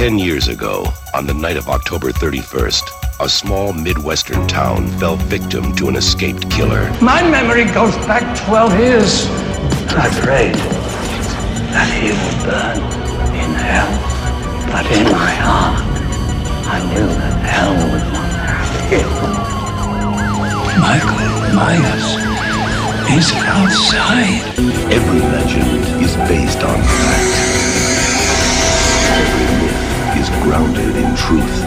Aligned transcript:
Ten 0.00 0.18
years 0.18 0.48
ago, 0.48 0.86
on 1.14 1.26
the 1.26 1.34
night 1.34 1.58
of 1.58 1.68
October 1.68 2.10
31st, 2.10 2.88
a 3.20 3.28
small 3.28 3.74
Midwestern 3.74 4.46
town 4.48 4.88
fell 4.98 5.16
victim 5.16 5.76
to 5.76 5.90
an 5.90 5.96
escaped 5.96 6.50
killer. 6.50 6.90
My 7.02 7.20
memory 7.20 7.66
goes 7.66 7.94
back 8.08 8.24
12 8.46 8.78
years. 8.78 9.26
I 9.92 10.08
prayed 10.24 10.54
that 11.74 11.84
he 12.00 12.16
would 12.16 12.38
burn 12.48 12.78
in 13.36 13.52
hell. 13.60 13.92
But 14.72 14.86
in 14.90 15.04
my 15.12 15.32
heart, 15.36 15.84
I 16.64 16.80
knew 16.94 17.06
that 17.06 17.36
hell 17.44 17.74
would 17.92 18.06
not 18.16 18.32
have 18.48 18.72
him. 18.88 19.10
Michael 20.80 21.28
Myers 21.52 22.08
is 23.18 23.28
outside. 23.44 24.40
Every 24.90 25.20
legend 25.20 26.02
is 26.02 26.16
based 26.26 26.62
on 26.64 26.80
fact. 26.80 27.50
Grounded 30.44 30.96
in 30.96 31.16
truth. 31.16 31.66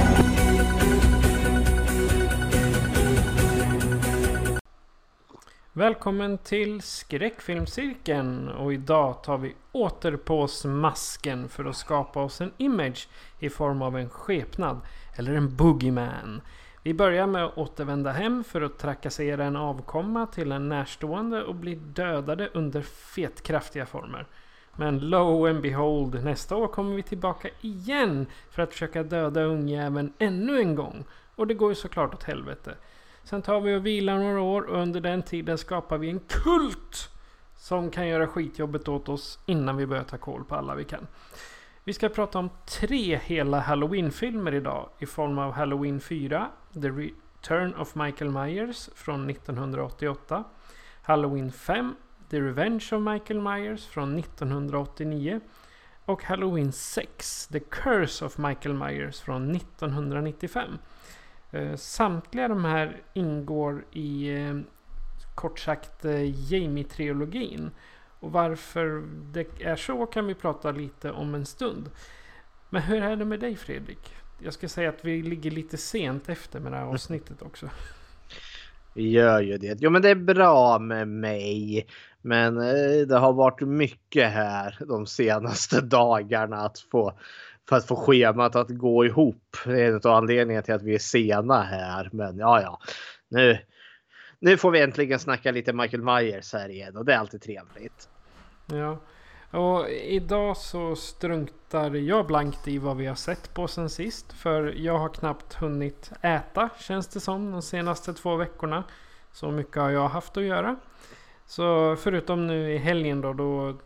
Välkommen 5.73 6.38
till 6.38 6.81
Skräckfilmscirkeln 6.81 8.49
och 8.49 8.73
idag 8.73 9.23
tar 9.23 9.38
vi 9.38 9.55
åter 9.71 10.15
på 10.15 10.41
oss 10.41 10.65
masken 10.65 11.49
för 11.49 11.65
att 11.65 11.75
skapa 11.75 12.23
oss 12.23 12.41
en 12.41 12.52
image 12.57 13.07
i 13.39 13.49
form 13.49 13.81
av 13.81 13.97
en 13.97 14.09
skepnad 14.09 14.81
eller 15.15 15.33
en 15.33 15.55
boogeyman. 15.55 16.41
Vi 16.83 16.93
börjar 16.93 17.27
med 17.27 17.45
att 17.45 17.58
återvända 17.58 18.11
hem 18.11 18.43
för 18.43 18.61
att 18.61 18.80
trakassera 18.80 19.45
en 19.45 19.55
avkomma 19.55 20.27
till 20.27 20.52
en 20.52 20.69
närstående 20.69 21.43
och 21.43 21.55
bli 21.55 21.75
dödade 21.75 22.49
under 22.53 22.81
fetkraftiga 22.81 23.85
former. 23.85 24.27
Men 24.75 24.99
lo 24.99 25.47
and 25.47 25.61
behold, 25.61 26.23
nästa 26.23 26.55
år 26.55 26.67
kommer 26.67 26.95
vi 26.95 27.03
tillbaka 27.03 27.49
igen 27.61 28.25
för 28.52 28.61
att 28.61 28.71
försöka 28.71 29.03
döda 29.03 29.43
ungjäveln 29.43 30.13
ännu 30.19 30.59
en 30.59 30.75
gång. 30.75 31.05
Och 31.35 31.47
det 31.47 31.53
går 31.53 31.71
ju 31.71 31.75
såklart 31.75 32.13
åt 32.13 32.23
helvete. 32.23 32.75
Sen 33.23 33.41
tar 33.41 33.61
vi 33.61 33.75
och 33.75 33.85
vilar 33.85 34.17
några 34.17 34.41
år 34.41 34.61
och 34.61 34.81
under 34.81 35.02
den 35.02 35.23
tiden 35.23 35.57
skapar 35.57 35.97
vi 35.97 36.09
en 36.09 36.19
kult 36.19 37.09
som 37.55 37.91
kan 37.91 38.07
göra 38.07 38.27
skitjobbet 38.27 38.88
åt 38.88 39.09
oss 39.09 39.39
innan 39.45 39.77
vi 39.77 39.85
börjar 39.85 40.03
ta 40.03 40.17
koll 40.17 40.43
på 40.43 40.55
alla 40.55 40.75
vi 40.75 40.83
kan. 40.83 41.08
Vi 41.83 41.93
ska 41.93 42.09
prata 42.09 42.39
om 42.39 42.49
tre 42.65 43.19
hela 43.23 43.59
Halloween-filmer 43.59 44.53
idag 44.53 44.89
i 44.99 45.05
form 45.05 45.39
av 45.39 45.52
Halloween 45.52 45.99
4, 45.99 46.49
The 46.73 46.89
Return 46.89 47.75
of 47.75 47.95
Michael 47.95 48.31
Myers 48.31 48.89
från 48.95 49.30
1988, 49.30 50.43
Halloween 51.02 51.52
5, 51.52 51.95
The 52.34 52.42
Revenge 52.42 52.89
of 52.92 53.02
Michael 53.02 53.42
Myers 53.42 53.86
från 53.86 54.20
1989 54.20 55.39
och 56.06 56.23
Halloween 56.23 56.72
6, 56.72 57.48
The 57.48 57.59
Curse 57.59 58.26
of 58.26 58.38
Michael 58.38 58.76
Myers 58.76 59.22
från 59.22 59.56
1995. 59.56 60.78
Eh, 61.52 61.76
samtliga 61.76 62.48
de 62.48 62.66
här 62.66 63.02
ingår 63.14 63.86
i 63.92 64.30
eh, 64.30 64.60
kort 65.36 65.60
sagt 65.60 66.05
eh, 66.05 66.52
Jamie-trilogin. 66.52 67.72
Och 68.20 68.32
varför 68.32 69.04
det 69.33 69.61
är 69.61 69.76
så 69.76 70.05
kan 70.05 70.27
vi 70.27 70.36
prata 70.36 70.72
lite 70.72 71.11
om 71.11 71.36
en 71.36 71.45
stund. 71.45 71.89
Men 72.70 72.82
hur 72.82 73.04
är 73.04 73.16
det 73.16 73.26
med 73.26 73.39
dig 73.39 73.55
Fredrik? 73.55 74.16
Jag 74.39 74.54
ska 74.54 74.70
säga 74.70 74.89
att 74.89 75.05
vi 75.05 75.22
ligger 75.22 75.52
lite 75.52 75.77
sent 75.77 76.30
efter 76.30 76.60
med 76.60 76.72
det 76.72 76.77
här 76.77 76.86
avsnittet 76.86 77.42
också. 77.42 77.70
Vi 78.93 79.10
gör 79.10 79.42
ju 79.42 79.58
det. 79.58 79.77
Jo 79.82 79.89
men 79.89 80.02
det 80.02 80.10
är 80.10 80.16
bra 80.16 80.80
med 80.80 81.08
mig. 81.08 81.88
Men 82.26 82.58
eh, 82.58 83.08
det 83.08 83.17
har 83.17 83.34
varit 83.34 83.61
mycket 83.61 84.32
här 84.32 84.78
de 84.88 85.06
senaste 85.06 85.82
dagarna 85.82 86.58
att 86.58 86.80
få 86.80 87.14
för 87.70 87.76
att 87.76 87.88
få 87.88 87.95
schemat 87.95 88.56
att 88.56 88.70
gå 88.70 89.06
ihop. 89.06 89.58
Det 89.66 89.82
är 89.82 89.88
en 89.88 89.95
av 89.95 90.08
anledningarna 90.08 90.64
till 90.64 90.73
att 90.73 90.84
vi 90.84 90.95
är 90.95 91.00
sena 91.00 91.61
här. 91.61 92.10
Men 92.11 92.38
ja, 92.38 92.61
ja. 92.61 92.80
Nu, 93.30 93.58
nu 94.39 94.58
får 94.58 94.72
vi 94.72 94.82
äntligen 94.82 95.20
snacka 95.20 95.52
lite 95.52 95.73
Michael 95.73 96.04
Myers 96.04 96.54
här 96.54 96.70
igen 96.70 96.98
och 96.98 97.06
det 97.06 97.14
är 97.14 97.17
alltid 97.17 97.42
trevligt. 97.42 98.10
Ja, 98.66 99.00
och 99.60 99.90
idag 99.90 100.58
så 100.58 100.95
struntar 100.95 101.95
jag 101.95 102.28
blankt 102.28 102.67
i 102.67 102.78
vad 102.78 102.98
vi 102.98 103.05
har 103.05 103.16
sett 103.16 103.54
på 103.54 103.67
sen 103.67 103.90
sist. 103.90 104.34
För 104.34 104.73
jag 104.78 104.98
har 104.98 105.10
knappt 105.10 105.54
hunnit 105.54 106.11
äta 106.22 106.70
känns 106.80 107.08
det 107.08 107.20
som 107.20 107.52
de 107.52 107.61
senaste 107.61 108.14
två 108.14 108.36
veckorna. 108.36 108.84
Så 109.32 109.52
mycket 109.52 109.76
har 109.76 109.90
jag 109.90 110.08
haft 110.08 110.38
att 110.38 110.44
göra. 110.44 110.76
Så 111.45 111.95
förutom 111.95 112.48
nu 112.48 112.73
i 112.73 112.77
helgen 112.77 113.21
då, 113.21 113.33
då 113.33 113.77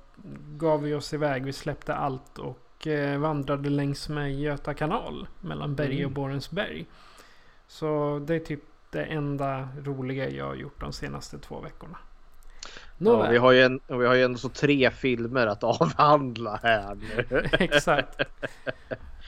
gav 0.58 0.82
vi 0.82 0.94
oss 0.94 1.14
iväg. 1.14 1.46
Vi 1.46 1.54
släppte 1.54 1.96
allt 1.96 2.38
och 2.38 2.88
eh, 2.88 3.20
vandrade 3.20 3.70
längs 3.70 4.10
med 4.10 4.36
Göta 4.40 4.74
kanal 4.74 5.28
mellan 5.42 5.76
Berg 5.76 6.06
och 6.06 6.12
Borensberg. 6.12 6.86
Så 7.68 8.20
det 8.28 8.36
är 8.36 8.40
typ 8.40 8.64
det 8.90 9.04
enda 9.04 9.68
roliga 9.84 10.30
jag 10.30 10.46
har 10.46 10.56
gjort 10.56 10.82
de 10.82 10.94
senaste 10.94 11.40
två 11.40 11.60
veckorna. 11.60 11.98
Ja, 12.98 13.30
vi, 13.30 13.38
har 13.38 13.52
ju 13.52 13.62
en, 13.62 13.80
vi 13.88 14.06
har 14.06 14.16
ju 14.16 14.24
ändå 14.24 14.38
så 14.38 14.50
tre 14.50 14.92
filmer 14.92 15.48
att 15.48 15.64
avhandla 15.64 16.60
här 16.64 16.96
nu. 16.96 17.44
Exakt. 17.60 18.22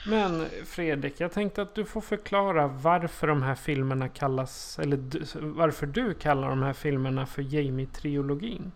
Men 0.06 0.46
Fredrik, 0.64 1.20
jag 1.20 1.32
tänkte 1.32 1.62
att 1.62 1.74
du 1.74 1.84
får 1.84 2.00
förklara 2.00 2.66
varför 2.66 3.26
de 3.26 3.42
här 3.42 3.54
filmerna 3.54 4.08
kallas, 4.08 4.78
eller 4.78 4.96
du, 4.96 5.22
varför 5.40 5.86
du 5.86 6.14
kallar 6.14 6.48
de 6.48 6.62
här 6.62 6.72
filmerna 6.72 7.26
för 7.26 7.42
Jamie-trilogin. 7.42 8.72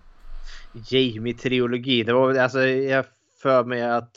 Jamie-trilogi. 0.72 2.04
Det 2.04 2.12
var 2.12 2.34
alltså 2.34 2.66
jag 2.66 3.04
för 3.42 3.64
mig 3.64 3.82
att 3.82 4.16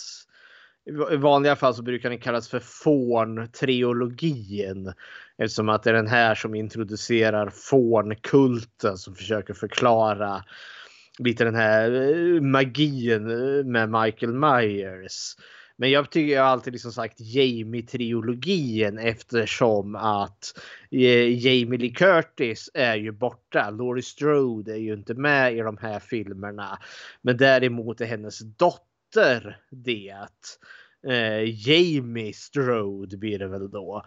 i 1.11 1.15
vanliga 1.15 1.55
fall 1.55 1.75
så 1.75 1.81
brukar 1.81 2.09
den 2.09 2.19
kallas 2.19 2.49
för 2.49 2.59
Fån-trilogin. 2.59 4.93
Eftersom 5.37 5.69
att 5.69 5.83
det 5.83 5.89
är 5.89 5.93
den 5.93 6.07
här 6.07 6.35
som 6.35 6.55
introducerar 6.55 7.49
fånkulten 7.49 8.97
som 8.97 9.15
försöker 9.15 9.53
förklara 9.53 10.43
lite 11.19 11.43
den 11.43 11.55
här 11.55 11.91
eh, 11.91 12.41
magin 12.41 13.29
eh, 13.29 13.65
med 13.65 13.89
Michael 13.89 14.33
Myers. 14.33 15.35
Men 15.79 15.91
jag 15.91 16.11
tycker 16.11 16.33
jag 16.33 16.43
har 16.43 16.49
alltid 16.49 16.73
liksom 16.73 16.91
sagt 16.91 17.19
Jamie-trilogin 17.19 18.99
eftersom 18.99 19.95
att 19.95 20.59
eh, 20.91 21.45
Jamie 21.45 21.79
Lee 21.79 21.93
Curtis 21.93 22.69
är 22.73 22.95
ju 22.95 23.11
borta. 23.11 23.69
Laurie 23.69 24.03
Strode 24.03 24.73
är 24.73 24.77
ju 24.77 24.93
inte 24.93 25.13
med 25.13 25.57
i 25.57 25.59
de 25.59 25.77
här 25.77 25.99
filmerna. 25.99 26.79
Men 27.21 27.37
däremot 27.37 28.01
är 28.01 28.05
hennes 28.05 28.39
dotter 28.39 29.59
det. 29.69 30.27
Eh, 31.07 31.69
Jamie 31.69 32.33
Strode 32.33 33.17
blir 33.17 33.39
det 33.39 33.47
väl 33.47 33.69
då. 33.69 34.05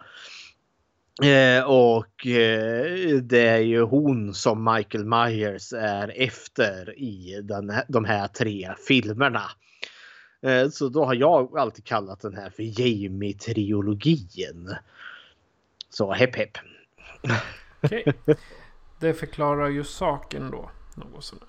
Eh, 1.23 1.63
och 1.63 2.27
eh, 2.27 3.15
det 3.21 3.47
är 3.47 3.57
ju 3.57 3.81
hon 3.81 4.33
som 4.33 4.73
Michael 4.75 5.05
Myers 5.05 5.73
är 5.73 6.13
efter 6.15 6.99
i 6.99 7.41
den 7.43 7.73
de 7.87 8.05
här 8.05 8.27
tre 8.27 8.69
filmerna. 8.87 9.43
Eh, 10.41 10.69
så 10.69 10.89
då 10.89 11.05
har 11.05 11.13
jag 11.13 11.57
alltid 11.57 11.85
kallat 11.85 12.21
den 12.21 12.35
här 12.35 12.49
för 12.49 12.63
Jamie-trilogin. 12.63 14.75
Så 15.89 16.11
hepp 16.11 16.35
hepp. 16.35 16.57
Okej. 17.83 18.13
Det 18.99 19.13
förklarar 19.13 19.67
ju 19.67 19.83
saken 19.83 20.51
då. 20.51 20.69
Något 20.95 21.23
sådär. 21.23 21.47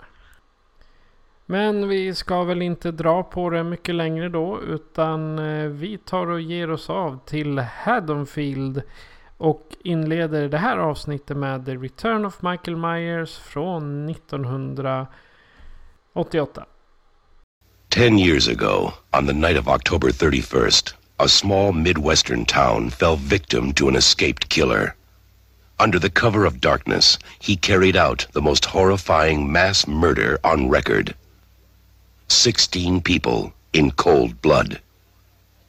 Men 1.45 1.87
vi 1.87 2.15
ska 2.15 2.43
väl 2.43 2.61
inte 2.61 2.91
dra 2.91 3.23
på 3.23 3.49
det 3.49 3.63
mycket 3.63 3.95
längre 3.95 4.29
då. 4.29 4.61
Utan 4.61 5.39
eh, 5.39 5.67
vi 5.67 5.97
tar 5.97 6.27
och 6.27 6.41
ger 6.41 6.71
oss 6.71 6.89
av 6.89 7.19
till 7.25 7.59
Haddonfield. 7.59 8.81
Och 9.43 9.75
inleder 9.83 10.49
det 10.49 10.57
här 10.57 10.77
avsnittet 10.77 11.37
med 11.37 11.65
The 11.65 11.75
Return 11.75 12.25
of 12.25 12.41
Michael 12.41 12.77
Myers 12.77 13.37
från 13.37 14.09
1988. 14.09 16.65
Ten 17.89 18.19
years 18.19 18.47
ago, 18.47 18.93
on 19.17 19.27
the 19.27 19.33
night 19.33 19.59
of 19.59 19.67
October 19.67 20.11
31st, 20.11 20.93
a 21.17 21.27
small 21.27 21.73
Midwestern 21.73 22.45
town 22.45 22.89
fell 22.89 23.15
victim 23.15 23.73
to 23.73 23.87
an 23.87 23.95
escaped 23.95 24.49
killer. 24.49 24.95
Under 25.79 25.99
the 25.99 26.09
cover 26.09 26.45
of 26.45 26.61
darkness, 26.61 27.19
he 27.39 27.57
carried 27.57 27.97
out 27.97 28.27
the 28.31 28.41
most 28.41 28.65
horrifying 28.65 29.51
mass 29.51 29.87
murder 29.87 30.39
on 30.43 30.69
record. 30.69 31.15
Sixteen 32.27 33.01
people, 33.01 33.51
in 33.73 33.91
cold 33.91 34.41
blood. 34.41 34.79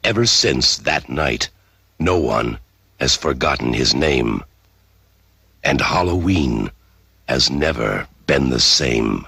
Ever 0.03 0.25
since 0.25 0.77
that 0.77 1.09
night, 1.09 1.49
no 1.99 2.17
one 2.17 2.57
has 2.99 3.15
forgotten 3.15 3.73
his 3.73 3.93
name. 3.93 4.43
And 5.63 5.81
Halloween 5.81 6.71
has 7.27 7.49
never 7.49 8.07
been 8.27 8.49
the 8.49 8.59
same. 8.59 9.25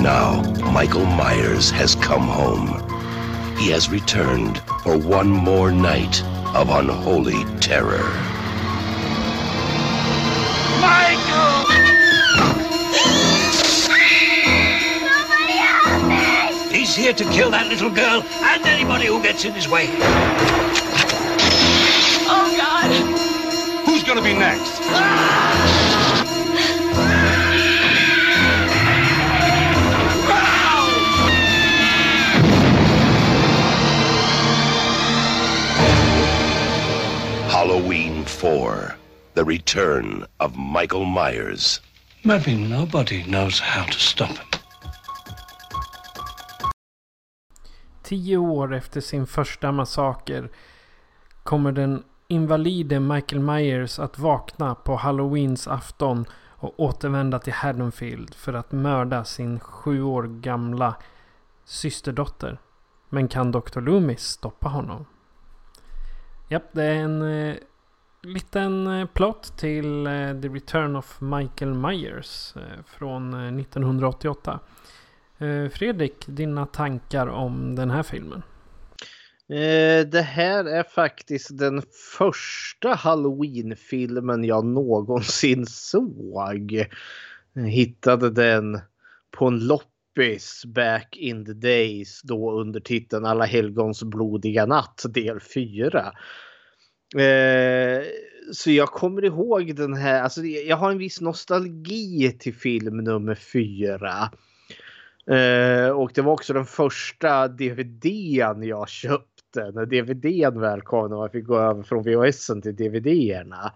Now, 0.00 0.42
Michael 0.72 1.06
Myers 1.06 1.70
has 1.70 1.94
come 1.94 2.26
home. 2.28 2.68
He 3.56 3.70
has 3.70 3.88
returned 3.90 4.58
for 4.82 4.96
one 4.96 5.28
more 5.28 5.72
night 5.72 6.22
of 6.54 6.70
unholy 6.70 7.44
terror. 7.60 8.27
Here 16.98 17.12
to 17.12 17.24
kill 17.30 17.50
that 17.52 17.68
little 17.68 17.90
girl 17.90 18.24
and 18.42 18.66
anybody 18.66 19.06
who 19.06 19.22
gets 19.22 19.44
in 19.44 19.52
his 19.52 19.68
way. 19.68 19.86
Oh, 22.26 22.54
God. 22.58 22.90
Who's 23.86 24.02
gonna 24.02 24.20
be 24.20 24.34
next? 24.34 24.82
Halloween 37.48 38.24
4 38.24 38.96
The 39.34 39.44
Return 39.44 40.26
of 40.40 40.56
Michael 40.56 41.04
Myers. 41.04 41.80
Maybe 42.24 42.56
nobody 42.56 43.22
knows 43.22 43.60
how 43.60 43.84
to 43.84 43.98
stop 43.98 44.36
him. 44.36 44.47
Tio 48.08 48.36
år 48.36 48.74
efter 48.74 49.00
sin 49.00 49.26
första 49.26 49.72
massaker 49.72 50.50
kommer 51.42 51.72
den 51.72 52.04
invalide 52.28 53.00
Michael 53.00 53.42
Myers 53.42 53.98
att 53.98 54.18
vakna 54.18 54.74
på 54.74 54.96
Halloweens 54.96 55.68
afton 55.68 56.24
och 56.46 56.80
återvända 56.80 57.38
till 57.38 57.52
Haddonfield 57.52 58.34
för 58.34 58.52
att 58.52 58.72
mörda 58.72 59.24
sin 59.24 59.60
sju 59.60 60.02
år 60.02 60.22
gamla 60.22 60.94
systerdotter. 61.64 62.58
Men 63.08 63.28
kan 63.28 63.52
Dr. 63.52 63.80
Loomis 63.80 64.22
stoppa 64.22 64.68
honom? 64.68 65.06
Japp, 66.48 66.68
det 66.72 66.84
är 66.84 66.94
en 66.94 67.22
eh, 67.22 67.56
liten 68.22 68.86
eh, 68.86 69.06
plott 69.06 69.56
till 69.56 70.06
eh, 70.06 70.12
The 70.12 70.48
Return 70.48 70.96
of 70.96 71.20
Michael 71.20 71.74
Myers 71.74 72.56
eh, 72.56 72.84
från 72.86 73.34
eh, 73.34 73.60
1988. 73.60 74.60
Eh, 75.40 75.68
Fredrik, 75.68 76.14
dina 76.26 76.66
tankar 76.66 77.26
om 77.26 77.74
den 77.74 77.90
här 77.90 78.02
filmen? 78.02 78.42
Eh, 79.48 80.06
det 80.06 80.22
här 80.22 80.64
är 80.64 80.82
faktiskt 80.82 81.58
den 81.58 81.82
första 82.18 82.94
Halloween-filmen 82.94 84.44
jag 84.44 84.64
någonsin 84.66 85.66
såg. 85.66 86.86
Jag 87.52 87.68
hittade 87.68 88.30
den 88.30 88.80
på 89.30 89.46
en 89.46 89.58
loppis 89.58 90.64
back 90.66 91.16
in 91.16 91.44
the 91.44 91.52
days 91.52 92.22
då 92.22 92.60
under 92.60 92.80
titeln 92.80 93.24
Alla 93.24 93.44
helgons 93.44 94.02
blodiga 94.02 94.66
natt 94.66 95.04
del 95.08 95.40
4. 95.40 96.12
Eh, 97.16 98.02
så 98.52 98.70
jag 98.70 98.88
kommer 98.88 99.24
ihåg 99.24 99.76
den 99.76 99.94
här, 99.94 100.22
alltså 100.22 100.42
jag 100.42 100.76
har 100.76 100.90
en 100.90 100.98
viss 100.98 101.20
nostalgi 101.20 102.36
till 102.38 102.54
film 102.54 102.96
nummer 102.96 103.34
4. 103.34 104.30
Eh, 105.28 105.90
och 105.90 106.10
det 106.14 106.22
var 106.22 106.32
också 106.32 106.52
den 106.52 106.66
första 106.66 107.48
DVDn 107.48 108.62
jag 108.62 108.88
köpte 108.88 109.70
när 109.74 109.86
DVDn 109.86 110.60
väl 110.60 110.80
kom. 110.80 111.10
När 111.10 111.16
man 111.16 111.30
fick 111.30 111.46
gå 111.46 111.58
över 111.58 111.82
från 111.82 112.02
VHS 112.02 112.46
till 112.46 112.76
DVDerna. 112.76 113.72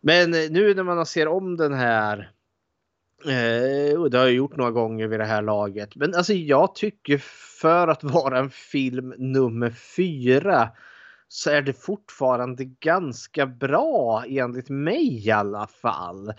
Men 0.00 0.34
eh, 0.34 0.50
nu 0.50 0.74
när 0.74 0.82
man 0.82 1.06
ser 1.06 1.28
om 1.28 1.56
den 1.56 1.72
här. 1.72 2.30
Eh, 3.24 4.00
och 4.00 4.10
det 4.10 4.18
har 4.18 4.24
jag 4.24 4.34
gjort 4.34 4.56
några 4.56 4.70
gånger 4.70 5.06
vid 5.06 5.20
det 5.20 5.26
här 5.26 5.42
laget. 5.42 5.96
Men 5.96 6.14
alltså 6.14 6.32
jag 6.32 6.74
tycker 6.74 7.18
för 7.60 7.88
att 7.88 8.04
vara 8.04 8.38
en 8.38 8.50
film 8.50 9.14
nummer 9.18 9.70
fyra. 9.70 10.68
Så 11.28 11.50
är 11.50 11.62
det 11.62 11.72
fortfarande 11.72 12.64
ganska 12.64 13.46
bra 13.46 14.24
enligt 14.28 14.68
mig 14.68 15.26
i 15.26 15.30
alla 15.30 15.66
fall. 15.66 16.32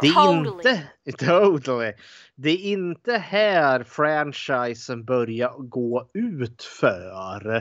Det 0.00 0.08
är 0.08 0.12
Totally. 0.12 0.78
inte... 1.06 1.26
Totally. 1.26 1.92
Det 2.34 2.50
är 2.50 2.72
inte 2.72 3.16
här 3.16 3.82
franchisen 3.82 5.04
börjar 5.04 5.54
gå 5.58 6.10
ut 6.14 6.62
för. 6.62 7.56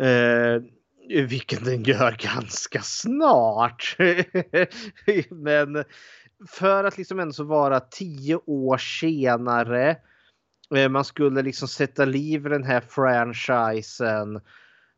Eh, 0.00 0.62
vilken 1.08 1.64
den 1.64 1.82
gör 1.82 2.16
ganska 2.34 2.82
snart. 2.82 3.96
Men 5.30 5.84
för 6.48 6.84
att 6.84 6.98
liksom 6.98 7.20
ändå 7.20 7.44
vara 7.44 7.80
tio 7.80 8.36
år 8.46 8.78
senare. 8.78 9.96
Eh, 10.76 10.88
man 10.88 11.04
skulle 11.04 11.42
liksom 11.42 11.68
sätta 11.68 12.04
liv 12.04 12.46
i 12.46 12.48
den 12.48 12.64
här 12.64 12.80
franchisen. 12.80 14.40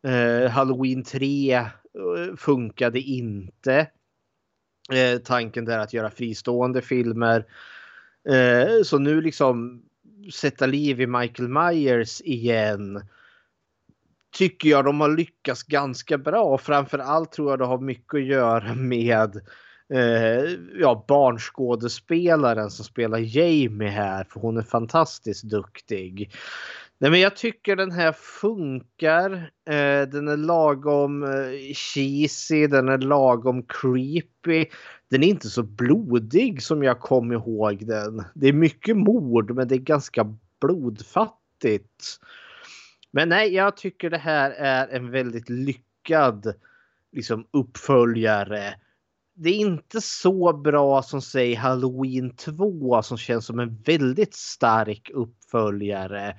Eh, 0.06 0.50
Halloween 0.50 1.04
3 1.04 1.54
eh, 1.54 1.66
funkade 2.36 3.00
inte. 3.00 3.86
Eh, 4.92 5.18
tanken 5.18 5.64
där 5.64 5.78
att 5.78 5.92
göra 5.92 6.10
fristående 6.10 6.82
filmer. 6.82 7.44
Eh, 8.28 8.82
så 8.84 8.98
nu 8.98 9.20
liksom 9.20 9.82
sätta 10.34 10.66
liv 10.66 11.00
i 11.00 11.06
Michael 11.06 11.48
Myers 11.48 12.20
igen. 12.20 13.02
Tycker 14.36 14.68
jag 14.68 14.84
de 14.84 15.00
har 15.00 15.16
lyckats 15.16 15.62
ganska 15.62 16.18
bra. 16.18 16.42
och 16.42 16.60
Framförallt 16.60 17.32
tror 17.32 17.50
jag 17.50 17.58
det 17.58 17.64
har 17.64 17.78
mycket 17.78 18.14
att 18.14 18.24
göra 18.24 18.74
med 18.74 19.36
eh, 19.94 20.50
ja, 20.78 21.04
barnskådespelaren 21.08 22.70
som 22.70 22.84
spelar 22.84 23.18
Jamie 23.18 23.88
här. 23.88 24.24
För 24.24 24.40
hon 24.40 24.56
är 24.56 24.62
fantastiskt 24.62 25.44
duktig. 25.44 26.30
Nej, 26.98 27.10
men 27.10 27.20
jag 27.20 27.36
tycker 27.36 27.76
den 27.76 27.90
här 27.90 28.12
funkar. 28.12 29.32
Eh, 29.68 30.08
den 30.08 30.28
är 30.28 30.36
lagom 30.36 31.22
eh, 31.22 31.74
cheesy, 31.74 32.66
den 32.66 32.88
är 32.88 32.98
lagom 32.98 33.62
creepy. 33.62 34.66
Den 35.10 35.22
är 35.22 35.28
inte 35.28 35.48
så 35.48 35.62
blodig 35.62 36.62
som 36.62 36.82
jag 36.82 37.00
kom 37.00 37.32
ihåg 37.32 37.86
den. 37.86 38.24
Det 38.34 38.48
är 38.48 38.52
mycket 38.52 38.96
mord 38.96 39.50
men 39.50 39.68
det 39.68 39.74
är 39.74 39.78
ganska 39.78 40.36
blodfattigt. 40.60 42.20
Men 43.10 43.28
nej, 43.28 43.54
jag 43.54 43.76
tycker 43.76 44.10
det 44.10 44.18
här 44.18 44.50
är 44.50 44.88
en 44.88 45.10
väldigt 45.10 45.48
lyckad 45.48 46.54
liksom, 47.12 47.46
uppföljare. 47.50 48.74
Det 49.34 49.48
är 49.48 49.58
inte 49.58 50.00
så 50.00 50.52
bra 50.52 51.02
som 51.02 51.22
säg 51.22 51.54
Halloween 51.54 52.36
2 52.36 53.02
som 53.02 53.18
känns 53.18 53.46
som 53.46 53.58
en 53.58 53.82
väldigt 53.82 54.34
stark 54.34 55.10
uppföljare. 55.14 56.36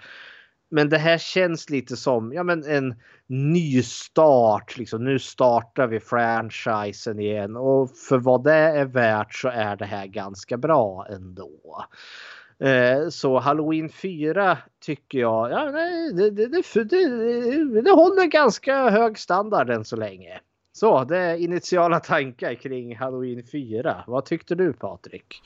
Men 0.69 0.89
det 0.89 0.97
här 0.97 1.17
känns 1.17 1.69
lite 1.69 1.97
som 1.97 2.33
ja, 2.33 2.43
men 2.43 2.63
en 2.63 2.95
ny 3.27 3.83
start. 3.83 4.77
Liksom. 4.77 5.03
Nu 5.03 5.19
startar 5.19 5.87
vi 5.87 5.99
franchisen 5.99 7.19
igen 7.19 7.55
och 7.55 7.91
för 7.91 8.17
vad 8.17 8.43
det 8.43 8.53
är 8.53 8.85
värt 8.85 9.35
så 9.35 9.47
är 9.47 9.75
det 9.75 9.85
här 9.85 10.05
ganska 10.07 10.57
bra 10.57 11.07
ändå. 11.09 11.85
Eh, 12.59 13.09
så 13.09 13.39
Halloween 13.39 13.89
4 13.89 14.57
tycker 14.79 15.19
jag, 15.19 15.51
ja, 15.51 15.71
nej, 15.71 16.13
det, 16.13 16.29
det, 16.29 16.47
det, 16.47 16.83
det, 16.83 17.81
det 17.81 17.91
håller 17.91 18.25
ganska 18.25 18.89
hög 18.89 19.17
standard 19.17 19.69
än 19.69 19.85
så 19.85 19.95
länge. 19.95 20.39
Så 20.73 21.03
det 21.03 21.17
är 21.17 21.35
initiala 21.35 21.99
tankar 21.99 22.53
kring 22.53 22.95
Halloween 22.95 23.43
4. 23.51 24.03
Vad 24.07 24.25
tyckte 24.25 24.55
du 24.55 24.73
Patrik? 24.73 25.41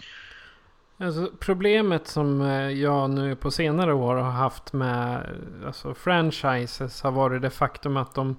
Alltså, 1.02 1.32
problemet 1.40 2.08
som 2.08 2.42
eh, 2.42 2.70
jag 2.70 3.10
nu 3.10 3.36
på 3.36 3.52
senare 3.52 3.94
år 3.94 4.16
har 4.16 4.32
haft 4.32 4.74
med 4.74 5.30
alltså, 5.66 5.94
franchises 5.94 7.02
har 7.02 7.12
varit 7.12 7.42
det 7.42 7.50
faktum 7.50 7.98
att 7.98 8.16
de 8.16 8.36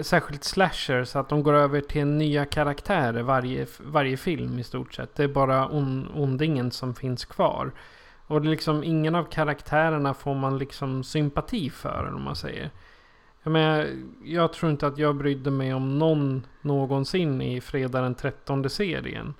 Särskilt 0.00 0.44
slashers, 0.44 1.16
att 1.16 1.28
de 1.28 1.42
går 1.42 1.54
över 1.54 1.80
till 1.80 2.06
nya 2.06 2.44
karaktärer 2.44 3.22
varje, 3.22 3.66
varje 3.78 4.16
film 4.16 4.58
i 4.58 4.64
stort 4.64 4.94
sett. 4.94 5.14
Det 5.14 5.24
är 5.24 5.28
bara 5.28 5.68
on, 5.68 6.08
ondingen 6.14 6.70
som 6.70 6.94
finns 6.94 7.24
kvar. 7.24 7.72
Och 8.26 8.42
det 8.42 8.48
är 8.48 8.50
liksom 8.50 8.84
ingen 8.84 9.14
av 9.14 9.24
karaktärerna 9.24 10.14
får 10.14 10.34
man 10.34 10.58
liksom 10.58 11.04
sympati 11.04 11.70
för, 11.70 12.12
om 12.14 12.22
man 12.22 12.36
säger. 12.36 12.70
Jag, 13.42 13.50
menar, 13.50 13.88
jag 14.24 14.52
tror 14.52 14.70
inte 14.70 14.86
att 14.86 14.98
jag 14.98 15.16
brydde 15.16 15.50
mig 15.50 15.74
om 15.74 15.98
någon 15.98 16.46
någonsin 16.60 17.40
i 17.42 17.60
Fredag 17.60 18.00
den 18.00 18.14
13 18.14 18.70
serien. 18.70 19.34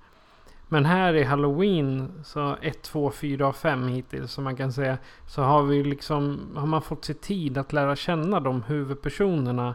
Men 0.72 0.84
här 0.84 1.14
i 1.14 1.24
Halloween, 1.24 2.12
så 2.24 2.56
1, 2.62 2.82
2, 2.82 3.10
4 3.10 3.48
och 3.48 3.56
5 3.56 3.88
hittills 3.88 4.32
som 4.32 4.44
man 4.44 4.56
kan 4.56 4.72
säga. 4.72 4.98
Så 5.26 5.42
har 5.42 5.62
vi 5.62 5.84
liksom, 5.84 6.50
har 6.56 6.66
man 6.66 6.82
fått 6.82 7.04
sig 7.04 7.14
tid 7.14 7.58
att 7.58 7.72
lära 7.72 7.96
känna 7.96 8.40
de 8.40 8.62
huvudpersonerna. 8.62 9.74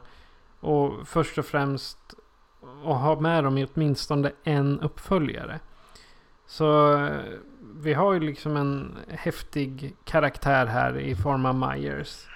Och 0.60 1.08
först 1.08 1.38
och 1.38 1.46
främst 1.46 1.98
och 2.84 2.96
ha 2.96 3.20
med 3.20 3.44
dem 3.44 3.58
i 3.58 3.68
åtminstone 3.74 4.32
en 4.44 4.80
uppföljare. 4.80 5.60
Så 6.46 6.94
eh, 6.94 7.22
vi 7.76 7.94
har 7.94 8.14
ju 8.14 8.20
liksom 8.20 8.58
en 8.58 8.98
häftig 9.08 9.96
karaktär 10.04 10.66
här 10.66 10.98
i 11.00 11.16
form 11.16 11.46
av 11.46 11.56
Myers. 11.56 12.28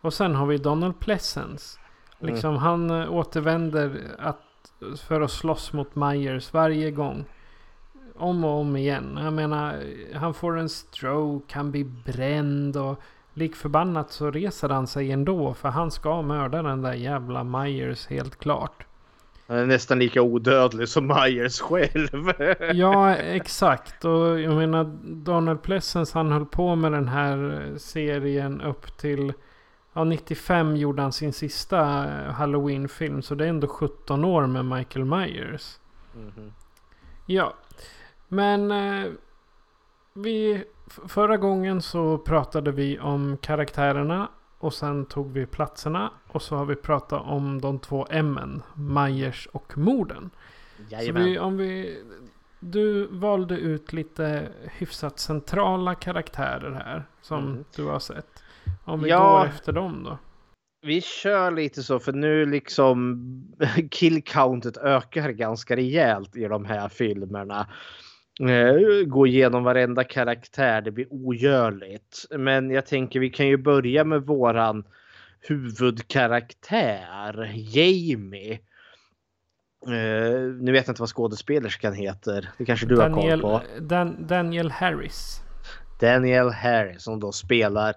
Och 0.00 0.14
sen 0.14 0.34
har 0.34 0.46
vi 0.46 0.58
Donald 0.58 1.00
Pleasence. 1.00 1.78
Liksom 2.18 2.56
han 2.56 2.90
eh, 2.90 3.12
återvänder 3.12 4.14
att, 4.18 4.72
för 5.06 5.20
att 5.20 5.30
slåss 5.30 5.72
mot 5.72 5.94
Myers 5.94 6.52
varje 6.52 6.90
gång. 6.90 7.24
Om 8.18 8.44
och 8.44 8.60
om 8.60 8.76
igen. 8.76 9.18
Jag 9.22 9.32
menar, 9.32 9.82
han 10.14 10.34
får 10.34 10.58
en 10.58 10.68
stroke, 10.68 11.54
han 11.54 11.70
blir 11.70 11.84
bränd 11.84 12.76
och 12.76 13.00
lik 13.34 13.56
förbannat 13.56 14.10
så 14.10 14.30
reser 14.30 14.68
han 14.68 14.86
sig 14.86 15.12
ändå. 15.12 15.54
För 15.54 15.68
han 15.68 15.90
ska 15.90 16.22
mörda 16.22 16.62
den 16.62 16.82
där 16.82 16.92
jävla 16.92 17.44
Myers 17.44 18.06
helt 18.06 18.38
klart. 18.38 18.86
Han 19.48 19.56
är 19.56 19.66
nästan 19.66 19.98
lika 19.98 20.22
odödlig 20.22 20.88
som 20.88 21.06
Myers 21.06 21.60
själv. 21.60 22.32
Ja, 22.74 23.16
exakt. 23.16 24.04
Och 24.04 24.40
jag 24.40 24.56
menar 24.56 24.84
Donald 25.04 25.62
Pleasence 25.62 26.18
han 26.18 26.32
höll 26.32 26.46
på 26.46 26.74
med 26.74 26.92
den 26.92 27.08
här 27.08 27.70
serien 27.78 28.60
upp 28.60 28.96
till... 28.96 29.32
Ja, 29.92 30.04
95 30.04 30.76
gjorde 30.76 31.02
han 31.02 31.12
sin 31.12 31.32
sista 31.32 32.04
eh, 32.04 32.32
Halloween-film. 32.32 33.22
Så 33.22 33.34
det 33.34 33.44
är 33.44 33.48
ändå 33.48 33.66
17 33.66 34.24
år 34.24 34.46
med 34.46 34.64
Michael 34.64 35.04
Myers. 35.04 35.78
Ja, 37.26 37.54
men 38.28 38.70
eh, 38.70 39.12
vi, 40.14 40.64
förra 41.08 41.36
gången 41.36 41.82
så 41.82 42.18
pratade 42.18 42.72
vi 42.72 42.98
om 42.98 43.36
karaktärerna 43.42 44.28
och 44.58 44.74
sen 44.74 45.06
tog 45.06 45.32
vi 45.32 45.46
platserna 45.46 46.10
och 46.28 46.42
så 46.42 46.56
har 46.56 46.64
vi 46.64 46.76
pratat 46.76 47.22
om 47.24 47.60
de 47.60 47.78
två 47.78 48.06
M, 48.10 48.62
Myers 48.74 49.48
och 49.52 49.78
morden. 49.78 50.30
Så 50.76 50.82
vi, 50.88 50.92
Jajamän. 50.94 51.38
om 51.38 51.56
vi, 51.56 52.02
du 52.60 53.06
valde 53.06 53.58
ut 53.58 53.92
lite 53.92 54.48
hyfsat 54.78 55.18
centrala 55.18 55.94
karaktärer 55.94 56.72
här 56.72 57.04
som 57.22 57.44
Mhm. 57.44 57.64
du 57.76 57.84
har 57.84 57.98
sett. 57.98 58.42
Om 58.84 59.00
vi 59.02 59.08
Ja. 59.10 59.38
går 59.38 59.46
efter 59.46 59.72
dem 59.72 60.04
då. 60.04 60.18
Vi 60.82 61.00
kör 61.00 61.50
lite 61.50 61.82
så 61.82 61.98
för 61.98 62.12
nu 62.12 62.46
liksom 62.46 63.22
killcountet 63.90 64.76
ökar 64.76 65.30
ganska 65.30 65.76
rejält 65.76 66.36
i 66.36 66.44
de 66.44 66.64
här 66.64 66.88
filmerna. 66.88 67.66
Eh, 68.40 69.06
Gå 69.06 69.26
igenom 69.26 69.64
varenda 69.64 70.04
karaktär, 70.04 70.80
det 70.80 70.90
blir 70.90 71.06
ogörligt. 71.10 72.24
Men 72.30 72.70
jag 72.70 72.86
tänker 72.86 73.20
vi 73.20 73.30
kan 73.30 73.46
ju 73.46 73.56
börja 73.56 74.04
med 74.04 74.22
våran 74.22 74.84
huvudkaraktär, 75.40 77.52
Jamie. 77.54 78.52
Eh, 79.86 80.40
nu 80.60 80.72
vet 80.72 80.86
jag 80.86 80.92
inte 80.92 81.02
vad 81.02 81.08
skådespelerskan 81.08 81.94
heter. 81.94 82.50
Det 82.58 82.64
kanske 82.64 82.86
du 82.86 82.96
har 82.96 83.08
Daniel, 83.08 83.40
koll 83.40 83.60
på. 83.60 83.80
Dan, 83.80 84.26
Daniel 84.26 84.70
Harris. 84.70 85.40
Daniel 86.00 86.50
Harris 86.50 87.02
som 87.02 87.20
då 87.20 87.32
spelar 87.32 87.94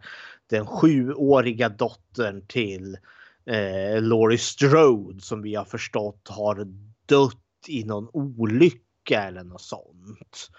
den 0.49 0.65
sjuåriga 0.65 1.69
dottern 1.69 2.45
till 2.47 2.97
eh, 3.45 4.01
Laurie 4.01 4.37
Strode 4.37 5.21
som 5.21 5.41
vi 5.41 5.55
har 5.55 5.65
förstått 5.65 6.27
har 6.29 6.67
dött 7.05 7.35
i 7.67 7.83
någon 7.83 8.09
olycka 8.13 8.83
eller 9.15 9.43
något 9.43 9.61
sånt. 9.61 10.49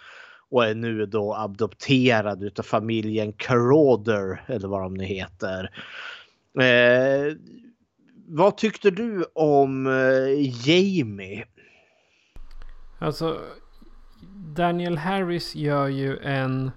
Och 0.51 0.65
är 0.65 0.75
nu 0.75 1.07
då 1.07 1.35
adopterad 1.35 2.43
utav 2.43 2.63
familjen 2.63 3.33
Caroder 3.33 4.45
eller 4.47 4.69
vad 4.69 4.83
de 4.83 4.95
nu 4.95 5.05
heter. 5.05 5.71
Eh, 6.61 7.37
vad 8.29 8.57
tyckte 8.57 8.91
du 8.91 9.25
om 9.35 9.87
eh, 9.87 10.69
Jamie? 10.69 11.45
Alltså 12.99 13.41
Daniel 14.37 14.99
Harris 14.99 15.55
gör 15.55 15.89
ju 15.89 16.19
en... 16.19 16.71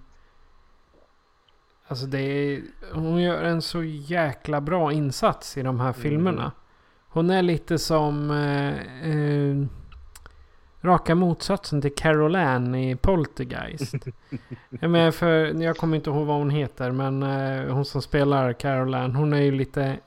Alltså 1.87 2.05
det 2.05 2.19
är... 2.19 2.61
Hon 2.93 3.21
gör 3.21 3.43
en 3.43 3.61
så 3.61 3.83
jäkla 3.83 4.61
bra 4.61 4.91
insats 4.91 5.57
i 5.57 5.61
de 5.61 5.79
här 5.79 5.93
filmerna. 5.93 6.51
Hon 7.09 7.29
är 7.29 7.41
lite 7.41 7.79
som... 7.79 8.31
Eh, 8.31 9.09
eh, 9.09 9.65
raka 10.83 11.15
motsatsen 11.15 11.81
till 11.81 11.95
Carol 11.95 12.35
Ann 12.35 12.75
i 12.75 12.95
Poltergeist. 12.95 13.95
jag, 14.69 14.91
menar 14.91 15.11
för, 15.11 15.61
jag 15.63 15.77
kommer 15.77 15.97
inte 15.97 16.09
ihåg 16.09 16.27
vad 16.27 16.37
hon 16.37 16.49
heter 16.49 16.91
men 16.91 17.23
eh, 17.23 17.73
hon 17.73 17.85
som 17.85 18.01
spelar 18.01 18.53
Carol 18.53 18.93
Ann 18.93 19.15
hon 19.15 19.33
är 19.33 19.41
ju 19.41 19.51
lite... 19.51 19.99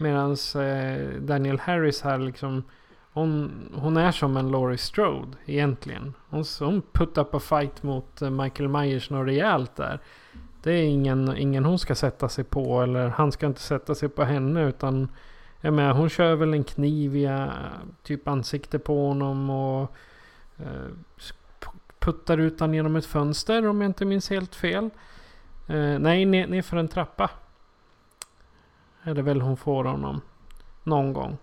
Medan 0.00 0.36
eh, 0.56 1.20
Daniel 1.20 1.58
Harris 1.58 2.02
här 2.02 2.18
liksom... 2.18 2.64
Hon, 3.12 3.52
hon 3.74 3.96
är 3.96 4.12
som 4.12 4.36
en 4.36 4.50
Laurie 4.50 4.78
Strode 4.78 5.36
egentligen. 5.46 6.14
Hon, 6.30 6.44
hon 6.60 6.82
puttar 6.92 7.24
på 7.24 7.40
fight 7.40 7.82
mot 7.82 8.22
eh, 8.22 8.30
Michael 8.30 8.68
Myers 8.68 9.10
något 9.10 9.26
rejält 9.26 9.76
där. 9.76 9.98
Det 10.62 10.72
är 10.72 10.82
ingen, 10.82 11.36
ingen 11.36 11.64
hon 11.64 11.78
ska 11.78 11.94
sätta 11.94 12.28
sig 12.28 12.44
på 12.44 12.82
eller 12.82 13.08
han 13.08 13.32
ska 13.32 13.46
inte 13.46 13.60
sätta 13.60 13.94
sig 13.94 14.08
på 14.08 14.24
henne 14.24 14.68
utan 14.68 15.08
jag 15.60 15.72
menar, 15.72 15.94
hon 15.94 16.08
kör 16.08 16.34
väl 16.34 16.54
en 16.54 16.64
kniv 16.64 17.10
via 17.10 17.52
typ 18.02 18.28
ansikte 18.28 18.78
på 18.78 19.06
honom 19.06 19.50
och 19.50 19.92
eh, 20.56 20.88
puttar 21.98 22.38
ut 22.38 22.60
han 22.60 22.74
genom 22.74 22.96
ett 22.96 23.06
fönster 23.06 23.68
om 23.68 23.80
jag 23.80 23.88
inte 23.88 24.04
minns 24.04 24.30
helt 24.30 24.54
fel. 24.54 24.90
Eh, 25.66 25.98
nej, 25.98 26.24
ner, 26.24 26.46
ner 26.46 26.62
för 26.62 26.76
en 26.76 26.88
trappa. 26.88 27.30
Är 29.02 29.14
det 29.14 29.22
väl 29.22 29.40
hon 29.40 29.56
får 29.56 29.84
honom. 29.84 30.20
Någon 30.84 31.12
gång. 31.12 31.38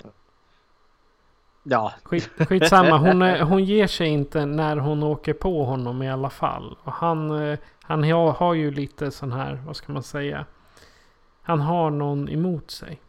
Ja, 1.64 1.94
Skit, 2.04 2.30
skitsamma, 2.50 2.98
hon, 2.98 3.22
hon 3.22 3.64
ger 3.64 3.88
sig 3.88 4.08
inte 4.08 4.46
när 4.46 4.78
hon 4.78 5.04
åker 5.04 5.34
på 5.34 5.66
honom 5.66 6.04
i 6.04 6.10
alla 6.10 6.30
fall. 6.30 6.78
Och 6.84 6.94
han, 6.94 7.50
eh, 7.50 7.60
han 7.82 8.04
har 8.12 8.54
ju 8.54 8.72
lite 8.72 9.12
sån 9.12 9.32
här, 9.32 9.62
vad 9.66 9.76
ska 9.76 9.94
man 9.94 10.04
säga? 10.04 10.46
Han 11.42 11.60
har 11.60 11.90
någon 11.90 12.30
emot 12.30 12.72
sig. 12.72 13.02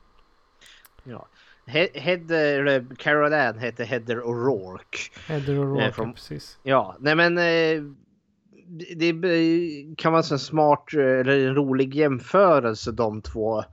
Ja. 1.09 1.29
He- 1.67 1.99
Heather, 1.99 2.87
Carol 2.99 3.33
Ann 3.33 3.59
heter 3.59 3.85
Heather 3.85 4.17
O'Rourke. 4.21 5.11
Heather 5.29 5.59
och 5.59 5.83
Eh, 5.83 5.93
från- 5.93 6.13
precis. 6.13 6.59
Ja, 6.63 6.97
nej 7.01 7.15
men 7.15 7.39
eh, 7.39 7.83
det 8.97 9.13
kan 9.97 10.13
vara 10.13 10.23
en 10.33 10.39
smart 10.39 10.85
eh, 10.95 11.01
eller 11.01 11.49
en 11.49 11.55
rolig 11.55 11.95
jämförelse 11.95 12.93
de 12.93 13.23
två 13.23 13.65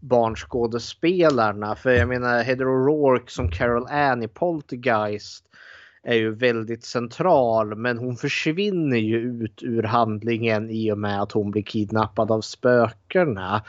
barnskådespelarna. 0.00 1.76
För 1.76 1.90
jag 1.90 2.08
menar 2.08 2.42
Heather 2.42 2.64
O'Rourke 2.64 3.28
som 3.30 3.50
Carol 3.50 3.86
Ann 3.90 4.22
i 4.22 4.28
Poltergeist 4.28 5.44
är 6.02 6.14
ju 6.14 6.34
väldigt 6.34 6.84
central 6.84 7.74
men 7.76 7.98
hon 7.98 8.16
försvinner 8.16 8.96
ju 8.98 9.18
ut 9.18 9.62
ur 9.62 9.82
handlingen 9.82 10.70
i 10.70 10.92
och 10.92 10.98
med 10.98 11.22
att 11.22 11.32
hon 11.32 11.50
blir 11.50 11.62
kidnappad 11.62 12.30
av 12.30 12.40
spökena. 12.40 13.62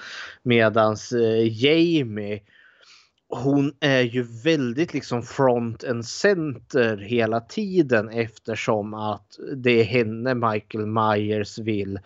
Medans 0.43 1.11
eh, 1.11 1.63
Jamie 1.65 2.39
hon 3.35 3.73
är 3.79 4.01
ju 4.01 4.23
väldigt 4.43 4.93
liksom 4.93 5.23
front 5.23 5.83
and 5.83 6.05
center 6.05 6.97
hela 6.97 7.39
tiden 7.39 8.09
eftersom 8.09 8.93
att 8.93 9.39
det 9.55 9.71
är 9.71 9.83
henne 9.83 10.33
Michael 10.33 10.85
Myers 10.85 11.59
vill 11.59 11.99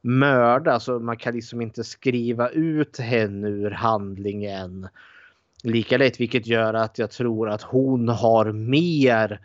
mörda. 0.00 0.80
Så 0.80 0.98
man 0.98 1.16
kan 1.16 1.34
liksom 1.34 1.60
inte 1.60 1.84
skriva 1.84 2.48
ut 2.48 2.98
henne 2.98 3.48
ur 3.48 3.70
handlingen 3.70 4.88
lika 5.62 5.98
lätt. 5.98 6.20
Vilket 6.20 6.46
gör 6.46 6.74
att 6.74 6.98
jag 6.98 7.10
tror 7.10 7.48
att 7.48 7.62
hon 7.62 8.08
har 8.08 8.52
mer 8.52 9.40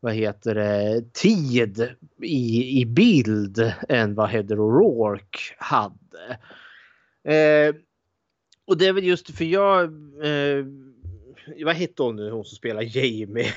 vad 0.00 0.14
heter 0.14 0.54
det, 0.54 1.12
tid 1.12 1.88
i, 2.22 2.80
i 2.80 2.86
bild 2.86 3.72
än 3.88 4.14
vad 4.14 4.28
Heather 4.28 4.56
O'Rourke 4.56 5.54
hade. 5.58 6.38
Eh, 7.24 7.74
och 8.68 8.78
det 8.78 8.86
är 8.86 8.92
väl 8.92 9.04
just 9.04 9.30
för 9.36 9.44
jag... 9.44 9.84
Eh, 10.24 10.64
vad 11.64 11.74
hette 11.74 12.02
hon 12.02 12.16
nu, 12.16 12.30
hon 12.30 12.44
som 12.44 12.56
spelar 12.56 12.96
Jamie? 12.96 13.52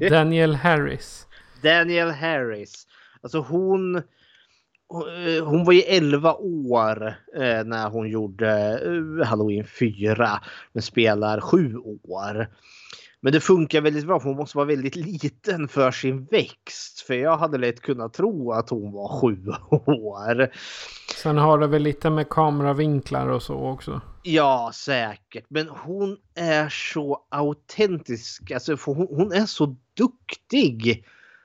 Daniel 0.10 0.54
Harris. 0.54 1.26
Daniel 1.62 2.10
Harris. 2.10 2.86
Alltså 3.20 3.38
hon... 3.40 3.96
eh, 3.96 5.44
Hon 5.44 5.64
var 5.64 5.72
ju 5.72 5.80
11 5.80 6.34
år 6.34 7.06
eh, 7.36 7.64
när 7.64 7.88
hon 7.90 8.08
gjorde 8.08 8.80
eh, 9.20 9.26
Halloween 9.26 9.64
4. 9.78 10.28
Men 10.72 10.82
spelar 10.82 11.40
7 11.40 11.76
år. 12.02 12.48
Men 13.20 13.32
det 13.32 13.40
funkar 13.40 13.80
väldigt 13.80 14.06
bra 14.06 14.20
för 14.20 14.28
hon 14.28 14.36
måste 14.38 14.56
vara 14.56 14.66
väldigt 14.66 14.96
liten 14.96 15.68
för 15.68 15.90
sin 15.90 16.24
växt. 16.24 17.00
För 17.00 17.14
jag 17.14 17.36
hade 17.36 17.58
lätt 17.58 17.80
kunnat 17.80 18.12
tro 18.12 18.52
att 18.52 18.70
hon 18.70 18.92
var 18.92 19.20
7 19.20 19.44
år. 19.86 20.48
Sen 21.22 21.36
har 21.38 21.58
det 21.58 21.66
väl 21.66 21.82
lite 21.82 22.10
med 22.10 22.28
kameravinklar 22.28 23.28
och 23.28 23.42
så 23.42 23.54
också. 23.54 24.00
Ja, 24.30 24.70
säkert. 24.74 25.44
Men 25.48 25.68
hon 25.68 26.16
är 26.34 26.68
så 26.68 27.26
autentisk. 27.28 28.50
Alltså, 28.50 28.76
hon, 28.84 29.06
hon 29.10 29.32
är 29.32 29.46
så 29.46 29.76
duktig. 29.94 31.04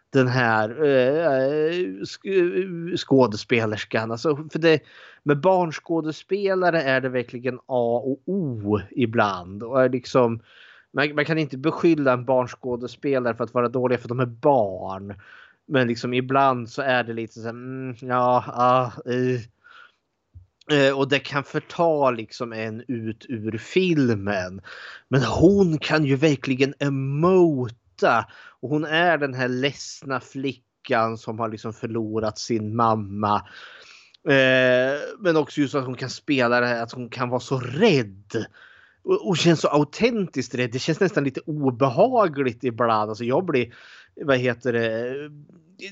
Den 0.10 0.28
här 0.28 0.84
eh, 0.84 1.26
eh 1.26 1.72
sk- 2.02 2.92
eh, 2.92 2.96
skådespelerskan. 2.98 4.12
Alltså, 4.12 4.36
för 4.52 4.60
det, 4.60 4.80
med 5.24 5.42
barnskådespelare 5.42 6.82
är 6.82 7.02
det 7.02 7.10
verkligen 7.10 7.60
A 7.66 8.02
och 8.06 8.22
O 8.26 8.80
ibland. 8.92 9.64
Och 9.64 9.84
är 9.84 9.90
liksom 9.90 10.42
man, 10.94 11.16
man 11.16 11.26
kan 11.26 11.38
inte 11.38 11.58
beskylla 11.58 12.14
en 12.14 12.26
barnskådespelare 12.26 13.36
för 13.36 13.44
att 13.44 13.54
vara 13.54 13.70
dåliga 13.70 13.98
för 13.98 14.06
att 14.06 14.10
de 14.10 14.20
är 14.20 14.26
barn. 14.26 15.14
Men 15.68 15.88
liksom 15.88 16.14
ibland 16.14 16.70
så 16.70 16.82
är 16.82 17.04
det 17.04 17.14
lite 17.14 17.34
så 17.34 17.42
här, 17.42 17.50
mm, 17.50 17.96
ja, 18.02 18.46
ah, 18.48 18.92
uh, 19.10 19.16
uh, 19.16 19.40
Eh, 20.72 20.98
och 20.98 21.10
det 21.10 21.20
kan 21.20 21.44
förta 21.44 22.12
liksom 22.12 22.54
en 22.54 22.84
ut 22.88 23.26
ur 23.30 23.58
filmen. 23.58 24.62
Men 25.08 25.24
hon 25.24 25.78
kan 25.78 26.06
ju 26.06 26.16
verkligen 26.16 26.74
emota. 26.80 28.26
Och 28.62 28.70
hon 28.70 28.86
är 28.86 29.18
den 29.18 29.34
här 29.34 29.48
ledsna 29.48 30.20
flickan 30.20 31.18
som 31.18 31.40
har 31.40 31.50
liksom 31.50 31.74
förlorat 31.74 32.40
sin 32.40 32.76
mamma. 32.76 33.36
Eh, 34.28 35.00
men 35.20 35.38
också 35.38 35.62
just 35.62 35.76
att 35.76 35.86
hon 35.86 35.98
kan 35.98 36.10
spela 36.10 36.60
det 36.60 36.68
här 36.68 36.84
att 36.84 36.92
hon 36.92 37.10
kan 37.10 37.30
vara 37.30 37.40
så 37.40 37.60
rädd. 37.60 38.46
Och, 39.04 39.28
och 39.28 39.38
känns 39.38 39.62
så 39.62 39.68
autentiskt 39.68 40.56
rädd. 40.56 40.72
Det 40.72 40.80
känns 40.80 41.00
nästan 41.00 41.24
lite 41.24 41.42
obehagligt 41.46 42.64
ibland. 42.64 43.10
Alltså 43.10 43.24
jag 43.24 43.46
blir, 43.46 43.74
vad 44.16 44.38
heter 44.38 44.74
det, 44.74 45.14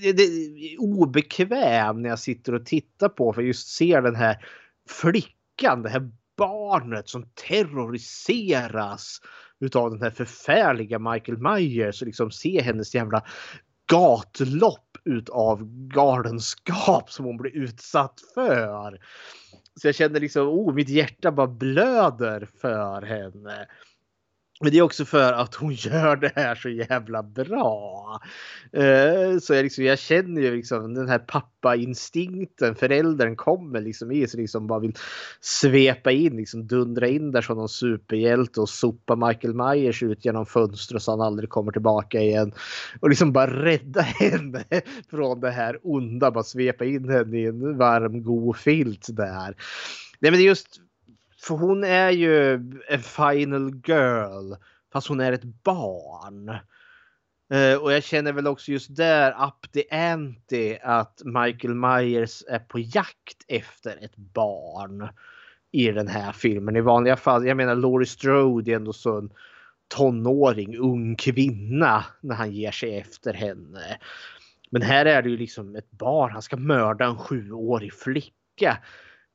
det, 0.01 0.13
det 0.13 0.77
obekväm 0.77 2.01
när 2.01 2.09
jag 2.09 2.19
sitter 2.19 2.55
och 2.55 2.65
tittar 2.65 3.09
på 3.09 3.33
för 3.33 3.41
just 3.41 3.67
ser 3.67 4.01
den 4.01 4.15
här 4.15 4.45
flickan, 4.89 5.81
det 5.81 5.89
här 5.89 6.11
barnet 6.37 7.09
som 7.09 7.25
terroriseras 7.47 9.21
utav 9.59 9.91
den 9.91 10.01
här 10.01 10.09
förfärliga 10.09 10.99
Michael 10.99 11.37
Myers 11.37 12.01
och 12.01 12.05
liksom 12.05 12.31
se 12.31 12.61
hennes 12.61 12.95
jävla 12.95 13.23
gatlopp 13.91 14.97
utav 15.05 15.59
galenskap 15.87 17.11
som 17.11 17.25
hon 17.25 17.37
blir 17.37 17.51
utsatt 17.55 18.19
för. 18.33 18.99
Så 19.81 19.87
jag 19.87 19.95
känner 19.95 20.19
liksom, 20.19 20.47
oh, 20.47 20.73
mitt 20.73 20.89
hjärta 20.89 21.31
bara 21.31 21.47
blöder 21.47 22.47
för 22.61 23.01
henne. 23.01 23.67
Men 24.61 24.71
det 24.71 24.77
är 24.77 24.81
också 24.81 25.05
för 25.05 25.33
att 25.33 25.55
hon 25.55 25.73
gör 25.73 26.15
det 26.15 26.31
här 26.35 26.55
så 26.55 26.69
jävla 26.69 27.23
bra. 27.23 28.19
Eh, 28.73 29.37
så 29.41 29.53
jag, 29.53 29.63
liksom, 29.63 29.83
jag 29.83 29.99
känner 29.99 30.41
ju 30.41 30.55
liksom 30.55 30.93
den 30.93 31.09
här 31.09 31.19
pappainstinkten. 31.19 32.75
Föräldern 32.75 33.35
kommer 33.35 33.81
liksom 33.81 34.11
i 34.11 34.27
sig, 34.27 34.39
liksom 34.39 34.67
bara 34.67 34.79
vill 34.79 34.93
svepa 35.39 36.11
in, 36.11 36.37
liksom 36.37 36.67
dundra 36.67 37.07
in 37.07 37.31
där 37.31 37.41
som 37.41 37.57
någon 37.57 37.69
superhjälte 37.69 38.61
och 38.61 38.69
sopa 38.69 39.15
Michael 39.15 39.53
Myers 39.53 40.03
ut 40.03 40.25
genom 40.25 40.45
fönstret 40.45 41.01
så 41.01 41.11
han 41.11 41.21
aldrig 41.21 41.49
kommer 41.49 41.71
tillbaka 41.71 42.19
igen. 42.19 42.53
Och 42.99 43.09
liksom 43.09 43.33
bara 43.33 43.63
rädda 43.63 44.01
henne 44.19 44.63
från 45.09 45.39
det 45.39 45.51
här 45.51 45.79
onda. 45.83 46.31
Bara 46.31 46.43
svepa 46.43 46.85
in 46.85 47.09
henne 47.09 47.37
i 47.37 47.45
en 47.45 47.77
varm 47.77 48.23
god 48.23 48.57
filt 48.57 49.07
där. 49.09 49.55
Nej 50.19 50.31
men 50.31 50.33
det 50.33 50.45
är 50.45 50.47
just 50.47 50.81
för 51.41 51.55
hon 51.55 51.83
är 51.83 52.09
ju 52.09 52.53
en 52.87 53.03
final 53.03 53.81
girl. 53.85 54.53
Fast 54.93 55.07
hon 55.07 55.19
är 55.19 55.31
ett 55.31 55.43
barn. 55.43 56.49
Uh, 57.53 57.83
och 57.83 57.93
jag 57.93 58.03
känner 58.03 58.33
väl 58.33 58.47
också 58.47 58.71
just 58.71 58.95
där 58.95 59.31
up 59.31 59.71
the 59.71 59.95
ante 59.95 60.79
att 60.83 61.21
Michael 61.25 61.75
Myers 61.75 62.43
är 62.47 62.59
på 62.59 62.79
jakt 62.79 63.45
efter 63.47 64.03
ett 64.03 64.15
barn 64.15 65.09
i 65.71 65.91
den 65.91 66.07
här 66.07 66.31
filmen. 66.31 66.75
I 66.75 66.81
vanliga 66.81 67.15
fall, 67.15 67.47
jag 67.47 67.57
menar 67.57 67.75
Laurie 67.75 68.07
Strode 68.07 68.71
är 68.71 68.75
ändå 68.75 68.93
så 68.93 69.17
en 69.17 69.31
tonåring, 69.87 70.77
ung 70.77 71.15
kvinna 71.15 72.05
när 72.21 72.35
han 72.35 72.51
ger 72.51 72.71
sig 72.71 72.97
efter 72.97 73.33
henne. 73.33 73.97
Men 74.69 74.81
här 74.81 75.05
är 75.05 75.21
det 75.21 75.29
ju 75.29 75.37
liksom 75.37 75.75
ett 75.75 75.91
barn, 75.91 76.31
han 76.31 76.41
ska 76.41 76.57
mörda 76.57 77.05
en 77.05 77.17
sjuårig 77.17 77.93
flicka. 77.93 78.77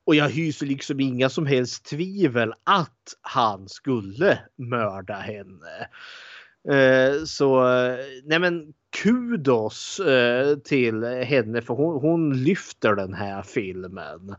Och 0.06 0.14
jag 0.14 0.28
hyser 0.28 0.66
liksom 0.66 1.00
inga 1.00 1.28
som 1.28 1.46
helst 1.46 1.84
tvivel 1.84 2.54
att 2.64 3.14
han 3.20 3.68
skulle 3.68 4.38
mörda 4.56 5.14
henne. 5.14 5.88
Eh, 6.68 7.24
så 7.24 7.60
nej 8.24 8.38
men 8.38 8.74
kudos 9.02 10.00
eh, 10.00 10.56
till 10.56 11.04
henne 11.04 11.62
för 11.62 11.74
hon, 11.74 12.00
hon 12.00 12.42
lyfter 12.44 12.94
den 12.94 13.14
här 13.14 13.42
filmen. 13.42 14.36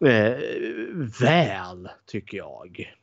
Eh, 0.00 0.36
väl 1.20 1.88
tycker 2.06 2.38
jag. 2.38 2.94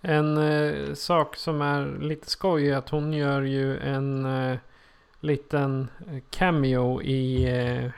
En 0.00 0.36
eh, 0.36 0.94
sak 0.94 1.36
som 1.36 1.62
är 1.62 1.98
lite 2.00 2.30
skoj 2.30 2.70
är 2.70 2.76
att 2.76 2.88
hon 2.88 3.12
gör 3.12 3.42
ju 3.42 3.78
en 3.78 4.24
eh, 4.24 4.58
liten 5.20 5.88
cameo 6.30 7.02
i 7.02 7.44
eh, 7.44 7.90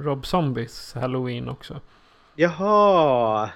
Rob 0.00 0.26
Zombies 0.26 0.94
Halloween 0.94 1.48
också. 1.48 1.80
Jaha! 2.36 3.50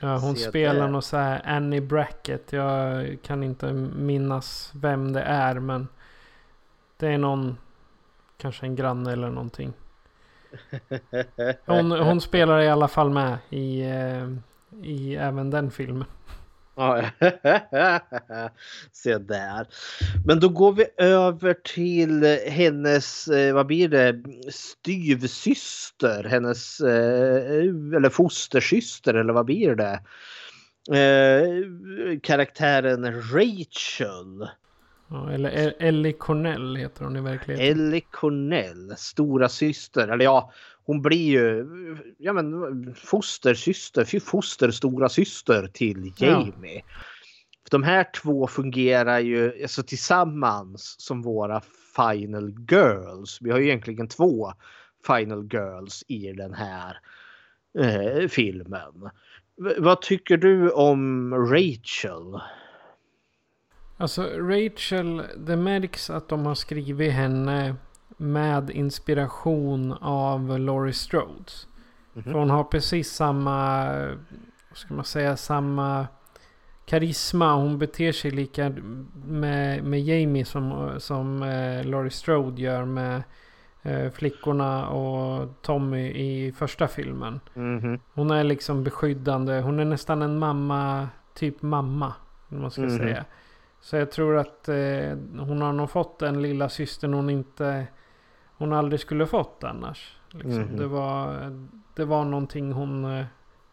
ja, 0.00 0.16
hon 0.18 0.36
Se 0.36 0.48
spelar 0.48 0.80
där. 0.80 0.88
något 0.88 1.04
så 1.04 1.16
här 1.16 1.42
Annie 1.44 1.80
Brackett. 1.80 2.52
Jag 2.52 3.18
kan 3.22 3.42
inte 3.42 3.72
minnas 3.72 4.72
vem 4.74 5.12
det 5.12 5.22
är 5.22 5.54
men 5.58 5.88
det 6.96 7.08
är 7.08 7.18
någon, 7.18 7.56
kanske 8.36 8.66
en 8.66 8.76
granne 8.76 9.12
eller 9.12 9.30
någonting. 9.30 9.72
Hon, 11.66 11.90
hon 11.90 12.20
spelar 12.20 12.60
i 12.60 12.68
alla 12.68 12.88
fall 12.88 13.10
med 13.10 13.38
i, 13.50 13.82
eh, 13.82 14.28
i 14.82 15.16
även 15.16 15.50
den 15.50 15.70
filmen. 15.70 16.04
Ja, 16.74 17.02
Se 18.92 19.18
där. 19.18 19.66
Men 20.26 20.40
då 20.40 20.48
går 20.48 20.72
vi 20.72 20.86
över 20.96 21.54
till 21.54 22.24
hennes, 22.48 23.28
eh, 23.28 23.54
vad 23.54 23.66
blir 23.66 23.88
det, 23.88 24.22
styvsyster, 24.52 26.24
hennes, 26.24 26.80
eh, 26.80 27.96
eller 27.96 28.08
fostersyster 28.08 29.14
eller 29.14 29.32
vad 29.32 29.46
blir 29.46 29.74
det? 29.74 30.00
Eh, 30.98 32.20
karaktären 32.22 33.22
Rachel. 33.32 34.48
Ja, 35.08 35.32
eller 35.32 35.74
Ellie 35.78 36.12
Cornell 36.12 36.76
heter 36.76 37.04
hon 37.04 37.16
i 37.16 37.20
verkligheten. 37.20 37.66
Ellie 37.66 38.02
Cornell, 38.10 38.94
stora 38.96 39.48
syster. 39.48 40.08
Eller 40.08 40.24
ja, 40.24 40.52
hon 40.84 41.02
blir 41.02 41.30
ju 41.30 41.66
ja, 42.18 42.32
men, 42.32 42.94
fostersyster, 42.94 44.04
fy 44.04 44.20
foster 44.20 44.70
stora 44.70 45.08
syster 45.08 45.66
till 45.66 46.12
Ja. 46.16 46.26
Jamie. 46.26 46.82
De 47.70 47.82
här 47.82 48.06
två 48.22 48.46
fungerar 48.46 49.18
ju 49.18 49.62
alltså, 49.62 49.82
tillsammans 49.82 50.94
som 50.98 51.22
våra 51.22 51.60
final 51.96 52.54
girls. 52.70 53.38
Vi 53.40 53.50
har 53.50 53.58
ju 53.58 53.64
egentligen 53.66 54.08
två 54.08 54.52
final 55.06 55.48
girls 55.52 56.04
i 56.08 56.32
den 56.32 56.54
här 56.54 56.98
eh, 57.78 58.28
filmen. 58.28 59.10
V- 59.56 59.74
vad 59.78 60.02
tycker 60.02 60.36
du 60.36 60.70
om 60.70 61.34
Rachel? 61.34 62.40
Alltså 63.96 64.22
Rachel, 64.22 65.22
det 65.36 65.56
märks 65.56 66.10
att 66.10 66.28
de 66.28 66.46
har 66.46 66.54
skrivit 66.54 67.12
henne 67.12 67.76
med 68.16 68.70
inspiration 68.70 69.92
av 70.00 70.58
Laurie 70.58 70.92
Strodes. 70.92 71.66
För 72.24 72.32
hon 72.32 72.50
har 72.50 72.64
precis 72.64 73.10
samma, 73.12 73.84
vad 74.68 74.76
ska 74.78 74.94
man 74.94 75.04
säga, 75.04 75.36
samma 75.36 76.06
karisma. 76.84 77.54
Hon 77.54 77.78
beter 77.78 78.12
sig 78.12 78.30
lika 78.30 78.72
med, 79.26 79.84
med 79.84 80.00
Jamie 80.00 80.44
som, 80.44 80.94
som 80.98 81.42
eh, 81.42 81.84
Laurie 81.84 82.10
Strode 82.10 82.62
gör 82.62 82.84
med 82.84 83.22
eh, 83.82 84.10
flickorna 84.10 84.88
och 84.88 85.62
Tommy 85.62 86.06
i 86.10 86.52
första 86.52 86.88
filmen. 86.88 87.40
Mhm. 87.54 87.98
Hon 88.14 88.30
är 88.30 88.44
liksom 88.44 88.84
beskyddande. 88.84 89.60
Hon 89.60 89.80
är 89.80 89.84
nästan 89.84 90.22
en 90.22 90.38
mamma, 90.38 91.08
typ 91.34 91.62
mamma. 91.62 92.12
Om 92.48 92.60
man 92.60 92.70
ska 92.70 92.82
Mhm. 92.82 92.98
säga. 92.98 93.24
Så 93.80 93.96
jag 93.96 94.10
tror 94.10 94.36
att 94.36 94.68
eh, 94.68 95.16
hon 95.38 95.62
har 95.62 95.72
nog 95.72 95.90
fått 95.90 96.18
den 96.18 96.42
lilla 96.42 96.68
systern 96.68 97.14
hon 97.14 97.30
inte... 97.30 97.86
Hon 98.62 98.72
aldrig 98.72 99.00
skulle 99.00 99.26
fått 99.26 99.64
annars. 99.64 100.16
Liksom. 100.30 100.62
Mhm. 100.62 100.76
Det, 100.76 100.86
var, 100.86 101.36
det 101.94 102.04
var 102.04 102.24
någonting 102.24 102.72
hon... 102.72 103.04
eh, 103.04 103.24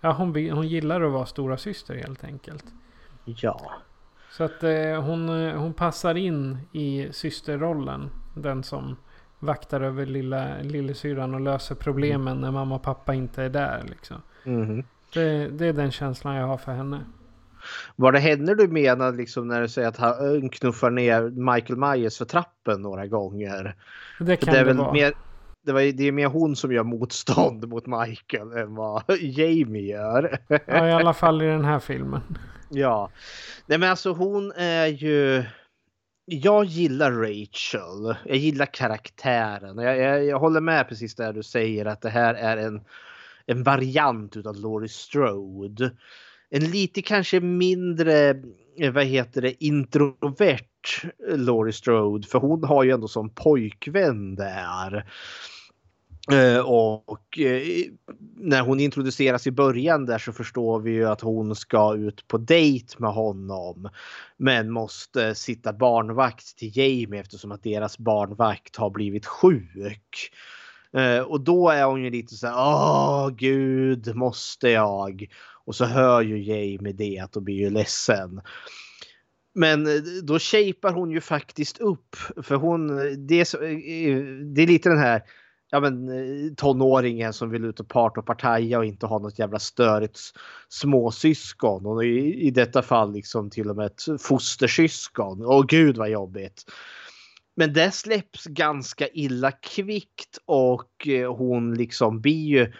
Ja, 0.02 0.12
hon, 0.12 0.50
hon 0.52 0.68
gillar 0.68 1.02
att 1.02 1.12
vara 1.12 1.26
stora 1.26 1.58
syster 1.58 1.96
helt 1.96 2.24
enkelt. 2.24 2.66
Ja. 3.26 3.72
Så 4.32 4.44
att 4.44 4.64
eh, 4.64 5.02
hon, 5.04 5.30
eh, 5.30 5.56
hon 5.56 5.74
passar 5.74 6.16
in 6.16 6.58
i 6.72 7.08
systerrollen. 7.12 8.10
Den 8.36 8.64
som 8.64 8.96
vaktar 9.40 9.82
över 9.82 10.06
lilla, 10.06 10.48
lillasyrran 10.62 11.34
och 11.34 11.42
löser 11.42 11.76
problemen 11.76 12.42
när 12.42 12.52
mamma 12.52 12.76
och 12.76 12.84
pappa 12.84 13.14
inte 13.14 13.44
är 13.44 13.50
där. 13.50 13.84
Liksom. 13.90 14.18
Mhm. 14.44 14.84
Det, 15.14 15.48
det 15.48 15.66
är 15.66 15.74
den 15.74 15.92
känslan 15.92 16.36
jag 16.36 16.48
har 16.48 16.58
för 16.58 16.72
henne. 16.72 17.00
Var 17.96 18.12
det 18.12 18.20
henne 18.20 18.56
du 18.56 18.68
menade 18.68 19.18
liksom 19.18 19.48
när 19.48 19.62
du 19.62 19.68
säger 19.68 19.88
att 19.88 19.98
han 19.98 20.50
knuffar 20.50 20.90
ner 20.90 21.54
Michael 21.54 21.80
Myers 21.80 22.18
för 22.18 22.26
trappen 22.26 22.82
några 22.82 23.08
gånger? 23.08 23.76
Det 24.20 24.36
kan 24.36 24.54
det 24.54 24.60
det, 24.60 24.62
är 24.62 24.66
väl 24.66 24.78
vara. 24.78 24.94
mer, 24.94 25.14
det, 25.66 25.72
var, 25.72 25.82
det 25.82 26.04
är 26.08 26.12
mer 26.12 26.28
hon 26.28 26.56
som 26.56 26.72
gör 26.72 26.84
motstånd 26.84 27.68
mot 27.68 27.86
Michael 27.86 28.52
än 28.52 28.76
vad 28.76 29.04
Jamie 29.20 29.92
gör. 29.92 30.38
Ja, 30.48 30.88
i 30.88 30.92
alla 30.92 31.14
fall 31.14 31.42
i 31.42 31.46
den 31.46 31.66
här 31.66 31.80
filmen. 31.80 32.22
ja. 32.70 33.10
Nej 33.66 33.78
men 33.78 33.90
alltså 33.90 34.12
hon 34.12 34.52
är 34.52 34.88
ju... 34.88 35.44
Jag 36.32 36.66
gillar 36.66 37.12
Rachel. 37.12 38.16
Jag 38.26 38.38
gillar 38.38 38.66
karaktären. 38.66 39.78
Jag, 39.78 39.98
jag, 39.98 40.26
jag 40.26 40.40
håller 40.40 40.62
med 40.62 40.90
precis 40.90 41.16
där 41.16 41.34
du 41.34 41.44
säger 41.44 41.86
att 41.86 42.02
det 42.02 42.10
här 42.10 42.34
är 42.34 42.58
en, 42.58 42.82
en 43.46 43.64
variant 43.64 44.38
utav 44.38 44.56
Laurie 44.56 44.90
Strode 44.90 45.92
en 46.50 46.72
lite 46.72 47.02
kanske 47.02 47.40
mindre, 47.40 48.30
eh, 48.78 48.92
vad 48.92 49.06
heter 49.06 49.42
det, 49.42 49.64
introvert 49.64 50.66
Laurie 51.28 51.74
Strode. 51.74 52.28
För 52.28 52.40
hon 52.40 52.64
har 52.64 52.84
ju 52.84 52.92
ändå 52.92 53.08
som 53.08 53.30
pojkvän 53.30 54.36
där. 54.36 55.06
Eh, 56.32 56.60
och 56.60 57.40
eh, 57.40 57.62
när 58.38 58.62
hon 58.62 58.80
introduceras 58.80 59.48
i 59.48 59.52
början 59.52 60.06
där 60.06 60.18
så 60.18 60.34
förstår 60.34 60.80
vi 60.80 60.92
ju 60.92 61.06
att 61.06 61.22
hon 61.22 61.56
ska 61.56 61.96
ut 61.96 62.28
på 62.28 62.38
dejt 62.38 62.96
med 62.98 63.12
honom. 63.12 63.90
Men 64.38 64.72
måste 64.72 65.36
sitta 65.36 65.74
barnvakt 65.74 66.58
till 66.58 66.78
Jamie 66.78 67.20
eftersom 67.20 67.52
att 67.52 67.64
deras 67.64 67.98
barnvakt 67.98 68.76
har 68.76 68.90
blivit 68.90 69.26
sjuk. 69.26 70.32
Och 71.26 71.42
då 71.42 71.70
är 71.70 71.86
hon 71.86 72.04
ju 72.04 72.10
lite 72.10 72.36
så 72.36 72.48
här, 72.48 72.56
åh 72.58 73.30
gud, 73.30 74.16
måste 74.16 74.70
jag? 74.70 75.28
Och 75.70 75.76
så 75.76 75.86
hör 75.86 76.22
ju 76.22 76.44
Jamie 76.44 76.94
det 76.94 77.36
och 77.36 77.44
blir 77.44 77.56
ju 77.56 77.70
ledsen. 77.70 78.42
Men 79.56 79.88
eh, 79.88 80.02
då 80.24 80.40
shapar 80.40 80.94
hon 80.94 81.12
ju 81.12 81.22
faktiskt 81.22 81.78
upp 81.78 82.16
för 82.44 82.56
hon, 82.56 83.00
eh, 83.00 83.12
det 83.12 83.54
är, 83.54 83.64
eh, 83.64 84.24
det 84.56 84.62
är 84.62 84.68
lite 84.68 84.90
den 84.90 84.98
här 84.98 85.22
ja, 85.72 85.80
men, 85.80 86.10
tonåringen 86.56 87.34
som 87.34 87.50
vill 87.50 87.66
ut 87.66 87.80
och 87.80 87.88
parta 87.88 88.20
och 88.20 88.26
partaja 88.26 88.78
och 88.78 88.86
inte 88.86 89.06
ha 89.06 89.20
något 89.20 89.40
jävla 89.40 89.60
störigt 89.60 90.20
småsyskon. 90.70 91.86
Och 91.86 92.06
i, 92.06 92.48
i 92.48 92.52
detta 92.52 92.82
fall 92.82 93.14
liksom 93.14 93.50
till 93.50 93.70
och 93.70 93.76
med 93.76 93.86
ett 93.86 94.22
fostersyskon. 94.22 95.46
Åh 95.46 95.66
gud 95.68 95.98
vad 95.98 96.10
jobbigt. 96.10 96.64
Men 97.56 97.74
det 97.74 97.92
släpps 97.92 98.46
ganska 98.46 99.08
illa 99.08 99.52
kvickt 99.52 100.40
och 100.46 101.08
hon 101.38 101.74
liksom 101.74 102.22
blir 102.22 102.48
ju 102.48 102.74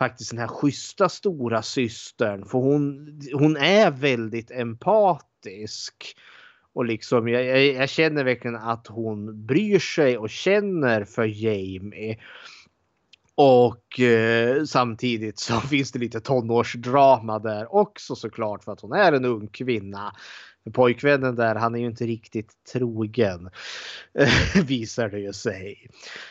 faktiskt 0.00 0.30
den 0.30 0.40
här 0.40 0.48
schyssta 0.48 1.08
stora 1.08 1.62
systern. 1.62 2.44
För 2.44 2.58
hon, 2.58 3.20
hon 3.32 3.56
är 3.56 3.90
väldigt 3.90 4.50
empatisk. 4.50 6.16
Och 6.72 6.84
liksom, 6.84 7.28
jag, 7.28 7.44
jag, 7.44 7.66
jag, 7.66 7.88
känner 7.88 8.24
verkligen 8.24 8.56
att 8.56 8.86
hon 8.86 9.46
bryr 9.46 9.78
sig 9.78 10.18
och 10.18 10.30
känner 10.30 11.04
för 11.04 11.24
Jamie. 11.24 12.18
Och 13.34 14.00
eh, 14.00 14.64
samtidigt 14.64 15.38
så 15.38 15.60
finns 15.60 15.92
det 15.92 15.98
lite 15.98 16.20
tonårsdrama 16.20 17.38
där 17.38 17.74
också 17.74 18.14
såklart 18.16 18.64
för 18.64 18.72
att 18.72 18.80
hon 18.80 18.92
är 18.92 19.12
en 19.12 19.24
ung 19.24 19.48
kvinna. 19.48 20.14
För 20.64 20.70
pojkvännen 20.70 21.36
där, 21.36 21.54
han 21.54 21.74
är 21.74 21.78
ju 21.78 21.86
inte 21.86 22.06
riktigt 22.06 22.52
trogen. 22.72 23.50
visar 24.66 25.08
det 25.08 25.20
ju 25.20 25.32
sig. 25.32 25.90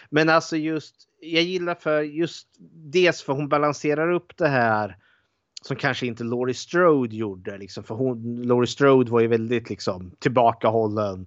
Men 0.09 0.29
alltså 0.29 0.57
just, 0.57 0.95
jag 1.21 1.43
gillar 1.43 1.75
för 1.75 2.01
just 2.01 2.47
dels 2.73 3.21
för 3.21 3.33
hon 3.33 3.49
balanserar 3.49 4.11
upp 4.11 4.37
det 4.37 4.47
här 4.47 4.97
som 5.61 5.75
kanske 5.75 6.07
inte 6.07 6.23
Laurie 6.23 6.55
Strode 6.55 7.15
gjorde. 7.15 7.57
Liksom, 7.57 7.83
för 7.83 7.95
hon, 7.95 8.43
Laurie 8.43 8.67
Strode 8.67 9.11
var 9.11 9.19
ju 9.19 9.27
väldigt 9.27 9.69
liksom, 9.69 10.11
tillbakahållen. 10.19 11.25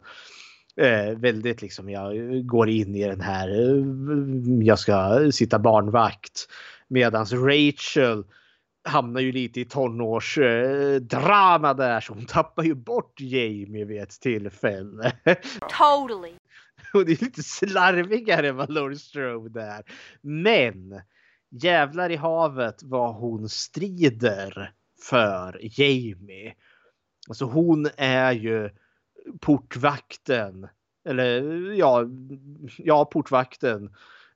Eh, 0.77 1.19
väldigt 1.19 1.63
liksom, 1.63 1.91
jag 1.91 2.15
går 2.47 2.69
in 2.69 2.97
i 2.97 3.05
den 3.05 3.21
här, 3.21 3.49
eh, 3.49 4.67
jag 4.67 4.79
ska 4.79 5.29
sitta 5.33 5.59
barnvakt. 5.59 6.49
Medans 6.89 7.33
Rachel 7.33 8.25
hamnar 8.85 9.21
ju 9.21 9.33
lite 9.33 9.61
i 9.61 9.65
tonårsdrama 9.65 11.71
eh, 11.71 11.77
där 11.77 12.01
så 12.01 12.13
hon 12.13 12.27
tappar 12.27 12.63
ju 12.63 12.75
bort 12.75 13.21
Jamie 13.21 13.85
vid 13.85 14.03
ett 14.03 14.21
tillfälle. 14.21 15.13
Totally. 15.61 16.33
Och 16.95 17.07
det 17.07 17.13
är 17.13 17.25
lite 17.25 17.43
slarvigare 17.43 18.49
än 18.49 18.57
vad 18.57 18.71
Laurie 18.71 18.99
Strode 18.99 19.63
är. 19.63 19.83
Men 20.21 21.01
jävlar 21.51 22.11
i 22.11 22.17
havet 22.17 22.83
vad 22.83 23.15
hon 23.15 23.49
strider 23.49 24.73
för 25.01 25.61
Jamie. 25.63 26.55
Alltså 27.29 27.45
hon 27.45 27.89
är 27.97 28.33
ju 28.33 28.71
portvakten. 29.41 30.69
Eller 31.09 31.43
ja, 31.73 32.05
ja 32.79 33.05
portvakten. 33.05 33.91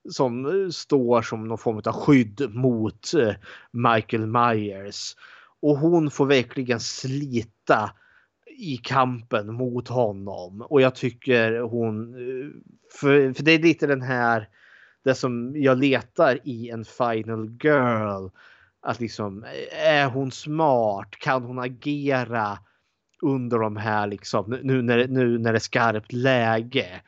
Som 0.09 0.45
eh, 0.45 0.69
står 0.69 1.21
som 1.21 1.47
någon 1.47 1.57
form 1.57 1.81
av 1.85 1.93
skydd 1.93 2.49
mot 2.49 3.13
eh, 3.13 3.33
Michael 3.71 4.25
Myers. 4.27 5.15
Och 5.61 5.77
hon 5.77 6.11
får 6.11 6.25
verkligen 6.25 6.79
slita 6.79 7.91
i 8.57 8.77
kampen 8.77 9.53
mot 9.53 9.87
honom. 9.87 10.61
Och 10.61 10.81
jag 10.81 10.95
tycker 10.95 11.59
hon, 11.59 12.13
eh, 12.13 12.49
för, 12.99 13.33
för 13.33 13.43
det 13.43 13.51
är 13.51 13.59
lite 13.59 13.87
den 13.87 14.01
här 14.01 14.47
det 15.03 15.15
som 15.15 15.53
jag 15.55 15.77
letar 15.77 16.39
i 16.43 16.69
en 16.69 16.85
final 16.85 17.57
girl. 17.63 18.27
Att 18.81 18.99
liksom, 18.99 19.45
är 19.83 20.05
hon 20.05 20.31
smart? 20.31 21.11
Kan 21.11 21.43
hon 21.43 21.59
agera 21.59 22.59
under 23.21 23.59
de 23.59 23.77
här 23.77 24.07
liksom, 24.07 24.59
nu 24.63 24.81
när, 24.81 25.07
nu 25.07 25.37
när 25.37 25.53
det 25.53 25.57
är 25.57 25.59
skarpt 25.59 26.13
läge? 26.13 27.01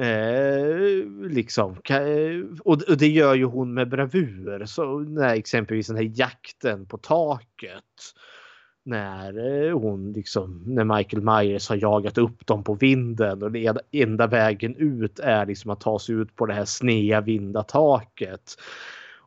Eh, 0.00 1.06
liksom, 1.30 1.76
eh, 1.90 2.58
och, 2.64 2.82
och 2.82 2.96
det 2.96 3.08
gör 3.08 3.34
ju 3.34 3.44
hon 3.44 3.74
med 3.74 3.88
bravur. 3.88 4.64
Så 4.64 4.98
när 4.98 5.34
exempelvis 5.34 5.86
den 5.86 5.96
här 5.96 6.12
jakten 6.14 6.86
på 6.86 6.98
taket 6.98 7.82
när 8.86 9.64
eh, 9.66 9.78
hon 9.78 10.12
liksom, 10.12 10.62
när 10.66 10.84
Michael 10.84 11.22
Myers 11.22 11.68
har 11.68 11.76
jagat 11.76 12.18
upp 12.18 12.46
dem 12.46 12.64
på 12.64 12.74
vinden 12.74 13.42
och 13.42 13.52
det 13.52 13.76
enda 13.92 14.26
vägen 14.26 14.76
ut 14.76 15.18
är 15.18 15.46
liksom 15.46 15.70
att 15.70 15.80
ta 15.80 15.98
sig 15.98 16.14
ut 16.14 16.36
på 16.36 16.46
det 16.46 16.54
här 16.54 16.64
snea 16.64 17.20
vindataket. 17.20 18.54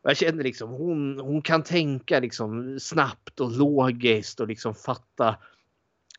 Och 0.02 0.10
jag 0.10 0.18
känner 0.18 0.44
liksom 0.44 0.70
hon, 0.70 1.20
hon 1.20 1.42
kan 1.42 1.64
tänka 1.64 2.20
liksom 2.20 2.80
snabbt 2.80 3.40
och 3.40 3.52
logiskt 3.52 4.40
och 4.40 4.48
liksom 4.48 4.76
fatta 4.76 5.36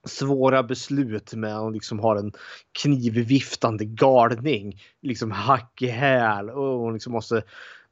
svåra 0.07 0.63
beslut 0.63 1.35
med 1.35 1.57
att 1.57 1.73
liksom 1.73 1.99
har 1.99 2.17
en 2.17 2.33
knivviftande 2.83 3.85
galning 3.85 4.81
liksom 5.03 5.31
hack 5.31 5.83
i 5.83 5.87
häl 5.87 6.51
och 6.51 6.79
hon 6.79 6.93
liksom 6.93 7.13
måste 7.13 7.43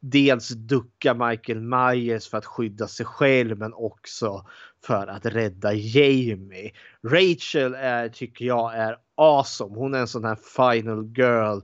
dels 0.00 0.48
ducka 0.48 1.14
Michael 1.14 1.60
Myers 1.60 2.28
för 2.28 2.38
att 2.38 2.46
skydda 2.46 2.88
sig 2.88 3.06
själv 3.06 3.58
men 3.58 3.74
också 3.74 4.46
för 4.86 5.06
att 5.06 5.26
rädda 5.26 5.72
Jamie. 5.72 6.72
Rachel 7.04 7.74
är, 7.74 8.08
tycker 8.08 8.44
jag 8.44 8.76
är 8.76 8.96
awesome. 9.16 9.76
Hon 9.76 9.94
är 9.94 9.98
en 9.98 10.08
sån 10.08 10.24
här 10.24 10.38
final 10.56 11.12
girl 11.16 11.60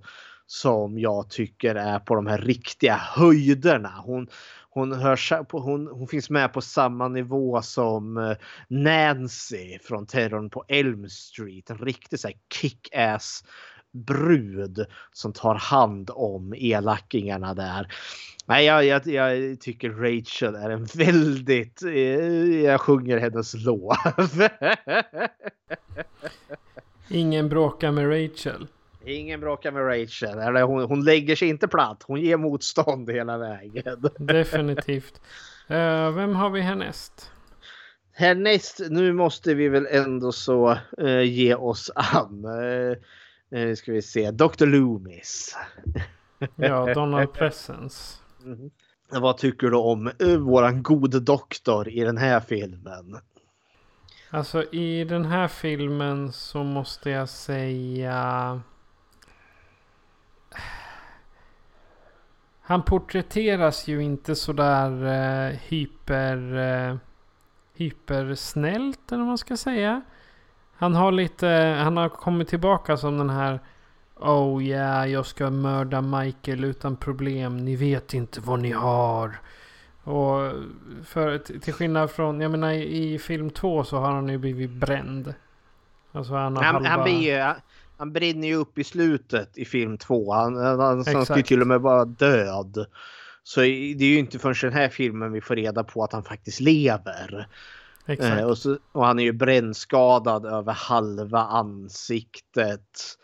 som 0.46 0.98
jag 0.98 1.30
tycker 1.30 1.74
är 1.74 1.98
på 1.98 2.14
de 2.14 2.26
här 2.26 2.38
riktiga 2.38 2.94
höjderna. 2.94 3.92
Hon, 4.04 4.28
hon, 4.74 4.92
hör, 4.92 5.52
hon, 5.58 5.86
hon 5.86 6.08
finns 6.08 6.30
med 6.30 6.52
på 6.52 6.60
samma 6.60 7.08
nivå 7.08 7.62
som 7.62 8.16
eh, 8.16 8.36
Nancy 8.68 9.78
från 9.78 10.06
Terrorn 10.06 10.50
på 10.50 10.64
Elm 10.68 11.08
Street. 11.08 11.70
En 11.70 11.78
riktig 11.78 12.20
så 12.20 12.28
kick-ass 12.54 13.44
brud 13.92 14.86
som 15.12 15.32
tar 15.32 15.54
hand 15.54 16.10
om 16.12 16.54
elackingarna 16.56 17.54
där. 17.54 17.94
Nej, 18.46 18.64
jag, 18.64 18.84
jag, 18.84 19.06
jag, 19.06 19.60
tycker 19.60 19.90
Rachel 19.90 20.54
är 20.54 20.70
en 20.70 20.84
väldigt... 20.84 21.82
Eh, 21.82 21.90
jag 22.64 22.80
sjunger 22.80 23.18
hennes 23.18 23.54
lov. 23.54 23.92
Ingen 27.08 27.48
bråkar 27.48 27.92
med 27.92 28.10
Rachel. 28.10 28.66
Ingen 29.06 29.40
bråkar 29.40 29.72
med 29.72 29.86
Rachel. 29.86 30.38
Eller 30.38 30.62
hon, 30.62 30.82
hon 30.82 31.04
lägger 31.04 31.36
sig 31.36 31.48
inte 31.48 31.68
platt. 31.68 32.02
Hon 32.06 32.20
ger 32.20 32.36
motstånd 32.36 33.10
hela 33.10 33.38
vägen. 33.38 34.10
Definitivt. 34.18 35.20
Uh, 35.70 36.10
vem 36.10 36.34
har 36.34 36.50
vi 36.50 36.60
härnäst? 36.60 37.30
Härnäst, 38.12 38.80
nu 38.90 39.12
måste 39.12 39.54
vi 39.54 39.68
väl 39.68 39.86
ändå 39.90 40.32
så 40.32 40.78
uh, 41.00 41.22
ge 41.22 41.54
oss 41.54 41.90
an. 41.94 42.44
Uh, 42.44 42.96
nu 43.48 43.76
ska 43.76 43.92
vi 43.92 44.02
se. 44.02 44.30
Dr. 44.30 44.66
Loomis. 44.66 45.56
ja, 46.56 46.86
Donald 46.94 47.32
Presence. 47.32 48.18
Mm. 48.44 48.70
Vad 49.10 49.38
tycker 49.38 49.66
du 49.66 49.76
om 49.76 50.10
våran 50.38 50.82
gode 50.82 51.20
doktor 51.20 51.88
i 51.88 52.00
den 52.00 52.16
här 52.16 52.40
filmen? 52.40 53.18
Alltså 54.30 54.62
i 54.72 55.04
den 55.04 55.24
här 55.24 55.48
filmen 55.48 56.32
så 56.32 56.64
måste 56.64 57.10
jag 57.10 57.28
säga... 57.28 58.60
Han 62.62 62.82
porträtteras 62.82 63.88
ju 63.88 64.02
inte 64.02 64.34
sådär 64.34 64.90
uh, 64.90 65.56
hyper... 65.56 66.58
Uh, 66.58 66.96
hypersnällt 67.76 69.12
eller 69.12 69.18
vad 69.18 69.28
man 69.28 69.38
ska 69.38 69.56
säga. 69.56 70.02
Han 70.76 70.94
har 70.94 71.12
lite, 71.12 71.48
han 71.82 71.96
har 71.96 72.08
kommit 72.08 72.48
tillbaka 72.48 72.96
som 72.96 73.18
den 73.18 73.30
här 73.30 73.60
Oh 74.16 74.62
yeah, 74.62 75.10
jag 75.10 75.26
ska 75.26 75.50
mörda 75.50 76.00
Michael 76.00 76.64
utan 76.64 76.96
problem. 76.96 77.56
Ni 77.56 77.76
vet 77.76 78.14
inte 78.14 78.40
vad 78.40 78.60
ni 78.60 78.70
har. 78.70 79.40
Och 80.02 80.52
för, 81.04 81.38
till 81.38 81.72
skillnad 81.72 82.10
från, 82.10 82.40
jag 82.40 82.50
menar 82.50 82.72
i 82.72 83.18
film 83.18 83.50
två 83.50 83.84
så 83.84 83.98
har 83.98 84.12
han 84.12 84.28
ju 84.28 84.38
blivit 84.38 84.70
bränd. 84.70 85.34
Alltså 86.12 86.34
han, 86.34 86.56
han, 86.56 86.64
halva... 86.64 86.88
han, 86.88 87.04
blir, 87.04 87.54
han 87.96 88.12
brinner 88.12 88.48
ju 88.48 88.54
upp 88.54 88.78
i 88.78 88.84
slutet 88.84 89.58
i 89.58 89.64
film 89.64 89.98
två. 89.98 90.32
Han, 90.32 90.56
han, 90.56 91.04
han 91.06 91.24
ska 91.24 91.36
ju 91.36 91.42
till 91.42 91.60
och 91.60 91.66
med 91.66 91.80
vara 91.80 92.04
död. 92.04 92.86
Så 93.42 93.60
det 93.60 93.66
är 93.66 94.02
ju 94.02 94.18
inte 94.18 94.38
förrän 94.38 94.54
den 94.60 94.72
här 94.72 94.88
filmen 94.88 95.32
vi 95.32 95.40
får 95.40 95.56
reda 95.56 95.84
på 95.84 96.04
att 96.04 96.12
han 96.12 96.24
faktiskt 96.24 96.60
lever. 96.60 97.48
Eh, 98.06 98.42
och, 98.42 98.58
så, 98.58 98.78
och 98.92 99.06
han 99.06 99.18
är 99.18 99.24
ju 99.24 99.32
brännskadad 99.32 100.46
över 100.46 100.72
halva 100.72 101.40
ansiktet. 101.40 103.16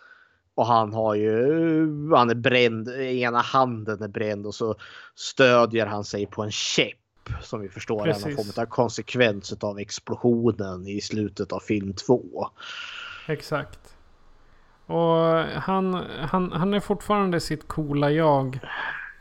Och 0.55 0.67
han 0.67 0.95
har 0.95 1.15
ju, 1.15 2.15
han 2.15 2.31
är 2.31 2.35
bränd, 2.35 2.89
ena 2.89 3.41
handen 3.41 4.03
är 4.03 4.09
bränd 4.09 4.47
och 4.47 4.55
så 4.55 4.75
stödjer 5.15 5.87
han 5.87 6.05
sig 6.05 6.27
på 6.27 6.43
en 6.43 6.51
käpp. 6.51 6.97
Som 7.43 7.61
vi 7.61 7.69
förstår 7.69 8.03
är 8.03 8.13
någon 8.13 8.23
Precis. 8.23 8.37
form 8.55 8.63
av 8.65 8.67
konsekvens 8.67 9.53
av 9.61 9.79
explosionen 9.79 10.87
i 10.87 11.01
slutet 11.01 11.53
av 11.53 11.61
film 11.61 11.93
två. 11.93 12.49
Exakt. 13.29 13.95
Och 14.90 15.44
han, 15.62 15.94
han, 16.20 16.53
han 16.53 16.74
är 16.74 16.81
fortfarande 16.81 17.40
sitt 17.40 17.68
coola 17.68 18.11
jag. 18.11 18.59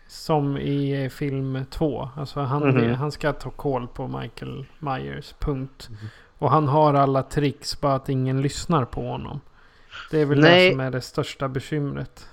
Som 0.08 0.58
i 0.58 1.10
film 1.10 1.66
två. 1.70 2.10
Alltså 2.16 2.40
han, 2.40 2.70
Mhm. 2.70 2.94
han 2.94 3.12
ska 3.12 3.34
ta 3.34 3.50
koll 3.50 3.88
på 3.88 4.08
Michael 4.08 4.66
Myers. 4.80 5.34
Punkt. 5.40 5.90
Och 6.38 6.52
han 6.52 6.68
har 6.68 6.94
alla 6.94 7.24
tricks. 7.24 7.82
Bara 7.82 7.96
att 7.96 8.10
ingen 8.10 8.42
lyssnar 8.42 8.86
på 8.86 9.02
honom. 9.02 9.42
Det 10.12 10.22
är 10.22 10.26
väl 10.26 10.40
Nej. 10.40 10.66
det 10.66 10.72
som 10.72 10.80
är 10.80 10.92
det 10.92 11.02
största 11.02 11.48
bekymret. 11.50 12.30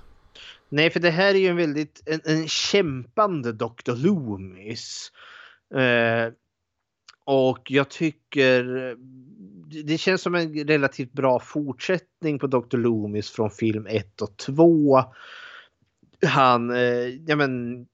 Nej, 0.68 0.90
för 0.90 1.00
det 1.00 1.10
här 1.10 1.34
är 1.34 1.38
ju 1.38 1.46
en 1.48 1.56
väldigt 1.56 2.02
en, 2.06 2.20
en 2.24 2.48
kämpande 2.48 3.52
Dr. 3.52 3.94
Loomis. 4.04 5.12
Eh, 5.74 6.32
och 7.24 7.70
jag 7.70 7.88
tycker 7.88 8.64
det- 9.70 9.98
känns 9.98 10.22
som 10.22 10.34
en 10.34 10.54
relativt 10.68 11.12
bra 11.12 11.40
fortsättning 11.40 12.38
på 12.38 12.46
Dr. 12.46 12.76
Loomis 12.76 13.30
från 13.30 13.50
film 13.50 13.86
1 13.86 14.22
och 14.22 14.36
2. 14.36 15.02
Han, 16.26 16.70
eh, 16.70 17.08
ja 17.26 17.36
men, 17.36 17.86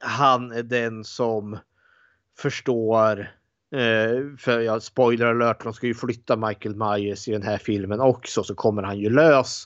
han 0.00 0.52
är 0.52 0.62
den 0.62 1.04
som 1.04 1.58
förstår 2.38 3.18
eh, 3.74 4.36
för 4.38 4.60
jag 4.60 4.82
spoiler 4.82 5.26
alert, 5.26 5.64
de 5.64 5.72
ska 5.72 5.86
ju 5.86 5.94
flytta 5.94 6.36
Michael 6.36 6.76
Myers 6.76 7.28
i 7.28 7.32
den 7.32 7.42
här 7.42 7.58
filmen 7.58 8.00
också 8.00 8.42
så 8.42 8.54
kommer 8.54 8.82
han 8.82 8.98
ju 8.98 9.10
lös. 9.10 9.64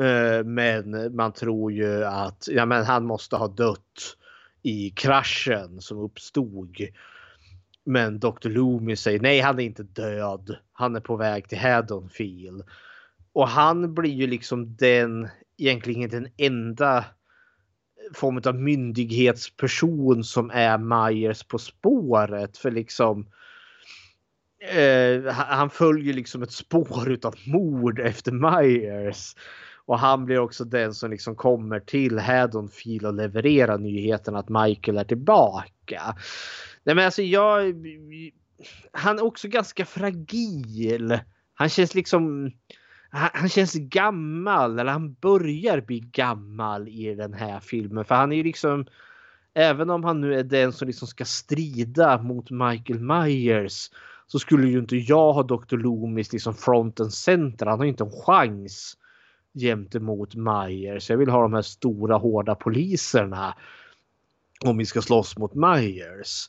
Eh, 0.00 0.44
Men 0.44 1.16
man 1.16 1.32
tror 1.32 1.72
ju 1.72 2.04
att 2.04 2.48
ja, 2.50 2.66
men 2.66 2.84
han 2.84 3.06
måste 3.06 3.36
ha 3.36 3.48
dött 3.48 4.16
i 4.62 4.90
kraschen 4.90 5.80
som 5.80 5.98
uppstod. 5.98 6.76
Men 7.84 8.18
Dr. 8.18 8.48
Loomis 8.48 9.00
säger 9.00 9.20
nej, 9.20 9.40
han 9.40 9.60
är 9.60 9.64
inte 9.64 9.82
död. 9.82 10.56
Han 10.72 10.96
är 10.96 11.00
på 11.00 11.16
väg 11.16 11.48
till 11.48 11.58
Haddonfield. 11.58 12.62
Och 13.32 13.48
han 13.48 13.94
blir 13.94 14.12
ju 14.12 14.26
liksom 14.26 14.76
den, 14.76 15.28
egentligen 15.58 16.10
den 16.10 16.28
enda 16.36 17.04
form 18.14 18.40
av 18.44 18.54
myndighetsperson 18.54 20.24
som 20.24 20.50
är 20.50 20.78
Myers 20.78 21.42
på 21.44 21.58
spåret. 21.58 22.58
För 22.58 22.70
liksom 22.70 23.26
eh, 24.74 25.32
han- 25.32 25.70
följer 25.70 26.14
liksom 26.14 26.42
ett 26.42 26.52
spår 26.52 27.10
utav 27.10 27.34
mord 27.46 27.98
efter 28.00 28.32
Myers. 28.32 29.34
Och 29.86 29.98
han 29.98 30.24
blir 30.24 30.38
också 30.38 30.64
den 30.64 30.94
som 30.94 31.10
liksom 31.10 31.36
kommer 31.36 31.80
till 31.80 32.18
Haddonfield 32.18 33.06
och 33.06 33.14
levererar 33.14 33.78
nyheten 33.78 34.36
att 34.36 34.48
Michael 34.48 34.98
är 34.98 35.04
tillbaka. 35.04 36.16
Nej 36.84 36.94
men 36.94 37.04
alltså 37.04 37.22
jag... 37.22 37.74
Han 38.92 39.18
är 39.18 39.24
också 39.24 39.48
ganska 39.48 39.84
fragil. 39.84 41.18
Han 41.54 41.68
känns 41.68 41.94
liksom... 41.94 42.52
Han, 43.10 43.30
han 43.32 43.48
känns 43.48 43.74
gammal, 43.74 44.78
eller 44.78 44.92
han 44.92 45.12
börjar 45.12 45.80
bli 45.80 46.00
gammal 46.00 46.88
i 46.88 47.14
den 47.14 47.34
här 47.34 47.60
filmen. 47.60 48.04
För 48.04 48.14
han 48.14 48.32
är 48.32 48.36
ju 48.36 48.42
liksom... 48.42 48.86
Även 49.54 49.90
om 49.90 50.04
han 50.04 50.20
nu 50.20 50.34
är 50.34 50.42
den 50.42 50.72
som 50.72 50.86
liksom 50.88 51.08
ska 51.08 51.24
strida 51.24 52.22
mot 52.22 52.50
Michael 52.50 53.00
Myers 53.00 53.90
så 54.26 54.38
skulle 54.38 54.68
ju 54.68 54.78
inte 54.78 54.96
jag 54.96 55.32
ha 55.32 55.42
Dr. 55.42 55.76
Loomis 55.76 56.32
liksom 56.32 56.54
front 56.54 57.00
and 57.00 57.12
center. 57.12 57.66
Han 57.66 57.78
har 57.78 57.84
ju 57.84 57.90
inte 57.90 58.04
en 58.04 58.22
chans 58.24 58.96
gentemot 59.54 60.34
Myers. 60.34 61.10
Jag 61.10 61.16
vill 61.16 61.28
ha 61.28 61.42
de 61.42 61.54
här 61.54 61.62
stora 61.62 62.16
hårda 62.16 62.54
poliserna 62.54 63.54
om 64.64 64.78
vi 64.78 64.86
ska 64.86 65.02
slåss 65.02 65.38
mot 65.38 65.54
Myers. 65.54 66.48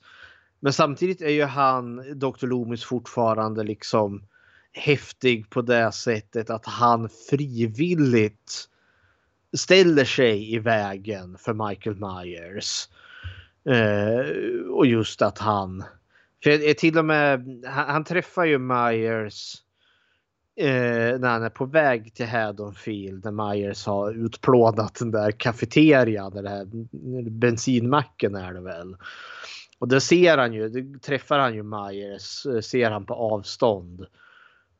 Men 0.63 0.73
samtidigt 0.73 1.21
är 1.21 1.29
ju 1.29 1.43
han, 1.43 2.19
Dr. 2.19 2.47
Loomis 2.47 2.83
fortfarande 2.83 3.63
liksom 3.63 4.23
häftig 4.73 5.49
på 5.49 5.61
det 5.61 5.91
sättet 5.91 6.49
att 6.49 6.65
han 6.65 7.09
frivilligt 7.29 8.67
ställer 9.57 10.05
sig 10.05 10.53
i 10.53 10.59
vägen 10.59 11.37
för 11.37 11.67
Michael 11.67 11.95
Myers. 11.95 12.89
Eh, 13.65 14.25
och 14.71 14.85
just 14.85 15.21
att 15.21 15.37
han, 15.37 15.83
för 16.43 16.49
är 16.49 16.73
till 16.73 16.97
och 16.97 17.05
med, 17.05 17.63
han, 17.67 17.89
han 17.89 18.03
träffar 18.03 18.45
ju 18.45 18.57
Myers 18.57 19.55
eh, 20.55 21.19
när 21.19 21.29
han 21.29 21.43
är 21.43 21.49
på 21.49 21.65
väg 21.65 22.13
till 22.13 22.27
Haddonfield 22.27 23.25
när 23.25 23.53
Myers 23.53 23.85
har 23.85 24.25
utplånat 24.25 24.95
den 24.95 25.11
där 25.11 25.31
kafeterian, 25.31 26.33
den 26.33 26.43
där 26.43 26.65
bensinmacken 27.29 28.35
är 28.35 28.53
det 28.53 28.61
väl. 28.61 28.95
Och 29.81 29.87
det 29.87 30.01
ser 30.01 30.37
han 30.37 30.53
ju, 30.53 30.69
det 30.69 30.99
träffar 30.99 31.39
han 31.39 31.55
ju 31.55 31.63
Myers, 31.63 32.45
eh, 32.45 32.59
ser 32.59 32.91
han 32.91 33.05
på 33.05 33.13
avstånd. 33.13 34.05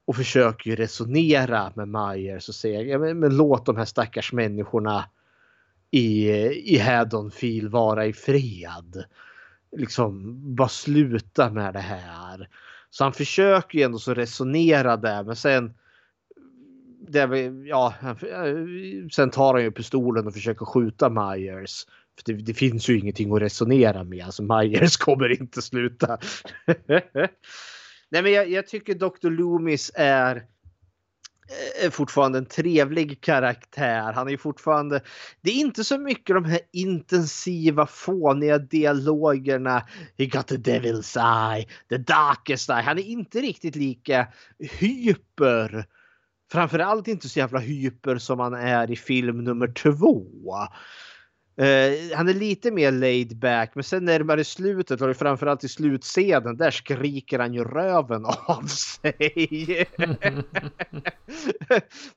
Och 0.06 0.16
försöker 0.16 0.70
ju 0.70 0.76
resonera 0.76 1.72
med 1.76 1.88
Myers 1.88 2.50
och 2.50 2.56
säger 2.56 2.86
ja, 2.86 3.00
men, 3.00 3.20
men 3.20 3.38
låt 3.38 3.66
de 3.66 3.78
här 3.78 3.86
stackars 3.86 4.34
människorna 4.34 5.06
i, 5.92 6.30
i 6.76 6.78
Haddonfield 6.78 7.72
vara 7.72 8.06
i 8.06 8.14
fred. 8.14 9.04
Liksom 9.78 10.38
bara 10.56 10.68
sluta 10.70 11.50
med 11.50 11.74
det 11.74 11.80
här. 11.80 12.50
Så 12.90 13.04
han 13.04 13.14
försöker 13.14 13.78
ju 13.78 13.84
ändå 13.84 14.00
så 14.00 14.14
resonera 14.14 14.98
där 14.98 15.24
men 15.24 15.36
sen 15.36 15.74
det, 17.08 17.52
ja, 17.66 17.94
eh, 18.04 19.08
sen 19.12 19.30
tar 19.30 19.54
han 19.54 19.64
ju 19.64 19.72
pistolen 19.72 20.28
och 20.28 20.34
försöker 20.34 20.66
skjuta 20.66 21.10
Myers. 21.10 21.86
Det, 22.26 22.34
det 22.34 22.54
finns 22.54 22.90
ju 22.90 23.00
ingenting 23.00 23.34
att 23.36 23.42
resonera 23.42 24.04
med. 24.04 24.26
Alltså 24.26 24.44
Myers 24.44 24.98
kommer 24.98 25.42
inte 25.42 25.62
sluta. 25.62 26.18
Nej 28.10 28.24
men 28.24 28.32
jag, 28.32 28.50
jag 28.50 28.68
tycker 28.68 28.96
Dr. 28.96 29.30
Loomis 29.30 29.92
är 29.96 30.44
är 31.84 31.90
fortfarande 31.90 32.38
en 32.38 32.46
trevlig 32.46 33.22
karaktär. 33.22 34.14
Han 34.14 34.28
är 34.28 34.32
ju 34.32 34.38
fortfarande... 34.38 35.02
Det 35.42 35.52
är 35.52 35.56
inte 35.56 35.84
så 35.84 35.98
mycket 35.98 36.36
de 36.36 36.46
här 36.46 36.60
intensiva 36.74 37.88
fåniga 37.88 38.58
dialogerna. 38.58 39.88
He 40.18 40.26
got 40.26 40.48
the 40.48 40.58
devil's 40.58 41.18
eye, 41.54 41.66
the 41.90 41.98
darkest 41.98 42.70
eye. 42.70 42.82
Han 42.82 42.98
är 42.98 43.04
inte 43.04 43.40
riktigt 43.42 43.76
lika 43.76 44.28
hyper. 44.60 45.86
Framförallt 46.52 47.08
inte 47.08 47.30
så 47.30 47.40
jävla 47.40 47.60
hyper 47.60 48.18
som 48.18 48.40
han 48.40 48.54
är 48.54 48.92
i 48.92 48.96
film 48.96 49.44
nummer 49.44 49.68
två. 49.68 50.26
Eh, 51.62 52.18
han 52.18 52.30
är 52.30 52.34
lite 52.34 52.72
mer 52.72 52.92
laid 52.92 53.38
back 53.38 53.72
men 53.76 53.84
sen 53.84 54.06
närmare 54.06 54.44
slutet 54.44 55.02
och 55.02 55.18
framförallt 55.18 55.64
i 55.64 55.68
slutscenen 55.68 56.58
där 56.58 56.72
skriker 56.72 57.40
han 57.40 57.54
ju 57.54 57.64
röven 57.64 58.26
av 58.46 58.64
sig. 58.66 59.88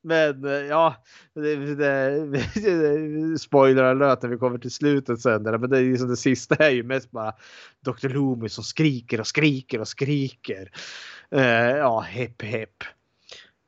men 0.03 0.45
eh, 0.45 0.53
ja, 0.53 0.97
det, 1.35 1.75
det, 1.75 3.39
spoiler 3.39 3.83
alert 3.83 4.23
när 4.23 4.31
vi 4.31 4.37
kommer 4.37 4.59
till 4.59 4.71
slutet 4.71 5.21
sen. 5.21 5.43
Men 5.43 5.71
det, 5.71 5.79
är 5.79 5.83
liksom 5.83 6.09
det 6.09 6.17
sista 6.17 6.55
är 6.55 6.71
ju 6.71 6.83
mest 6.83 7.11
bara 7.11 7.33
Dr. 7.85 8.09
Loomis 8.09 8.55
som 8.55 8.65
skriker 8.65 9.21
och 9.21 9.27
skriker 9.27 9.81
och 9.81 9.89
skriker. 9.89 10.71
Eh, 11.31 11.77
ja, 11.77 12.01
hepp 12.01 12.43
hepp. 12.43 12.85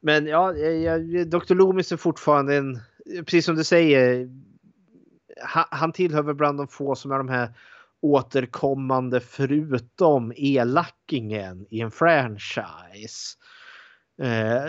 Men 0.03 0.27
ja, 0.27 0.53
jag, 0.57 1.29
Dr. 1.29 1.55
Loomis 1.55 1.93
är 1.93 1.97
fortfarande 1.97 2.57
en, 2.57 2.81
precis 3.25 3.45
som 3.45 3.57
du 3.57 3.65
säger, 3.65 4.29
han, 5.71 5.93
tillhör 5.93 6.23
väl 6.23 6.35
bland 6.35 6.59
de 6.59 6.69
få 6.69 6.95
som 6.95 7.13
är 7.13 7.19
de 7.19 7.29
här 7.29 7.53
återkommande 8.03 9.21
förutom 9.21 10.33
elakingen 10.37 11.67
i 11.71 11.81
en 11.81 11.91
franchise. 11.91 13.37
Eh, 14.23 14.65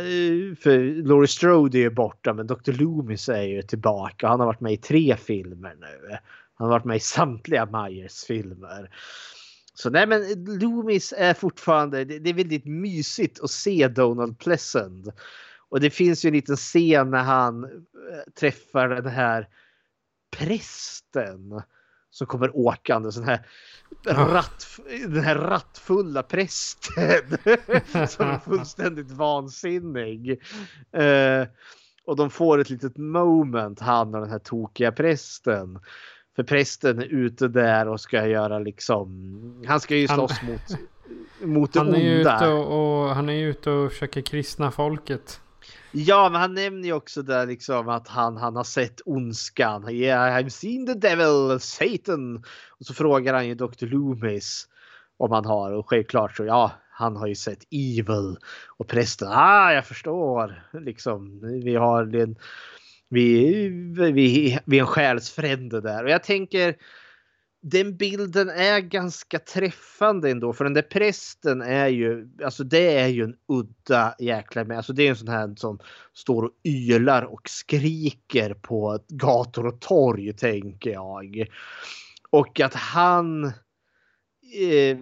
för 0.56 1.04
Laurie 1.08 1.28
Strode 1.28 1.78
är 1.78 1.82
ju 1.82 1.90
borta 1.90 2.34
men 2.34 2.48
Dr. 2.48 2.72
Loomis 2.72 3.30
är 3.30 3.42
ju 3.42 3.62
tillbaka. 3.62 4.28
Han 4.28 4.40
har 4.40 4.48
varit 4.48 4.62
med 4.62 4.74
i 4.74 4.78
tre 4.78 5.16
filmer 5.18 5.76
nu. 5.80 6.18
Han 6.56 6.68
har 6.68 6.70
varit 6.70 6.86
med 6.86 6.98
i 6.98 7.00
samtliga 7.00 7.66
Myers 7.66 8.24
filmer. 8.24 8.90
Så 9.74 9.90
nej 9.90 10.08
men 10.08 10.46
Loomis 10.60 11.14
är 11.18 11.34
fortfarande, 11.34 12.06
det, 12.06 12.20
det 12.20 12.30
är 12.30 12.34
väldigt 12.34 12.66
mysigt 12.66 13.40
att 13.40 13.52
se 13.52 13.88
Donald 13.88 14.40
Pleasant. 14.40 15.08
Och 15.70 15.80
det 15.80 15.90
finns 15.90 16.26
ju 16.26 16.28
en 16.28 16.34
liten 16.34 16.56
scen 16.56 17.12
när 17.12 17.24
han 17.24 17.64
eh, 17.64 17.70
träffar 18.40 18.90
den 18.90 19.06
här 19.06 19.48
prästen 20.32 21.62
som 22.12 22.28
kommer 22.28 22.58
åkande. 22.58 23.12
Sån 23.12 23.24
här 23.24 23.48
ratt, 24.06 24.68
den 25.08 25.24
här 25.24 25.36
rattfulla 25.36 26.24
prästen 26.24 27.38
som 28.08 28.28
är 28.28 28.40
fullständigt 28.40 29.12
vansinnig. 29.12 30.42
Eh, 30.92 31.48
och 32.06 32.16
de 32.16 32.30
får 32.30 32.60
ett 32.60 32.70
litet 32.70 32.98
moment, 32.98 33.80
han 33.80 34.16
och 34.16 34.22
den 34.22 34.30
här 34.30 34.40
tokiga 34.40 34.92
prästen. 34.92 35.80
För 36.36 36.44
prästen 36.44 37.00
är 37.00 37.06
ute 37.06 37.48
där 37.48 37.88
och 37.88 38.02
ska 38.02 38.28
göra 38.28 38.60
liksom, 38.60 39.64
han 39.68 39.80
ska 39.80 39.96
ju 39.96 40.08
Han- 40.08 40.18
slåss 40.18 40.42
mot 40.42 40.62
mot 41.42 41.74
det 41.74 41.80
Han 41.80 41.96
är 41.96 42.18
onda. 42.18 42.36
ute 42.36 42.48
och, 42.48 43.04
och, 43.04 43.16
han 43.16 43.30
är 43.30 43.44
ute 43.44 43.70
och 43.72 43.92
försöker 43.92 44.22
kristna 44.22 44.72
folket. 44.72 45.42
Ja, 46.00 46.30
men 46.30 46.42
han 46.42 46.54
nämner 46.54 46.88
ju 46.88 46.94
också 46.94 47.22
där 47.22 47.46
liksom 47.46 47.90
att 47.90 48.08
han, 48.08 48.38
han 48.38 48.56
har 48.56 48.64
sett 48.64 49.02
ondskan. 49.06 49.90
Yeah, 49.90 50.42
I've 50.42 50.50
seen 50.50 50.86
the 50.86 50.94
devil, 50.94 51.60
Satan. 51.60 52.44
Och 52.80 52.86
så 52.86 52.94
frågar 52.94 53.34
han 53.34 53.48
ju 53.48 53.56
Dr. 53.56 53.86
Loomis 53.86 54.68
om 55.18 55.32
han 55.32 55.46
har 55.46 55.72
och 55.72 55.90
självklart 55.90 56.38
så 56.38 56.46
ja, 56.46 56.72
han 56.92 57.16
har 57.16 57.28
ju 57.28 57.36
sett 57.36 57.64
evil. 57.72 58.38
Och 58.78 58.88
prästen, 58.88 59.28
ah, 59.32 59.74
jag 59.74 59.86
förstår. 59.86 60.64
Liksom, 60.74 61.40
vi 61.64 61.76
har 61.76 62.16
en, 62.16 62.36
vi, 63.10 63.68
vi, 64.12 64.60
vi 64.66 64.78
är 64.78 64.82
en 64.82 64.88
själsfrände 64.88 65.82
där. 65.82 66.04
Och 66.04 66.10
jag 66.10 66.24
tänker 66.24 66.76
den 67.70 67.98
bilden 67.98 68.50
är 68.50 68.80
ganska 68.80 69.40
träffande 69.40 70.32
ändå 70.32 70.54
för 70.54 70.64
den 70.64 70.74
där 70.74 70.82
prästen 70.82 71.62
är 71.62 71.88
ju, 71.88 72.30
alltså 72.44 72.64
det 72.64 73.00
är 73.00 73.08
ju 73.08 73.24
en 73.24 73.36
udda 73.48 74.16
jäkla 74.20 74.64
med. 74.64 74.78
Alltså 74.78 74.94
det 74.94 75.04
är 75.04 75.10
en 75.10 75.16
sån 75.16 75.28
här 75.28 75.56
som 75.56 75.80
står 76.14 76.44
och 76.44 76.52
ylar 76.64 77.24
och 77.24 77.50
skriker 77.50 78.54
på 78.54 79.00
gator 79.08 79.66
och 79.66 79.82
torg 79.82 80.34
tänker 80.34 80.90
jag. 80.90 81.48
Och 82.30 82.60
att 82.60 82.74
han 82.74 83.46
eh, 83.46 84.98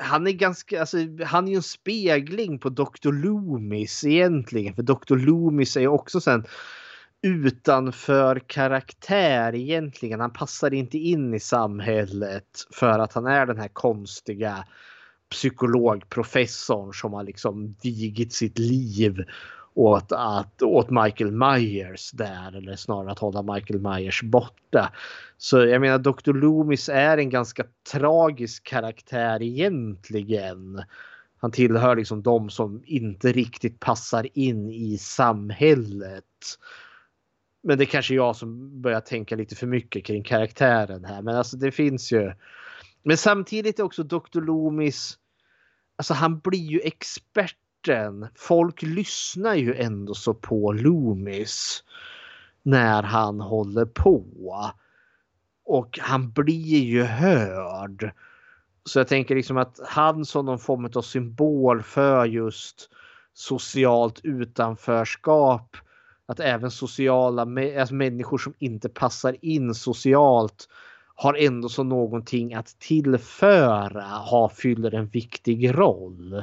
han 0.00 0.26
är 0.26 0.32
ganska, 0.32 0.80
alltså 0.80 0.96
han 1.24 1.46
är 1.46 1.50
ju 1.50 1.56
en 1.56 1.62
spegling 1.62 2.58
på 2.58 2.68
Dr. 2.68 3.12
Loomis 3.12 4.04
egentligen. 4.04 4.74
För 4.74 4.82
Dr. 4.82 5.16
Loomis 5.16 5.76
är 5.76 5.80
ju 5.80 5.88
också 5.88 6.20
sen 6.20 6.44
utanför 7.26 8.38
karaktär 8.46 9.54
egentligen. 9.54 10.20
Han 10.20 10.32
passar 10.32 10.74
inte 10.74 10.98
in 10.98 11.34
i 11.34 11.40
samhället 11.40 12.66
för 12.72 12.98
att 12.98 13.12
han 13.12 13.26
är 13.26 13.46
den 13.46 13.58
här 13.58 13.68
konstiga 13.68 14.64
psykologprofessorn 15.30 16.94
som 16.94 17.12
har 17.12 17.24
liksom 17.24 17.76
vigit 17.82 18.32
sitt 18.32 18.58
liv 18.58 19.24
åt, 19.74 20.12
att, 20.12 20.62
åt 20.62 20.90
Michael 20.90 21.32
Myers 21.32 22.10
där 22.10 22.56
eller 22.56 22.76
snarare 22.76 23.12
att 23.12 23.18
hålla 23.18 23.54
Michael 23.54 23.80
Myers 23.80 24.22
borta. 24.22 24.92
Så 25.38 25.58
jag 25.58 25.80
menar 25.80 25.98
Dr. 25.98 26.32
Loomis 26.32 26.88
är 26.88 27.18
en 27.18 27.30
ganska 27.30 27.64
tragisk 27.92 28.64
karaktär 28.64 29.42
egentligen. 29.42 30.82
Han 31.38 31.50
tillhör 31.50 31.96
liksom 31.96 32.22
de 32.22 32.50
som 32.50 32.82
inte 32.84 33.32
riktigt 33.32 33.80
passar 33.80 34.38
in 34.38 34.70
i 34.70 34.98
samhället. 34.98 36.24
Men 37.66 37.78
det 37.78 37.84
är 37.84 37.86
kanske 37.86 38.14
jag 38.14 38.36
som 38.36 38.80
börjar 38.82 39.00
tänka 39.00 39.36
lite 39.36 39.56
för 39.56 39.66
mycket 39.66 40.04
kring 40.04 40.22
karaktären 40.22 41.04
här. 41.04 41.22
Men 41.22 41.36
alltså 41.36 41.56
det 41.56 41.72
finns 41.72 42.12
ju. 42.12 42.32
Men 43.02 43.16
samtidigt 43.16 43.78
är 43.78 43.82
också 43.82 44.02
Dr. 44.02 44.40
Loomis. 44.40 45.18
Alltså 45.96 46.14
han 46.14 46.38
blir 46.38 46.70
ju 46.70 46.80
experten. 46.80 48.28
Folk 48.34 48.82
lyssnar 48.82 49.54
ju 49.54 49.74
ändå 49.74 50.14
så 50.14 50.34
på 50.34 50.72
Loomis. 50.72 51.84
När 52.62 53.02
han 53.02 53.40
håller 53.40 53.84
på. 53.84 54.24
Och 55.64 55.98
han 56.02 56.30
blir 56.30 56.78
ju 56.78 57.02
hörd. 57.02 58.10
Så 58.84 58.98
jag 58.98 59.08
tänker 59.08 59.34
liksom 59.34 59.56
att 59.56 59.80
han 59.86 60.24
som 60.24 60.46
någon 60.46 60.58
form 60.58 60.90
av 60.94 61.02
symbol 61.02 61.82
för 61.82 62.24
just 62.24 62.90
socialt 63.34 64.20
utanförskap 64.22 65.76
att 66.26 66.40
även 66.40 66.70
sociala 66.70 67.42
alltså 67.80 67.94
människor 67.94 68.38
som 68.38 68.54
inte 68.58 68.88
passar 68.88 69.36
in 69.40 69.74
socialt 69.74 70.68
har 71.14 71.34
ändå 71.34 71.68
så 71.68 71.82
någonting 71.82 72.54
att 72.54 72.78
tillföra, 72.78 74.02
ha, 74.02 74.48
fyller 74.48 74.94
en 74.94 75.06
viktig 75.06 75.78
roll. 75.78 76.42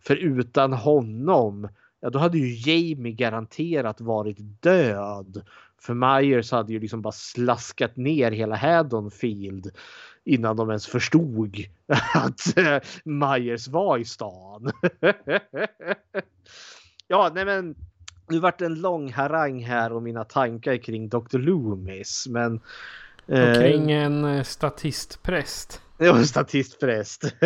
För 0.00 0.16
utan 0.16 0.72
honom, 0.72 1.68
ja 2.00 2.10
då 2.10 2.18
hade 2.18 2.38
ju 2.38 2.70
Jamie 2.70 3.12
garanterat 3.12 4.00
varit 4.00 4.36
död. 4.40 5.42
För 5.80 5.94
Myers 5.94 6.52
hade 6.52 6.72
ju 6.72 6.80
liksom 6.80 7.02
bara 7.02 7.12
slaskat 7.12 7.96
ner 7.96 8.32
hela 8.32 8.56
Haddonfield 8.56 9.70
innan 10.24 10.56
de 10.56 10.70
ens 10.70 10.86
förstod 10.86 11.56
att 12.14 12.58
eh, 12.58 12.78
Myers 13.04 13.68
var 13.68 13.98
i 13.98 14.04
stan. 14.04 14.72
ja, 17.08 17.30
nej 17.34 17.44
men 17.44 17.74
nu 18.28 18.38
vart 18.38 18.58
det 18.58 18.66
en 18.66 18.80
lång 18.80 19.12
harang 19.12 19.64
här 19.64 19.92
om 19.92 20.04
mina 20.04 20.24
tankar 20.24 20.76
kring 20.76 21.08
Dr. 21.08 21.38
Loomis. 21.38 22.26
Men... 22.28 22.60
Och 23.26 23.54
kring 23.54 23.92
en 23.92 24.24
eh, 24.24 24.42
statistpräst. 24.42 25.80
Ja, 25.98 26.24
statistpräst. 26.24 27.34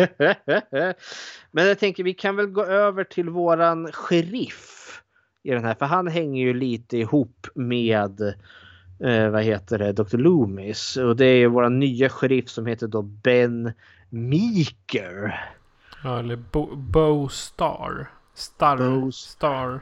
men 1.51 1.67
jag 1.67 1.79
tänker 1.79 2.03
vi 2.03 2.13
kan 2.13 2.35
väl 2.35 2.45
gå 2.45 2.65
över 2.65 3.03
till 3.03 3.29
våran 3.29 3.91
sheriff. 3.91 5.01
I 5.43 5.51
den 5.51 5.65
här, 5.65 5.75
för 5.75 5.85
han 5.85 6.07
hänger 6.07 6.43
ju 6.43 6.53
lite 6.53 6.97
ihop 6.97 7.47
med 7.53 8.21
eh, 9.03 9.29
vad 9.29 9.43
heter 9.43 9.77
det, 9.77 9.93
Dr. 9.93 10.17
Loomis. 10.17 10.97
Och 10.97 11.15
det 11.15 11.25
är 11.25 11.47
våran 11.47 11.79
nya 11.79 12.09
sheriff 12.09 12.49
som 12.49 12.65
heter 12.65 12.87
då 12.87 13.01
Ben 13.01 13.73
Meeker. 14.09 15.39
Ja, 16.03 16.19
eller 16.19 16.35
Bo, 16.35 16.75
Bo 16.75 17.29
Star. 17.29 18.09
Star. 18.33 18.77
Bo- 18.77 19.11
Star. 19.11 19.81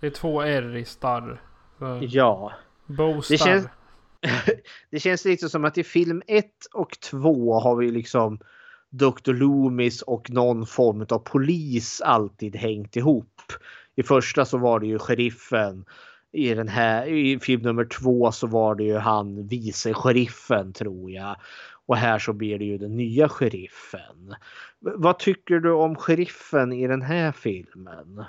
Det 0.00 0.06
är 0.06 0.10
två 0.10 0.42
R 0.42 0.76
i 0.76 0.84
Star. 0.84 1.42
Så, 1.78 1.98
Ja. 2.02 2.52
Bo 2.86 3.22
Star. 3.22 3.34
Det 3.34 3.38
känns, 3.38 3.66
det 4.90 5.00
känns 5.00 5.24
lite 5.24 5.48
som 5.48 5.64
att 5.64 5.78
i 5.78 5.84
film 5.84 6.22
1 6.26 6.46
och 6.72 7.00
2 7.00 7.60
har 7.60 7.76
vi 7.76 7.90
liksom 7.90 8.38
Dr. 8.90 9.32
Loomis 9.32 10.02
och 10.02 10.30
någon 10.30 10.66
form 10.66 11.06
av 11.10 11.18
polis 11.18 12.00
alltid 12.00 12.56
hängt 12.56 12.96
ihop. 12.96 13.42
I 13.96 14.02
första 14.02 14.44
så 14.44 14.58
var 14.58 14.80
det 14.80 14.86
ju 14.86 14.98
sheriffen. 14.98 15.84
I 16.32 16.54
den 16.54 16.68
här 16.68 17.06
i 17.06 17.38
film 17.40 17.62
nummer 17.62 17.84
två 17.84 18.32
så 18.32 18.46
var 18.46 18.74
det 18.74 18.84
ju 18.84 18.96
han 18.96 19.46
vice 19.46 19.94
sheriffen 19.94 20.72
tror 20.72 21.10
jag. 21.10 21.36
Och 21.86 21.96
här 21.96 22.18
så 22.18 22.32
blir 22.32 22.58
det 22.58 22.64
ju 22.64 22.78
den 22.78 22.96
nya 22.96 23.28
sheriffen. 23.28 24.34
Vad 24.78 25.18
tycker 25.18 25.58
du 25.58 25.72
om 25.72 25.96
sheriffen 25.96 26.72
i 26.72 26.86
den 26.86 27.02
här 27.02 27.32
filmen? 27.32 28.24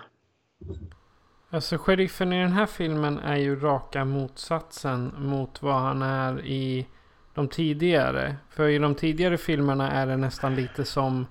Alltså 1.53 1.77
sheriffen 1.77 2.33
i 2.33 2.41
den 2.41 2.51
här 2.51 2.65
filmen 2.65 3.19
är 3.19 3.35
ju 3.35 3.59
raka 3.59 4.05
motsatsen 4.05 5.13
mot 5.17 5.61
vad 5.61 5.81
han 5.81 6.01
är 6.01 6.45
i 6.45 6.87
de 7.33 7.47
tidigare. 7.47 8.35
För 8.49 8.67
i 8.67 8.77
de 8.77 8.95
tidigare 8.95 9.37
filmerna 9.37 9.91
är 9.91 10.07
det 10.07 10.17
nästan 10.17 10.55
lite 10.55 10.85
som 10.85 11.25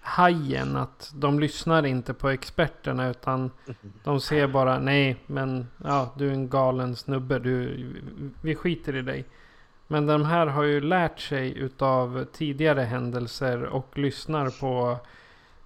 Hajen. 0.00 0.76
Att 0.76 1.12
de 1.14 1.40
lyssnar 1.40 1.86
inte 1.86 2.14
på 2.14 2.28
experterna 2.28 3.08
utan 3.08 3.50
de 4.04 4.20
ser 4.20 4.46
bara 4.46 4.78
nej 4.78 5.16
men 5.26 5.68
ja 5.84 6.14
du 6.16 6.28
är 6.28 6.32
en 6.32 6.48
galen 6.48 6.96
snubbe. 6.96 7.38
Du, 7.38 7.86
vi 8.40 8.54
skiter 8.54 8.96
i 8.96 9.02
dig. 9.02 9.24
Men 9.86 10.06
de 10.06 10.24
här 10.24 10.46
har 10.46 10.62
ju 10.62 10.80
lärt 10.80 11.20
sig 11.20 11.58
utav 11.58 12.24
tidigare 12.32 12.80
händelser 12.80 13.62
och 13.62 13.98
lyssnar 13.98 14.60
på 14.60 14.98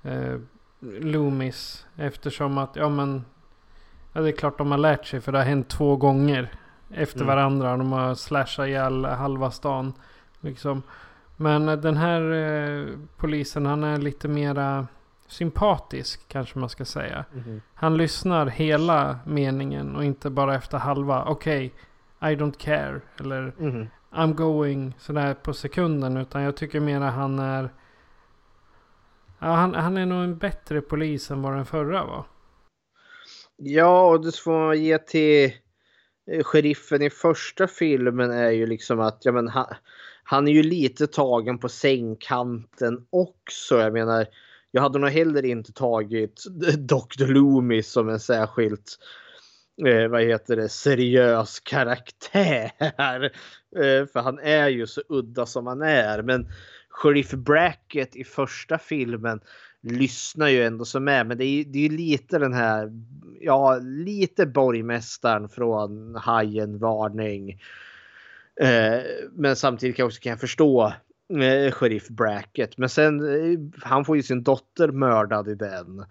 eh, 0.03 0.38
Loomis. 0.81 1.87
Eftersom 1.97 2.59
att 2.59 2.77
ja 2.77 2.88
men 2.88 3.25
Ja, 4.19 4.23
det 4.23 4.29
är 4.31 4.33
klart 4.37 4.59
de 4.59 4.71
har 4.71 4.79
lärt 4.79 5.07
sig 5.07 5.21
för 5.21 5.33
det 5.33 5.39
har 5.39 5.45
hänt 5.45 5.69
två 5.69 5.97
gånger 5.97 6.53
efter 6.91 7.17
Mm. 7.21 7.27
varandra. 7.27 7.77
De 7.77 7.93
har 7.93 8.15
slashat 8.15 8.67
ihjäl 8.69 9.05
halva 9.05 9.51
stan. 9.51 9.93
Liksom. 10.41 10.83
Men 11.37 11.69
eh, 11.69 11.77
den 11.77 11.97
här 11.97 12.33
eh, 12.33 12.87
polisen 13.17 13.67
han 13.67 13.85
är 13.85 13.97
lite 13.99 14.29
mera 14.29 14.87
sympatisk 15.27 16.29
kanske 16.29 16.59
man 16.59 16.69
ska 16.69 16.85
säga. 16.85 17.25
Han 17.75 17.97
lyssnar 17.97 18.47
hela 18.47 19.19
meningen 19.27 19.97
och 19.97 20.05
inte 20.05 20.31
bara 20.31 20.55
efter 20.55 20.79
halva. 20.79 21.25
Okej, 21.25 21.75
I 22.21 22.25
don't 22.25 22.59
care. 22.59 23.01
Eller 23.21 23.53
Mhm. 23.59 23.89
I'm 24.13 24.35
going 24.35 24.95
sådär 24.99 25.35
på 25.35 25.53
sekunden. 25.53 26.17
Utan 26.17 26.43
jag 26.43 26.57
tycker 26.57 26.81
mera 26.81 27.11
han 27.11 27.39
är... 27.39 27.71
Ja, 29.39 29.47
han, 29.55 29.75
han 29.75 29.97
är 29.97 30.07
nog 30.07 30.25
en 30.25 30.39
bättre 30.39 30.81
polis 30.81 31.31
än 31.31 31.43
vad 31.43 31.53
den 31.55 31.66
förra 31.66 32.05
var. 32.05 32.25
Ja, 33.61 34.11
och 34.11 34.25
det 34.25 34.37
får 34.37 34.67
man 34.67 34.83
ge 34.83 34.99
till 34.99 35.53
eh, 36.31 36.45
sheriffen 36.45 37.03
i 37.03 37.11
första 37.11 37.67
filmen 37.67 38.31
är 38.31 38.51
ju 38.51 38.67
liksom 38.67 39.01
att 39.01 39.19
ja, 39.25 39.33
men 39.33 39.49
han, 39.49 39.67
han 40.23 40.49
är 40.49 40.53
ju 40.53 40.63
lite 40.63 41.07
tagen 41.07 41.59
på 41.59 41.69
sängkanten 41.69 43.07
också. 43.11 43.79
Jag 43.79 43.93
menar, 43.93 44.27
jag 44.71 44.83
hade 44.83 44.99
nog 44.99 45.11
heller 45.11 45.45
inte 45.45 45.73
tagit 45.73 46.45
Dr. 46.79 47.27
Loomis 47.27 47.91
som 47.91 48.09
en 48.09 48.21
särskilt 48.21 48.99
eh, 49.87 50.09
vad 50.09 50.23
heter 50.23 50.57
det, 50.57 50.69
seriös 50.69 51.61
karaktär. 51.61 53.33
Eh, 53.77 54.07
för 54.07 54.21
han 54.21 54.39
är 54.39 54.69
ju 54.69 54.87
så 54.87 55.03
udda 55.09 55.47
som 55.47 55.67
han 55.67 55.83
är. 55.83 56.23
Men 56.23 56.49
Sheriff 56.89 57.31
Brackett 57.31 58.17
i 58.17 58.25
första 58.25 58.79
filmen 58.79 59.41
lyssnar 59.83 60.49
ju 60.49 60.62
ändå 60.62 60.85
som 60.85 61.09
är. 61.09 61.24
Men 61.24 61.39
det 61.39 61.45
är, 61.45 61.64
det 61.64 61.79
är 61.79 61.83
ju 61.91 61.97
lite 61.97 62.39
den 62.39 62.53
här, 62.53 62.93
ja 63.41 63.79
lite 63.83 64.47
borgmästaren 64.47 65.49
från 65.49 66.14
Hajen 66.14 66.79
Varning. 66.79 67.61
Eh, 68.61 69.01
men 69.33 69.57
samtidigt 69.57 69.97
kan 69.97 70.03
jag 70.03 70.07
också 70.07 70.20
kan 70.20 70.31
jag 70.31 70.41
förstå 70.41 70.93
eh, 71.43 71.72
sheriff 71.72 72.09
Brackett. 72.09 72.79
Men 72.79 72.89
sen 72.89 73.20
eh, 73.20 73.59
han 73.83 74.05
får 74.05 74.16
ju 74.16 74.22
sin 74.22 74.43
dotter 74.43 74.89
mördad 74.89 75.49
i 75.49 75.55
den. 75.55 76.05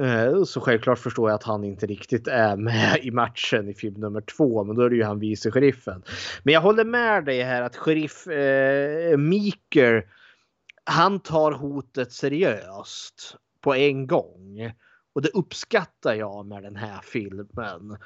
Eh, 0.00 0.44
så 0.44 0.60
självklart 0.60 0.98
förstår 0.98 1.30
jag 1.30 1.34
att 1.34 1.42
han 1.42 1.64
inte 1.64 1.86
riktigt 1.86 2.28
är 2.28 2.56
med 2.56 2.98
i 3.02 3.10
matchen 3.10 3.68
i 3.68 3.74
film 3.74 4.00
nummer 4.00 4.20
två. 4.20 4.64
Men 4.64 4.76
då 4.76 4.82
är 4.82 4.90
det 4.90 4.96
ju 4.96 5.04
han 5.04 5.18
vice 5.18 5.50
sheriffen. 5.50 6.02
Men 6.42 6.54
jag 6.54 6.60
håller 6.60 6.84
med 6.84 7.24
dig 7.24 7.42
här 7.42 7.62
att 7.62 7.76
sheriff 7.76 8.26
eh, 8.26 9.18
Meeker. 9.18 10.04
Han 10.84 11.20
tar 11.20 11.52
hotet 11.52 12.12
seriöst 12.12 13.36
på 13.60 13.74
en 13.74 14.06
gång. 14.06 14.72
Och 15.12 15.22
det 15.22 15.28
uppskattar 15.28 16.14
jag 16.14 16.46
med 16.46 16.62
den 16.62 16.76
här 16.76 17.00
filmen. 17.02 17.98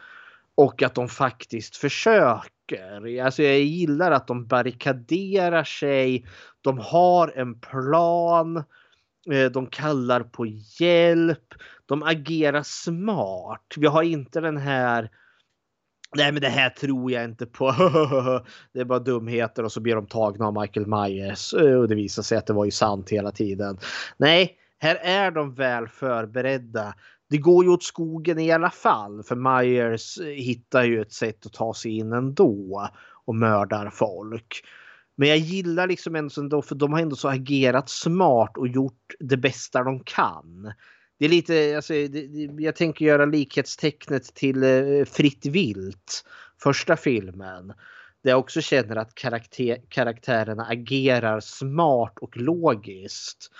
Och 0.55 0.83
att 0.83 0.95
de 0.95 1.09
faktiskt 1.09 1.76
försöker. 1.76 3.22
Alltså 3.24 3.43
jag 3.43 3.61
gillar 3.61 4.11
att 4.11 4.26
de 4.26 4.47
barrikaderar 4.47 5.64
sig. 5.64 6.26
De 6.61 6.79
har 6.79 7.33
en 7.37 7.61
plan. 7.61 8.57
Eh, 9.31 9.51
de 9.53 9.66
kallar 9.66 10.20
på 10.20 10.47
hjälp. 10.81 11.55
De 11.87 12.03
agerar 12.03 12.62
smart. 12.62 13.74
Vi 13.76 13.87
har 13.87 14.03
inte 14.03 14.41
den 14.41 14.57
här 14.57 15.11
Nej 16.16 16.32
men 16.32 16.42
det 16.42 16.48
här 16.48 16.70
tror 16.70 17.12
jag 17.12 17.24
inte 17.24 17.46
på. 17.46 17.66
det 18.72 18.80
är 18.80 18.84
bara 18.84 18.98
dumheter 18.98 19.64
och 19.64 19.72
så 19.72 19.80
blir 19.80 19.94
de 19.94 20.06
tagna 20.06 20.46
av 20.46 20.61
Michael 20.61 20.86
Myers. 20.86 21.54
Eh, 21.54 21.74
och 21.74 21.88
det 21.88 21.94
visar 21.94 22.22
sig 22.22 22.38
att 22.38 22.46
det 22.46 22.52
var 22.52 22.64
ju 22.64 22.70
sant 22.70 23.11
hela 23.11 23.32
tiden. 23.32 23.78
Nej, 24.16 24.56
här 24.78 24.96
är 24.96 25.30
de 25.30 25.54
väl 25.54 25.88
förberedda. 25.88 26.94
Det 27.30 27.38
går 27.38 27.64
ju 27.64 27.70
åt 27.70 27.82
skogen 27.82 28.38
i 28.38 28.50
alla 28.50 28.70
fall 28.70 29.22
för 29.22 29.36
Myers 29.36 30.18
eh, 30.18 30.26
hittar 30.26 30.84
ju 30.84 31.00
ett 31.00 31.12
sätt 31.12 31.46
att 31.46 31.52
ta 31.52 31.74
sig 31.74 31.96
in 31.96 32.12
ändå 32.12 32.88
och 33.24 33.34
mördar 33.34 33.90
folk. 33.90 34.64
Men 35.16 35.28
jag 35.28 35.38
gillar 35.38 35.86
liksom 35.86 36.16
ändå 36.16 36.62
för 36.62 36.74
de 36.74 36.92
har 36.92 37.00
ändå 37.00 37.16
så 37.16 37.28
agerat 37.28 37.88
smart 37.88 38.56
och 38.56 38.68
gjort 38.68 39.14
det 39.20 39.36
bästa 39.36 39.82
de 39.82 40.00
kan. 40.00 40.72
Det 41.18 41.24
är 41.24 41.28
lite, 41.28 41.76
alltså, 41.76 41.92
det, 41.92 42.48
jag 42.58 42.76
tänker 42.76 43.04
göra 43.04 43.24
likhetstecknet 43.24 44.34
till 44.34 44.62
eh, 44.62 45.04
Fritt 45.04 45.46
vilt, 45.46 46.24
första 46.62 46.96
filmen. 46.96 47.72
Där 48.22 48.30
jag 48.30 48.38
också 48.38 48.60
känner 48.60 48.96
att 48.96 49.14
karaktär, 49.14 49.78
karaktärerna 49.88 50.64
agerar 50.64 51.40
smart 51.40 52.18
och 52.20 52.36
logiskt 52.36 53.50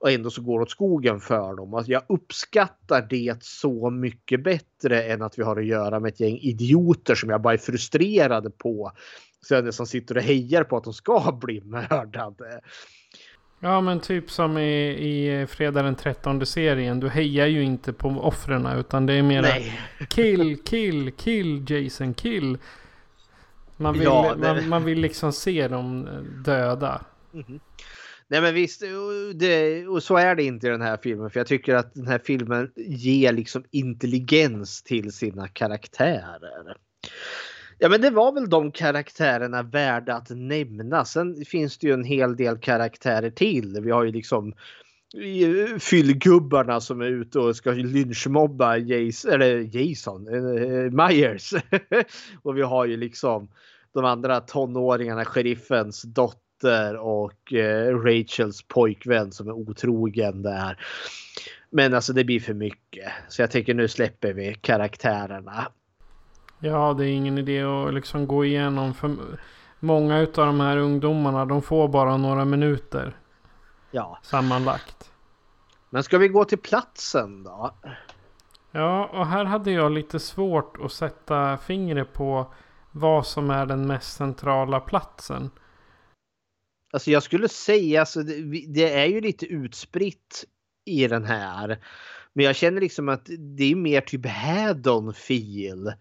och 0.00 0.10
ändå 0.10 0.30
så 0.30 0.42
går 0.42 0.58
det 0.58 0.62
åt 0.62 0.70
skogen 0.70 1.20
för 1.20 1.56
dem. 1.56 1.74
Alltså 1.74 1.92
jag 1.92 2.02
uppskattar 2.08 3.06
det 3.10 3.42
så 3.42 3.90
mycket 3.90 4.44
bättre 4.44 5.02
än 5.02 5.22
att 5.22 5.38
vi 5.38 5.42
har 5.42 5.56
att 5.56 5.66
göra 5.66 6.00
med 6.00 6.08
ett 6.08 6.20
gäng 6.20 6.38
idioter 6.38 7.14
som 7.14 7.30
jag 7.30 7.42
bara 7.42 7.54
är 7.54 7.58
frustrerade 7.58 8.50
på. 8.50 8.92
Så 9.40 9.54
jag 9.54 9.64
nästan 9.64 9.86
sitter 9.86 10.16
och 10.16 10.22
hejar 10.22 10.64
på 10.64 10.76
att 10.76 10.84
de 10.84 10.92
ska 10.92 11.32
bli 11.42 11.60
mördade. 11.60 12.60
Ja 13.62 13.80
men 13.80 14.00
typ 14.00 14.30
som 14.30 14.58
i, 14.58 14.90
i 14.90 15.46
Fredag 15.46 15.82
den 15.82 15.94
13 15.94 16.46
serien. 16.46 17.00
Du 17.00 17.08
hejar 17.08 17.46
ju 17.46 17.62
inte 17.62 17.92
på 17.92 18.08
offren 18.08 18.66
utan 18.66 19.06
det 19.06 19.12
är 19.12 19.22
mera 19.22 19.42
Nej. 19.42 19.80
kill, 20.08 20.62
kill, 20.64 21.12
kill 21.12 21.64
Jason, 21.70 22.14
kill. 22.14 22.58
Man 23.76 23.94
vill, 23.94 24.02
ja, 24.02 24.36
man, 24.38 24.68
man, 24.68 24.84
vill 24.84 25.00
liksom 25.00 25.32
se 25.32 25.68
dem 25.68 26.08
döda. 26.44 27.04
Mm. 27.34 27.60
Nej 28.28 28.40
men 28.40 28.54
visst, 28.54 28.82
det, 29.34 29.86
och 29.86 30.02
så 30.02 30.16
är 30.16 30.34
det 30.34 30.42
inte 30.42 30.66
i 30.66 30.70
den 30.70 30.82
här 30.82 30.98
filmen. 31.02 31.30
För 31.30 31.40
jag 31.40 31.46
tycker 31.46 31.74
att 31.74 31.94
den 31.94 32.06
här 32.06 32.20
filmen 32.24 32.70
ger 32.76 33.32
liksom 33.32 33.64
intelligens 33.70 34.82
till 34.82 35.12
sina 35.12 35.48
karaktärer. 35.48 36.76
Ja 37.82 37.88
men 37.88 38.00
det 38.00 38.10
var 38.10 38.32
väl 38.32 38.48
de 38.48 38.72
karaktärerna 38.72 39.62
värda 39.62 40.14
att 40.14 40.30
nämna. 40.30 41.04
Sen 41.04 41.44
finns 41.44 41.78
det 41.78 41.86
ju 41.86 41.92
en 41.92 42.04
hel 42.04 42.36
del 42.36 42.58
karaktärer 42.58 43.30
till. 43.30 43.80
Vi 43.82 43.90
har 43.90 44.04
ju 44.04 44.12
liksom 44.12 44.52
eh, 45.14 45.78
fyllgubbarna 45.78 46.80
som 46.80 47.00
är 47.00 47.06
ute 47.06 47.38
och 47.38 47.56
ska 47.56 47.70
lynchmobba 47.72 48.76
Jason, 48.76 49.32
eller 49.32 49.76
Jason, 49.76 50.28
äh, 50.28 50.90
Myers. 50.90 51.54
och 52.42 52.56
vi 52.56 52.62
har 52.62 52.86
ju 52.86 52.96
liksom 52.96 53.48
de 53.94 54.04
andra 54.04 54.40
tonåringarna, 54.40 55.24
sheriffens 55.24 56.02
dotter 56.02 56.96
och 56.96 57.52
äh, 57.52 57.96
Rachels 57.96 58.62
pojkvän 58.62 59.32
som 59.32 59.48
är 59.48 59.52
otrogen 59.52 60.42
där. 60.42 60.78
Men 61.70 61.94
alltså 61.94 62.12
det 62.12 62.24
blir 62.24 62.40
för 62.40 62.54
mycket. 62.54 63.12
Så 63.28 63.42
jag 63.42 63.50
tänker 63.50 63.74
nu 63.74 63.88
släpper 63.88 64.32
vi 64.32 64.54
karaktärerna. 64.54 65.66
Ja, 66.60 66.94
det 66.98 67.06
är 67.06 67.12
ingen 67.12 67.38
idé 67.38 67.62
att 67.62 67.94
liksom 67.94 68.26
gå 68.26 68.44
igenom. 68.44 68.94
För 68.94 69.16
många 69.80 70.20
av 70.20 70.26
de 70.32 70.60
här 70.60 70.76
ungdomarna, 70.76 71.44
de 71.44 71.62
får 71.62 71.88
bara 71.88 72.16
några 72.16 72.44
minuter. 72.44 73.16
Ja. 73.90 74.18
Sammanlagt. 74.22 75.10
Men 75.90 76.02
ska 76.02 76.18
vi 76.18 76.28
gå 76.28 76.44
till 76.44 76.58
platsen 76.58 77.42
då? 77.44 77.74
Ja, 78.70 79.06
och 79.06 79.26
här 79.26 79.44
hade 79.44 79.70
jag 79.70 79.92
lite 79.92 80.20
svårt 80.20 80.76
att 80.84 80.92
sätta 80.92 81.58
fingret 81.58 82.12
på 82.12 82.54
vad 82.92 83.26
som 83.26 83.50
är 83.50 83.66
den 83.66 83.86
mest 83.86 84.16
centrala 84.16 84.80
platsen. 84.80 85.50
Alltså 86.92 87.10
jag 87.10 87.22
skulle 87.22 87.48
säga, 87.48 88.00
alltså 88.00 88.22
det, 88.22 88.64
det, 88.68 88.94
är 88.94 89.06
ju 89.06 89.20
lite 89.20 89.46
utspritt 89.46 90.44
i 90.84 91.06
den 91.06 91.24
här. 91.24 91.78
Men 92.32 92.44
jag 92.44 92.56
känner 92.56 92.80
liksom 92.80 93.08
att 93.08 93.26
det 93.56 93.64
är 93.64 93.74
mer 93.74 94.00
typ 94.00 94.26
Haddonfield 94.26 95.92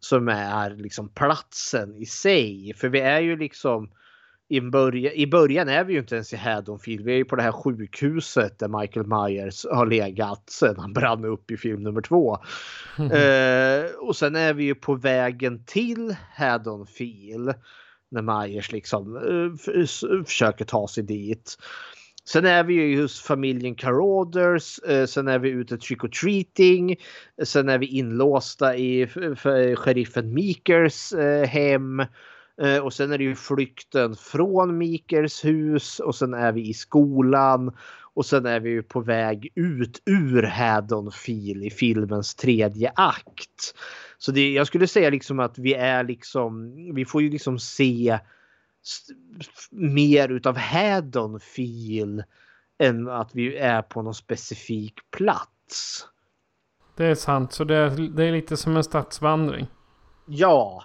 som 0.00 0.28
är 0.28 0.70
liksom 0.70 1.08
platsen 1.08 1.96
i 1.96 2.06
sig. 2.06 2.72
För 2.76 2.88
vi 2.88 3.00
är 3.00 3.20
ju 3.20 3.36
liksom 3.36 3.90
i 4.50 4.60
början, 4.60 5.12
i 5.14 5.26
början 5.26 5.68
är 5.68 5.84
vi 5.84 5.92
ju 5.92 5.98
inte 5.98 6.14
ens 6.14 6.32
i 6.32 6.36
Haddonfield. 6.36 7.04
Vi 7.04 7.12
är 7.12 7.16
ju 7.16 7.24
på 7.24 7.36
det 7.36 7.42
här 7.42 7.52
sjukhuset 7.52 8.58
där 8.58 8.80
Michael 8.80 9.06
Myers 9.06 9.66
har 9.72 9.86
legat 9.86 10.50
sedan 10.50 10.76
han 10.78 10.92
brann 10.92 11.24
upp 11.24 11.50
i 11.50 11.56
film 11.56 11.82
nummer 11.82 12.00
två. 12.00 12.38
Mm. 12.98 13.10
Uh, 13.80 13.90
och 13.90 14.16
sen 14.16 14.36
är 14.36 14.54
vi 14.54 14.64
ju 14.64 14.74
på 14.74 14.94
vägen 14.94 15.64
till 15.64 16.16
Haddonfield 16.36 17.54
när 18.10 18.22
Myers 18.22 18.72
liksom 18.72 19.16
uh, 19.16 19.54
försöker 20.24 20.64
ta 20.64 20.88
sig 20.88 21.04
dit. 21.04 21.56
Sen 22.32 22.46
är 22.46 22.64
vi 22.64 22.74
ju 22.74 23.02
hos 23.02 23.20
familjen 23.20 23.74
Caroders. 23.74 24.78
Eh, 24.78 25.06
sen 25.06 25.28
är 25.28 25.38
vi 25.38 25.48
ute 25.48 25.78
trick 25.78 26.04
or 26.04 26.08
treating. 26.08 26.96
Sen 27.44 27.68
är 27.68 27.78
vi 27.78 27.86
inlåsta 27.86 28.76
i 28.76 29.06
sheriffen 29.76 30.34
Meekers 30.34 31.12
eh, 31.12 31.46
hem. 31.46 32.00
Eh, 32.62 32.78
och 32.82 32.92
sen 32.92 33.12
är 33.12 33.18
det 33.18 33.24
ju 33.24 33.34
flykten 33.34 34.16
från 34.16 34.78
Meekers 34.78 35.44
hus 35.44 36.00
och 36.00 36.14
sen 36.14 36.34
är 36.34 36.52
vi 36.52 36.68
i 36.68 36.74
skolan. 36.74 37.76
Och 38.14 38.26
sen 38.26 38.46
är 38.46 38.60
vi 38.60 38.70
ju 38.70 38.82
på 38.82 39.00
väg 39.00 39.48
ut 39.54 40.02
ur 40.06 40.42
Haddonfield 40.42 41.64
i 41.64 41.70
filmens 41.70 42.34
tredje 42.34 42.92
akt. 42.96 43.74
Så 44.18 44.32
det, 44.32 44.52
jag 44.52 44.66
skulle 44.66 44.86
säga 44.86 45.10
liksom 45.10 45.40
att 45.40 45.58
vi 45.58 45.74
är 45.74 46.04
liksom, 46.04 46.74
vi 46.94 47.04
får 47.04 47.22
ju 47.22 47.30
liksom 47.30 47.58
se 47.58 48.18
mer 49.70 50.28
utav 50.28 50.56
Haddonfield 50.56 52.24
än 52.78 53.08
att 53.08 53.34
vi 53.34 53.56
är 53.56 53.82
på 53.82 54.02
någon 54.02 54.14
specifik 54.14 54.94
plats. 55.10 56.06
Det 56.96 57.06
är 57.06 57.14
sant, 57.14 57.52
så 57.52 57.64
det 57.64 57.76
är, 57.76 57.90
det 57.90 58.24
är 58.24 58.32
lite 58.32 58.56
som 58.56 58.76
en 58.76 58.84
stadsvandring. 58.84 59.66
Ja, 60.26 60.84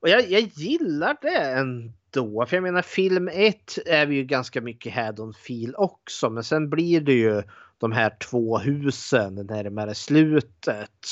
och 0.00 0.08
jag, 0.08 0.30
jag 0.30 0.40
gillar 0.40 1.16
det 1.22 1.36
ändå. 1.36 2.46
För 2.46 2.56
jag 2.56 2.62
menar 2.62 2.82
film 2.82 3.28
1 3.28 3.78
är 3.86 4.06
vi 4.06 4.16
ju 4.16 4.24
ganska 4.24 4.60
mycket 4.60 4.94
Haddonfield 4.94 5.74
också. 5.76 6.30
Men 6.30 6.44
sen 6.44 6.70
blir 6.70 7.00
det 7.00 7.12
ju 7.12 7.42
de 7.78 7.92
här 7.92 8.16
två 8.30 8.58
husen 8.58 9.34
närmare 9.34 9.94
slutet. 9.94 11.06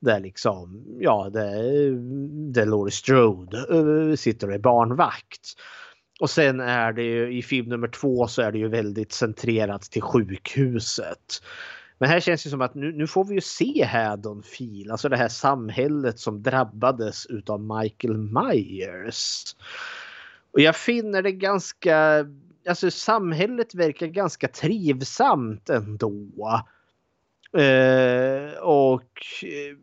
Där 0.00 0.20
liksom, 0.20 0.84
ja, 1.00 1.30
där, 1.32 1.92
där 2.52 2.66
Laurie 2.66 2.92
Strode 2.92 3.58
eh, 3.58 4.16
sitter 4.16 4.48
och 4.48 4.54
är 4.54 4.58
barnvakt. 4.58 5.54
Och 6.20 6.30
sen 6.30 6.60
är 6.60 6.92
det 6.92 7.02
ju 7.02 7.38
i 7.38 7.42
film 7.42 7.68
nummer 7.68 7.88
två 7.88 8.26
så 8.26 8.42
är 8.42 8.52
det 8.52 8.58
ju 8.58 8.68
väldigt 8.68 9.12
centrerat 9.12 9.82
till 9.82 10.02
sjukhuset. 10.02 11.42
Men 11.98 12.08
här 12.08 12.20
känns 12.20 12.44
det 12.44 12.50
som 12.50 12.60
att 12.60 12.74
nu, 12.74 12.92
nu 12.92 13.06
får 13.06 13.24
vi 13.24 13.34
ju 13.34 13.40
se 13.40 13.84
Haddonfield, 13.84 14.90
alltså 14.90 15.08
det 15.08 15.16
här 15.16 15.28
samhället 15.28 16.18
som 16.18 16.42
drabbades 16.42 17.26
utav 17.26 17.60
Michael 17.60 18.16
Myers. 18.16 19.44
Och 20.52 20.60
jag 20.60 20.76
finner 20.76 21.22
det 21.22 21.32
ganska, 21.32 22.26
alltså 22.68 22.90
samhället 22.90 23.74
verkar 23.74 24.06
ganska 24.06 24.48
trivsamt 24.48 25.70
ändå. 25.70 26.62
Eh, 27.52 28.58
och 28.62 29.22
eh, 29.42 29.76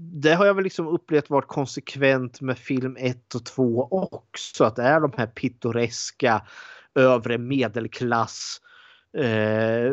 det 0.00 0.34
har 0.34 0.46
jag 0.46 0.54
väl 0.54 0.64
liksom 0.64 0.88
upplevt 0.88 1.30
varit 1.30 1.48
konsekvent 1.48 2.40
med 2.40 2.58
film 2.58 2.96
1 2.98 3.34
och 3.34 3.44
2 3.44 3.88
också. 3.90 4.64
Att 4.64 4.76
det 4.76 4.82
är 4.82 5.00
de 5.00 5.12
här 5.16 5.26
pittoreska 5.26 6.42
övre 6.94 7.38
medelklass 7.38 8.60
eh, 9.18 9.92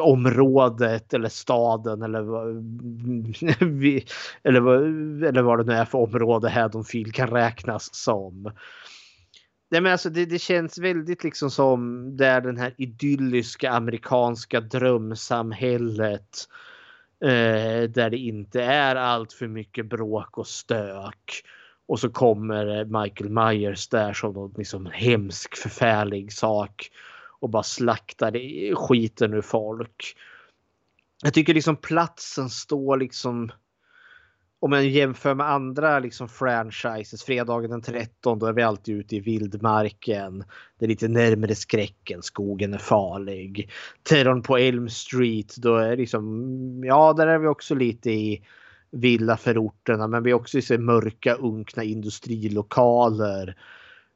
området 0.00 1.14
eller 1.14 1.28
staden 1.28 2.02
eller, 2.02 2.20
eller, 4.44 4.70
eller 5.24 5.42
vad 5.42 5.58
det 5.58 5.64
nu 5.64 5.72
är 5.72 5.84
för 5.84 5.98
område 5.98 6.50
Haddonfield 6.50 7.14
kan 7.14 7.30
räknas 7.30 7.94
som. 7.94 8.52
Nej, 9.70 9.80
men 9.80 9.92
alltså 9.92 10.10
det, 10.10 10.26
det 10.26 10.38
känns 10.38 10.78
väldigt 10.78 11.24
liksom 11.24 11.50
som 11.50 12.08
det 12.16 12.26
är 12.26 12.40
den 12.40 12.56
här 12.56 12.74
idylliska 12.78 13.70
amerikanska 13.70 14.60
drömsamhället. 14.60 16.48
Eh, 17.24 17.82
där 17.82 18.10
det 18.10 18.16
inte 18.16 18.62
är 18.62 18.96
allt 18.96 19.32
för 19.32 19.48
mycket 19.48 19.86
bråk 19.86 20.38
och 20.38 20.46
stök. 20.46 21.42
Och 21.86 22.00
så 22.00 22.10
kommer 22.10 22.78
eh, 22.78 23.00
Michael 23.00 23.30
Myers 23.30 23.88
där 23.88 24.12
som 24.12 24.32
någon 24.32 24.54
liksom 24.56 24.86
hemsk 24.86 25.56
förfärlig 25.56 26.32
sak. 26.32 26.90
Och 27.40 27.50
bara 27.50 27.62
slaktar 27.62 28.74
skiten 28.74 29.34
ur 29.34 29.42
folk. 29.42 30.16
Jag 31.22 31.34
tycker 31.34 31.54
liksom 31.54 31.76
platsen 31.76 32.50
står 32.50 32.96
liksom 32.96 33.52
om 34.64 34.70
man 34.70 34.88
jämför 34.88 35.34
med 35.34 35.50
andra 35.50 35.98
liksom 35.98 36.28
franchises, 36.28 37.24
fredagen 37.24 37.70
den 37.70 37.82
13, 37.82 38.38
då 38.38 38.46
är 38.46 38.52
vi 38.52 38.62
alltid 38.62 38.96
ute 38.96 39.16
i 39.16 39.20
vildmarken. 39.20 40.44
Det 40.78 40.84
är 40.84 40.88
lite 40.88 41.08
närmare 41.08 41.54
skräcken, 41.54 42.22
skogen 42.22 42.74
är 42.74 42.78
farlig. 42.78 43.70
Terrorn 44.02 44.42
på 44.42 44.56
Elm 44.56 44.88
Street, 44.88 45.56
då 45.56 45.76
är 45.76 45.96
liksom, 45.96 46.84
ja 46.84 47.12
där 47.12 47.26
är 47.26 47.38
vi 47.38 47.46
också 47.46 47.74
lite 47.74 48.10
i 48.10 48.44
villaförorterna 48.90 50.08
men 50.08 50.22
vi 50.22 50.30
är 50.30 50.34
också 50.34 50.74
i 50.74 50.78
mörka 50.78 51.34
unkna 51.34 51.82
industrilokaler 51.82 53.56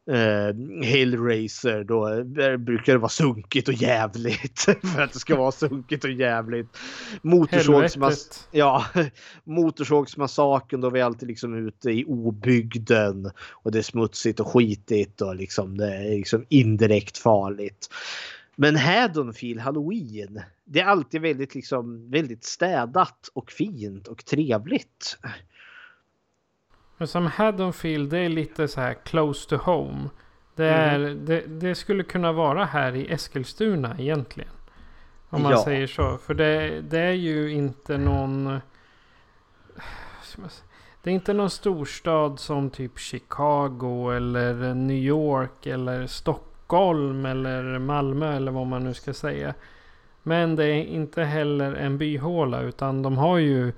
eh, 0.09 0.85
Hellraiser 0.85 1.85
då 1.85 2.25
brukar 2.59 2.93
det 2.93 2.99
vara 2.99 3.09
sunkigt 3.09 3.69
och 3.69 3.75
jävligt. 3.75 4.61
för 4.95 5.03
att 5.03 5.13
det 5.13 5.19
ska 5.19 5.37
vara 5.37 5.53
sunkigt 5.53 6.05
och 6.05 6.11
jävligt. 6.11 6.79
Motorsågsmas 7.23 8.49
ja, 8.51 8.85
Motorsågsmassakern 9.45 10.81
då 10.81 10.91
vi 10.91 11.01
alltid 11.01 11.29
liksom 11.29 11.67
ute 11.67 11.91
i 11.91 12.05
obygden. 12.05 13.31
Och 13.51 13.73
det 13.73 13.79
är 13.79 13.83
smutsigt 13.83 14.41
och 14.41 14.49
skitigt 14.49 15.21
och 15.21 15.37
liksom 15.37 15.77
det 15.77 15.95
är 15.95 16.11
liksom 16.11 16.45
indirekt 16.49 17.19
farligt. 17.19 17.89
Men 18.57 18.77
Haddonfield 18.77 19.61
Halloween. 19.61 20.41
Det 20.65 20.81
är 20.81 20.85
alltid 20.85 21.21
väldigt 21.21 21.55
liksom 21.55 22.11
väldigt 22.11 22.45
städat 22.45 23.31
och 23.35 23.51
fint 23.51 24.09
och 24.09 24.25
trevligt. 24.25 25.19
Men 26.99 27.09
som 27.09 27.27
Haddonfield, 27.27 28.11
det 28.11 28.19
är 28.19 28.29
lite 28.29 28.69
så 28.69 28.81
här 28.81 28.95
close 29.05 29.49
to 29.49 29.57
home. 29.57 30.09
Det, 30.55 30.69
är, 30.69 30.99
mm. 30.99 31.25
det, 31.25 31.41
det, 31.41 31.75
skulle 31.75 32.03
kunna 32.03 32.33
vara 32.33 32.65
här 32.65 32.97
i 32.97 33.13
Eskilstuna 33.13 33.97
egentligen. 33.99 34.51
Om 35.29 35.43
man 35.43 35.53
ja. 35.53 35.65
säger 35.65 35.87
så. 35.87 36.19
För 36.19 36.35
det, 36.35 36.81
det 36.81 36.99
är 36.99 37.13
ju 37.13 37.53
inte 37.53 37.99
någon... 37.99 38.61
Det 41.03 41.11
är 41.11 41.15
inte 41.15 41.33
någon 41.33 41.51
storstad 41.51 42.39
som 42.39 42.71
typ 42.71 42.99
Chicago 42.99 44.11
eller 44.17 44.75
New 44.75 44.97
York 44.97 45.67
eller 45.67 46.07
Stockholm 46.07 47.27
eller 47.27 47.79
Malmö 47.79 48.37
eller 48.37 48.53
vad 48.53 48.67
man 48.67 48.85
nu 48.85 48.95
ska 48.95 49.15
säga. 49.15 49.55
Men 50.23 50.57
det 50.57 50.65
är 50.65 50.85
inte 50.85 51.25
heller 51.25 51.75
en 51.75 51.99
byhåla 51.99 52.61
utan 52.61 53.03
de 53.03 53.19
har 53.19 53.39
ju 53.39 53.73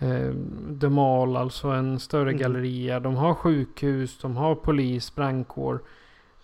eh, 0.00 0.32
The 0.80 0.88
Mall, 0.88 1.36
alltså 1.36 1.68
en 1.68 1.98
större 1.98 2.30
mm. 2.30 2.42
galleria. 2.42 3.00
De 3.00 3.16
har 3.16 3.34
sjukhus, 3.34 4.18
de 4.18 4.36
har 4.36 4.54
polis, 4.54 5.14
brandkår. 5.14 5.80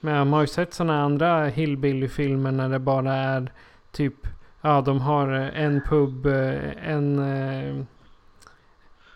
Men 0.01 0.17
man 0.17 0.33
har 0.33 0.41
ju 0.41 0.47
sett 0.47 0.75
sådana 0.75 1.03
andra 1.03 1.47
hillbilly-filmer 1.47 2.53
när 2.53 2.69
det 2.69 2.79
bara 2.79 3.15
är 3.15 3.53
typ, 3.93 4.27
ja 4.61 4.81
de 4.81 5.01
har 5.01 5.29
en 5.33 5.81
pub, 5.81 6.27
eh, 6.27 6.91
en... 6.91 7.19
Eh, 7.19 7.85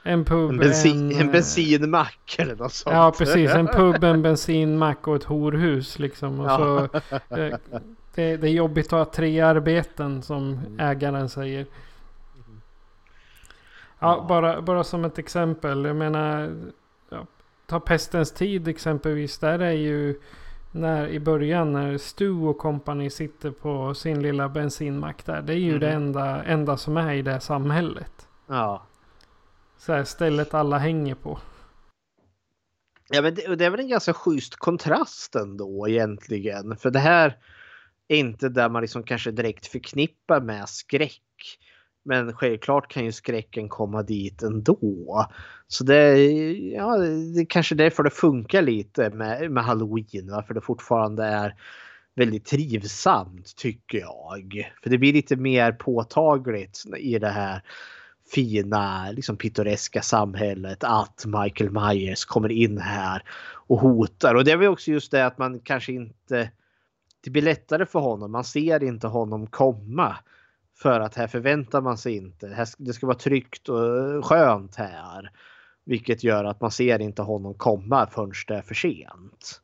en 0.02 0.24
pub, 0.24 0.50
en, 0.50 0.58
bensin, 0.58 1.12
en, 1.12 1.20
en 1.20 1.32
bensinmack 1.32 2.36
eller 2.38 2.56
något 2.56 2.72
sånt. 2.72 2.94
Ja 2.94 3.14
precis, 3.18 3.50
en 3.50 3.66
pub, 3.66 4.04
en 4.04 4.22
bensinmack 4.22 5.08
och 5.08 5.16
ett 5.16 5.24
horhus 5.24 5.98
liksom. 5.98 6.40
Och 6.40 6.46
ja. 6.46 6.58
så, 6.58 7.00
det, 8.14 8.36
det, 8.36 8.48
är 8.48 8.52
jobbigt 8.52 8.86
att 8.86 8.90
ha 8.90 9.04
tre 9.04 9.40
arbeten 9.40 10.22
som 10.22 10.52
mm. 10.52 10.80
ägaren 10.80 11.28
säger. 11.28 11.66
Ja, 14.00 14.26
bara, 14.28 14.62
bara 14.62 14.84
som 14.84 15.04
ett 15.04 15.18
exempel. 15.18 15.84
Jag 15.84 15.96
menar, 15.96 16.56
ja, 17.10 17.26
ta 17.66 17.80
pestens 17.80 18.32
tid 18.32 18.68
exempelvis. 18.68 19.38
Där 19.38 19.58
är 19.58 19.72
ju 19.72 20.20
när 20.72 21.08
i 21.08 21.20
början 21.20 21.72
när 21.72 21.98
Stu 21.98 22.32
och 22.32 22.58
kompani 22.58 23.10
sitter 23.10 23.50
på 23.50 23.94
sin 23.94 24.22
lilla 24.22 24.48
bensinmack 24.48 25.26
där. 25.26 25.42
Det 25.42 25.52
är 25.52 25.56
ju 25.56 25.68
mm. 25.68 25.80
det 25.80 25.90
enda, 25.90 26.44
enda 26.44 26.76
som 26.76 26.96
är 26.96 27.12
i 27.12 27.22
det 27.22 27.40
samhället. 27.40 28.28
Ja. 28.46 28.86
Så 29.78 29.92
här, 29.92 30.04
stället 30.04 30.54
alla 30.54 30.78
hänger 30.78 31.14
på. 31.14 31.38
Ja 33.12 33.22
men 33.22 33.34
det, 33.34 33.56
det, 33.56 33.64
är 33.64 33.70
väl 33.70 33.80
en 33.80 33.88
ganska 33.88 34.14
schysst 34.14 34.56
kontrast 34.56 35.34
ändå 35.34 35.88
egentligen. 35.88 36.76
För 36.76 36.90
det 36.90 36.98
här 36.98 37.36
är 38.08 38.16
inte 38.16 38.48
där 38.48 38.68
man 38.68 38.82
liksom 38.82 39.02
kanske 39.02 39.30
direkt 39.30 39.66
förknippar 39.66 40.40
med 40.40 40.68
skräck. 40.68 41.22
Men 42.10 42.32
självklart 42.32 42.92
kan 42.92 43.04
ju 43.04 43.12
skräcken 43.12 43.68
komma 43.68 44.02
dit 44.02 44.42
ändå. 44.42 45.26
Så 45.68 45.84
det, 45.84 46.18
ja, 46.56 46.96
det 46.96 47.40
är 47.40 47.46
kanske 47.50 47.74
därför 47.74 48.02
det 48.02 48.10
funkar 48.10 48.62
lite 48.62 49.10
med, 49.10 49.50
med 49.50 49.64
halloween. 49.64 50.30
Varför 50.30 50.54
det 50.54 50.60
fortfarande 50.60 51.24
är 51.24 51.54
väldigt 52.14 52.44
trivsamt 52.44 53.56
tycker 53.56 53.98
jag. 53.98 54.70
För 54.82 54.90
det 54.90 54.98
blir 54.98 55.12
lite 55.12 55.36
mer 55.36 55.72
påtagligt 55.72 56.84
i 56.98 57.18
det 57.18 57.28
här 57.28 57.62
fina, 58.34 59.10
liksom 59.10 59.36
pittoreska 59.36 60.02
samhället 60.02 60.84
att 60.84 61.24
Michael 61.26 61.70
Myers 61.70 62.24
kommer 62.24 62.52
in 62.52 62.78
här 62.78 63.22
och 63.66 63.78
hotar. 63.78 64.34
Och 64.34 64.44
det 64.44 64.52
är 64.52 64.56
väl 64.56 64.68
också 64.68 64.90
just 64.90 65.10
det 65.10 65.26
att 65.26 65.38
man 65.38 65.60
kanske 65.60 65.92
inte... 65.92 66.50
Det 67.24 67.30
blir 67.30 67.42
lättare 67.42 67.86
för 67.86 67.98
honom. 67.98 68.32
Man 68.32 68.44
ser 68.44 68.82
inte 68.82 69.06
honom 69.06 69.46
komma. 69.46 70.16
För 70.82 71.00
att 71.00 71.14
här 71.14 71.26
förväntar 71.26 71.80
man 71.80 71.98
sig 71.98 72.16
inte. 72.16 72.66
Det 72.78 72.92
ska 72.92 73.06
vara 73.06 73.18
tryggt 73.18 73.68
och 73.68 74.24
skönt 74.24 74.76
här. 74.76 75.30
Vilket 75.84 76.24
gör 76.24 76.44
att 76.44 76.60
man 76.60 76.70
ser 76.70 76.98
inte 77.00 77.22
honom 77.22 77.54
komma 77.54 78.06
förrän 78.06 78.32
det 78.46 78.54
är 78.54 78.62
för 78.62 78.74
sent. 78.74 79.60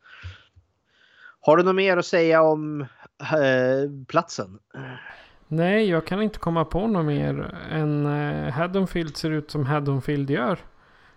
Har 1.40 1.56
du 1.56 1.62
något 1.62 1.74
mer 1.74 1.96
att 1.96 2.06
säga 2.06 2.42
om 2.42 2.80
eh, 3.20 4.06
platsen? 4.08 4.58
Nej, 5.48 5.88
jag 5.88 6.06
kan 6.06 6.22
inte 6.22 6.38
komma 6.38 6.64
på 6.64 6.86
något 6.86 7.06
mer 7.06 7.54
än 7.70 8.06
eh, 8.06 8.52
Haddonfield 8.52 9.16
ser 9.16 9.30
ut 9.30 9.50
som 9.50 9.66
Haddonfield 9.66 10.30
gör. 10.30 10.58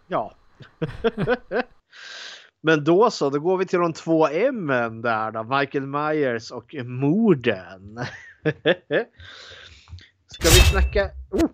Ja. 0.07 0.35
Men 2.61 2.83
då 2.83 3.11
så, 3.11 3.29
då 3.29 3.39
går 3.39 3.57
vi 3.57 3.65
till 3.65 3.79
de 3.79 3.93
två 3.93 4.27
M 4.27 4.67
där 5.01 5.31
då. 5.31 5.43
Michael 5.43 5.87
Myers 5.87 6.51
och 6.51 6.75
morden. 6.83 7.99
Ska 10.33 10.47
vi 10.47 10.59
snacka... 10.59 11.09
Oh. 11.31 11.49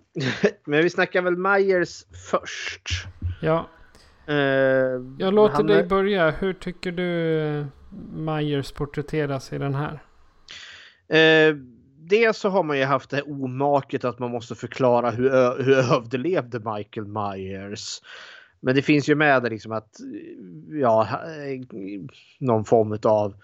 Men 0.65 0.84
vi 0.84 0.89
snackar 0.89 1.21
väl 1.21 1.38
Myers 1.38 2.05
först. 2.30 3.07
Ja. 3.41 3.69
Uh, 4.30 4.36
jag 5.17 5.34
låter 5.34 5.63
dig 5.63 5.80
är... 5.80 5.86
börja. 5.88 6.32
Hur 6.32 6.53
tycker 6.53 6.91
du 6.91 7.65
Myers 8.13 8.71
porträtteras 8.71 9.53
i 9.53 9.57
den 9.57 9.76
här? 9.76 9.93
Uh, 11.13 11.57
dels 11.97 12.38
så 12.38 12.49
har 12.49 12.63
man 12.63 12.78
ju 12.78 12.84
haft 12.84 13.09
det 13.09 13.21
omaket 13.21 14.05
att 14.05 14.19
man 14.19 14.32
måste 14.32 14.55
förklara 14.55 15.11
hur, 15.11 15.30
hur 15.63 15.78
överlevde 15.78 16.59
Michael 16.59 17.07
Myers. 17.07 18.01
Men 18.59 18.76
det 18.76 18.82
finns 18.82 19.09
ju 19.09 19.15
med 19.15 19.43
det 19.43 19.49
liksom 19.49 19.71
att 19.71 19.89
ja, 20.82 21.07
någon 22.39 22.65
form 22.65 22.99
av 23.03 23.36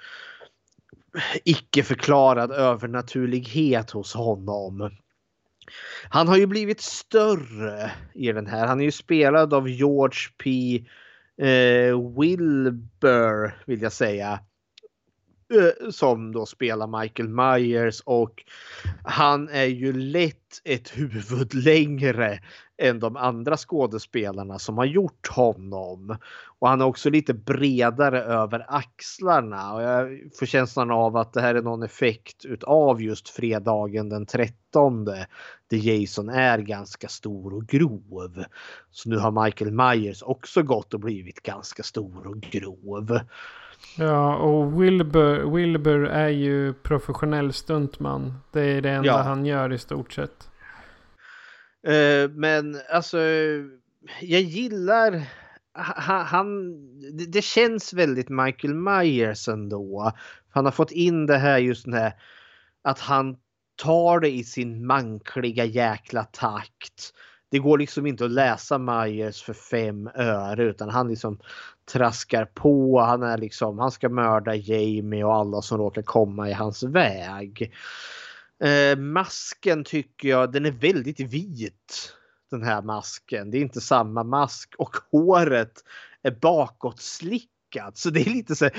icke 1.44 1.84
förklarad 1.84 2.52
övernaturlighet 2.52 3.92
hos 3.92 4.14
honom. 4.14 4.92
Han 6.10 6.28
har 6.28 6.38
ju 6.38 6.46
blivit 6.46 6.82
större 6.82 7.92
i 8.14 8.32
den 8.32 8.48
här. 8.48 8.68
Han 8.68 8.82
är 8.82 8.86
ju 8.86 8.92
spelad 8.92 9.54
av 9.54 9.70
George 9.70 10.20
P. 10.44 10.76
Eh, 11.42 12.20
Wilbur 12.20 13.64
vill 13.66 13.82
jag 13.82 13.92
säga. 13.92 14.40
Eh, 15.52 15.90
som 15.90 16.32
då 16.32 16.46
spelar 16.46 17.02
Michael 17.02 17.30
Myers 17.30 18.02
och 18.06 18.44
han 19.04 19.50
är 19.50 19.66
ju 19.66 19.94
lätt 19.94 20.62
ett 20.64 20.90
huvud 20.98 21.54
längre 21.54 22.40
än 22.78 23.00
de 23.00 23.18
andra 23.18 23.58
skådespelarna 23.58 24.60
som 24.60 24.78
har 24.78 24.86
gjort 24.86 25.28
honom. 25.28 26.18
Och 26.60 26.70
han 26.70 26.82
är 26.82 26.86
också 26.86 27.10
lite 27.10 27.34
bredare 27.34 28.24
över 28.24 28.66
axlarna 28.68 29.74
och 29.74 29.82
jag 29.82 30.20
får 30.40 30.46
känslan 30.46 30.92
av 30.92 31.18
att 31.18 31.34
det 31.34 31.42
här 31.42 31.56
är 31.56 31.62
någon 31.62 31.84
effekt 31.84 32.46
utav 32.46 33.02
just 33.02 33.30
fredagen 33.30 34.10
den 34.10 34.26
13 34.26 35.06
där 35.06 35.28
Jason 35.78 36.30
är 36.30 36.60
ganska 36.60 37.08
stor 37.08 37.54
och 37.54 37.68
grov. 37.68 38.44
Så 38.92 39.10
nu 39.10 39.18
har 39.18 39.46
Michael 39.46 39.72
Myers 39.72 40.24
också 40.24 40.64
gått 40.64 40.94
och 40.94 41.00
blivit 41.00 41.44
ganska 41.44 41.84
stor 41.84 42.28
och 42.28 42.42
grov. 42.42 43.20
Ja, 43.98 44.36
och 44.36 44.82
Wilbur, 44.82 45.56
Wilbur 45.56 46.06
är 46.06 46.30
ju 46.30 46.74
professionell 46.74 47.54
stuntman. 47.54 48.34
Det 48.52 48.62
är 48.62 48.82
det 48.82 48.90
enda 48.90 49.08
ja. 49.08 49.22
han 49.22 49.46
gör 49.46 49.74
i 49.74 49.78
stort 49.78 50.14
sett. 50.14 50.50
Uh, 51.88 52.30
men 52.30 52.82
alltså, 52.90 53.18
jag 54.22 54.42
gillar 54.42 55.24
han, 55.74 56.26
han, 56.26 56.72
det, 57.18 57.26
det 57.26 57.42
känns 57.42 57.94
väldigt 57.94 58.30
Michael 58.30 58.74
Myers 58.74 59.48
ändå. 59.48 60.12
Han 60.50 60.66
har 60.66 60.72
fått 60.72 60.92
in 60.92 61.26
det 61.26 61.38
här 61.38 61.58
just 61.58 61.86
den 61.86 61.94
här 61.94 62.14
att 62.82 63.00
han 63.00 63.38
tar 63.76 64.20
det 64.20 64.30
i 64.30 64.44
sin 64.44 64.86
mankliga 64.86 65.66
jäkla 65.66 66.24
takt. 66.24 67.14
Det 67.52 67.60
går 67.60 67.78
liksom 67.78 68.06
inte 68.06 68.26
att 68.26 68.32
läsa 68.32 68.78
Myers 68.78 69.44
för 69.44 69.54
fem 69.54 70.10
öre 70.16 70.64
utan 70.64 70.90
han 70.90 71.08
liksom 71.08 71.40
traskar 71.94 72.46
på. 72.46 73.00
Han 73.00 73.24
är 73.24 73.38
liksom, 73.38 73.80
han 73.80 73.92
ska 73.92 74.10
mörda 74.10 74.56
Jamie 74.56 75.24
och 75.24 75.36
alla 75.36 75.62
som 75.62 75.78
råkar 75.78 76.02
komma 76.02 76.50
i 76.50 76.54
hans 76.54 76.84
väg. 76.84 77.74
Eh, 78.64 78.98
masken 78.98 79.84
tycker 79.84 80.30
jag, 80.30 80.52
den 80.52 80.66
är 80.66 80.72
väldigt 80.72 81.20
vit. 81.20 82.14
Den 82.52 82.64
här 82.64 82.82
masken. 82.82 83.52
Det 83.52 83.58
är 83.58 83.62
inte 83.62 83.82
samma 83.82 84.24
mask 84.24 84.76
och 84.78 84.96
håret 85.12 85.74
är 86.24 86.32
bakåtslickat. 86.32 87.51
Så 87.94 88.10
det 88.10 88.22
är 88.22 88.30
lite 88.30 88.56
så 88.56 88.70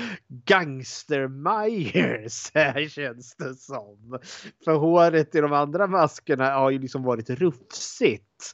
gangster 0.45 1.27
Myers 1.27 2.51
här 2.53 2.89
känns 2.89 3.35
det 3.35 3.55
som. 3.55 4.19
För 4.65 4.75
håret 4.75 5.35
i 5.35 5.41
de 5.41 5.53
andra 5.53 5.87
maskerna 5.87 6.51
har 6.53 6.69
ju 6.69 6.79
liksom 6.79 7.03
varit 7.03 7.29
rufsigt. 7.29 8.53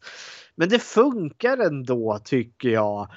Men 0.56 0.70
det 0.70 0.80
funkar 0.80 1.58
ändå 1.58 2.20
tycker 2.24 2.70
jag. 2.70 3.08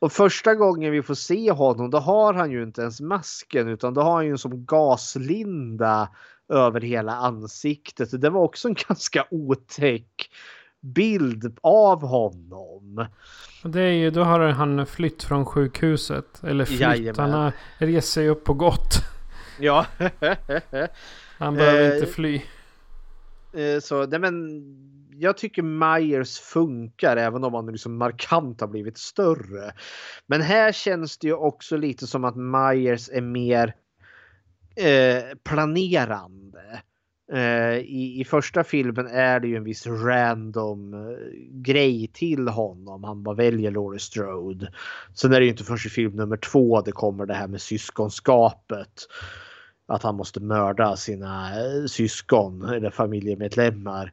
Och 0.00 0.12
första 0.12 0.54
gången 0.54 0.92
vi 0.92 1.02
får 1.02 1.14
se 1.14 1.50
honom 1.50 1.90
då 1.90 1.98
har 1.98 2.34
han 2.34 2.50
ju 2.50 2.62
inte 2.62 2.80
ens 2.80 3.00
masken 3.00 3.68
utan 3.68 3.94
då 3.94 4.00
har 4.00 4.14
han 4.14 4.24
ju 4.24 4.30
en 4.30 4.38
som 4.38 4.66
gaslinda 4.66 6.08
över 6.48 6.80
hela 6.80 7.12
ansiktet. 7.12 8.20
Det 8.20 8.30
var 8.30 8.42
också 8.42 8.68
en 8.68 8.76
ganska 8.88 9.26
otäck 9.30 10.30
bild 10.80 11.58
av 11.62 12.02
honom. 12.02 13.06
Det 13.64 13.80
är 13.80 13.92
ju, 13.92 14.10
då 14.10 14.22
har 14.22 14.40
han 14.40 14.86
flytt 14.86 15.22
från 15.22 15.44
sjukhuset. 15.46 16.44
Eller 16.44 16.64
flytt, 16.64 16.80
Jajamän. 16.80 17.30
han 17.30 17.52
rest 17.78 18.12
sig 18.12 18.28
upp 18.28 18.50
och 18.50 18.58
gått. 18.58 18.94
Ja. 19.60 19.86
Han 21.38 21.54
behöver 21.54 21.90
Eh, 21.90 21.94
inte 21.96 22.06
fly. 22.12 22.42
Eh, 23.54 23.80
Så 23.80 24.06
nej 24.06 24.18
men 24.20 24.62
jag 25.20 25.36
tycker 25.36 25.62
Myers 25.62 26.38
funkar 26.40 27.16
även 27.16 27.44
om 27.44 27.54
han 27.54 27.66
liksom 27.66 27.96
markant 27.98 28.60
har 28.60 28.68
blivit 28.68 28.98
större. 28.98 29.72
Men 30.26 30.40
här 30.42 30.72
känns 30.72 31.18
det 31.18 31.26
ju 31.26 31.34
också 31.34 31.76
lite 31.76 32.06
som 32.06 32.24
att 32.24 32.36
Myers 32.36 33.08
är 33.12 33.20
mer 33.20 33.74
eh, 34.76 35.24
planerande. 35.44 36.82
Eh, 37.32 37.76
I, 37.76 38.20
I 38.20 38.24
första 38.24 38.64
filmen 38.64 39.06
är 39.06 39.40
det 39.40 39.48
ju 39.48 39.56
en 39.56 39.64
viss 39.64 39.86
random 39.86 40.94
eh, 40.94 41.16
grej 41.50 42.10
till 42.12 42.48
honom. 42.48 43.04
Han 43.04 43.22
bara 43.22 43.34
väljer 43.34 43.70
Laurie 43.70 44.00
Strode. 44.00 44.72
Sen 45.14 45.32
är 45.32 45.40
det 45.40 45.44
ju 45.44 45.50
inte 45.50 45.64
först 45.64 45.86
i 45.86 45.88
film 45.88 46.16
nummer 46.16 46.36
två 46.36 46.80
det 46.80 46.92
kommer 46.92 47.26
det 47.26 47.34
här 47.34 47.48
med 47.48 47.60
syskonskapet. 47.60 49.06
Att 49.86 50.02
han 50.02 50.16
måste 50.16 50.40
mörda 50.40 50.96
sina 50.96 51.48
eh, 51.48 51.86
syskon 51.86 52.64
eller 52.64 52.90
familjemedlemmar. 52.90 54.12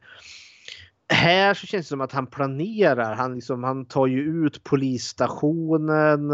Här 1.08 1.54
så 1.54 1.66
känns 1.66 1.86
det 1.86 1.88
som 1.88 2.00
att 2.00 2.12
han 2.12 2.26
planerar. 2.26 3.14
Han, 3.14 3.34
liksom, 3.34 3.64
han 3.64 3.84
tar 3.84 4.06
ju 4.06 4.46
ut 4.46 4.64
polisstationen. 4.64 6.30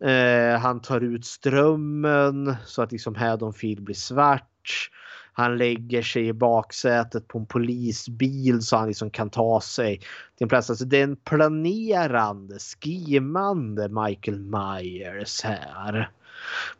Eh, 0.00 0.60
han 0.60 0.80
tar 0.80 1.00
ut 1.00 1.24
strömmen 1.24 2.56
så 2.64 2.82
att 2.82 2.92
liksom 2.92 3.14
Haddonfield 3.14 3.82
blir 3.82 3.94
svart. 3.94 4.90
Han 5.38 5.58
lägger 5.58 6.02
sig 6.02 6.26
i 6.26 6.32
baksätet 6.32 7.28
på 7.28 7.38
en 7.38 7.46
polisbil 7.46 8.62
så 8.62 8.76
han 8.76 8.88
liksom 8.88 9.10
kan 9.10 9.30
ta 9.30 9.60
sig 9.60 9.98
till 9.98 10.44
en 10.44 10.48
plats. 10.48 10.70
Alltså 10.70 10.84
det 10.84 10.98
är 10.98 11.04
en 11.04 11.16
planerande, 11.16 12.58
skimande 12.58 13.88
Michael 13.88 14.40
Myers 14.40 15.42
här. 15.42 16.10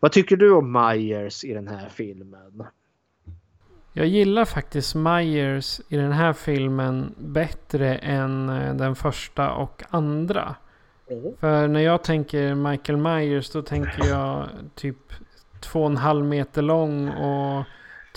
Vad 0.00 0.12
tycker 0.12 0.36
du 0.36 0.52
om 0.52 0.72
Myers 0.72 1.44
i 1.44 1.54
den 1.54 1.68
här 1.68 1.88
filmen? 1.88 2.64
Jag 3.92 4.06
gillar 4.06 4.44
faktiskt 4.44 4.94
Myers 4.94 5.80
i 5.88 5.96
den 5.96 6.12
här 6.12 6.32
filmen 6.32 7.14
bättre 7.18 7.94
än 7.94 8.48
eh, 8.48 8.74
den 8.74 8.94
första 8.94 9.52
och 9.52 9.82
andra. 9.90 10.54
För 11.40 11.68
när 11.68 11.80
jag 11.80 12.04
tänker 12.04 12.54
Michael 12.54 12.98
Myers 12.98 13.50
då 13.50 13.62
tänker 13.62 14.08
jag 14.08 14.48
typ 14.74 15.12
två 15.60 15.80
och 15.80 15.90
en 15.90 15.96
halv 15.96 16.24
meter 16.24 16.62
lång 16.62 17.08
och 17.08 17.64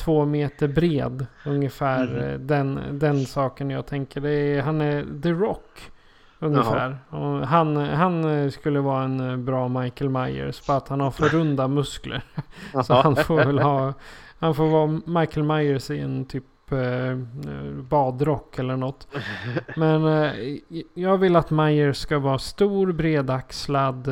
två 0.01 0.25
meter 0.25 0.67
bred. 0.67 1.25
Ungefär 1.45 2.31
eh, 2.31 2.39
den, 2.39 2.79
den 2.91 3.25
saken 3.25 3.69
jag 3.69 3.85
tänker. 3.85 4.21
Det 4.21 4.31
är, 4.31 4.61
han 4.61 4.81
är 4.81 5.21
The 5.21 5.31
Rock. 5.31 5.91
Ungefär. 6.39 6.97
Han, 7.45 7.75
han 7.77 8.23
eh, 8.23 8.49
skulle 8.49 8.79
vara 8.79 9.03
en 9.03 9.31
eh, 9.31 9.37
bra 9.37 9.67
Michael 9.67 10.09
Myers. 10.09 10.67
Bara 10.67 10.77
att 10.77 10.87
han 10.87 10.99
har 10.99 11.11
för 11.11 11.29
runda 11.29 11.67
muskler. 11.67 12.23
Så 12.83 12.93
han 12.93 13.15
får 13.15 13.35
väl 13.35 13.59
ha... 13.59 13.93
Han 14.39 14.55
får 14.55 14.67
vara 14.67 15.19
Michael 15.19 15.45
Myers 15.45 15.91
i 15.91 15.99
en 15.99 16.25
typ 16.25 16.43
badrock 17.89 18.59
eller 18.59 18.77
något. 18.77 19.07
Men 19.75 20.29
jag 20.93 21.17
vill 21.17 21.35
att 21.35 21.51
Myers 21.51 21.97
ska 21.97 22.19
vara 22.19 22.37
stor, 22.37 22.91
bredaxlad, 22.91 24.09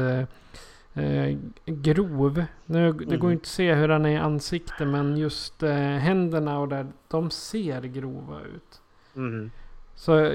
eh, 0.94 1.38
grov. 1.66 2.44
Nu, 2.66 2.92
det 2.92 3.18
går 3.18 3.30
ju 3.30 3.34
inte 3.34 3.44
att 3.44 3.48
se 3.48 3.74
hur 3.74 3.90
han 3.90 4.06
är 4.06 4.10
i 4.10 4.18
ansiktet 4.18 4.88
men 4.88 5.18
just 5.18 5.64
eh, 5.64 5.74
händerna 5.78 6.60
och 6.60 6.68
där, 6.68 6.88
de 7.08 7.32
ser 7.32 7.82
grova 7.82 8.42
ut. 8.42 8.82
Mm. 9.16 9.52
Så 10.00 10.20
eh, 10.20 10.32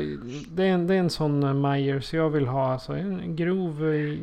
det 0.48 0.62
är, 0.62 0.68
en, 0.68 0.86
det 0.86 0.94
är 0.94 0.98
en 0.98 1.10
sån 1.10 1.42
eh, 1.42 1.54
Myers 1.54 2.14
jag 2.14 2.30
vill 2.30 2.46
ha. 2.46 2.72
Alltså 2.72 2.92
en 2.92 3.36
grov 3.36 3.94
eh, 3.94 4.18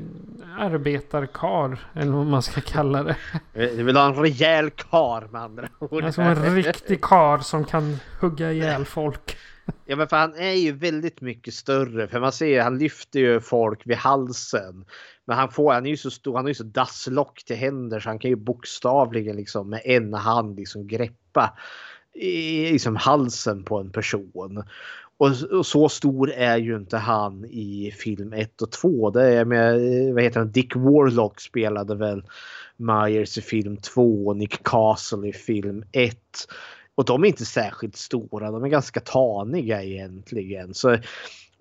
arbetarkar. 0.58 1.80
Eller 1.94 2.12
vad 2.12 2.26
man 2.26 2.42
ska 2.42 2.62
kalla 2.62 3.04
det. 3.04 3.16
Du 3.54 3.84
vill 3.84 3.98
ha 3.98 4.06
en 4.06 4.16
rejäl 4.16 4.70
kar 4.70 5.28
med 5.32 5.42
andra 5.42 5.68
ord. 5.80 6.04
Alltså 6.04 6.22
en 6.22 6.56
riktig 6.56 7.02
kar 7.02 7.38
som 7.38 7.66
kan 7.66 7.98
hugga 8.20 8.52
ihjäl 8.52 8.86
folk. 8.98 9.38
Ja 9.86 9.96
men 9.96 10.08
för 10.08 10.18
han 10.18 10.36
är 10.36 10.54
ju 10.54 10.72
väldigt 10.72 11.22
mycket 11.22 11.54
större. 11.54 12.08
För 12.08 12.20
man 12.20 12.32
ser 12.32 12.62
han 12.62 12.78
lyfter 12.78 13.20
ju 13.20 13.40
folk 13.40 13.82
vid 13.86 13.98
halsen. 13.98 14.86
Men 15.26 15.38
han, 15.38 15.52
får, 15.52 15.74
han 15.74 15.86
är 15.86 15.90
ju 15.90 15.98
så 15.98 16.12
stor, 16.12 16.36
han 16.36 16.46
har 16.46 16.50
ju 16.50 16.56
så 16.56 16.64
dasslock 16.64 17.44
till 17.44 17.56
händer 17.56 18.00
så 18.00 18.10
han 18.10 18.20
kan 18.20 18.30
ju 18.30 18.36
bokstavligen 18.36 19.36
liksom 19.36 19.70
med 19.70 19.82
en 19.86 20.14
hand 20.14 20.56
liksom 20.60 20.88
greppa 20.88 21.58
i 22.14 22.72
liksom 22.72 22.96
halsen 22.96 23.64
på 23.64 23.80
en 23.80 23.92
person. 23.92 24.64
Och, 25.18 25.30
och 25.52 25.66
så 25.66 25.90
stor 25.90 26.32
är 26.32 26.58
ju 26.58 26.76
inte 26.76 26.98
han 26.98 27.46
i 27.46 27.94
film 27.98 28.34
1 28.34 28.62
och 28.62 28.72
2. 28.72 29.10
Det 29.10 29.28
är 29.28 29.46
med, 29.46 29.74
vad 30.14 30.24
heter 30.24 30.40
han, 30.40 30.52
Dick 30.52 30.76
Warlock 30.76 31.42
spelade 31.42 31.96
väl 31.96 32.24
Myers 32.78 33.38
i 33.38 33.42
film 33.42 33.78
2 33.78 34.28
och 34.28 34.38
Nick 34.38 34.64
Castle 34.64 35.28
i 35.28 35.34
film 35.34 35.84
1. 35.92 36.18
Och 36.96 37.06
de 37.06 37.24
är 37.24 37.28
inte 37.28 37.46
särskilt 37.46 37.96
stora, 37.96 38.52
de 38.52 38.64
är 38.64 38.68
ganska 38.68 39.00
taniga 39.00 39.84
egentligen. 39.84 40.74
Så 40.74 40.98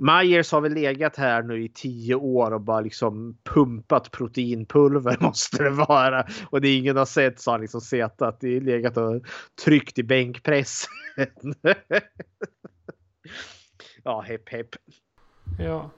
Myers 0.00 0.52
har 0.52 0.60
väl 0.60 0.74
legat 0.74 1.16
här 1.16 1.42
nu 1.42 1.64
i 1.64 1.68
tio 1.68 2.14
år 2.14 2.50
och 2.50 2.60
bara 2.60 2.80
liksom 2.80 3.38
pumpat 3.44 4.10
proteinpulver 4.10 5.16
måste 5.20 5.62
det 5.62 5.70
vara. 5.70 6.26
Och 6.50 6.60
det 6.60 6.76
ingen 6.76 6.96
har 6.96 7.04
sett 7.04 7.40
så 7.40 7.50
har 7.50 7.54
han 7.54 7.60
liksom 7.60 7.80
sett 7.80 8.22
att 8.22 8.40
det 8.40 8.56
är 8.56 8.60
legat 8.60 8.96
och 8.96 9.22
tryckt 9.64 9.98
i 9.98 10.02
bänkpressen. 10.02 10.90
ja, 14.04 14.20
hepp 14.20 14.48
hepp. 14.48 14.68
Ja. 15.58 15.90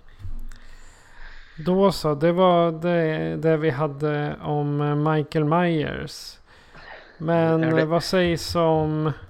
Då 1.66 1.92
så, 1.92 2.14
det 2.14 2.32
var 2.32 2.72
det, 2.72 3.36
det 3.36 3.56
vi 3.56 3.70
hade 3.70 4.36
om 4.42 5.02
Michael 5.02 5.44
Myers. 5.44 6.38
Men 7.22 7.60
det- 7.60 7.84
vad 7.84 8.04
sägs 8.04 8.54
om... 8.54 9.12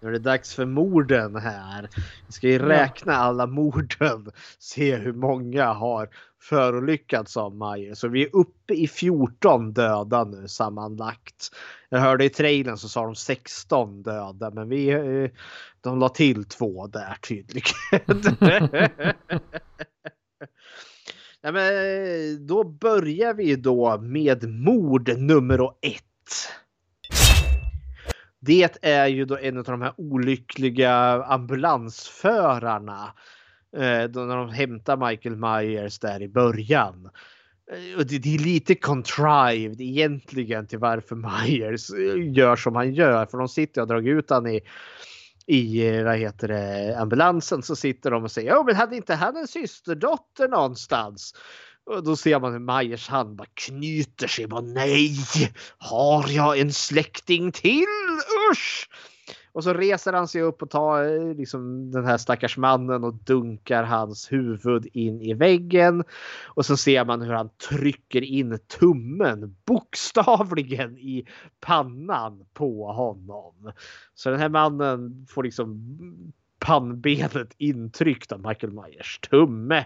Nu 0.00 0.08
är 0.08 0.10
det 0.10 0.18
dags 0.18 0.54
för 0.54 0.64
morden 0.66 1.36
här. 1.36 1.88
Vi 2.26 2.32
ska 2.32 2.48
ju 2.48 2.58
räkna 2.58 3.14
alla 3.14 3.46
morden. 3.46 4.30
Se 4.58 4.96
hur 4.96 5.12
många 5.12 5.72
har 5.72 6.08
förolyckats 6.42 7.36
av 7.36 7.54
Myers. 7.54 7.98
Så 7.98 8.08
vi 8.08 8.22
är 8.22 8.36
uppe 8.36 8.74
i 8.74 8.88
14 8.88 9.72
döda 9.72 10.24
nu 10.24 10.48
sammanlagt. 10.48 11.50
Jag 11.88 11.98
hörde 11.98 12.24
i 12.24 12.28
trailern 12.30 12.76
så 12.76 12.88
sa 12.88 13.04
de 13.04 13.14
16 13.14 14.02
döda 14.02 14.50
men 14.50 14.68
vi, 14.68 14.88
eh, 14.90 15.30
de 15.80 15.98
la 15.98 16.08
till 16.08 16.44
två 16.44 16.86
där 16.86 17.16
tydligen. 17.28 18.90
Nej, 21.44 21.52
men 21.52 22.46
då 22.46 22.64
börjar 22.64 23.34
vi 23.34 23.56
då 23.56 23.98
med 23.98 24.48
mord 24.48 25.18
nummer 25.18 25.70
ett. 25.82 26.02
Det 28.40 28.78
är 28.82 29.06
ju 29.06 29.24
då 29.24 29.38
en 29.38 29.58
av 29.58 29.64
de 29.64 29.82
här 29.82 29.92
olyckliga 29.96 30.94
ambulansförarna. 31.24 33.14
Eh, 33.76 34.04
då 34.04 34.20
när 34.20 34.36
de 34.36 34.48
hämtar 34.48 35.10
Michael 35.10 35.36
Myers 35.36 35.98
där 35.98 36.22
i 36.22 36.28
början. 36.28 37.10
Eh, 37.72 37.98
och 37.98 38.06
det, 38.06 38.18
det 38.18 38.34
är 38.34 38.38
lite 38.38 38.74
contrived 38.74 39.80
egentligen 39.80 40.66
till 40.66 40.78
varför 40.78 41.16
Myers 41.16 41.90
eh, 41.90 42.32
gör 42.32 42.56
som 42.56 42.76
han 42.76 42.94
gör. 42.94 43.26
För 43.26 43.38
de 43.38 43.48
sitter 43.48 43.80
och 43.80 43.88
drar 43.88 44.08
ut 44.08 44.30
han 44.30 44.46
i 44.46 44.60
i 45.46 45.88
eh, 45.88 46.04
vad 46.04 46.16
heter 46.16 46.48
det, 46.48 46.96
ambulansen 46.98 47.62
så 47.62 47.76
sitter 47.76 48.10
de 48.10 48.24
och 48.24 48.30
säger 48.30 48.50
ja 48.50 48.62
men 48.66 48.76
hade 48.76 48.96
inte 48.96 49.14
han 49.14 49.36
en 49.36 49.48
systerdotter 49.48 50.48
någonstans? 50.48 51.34
Och 51.86 52.04
då 52.04 52.16
ser 52.16 52.40
man 52.40 52.52
hur 52.52 52.58
Majers 52.58 53.08
hand 53.08 53.36
bara 53.36 53.48
knyter 53.54 54.26
sig. 54.26 54.46
Bara, 54.46 54.60
Nej, 54.60 55.16
har 55.78 56.28
jag 56.28 56.58
en 56.58 56.72
släkting 56.72 57.52
till? 57.52 57.86
Usch! 58.52 58.88
Och 59.54 59.64
så 59.64 59.74
reser 59.74 60.12
han 60.12 60.28
sig 60.28 60.42
upp 60.42 60.62
och 60.62 60.70
tar 60.70 61.04
eh, 61.04 61.34
liksom, 61.34 61.90
den 61.90 62.04
här 62.04 62.18
stackars 62.18 62.56
mannen 62.56 63.04
och 63.04 63.14
dunkar 63.14 63.82
hans 63.82 64.32
huvud 64.32 64.86
in 64.92 65.20
i 65.20 65.34
väggen. 65.34 66.04
Och 66.44 66.66
så 66.66 66.76
ser 66.76 67.04
man 67.04 67.22
hur 67.22 67.32
han 67.32 67.50
trycker 67.70 68.22
in 68.22 68.58
tummen 68.78 69.56
bokstavligen 69.64 70.98
i 70.98 71.26
pannan 71.60 72.46
på 72.52 72.92
honom. 72.92 73.72
Så 74.14 74.30
den 74.30 74.40
här 74.40 74.48
mannen 74.48 75.26
får 75.30 75.42
liksom 75.42 75.96
pannbenet 76.58 77.54
intryckt 77.58 78.32
av 78.32 78.40
Michael 78.40 78.72
Myers 78.72 79.18
tumme. 79.18 79.84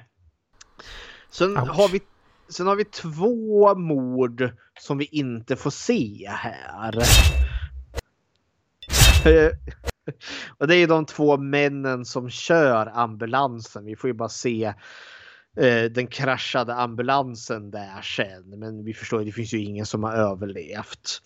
Sen 1.30 1.56
har, 1.56 1.88
vi, 1.88 2.00
sen 2.48 2.66
har 2.66 2.76
vi 2.76 2.84
två 2.84 3.74
mord 3.74 4.50
som 4.80 4.98
vi 4.98 5.04
inte 5.04 5.56
får 5.56 5.70
se 5.70 6.28
här. 6.28 6.94
Och 10.58 10.68
det 10.68 10.74
är 10.74 10.78
ju 10.78 10.86
de 10.86 11.06
två 11.06 11.36
männen 11.36 12.04
som 12.04 12.30
kör 12.30 12.90
ambulansen. 12.94 13.84
Vi 13.84 13.96
får 13.96 14.08
ju 14.08 14.14
bara 14.14 14.28
se 14.28 14.74
eh, 15.56 15.84
den 15.84 16.06
kraschade 16.06 16.74
ambulansen 16.74 17.70
där 17.70 18.02
sen. 18.02 18.58
Men 18.58 18.84
vi 18.84 18.94
förstår, 18.94 19.20
ju, 19.20 19.26
det 19.26 19.32
finns 19.32 19.54
ju 19.54 19.62
ingen 19.62 19.86
som 19.86 20.04
har 20.04 20.12
överlevt. 20.12 21.22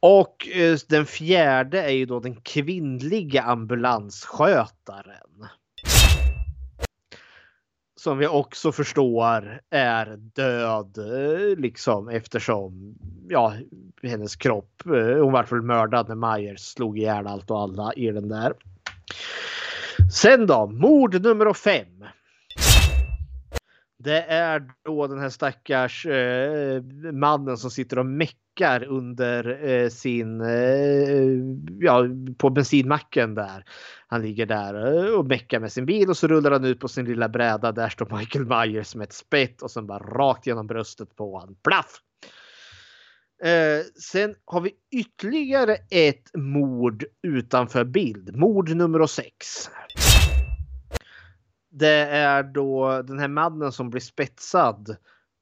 Och 0.00 0.48
eh, 0.48 0.78
den 0.88 1.06
fjärde 1.06 1.82
är 1.82 1.92
ju 1.92 2.06
då 2.06 2.20
den 2.20 2.40
kvinnliga 2.40 3.42
ambulansskötaren 3.42 5.48
som 7.98 8.18
vi 8.18 8.26
också 8.26 8.72
förstår 8.72 9.60
är 9.70 10.16
död 10.16 10.98
eh, 10.98 11.58
liksom 11.58 12.08
eftersom 12.08 12.94
ja, 13.28 13.54
hennes 14.02 14.36
kropp. 14.36 14.82
Eh, 14.86 15.22
hon 15.22 15.32
var 15.32 15.44
väl 15.50 15.62
mördad 15.62 16.08
när 16.08 16.36
Myers 16.36 16.60
slog 16.60 16.98
ihjäl 16.98 17.26
allt 17.26 17.50
och 17.50 17.60
alla 17.60 17.92
i 17.92 18.10
den 18.10 18.28
där. 18.28 18.52
Sen 20.12 20.46
då, 20.46 20.66
mord 20.66 21.22
nummer 21.22 21.54
fem. 21.54 22.04
Det 23.98 24.22
är 24.22 24.62
då 24.84 25.06
den 25.06 25.18
här 25.18 25.28
stackars 25.28 26.06
eh, 26.06 26.82
mannen 27.12 27.56
som 27.56 27.70
sitter 27.70 27.98
och 27.98 28.06
meckar 28.06 28.47
under 28.84 29.68
eh, 29.68 29.88
sin, 29.88 30.40
eh, 30.40 31.22
ja, 31.80 32.04
på 32.38 32.50
bensinmacken 32.50 33.34
där. 33.34 33.64
Han 34.06 34.22
ligger 34.22 34.46
där 34.46 35.04
eh, 35.04 35.14
och 35.14 35.26
meckar 35.26 35.60
med 35.60 35.72
sin 35.72 35.86
bil 35.86 36.08
och 36.08 36.16
så 36.16 36.26
rullar 36.26 36.50
han 36.50 36.64
ut 36.64 36.80
på 36.80 36.88
sin 36.88 37.04
lilla 37.04 37.28
bräda. 37.28 37.72
Där 37.72 37.88
står 37.88 38.18
Michael 38.18 38.46
Myers 38.46 38.94
med 38.94 39.04
ett 39.04 39.12
spett 39.12 39.62
och 39.62 39.70
sen 39.70 39.86
bara 39.86 39.98
rakt 39.98 40.46
genom 40.46 40.66
bröstet 40.66 41.16
på 41.16 41.38
honom. 41.38 41.56
Plaff! 41.68 42.00
Eh, 43.42 43.84
sen 44.00 44.34
har 44.44 44.60
vi 44.60 44.72
ytterligare 44.90 45.76
ett 45.90 46.30
mord 46.34 47.04
utanför 47.22 47.84
bild. 47.84 48.36
Mord 48.36 48.68
nummer 48.68 49.06
sex. 49.06 49.70
Det 51.70 52.06
är 52.06 52.42
då 52.42 53.02
den 53.02 53.18
här 53.18 53.28
mannen 53.28 53.72
som 53.72 53.90
blir 53.90 54.00
spetsad 54.00 54.96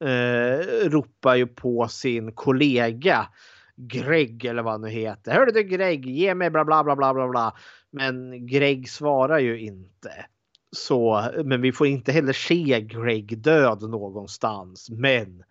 eh, 0.05 0.89
ropar 0.89 1.35
ju 1.35 1.47
på 1.47 1.89
sin 1.89 2.33
kollega 2.33 3.29
Greg 3.77 4.45
eller 4.45 4.63
vad 4.63 4.73
han 4.73 4.81
nu 4.81 4.89
heter. 4.89 5.33
Hörde 5.33 5.53
du 5.53 5.63
Greg, 5.63 6.07
ge 6.07 6.35
mig 6.35 6.51
bla 6.51 6.65
bla 6.65 6.85
bla 6.85 6.97
bla 6.97 7.15
bla 7.15 7.29
bla. 7.29 7.57
Men 7.91 8.47
Greg 8.47 8.91
svarar 8.91 9.39
ju 9.39 9.61
inte. 9.61 10.27
Så, 10.73 11.31
men 11.45 11.61
vi 11.61 11.73
får 11.73 11.87
inte 11.87 12.13
heller 12.13 12.33
se 12.33 12.81
Greg 12.81 13.39
död 13.39 13.83
någonstans. 13.83 14.91
Men 14.91 15.43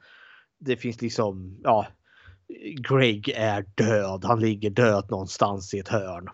det 0.59 0.77
finns 0.77 1.01
liksom, 1.01 1.59
ja, 1.63 1.87
Greg 2.89 3.29
är 3.29 3.65
död. 3.75 4.25
Han 4.25 4.39
ligger 4.39 4.69
död 4.69 5.05
någonstans 5.09 5.73
i 5.73 5.79
ett 5.79 5.87
hörn. 5.87 6.29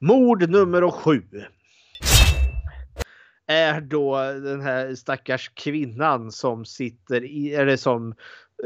Mord 0.00 0.50
nummer 0.50 0.90
sju. 0.90 1.22
Är 3.50 3.80
då 3.80 4.16
den 4.16 4.60
här 4.60 4.94
stackars 4.94 5.50
kvinnan 5.54 6.32
som 6.32 6.64
sitter 6.64 7.24
i, 7.24 7.54
eller 7.54 7.76
som 7.76 8.14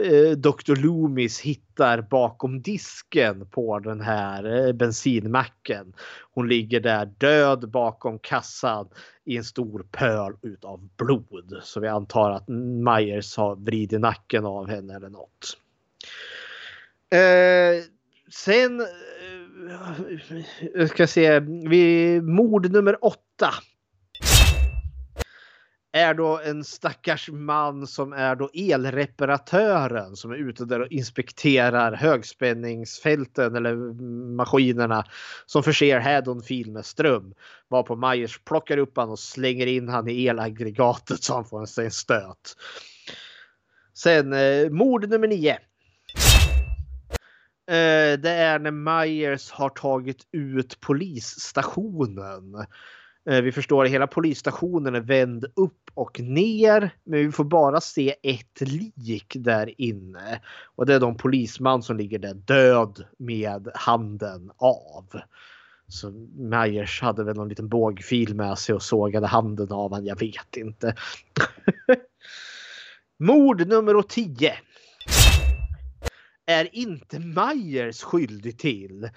eh, 0.04 0.30
Dr. 0.30 0.76
Loomis 0.76 1.40
hittar 1.40 2.00
bakom 2.00 2.62
disken 2.62 3.46
på 3.46 3.78
den 3.78 4.00
här 4.00 4.66
eh, 4.66 4.72
bensinmacken. 4.72 5.94
Hon 6.34 6.48
ligger 6.48 6.80
där 6.80 7.06
död 7.06 7.70
bakom 7.70 8.18
kassan 8.18 8.88
i 9.24 9.36
en 9.36 9.44
stor 9.44 9.86
pöl 9.90 10.32
utav 10.42 10.88
blod. 10.96 11.60
Så 11.62 11.80
vi 11.80 11.88
antar 11.88 12.30
att 12.30 12.48
Myers 12.48 13.36
har 13.36 13.56
vridit 13.56 14.00
nacken 14.00 14.46
av 14.46 14.68
henne 14.68 14.96
eller 14.96 15.10
något. 15.10 15.56
Eh, 17.10 17.84
sen 18.30 18.80
eh, 18.80 18.86
jag 20.74 20.88
ska 20.90 21.06
se, 21.06 21.40
vi, 21.40 22.20
mord 22.20 22.70
nummer 22.70 23.04
åtta 23.04 23.54
är 25.92 26.14
då 26.14 26.40
en 26.44 26.64
stackars 26.64 27.28
man 27.30 27.86
som 27.86 28.12
är 28.12 28.36
då 28.36 28.50
elreparatören 28.54 30.16
som 30.16 30.30
är 30.30 30.36
ute 30.36 30.64
där 30.64 30.80
och 30.80 30.92
inspekterar 30.92 31.92
högspänningsfälten 31.92 33.56
eller 33.56 33.74
maskinerna 34.36 35.04
som 35.46 35.62
förser 35.62 36.00
Haddonfield 36.00 36.72
med 36.72 36.86
ström. 36.86 37.34
Varpå 37.68 37.96
Myers 37.96 38.38
plockar 38.44 38.78
upp 38.78 38.96
han 38.96 39.10
och 39.10 39.18
slänger 39.18 39.66
in 39.66 39.88
han 39.88 40.08
i 40.08 40.24
elaggregatet 40.24 41.22
så 41.22 41.34
han 41.34 41.44
får 41.44 41.80
en 41.82 41.90
stöt. 41.90 42.56
Sen 43.94 44.32
eh, 44.32 44.70
mord 44.70 45.08
nummer 45.08 45.28
nio. 45.28 45.58
Eh, 47.66 48.18
det 48.18 48.30
är 48.30 48.58
när 48.58 48.70
Myers 48.70 49.50
har 49.50 49.68
tagit 49.68 50.26
ut 50.32 50.80
polisstationen. 50.80 52.66
Eh, 53.30 53.42
vi 53.42 53.52
förstår 53.52 53.84
att 53.84 53.90
hela 53.90 54.06
polisstationen 54.06 54.94
är 54.94 55.00
vänd 55.00 55.44
upp 55.56 55.90
och 55.94 56.20
ner. 56.20 56.90
Men 57.04 57.26
vi 57.26 57.32
får 57.32 57.44
bara 57.44 57.80
se 57.80 58.14
ett 58.22 58.60
lik 58.60 59.36
där 59.38 59.80
inne. 59.80 60.40
Och 60.76 60.86
det 60.86 60.94
är 60.94 61.00
de 61.00 61.16
polisman 61.16 61.82
som 61.82 61.96
ligger 61.96 62.18
där 62.18 62.34
död 62.34 63.04
med 63.18 63.68
handen 63.74 64.50
av. 64.56 65.06
Så 65.88 66.10
Myers 66.36 67.02
hade 67.02 67.24
väl 67.24 67.36
någon 67.36 67.48
liten 67.48 67.68
bågfil 67.68 68.34
med 68.34 68.58
sig 68.58 68.74
och 68.74 68.82
sågade 68.82 69.26
handen 69.26 69.72
av 69.72 69.90
honom. 69.90 70.06
Jag 70.06 70.20
vet 70.20 70.56
inte. 70.56 70.94
Mord 73.18 73.68
nummer 73.68 74.02
10 74.02 74.54
är 76.46 76.76
inte 76.76 77.18
Myers 77.18 78.02
skyldig 78.02 78.58
till. 78.58 79.08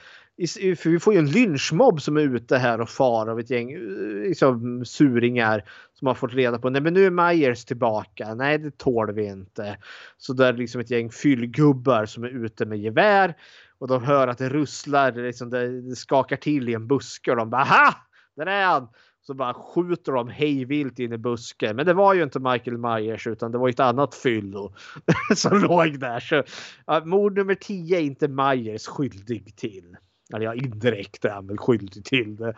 För 0.77 0.89
vi 0.89 0.99
får 0.99 1.13
ju 1.13 1.19
en 1.19 1.31
lynchmobb 1.31 2.01
som 2.01 2.17
är 2.17 2.21
ute 2.21 2.57
här 2.57 2.81
och 2.81 2.89
far 2.89 3.27
av 3.27 3.39
ett 3.39 3.49
gäng 3.49 3.71
eh, 3.71 3.79
liksom, 4.27 4.85
suringar 4.85 5.63
som 5.93 6.07
har 6.07 6.15
fått 6.15 6.33
reda 6.33 6.59
på 6.59 6.69
nej 6.69 6.81
men 6.81 6.93
nu 6.93 7.05
är 7.05 7.09
Myers 7.09 7.65
tillbaka. 7.65 8.33
Nej 8.33 8.57
det 8.57 8.77
tål 8.77 9.13
vi 9.13 9.25
inte. 9.25 9.77
Så 10.17 10.33
där 10.33 10.53
är 10.53 10.57
liksom 10.57 10.81
ett 10.81 10.91
gäng 10.91 11.11
fyllgubbar 11.11 12.05
som 12.05 12.23
är 12.23 12.45
ute 12.45 12.65
med 12.65 12.79
gevär 12.79 13.35
och 13.79 13.87
de 13.87 14.03
hör 14.03 14.27
att 14.27 14.37
det 14.37 14.49
russlar, 14.49 15.11
liksom 15.11 15.49
det 15.49 15.95
skakar 15.95 16.35
till 16.35 16.69
i 16.69 16.73
en 16.73 16.87
buske 16.87 17.31
och 17.31 17.37
de 17.37 17.49
bara 17.49 17.63
ha! 17.63 17.93
Där 18.35 18.45
är 18.45 18.65
han! 18.65 18.87
Så 19.21 19.33
bara 19.33 19.53
skjuter 19.53 20.11
de 20.11 20.29
hejvilt 20.29 20.99
in 20.99 21.13
i 21.13 21.17
busken. 21.17 21.75
Men 21.75 21.85
det 21.85 21.93
var 21.93 22.13
ju 22.13 22.23
inte 22.23 22.39
Michael 22.39 22.77
Myers 22.77 23.27
utan 23.27 23.51
det 23.51 23.57
var 23.57 23.69
ett 23.69 23.79
annat 23.79 24.15
fyllo 24.15 24.73
som 25.35 25.59
låg 25.59 25.99
där. 25.99 26.19
Så 26.19 26.43
ja, 26.85 27.05
mord 27.05 27.37
nummer 27.37 27.55
10 27.55 27.97
är 27.97 28.01
inte 28.01 28.27
Myers 28.27 28.87
skyldig 28.87 29.55
till. 29.55 29.97
Eller 30.33 30.45
ja, 30.45 30.53
indirekt 30.53 31.25
är 31.25 31.29
han 31.29 31.47
väl 31.47 31.57
skyldig 31.57 32.05
till 32.05 32.35
det. 32.35 32.53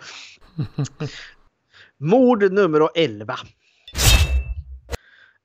Mord 1.98 2.52
nummer 2.52 2.90
11. 2.96 3.36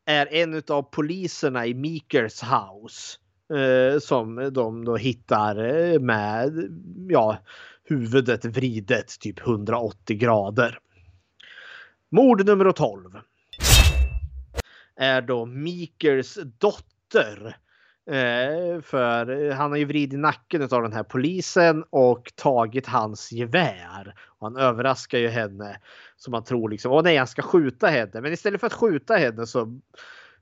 Är 0.07 0.35
en 0.35 0.63
av 0.69 0.83
poliserna 0.83 1.67
i 1.67 1.75
Meekers 1.75 2.43
house. 2.43 3.19
Eh, 3.53 3.99
som 3.99 4.51
de 4.53 4.85
då 4.85 4.97
hittar 4.97 5.65
eh, 5.65 6.01
med 6.01 6.71
ja, 7.09 7.39
huvudet 7.85 8.45
vridet 8.45 9.21
typ 9.21 9.41
180 9.41 10.17
grader. 10.17 10.79
Mord 12.11 12.47
nummer 12.47 12.73
12. 12.73 13.11
Är 14.97 15.23
då 15.23 15.47
Meekers 15.47 16.39
dotter. 16.59 17.57
Eh, 18.07 18.81
för 18.81 19.31
eh, 19.31 19.55
han 19.55 19.71
har 19.71 19.79
ju 19.79 19.85
vridit 19.85 20.19
nacken 20.19 20.63
av 20.63 20.83
den 20.83 20.93
här 20.93 21.03
polisen 21.03 21.85
och 21.91 22.33
tagit 22.37 22.87
hans 22.87 23.33
gevär. 23.33 24.15
Och 24.27 24.47
han 24.47 24.57
överraskar 24.57 25.19
ju 25.19 25.29
henne. 25.29 25.81
Så 26.17 26.31
man 26.31 26.45
tror 26.45 26.69
liksom, 26.69 26.93
åh 26.93 27.03
nej 27.03 27.17
han 27.17 27.27
ska 27.27 27.43
skjuta 27.43 27.87
henne. 27.87 28.21
Men 28.21 28.33
istället 28.33 28.61
för 28.61 28.67
att 28.67 28.73
skjuta 28.73 29.15
henne 29.15 29.47
så 29.47 29.81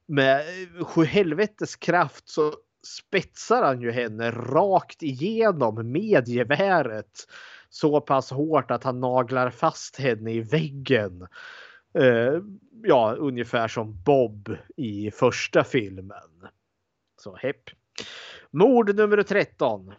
med 0.06 0.40
eh, 0.40 0.84
sju 0.84 1.04
helvetes 1.04 1.76
kraft 1.76 2.28
så 2.28 2.52
spetsar 2.86 3.62
han 3.62 3.80
ju 3.80 3.90
henne 3.90 4.30
rakt 4.30 5.02
igenom 5.02 5.92
med 5.92 6.28
geväret. 6.28 7.26
så 7.68 8.00
pass 8.00 8.30
hårt 8.30 8.70
att 8.70 8.84
han 8.84 9.00
naglar 9.00 9.50
fast 9.50 9.96
henne 9.96 10.32
i 10.32 10.40
väggen. 10.40 11.26
Eh, 11.98 12.40
ja, 12.82 13.14
ungefär 13.18 13.68
som 13.68 14.02
Bob 14.02 14.56
i 14.76 15.10
första 15.10 15.64
filmen. 15.64 16.48
Så 17.20 17.36
hepp. 17.36 17.62
Mord 18.50 18.96
nummer 18.96 19.22
13 19.22 19.92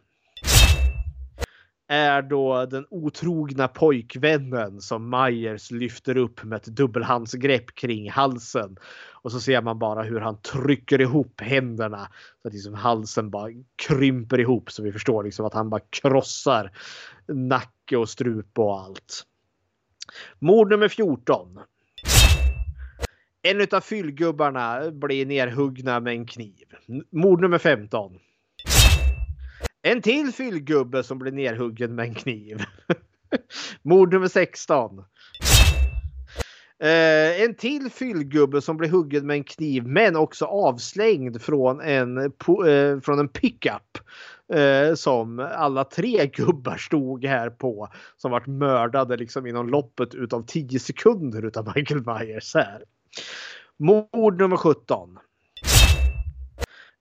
är 1.87 2.21
då 2.21 2.65
den 2.65 2.85
otrogna 2.89 3.67
pojkvännen 3.67 4.81
som 4.81 5.09
Myers 5.09 5.71
lyfter 5.71 6.17
upp 6.17 6.43
med 6.43 6.57
ett 6.57 6.65
dubbelhandsgrepp 6.65 7.75
kring 7.75 8.11
halsen. 8.11 8.77
Och 9.11 9.31
så 9.31 9.39
ser 9.39 9.61
man 9.61 9.79
bara 9.79 10.03
hur 10.03 10.19
han 10.19 10.41
trycker 10.41 11.01
ihop 11.01 11.41
händerna 11.41 12.07
så 12.41 12.47
att 12.47 12.53
liksom 12.53 12.73
halsen 12.73 13.29
bara 13.29 13.49
krymper 13.75 14.39
ihop 14.39 14.71
så 14.71 14.83
vi 14.83 14.91
förstår 14.91 15.23
liksom 15.23 15.45
att 15.45 15.53
han 15.53 15.69
bara 15.69 15.81
krossar 15.89 16.71
nacke 17.27 17.97
och 17.97 18.09
strupe 18.09 18.61
och 18.61 18.79
allt. 18.79 19.25
Mord 20.39 20.69
nummer 20.69 20.87
14. 20.87 21.59
En 23.43 23.67
av 23.71 23.81
fyllgubbarna 23.81 24.91
blir 24.91 25.25
nerhuggna 25.25 25.99
med 25.99 26.13
en 26.13 26.25
kniv. 26.25 26.65
Mord 27.11 27.41
nummer 27.41 27.57
15. 27.57 28.19
En 29.81 30.01
till 30.01 30.31
fyllgubbe 30.31 31.03
som 31.03 31.19
blir 31.19 31.31
nerhuggen 31.31 31.95
med 31.95 32.05
en 32.05 32.13
kniv. 32.13 32.63
Mord 33.81 34.13
nummer 34.13 34.27
16. 34.27 34.99
Eh, 36.79 37.41
en 37.41 37.55
till 37.55 37.89
fyllgubbe 37.91 38.61
som 38.61 38.77
blir 38.77 38.89
huggen 38.89 39.27
med 39.27 39.37
en 39.37 39.43
kniv 39.43 39.87
men 39.87 40.15
också 40.15 40.45
avslängd 40.45 41.41
från 41.41 41.81
en, 41.81 42.17
eh, 42.17 42.99
från 43.01 43.19
en 43.19 43.29
pickup. 43.29 43.97
Eh, 44.53 44.93
som 44.95 45.39
alla 45.39 45.83
tre 45.83 46.25
gubbar 46.33 46.77
stod 46.77 47.25
här 47.25 47.49
på. 47.49 47.87
Som 48.17 48.31
vart 48.31 48.47
mördade 48.47 49.17
liksom 49.17 49.47
inom 49.47 49.69
loppet 49.69 50.15
utav 50.15 50.45
10 50.47 50.79
sekunder 50.79 51.45
utav 51.45 51.73
Michael 51.75 52.05
Myers 52.05 52.55
här. 52.55 52.83
Mord 53.77 54.37
nummer 54.41 54.57
17 54.57 55.19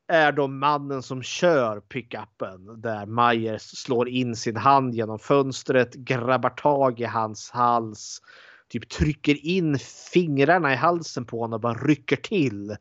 är 0.09 0.33
då 0.33 0.49
mannen 0.49 1.03
som 1.03 1.23
kör 1.23 1.81
pickupen 1.81 2.81
där 2.81 3.07
Myers 3.07 3.63
slår 3.63 4.09
in 4.09 4.37
sin 4.37 4.57
hand 4.57 4.95
genom 4.95 5.19
fönstret, 5.19 5.95
grabbar 5.95 6.51
tag 6.51 7.01
i 7.01 7.05
hans 7.05 7.51
hals, 7.51 8.23
typ 8.69 8.89
trycker 8.89 9.47
in 9.47 9.79
fingrarna 10.13 10.73
i 10.73 10.77
halsen 10.77 11.25
på 11.25 11.41
honom 11.41 11.55
och 11.55 11.61
bara 11.61 11.75
rycker 11.75 12.17
till. 12.17 12.77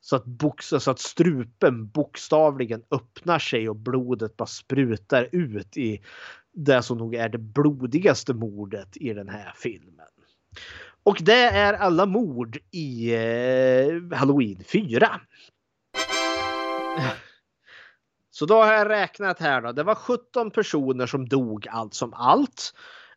Så 0.00 0.16
att, 0.16 0.24
boxa, 0.24 0.80
så 0.80 0.90
att 0.90 0.98
strupen 0.98 1.88
bokstavligen 1.88 2.82
öppnar 2.90 3.38
sig 3.38 3.68
och 3.68 3.76
blodet 3.76 4.36
bara 4.36 4.46
sprutar 4.46 5.28
ut 5.32 5.76
i 5.76 6.00
det 6.52 6.82
som 6.82 6.98
nog 6.98 7.14
är 7.14 7.28
det 7.28 7.38
blodigaste 7.38 8.34
mordet 8.34 8.96
i 8.96 9.12
den 9.14 9.28
här 9.28 9.52
filmen. 9.56 10.06
Och 11.02 11.18
det 11.20 11.42
är 11.44 11.72
alla 11.72 12.06
mord 12.06 12.58
i 12.70 13.14
eh, 13.14 14.18
Halloween 14.18 14.64
4. 14.72 15.20
Så 18.30 18.46
då 18.46 18.54
har 18.54 18.72
jag 18.72 18.88
räknat 18.88 19.38
här 19.38 19.60
då. 19.60 19.72
Det 19.72 19.82
var 19.82 19.94
17 19.94 20.50
personer 20.50 21.06
som 21.06 21.28
dog 21.28 21.66
allt 21.70 21.94
som 21.94 22.14
allt. 22.14 22.74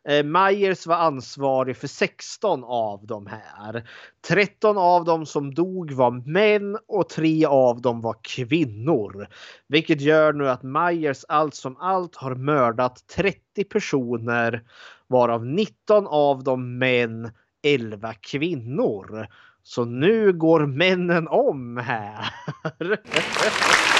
Eh, 0.08 0.24
Myers 0.24 0.86
var 0.86 0.96
ansvarig 0.96 1.76
för 1.76 1.86
16 1.86 2.64
av 2.64 3.06
de 3.06 3.26
här. 3.26 3.88
13 4.28 4.78
av 4.78 5.04
dem 5.04 5.26
som 5.26 5.54
dog 5.54 5.92
var 5.92 6.10
män 6.10 6.78
och 6.88 7.08
3 7.08 7.46
av 7.46 7.80
dem 7.80 8.00
var 8.00 8.16
kvinnor. 8.22 9.28
Vilket 9.68 10.00
gör 10.00 10.32
nu 10.32 10.48
att 10.48 10.62
Myers 10.62 11.24
allt 11.28 11.54
som 11.54 11.76
allt 11.76 12.16
har 12.16 12.34
mördat 12.34 13.06
30 13.16 13.64
personer 13.64 14.62
varav 15.06 15.46
19 15.46 16.06
av 16.06 16.44
dem 16.44 16.78
män, 16.78 17.30
11 17.64 18.14
kvinnor. 18.20 19.26
Så 19.62 19.84
nu 19.84 20.32
går 20.32 20.66
männen 20.66 21.28
om 21.28 21.76
här. 21.76 22.34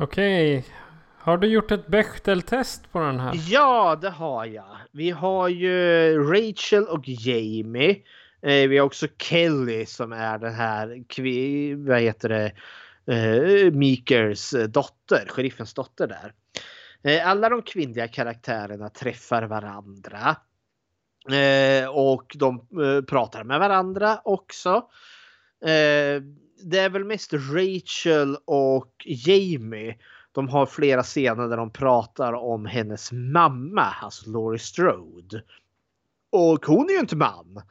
Okej. 0.00 0.64
Har 1.18 1.38
du 1.38 1.46
gjort 1.46 1.70
ett 1.70 1.86
Bechteltest 1.86 2.92
på 2.92 2.98
den 2.98 3.20
här? 3.20 3.32
Ja, 3.48 3.98
det 4.00 4.10
har 4.10 4.44
jag. 4.44 4.76
Vi 4.92 5.10
har 5.10 5.48
ju 5.48 6.18
Rachel 6.18 6.84
och 6.84 7.08
Jamie. 7.08 7.96
Eh, 8.42 8.68
vi 8.68 8.78
har 8.78 8.86
också 8.86 9.06
Kelly 9.18 9.86
som 9.86 10.12
är 10.12 10.38
den 10.38 10.54
här, 10.54 11.04
vad 11.86 12.00
heter 12.00 12.28
det, 12.28 12.52
eh, 13.08 13.72
Meekers 13.72 14.54
eh, 14.54 14.68
dotter, 14.68 15.26
sheriffens 15.28 15.74
dotter 15.74 16.06
där. 16.06 16.32
Eh, 17.02 17.28
alla 17.28 17.48
de 17.48 17.62
kvinnliga 17.62 18.08
karaktärerna 18.08 18.88
träffar 18.88 19.42
varandra. 19.42 20.36
Eh, 21.30 21.88
och 21.88 22.36
de 22.38 22.54
eh, 22.56 23.04
pratar 23.04 23.44
med 23.44 23.58
varandra 23.58 24.20
också 24.24 24.88
det 26.62 26.78
är 26.78 26.90
väl 26.90 27.04
mest 27.04 27.32
Rachel 27.32 28.36
och 28.44 28.92
Jamie. 29.04 29.96
De 30.32 30.48
har 30.48 30.66
flera 30.66 31.02
scener 31.02 31.48
där 31.48 31.56
de 31.56 31.72
pratar 31.72 32.32
om 32.32 32.66
hennes 32.66 33.12
mamma, 33.12 33.82
alltså 33.82 34.30
Laurie 34.30 34.58
Strode. 34.58 35.42
Och 36.30 36.66
hon 36.66 36.88
är 36.88 36.92
ju 36.92 36.98
inte 36.98 37.16
man. 37.16 37.62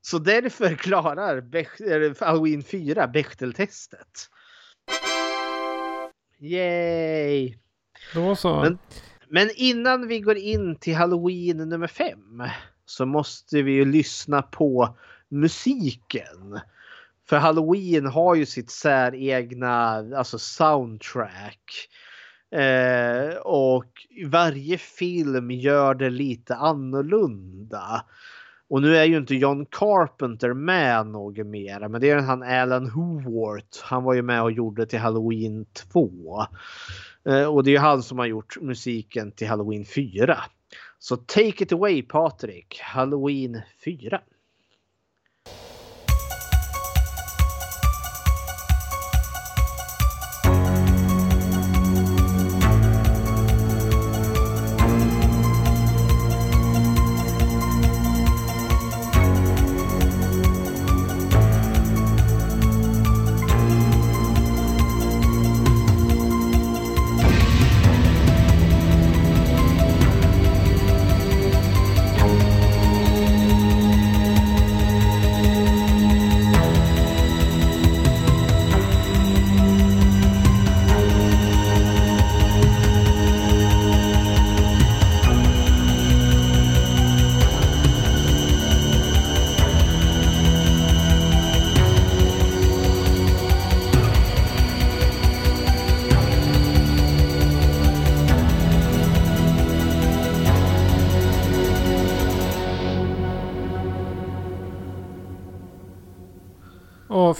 Så 0.00 0.18
därför 0.18 0.74
klarar 0.74 1.40
Bech 1.40 2.20
Halloween 2.20 2.62
4 2.62 3.06
Bechteltestet. 3.06 4.30
Yay! 6.38 7.54
Då 8.14 8.36
så. 8.36 8.60
Men, 8.60 8.78
men, 9.28 9.50
innan 9.56 10.08
vi 10.08 10.20
går 10.20 10.36
in 10.36 10.76
till 10.76 10.94
Halloween 10.94 11.56
nummer 11.56 11.86
5 11.86 12.18
så 12.86 13.06
måste 13.06 13.62
vi 13.62 13.72
ju 13.72 13.84
lyssna 13.84 14.42
på 14.42 14.96
musiken. 15.28 16.60
För 17.28 17.36
Halloween 17.36 18.06
har 18.06 18.34
ju 18.34 18.46
sitt 18.46 18.70
säregna 18.70 20.04
alltså 20.16 20.38
soundtrack. 20.38 21.88
Eh, 22.50 23.36
och 23.36 23.92
varje 24.26 24.78
film 24.78 25.50
gör 25.50 25.94
det 25.94 26.10
lite 26.10 26.54
annorlunda. 26.54 28.04
Och 28.68 28.82
nu 28.82 28.96
är 28.96 29.04
ju 29.04 29.16
inte 29.16 29.34
John 29.34 29.66
Carpenter 29.66 30.52
med 30.52 31.06
något 31.06 31.46
mer. 31.46 31.88
Men 31.88 32.00
det 32.00 32.10
är 32.10 32.18
han 32.18 32.42
Alan 32.42 32.90
Howard. 32.90 33.62
Han 33.82 34.04
var 34.04 34.14
ju 34.14 34.22
med 34.22 34.42
och 34.42 34.52
gjorde 34.52 34.86
till 34.86 34.98
Halloween 34.98 35.66
2. 35.92 36.44
Eh, 37.28 37.44
och 37.44 37.64
det 37.64 37.70
är 37.70 37.72
ju 37.72 37.78
han 37.78 38.02
som 38.02 38.18
har 38.18 38.26
gjort 38.26 38.60
musiken 38.60 39.32
till 39.32 39.48
Halloween 39.48 39.84
4. 39.84 40.38
Så 40.98 41.16
take 41.16 41.64
it 41.64 41.72
away 41.72 42.02
Patrik. 42.02 42.80
Halloween 42.82 43.60
4. 43.84 44.20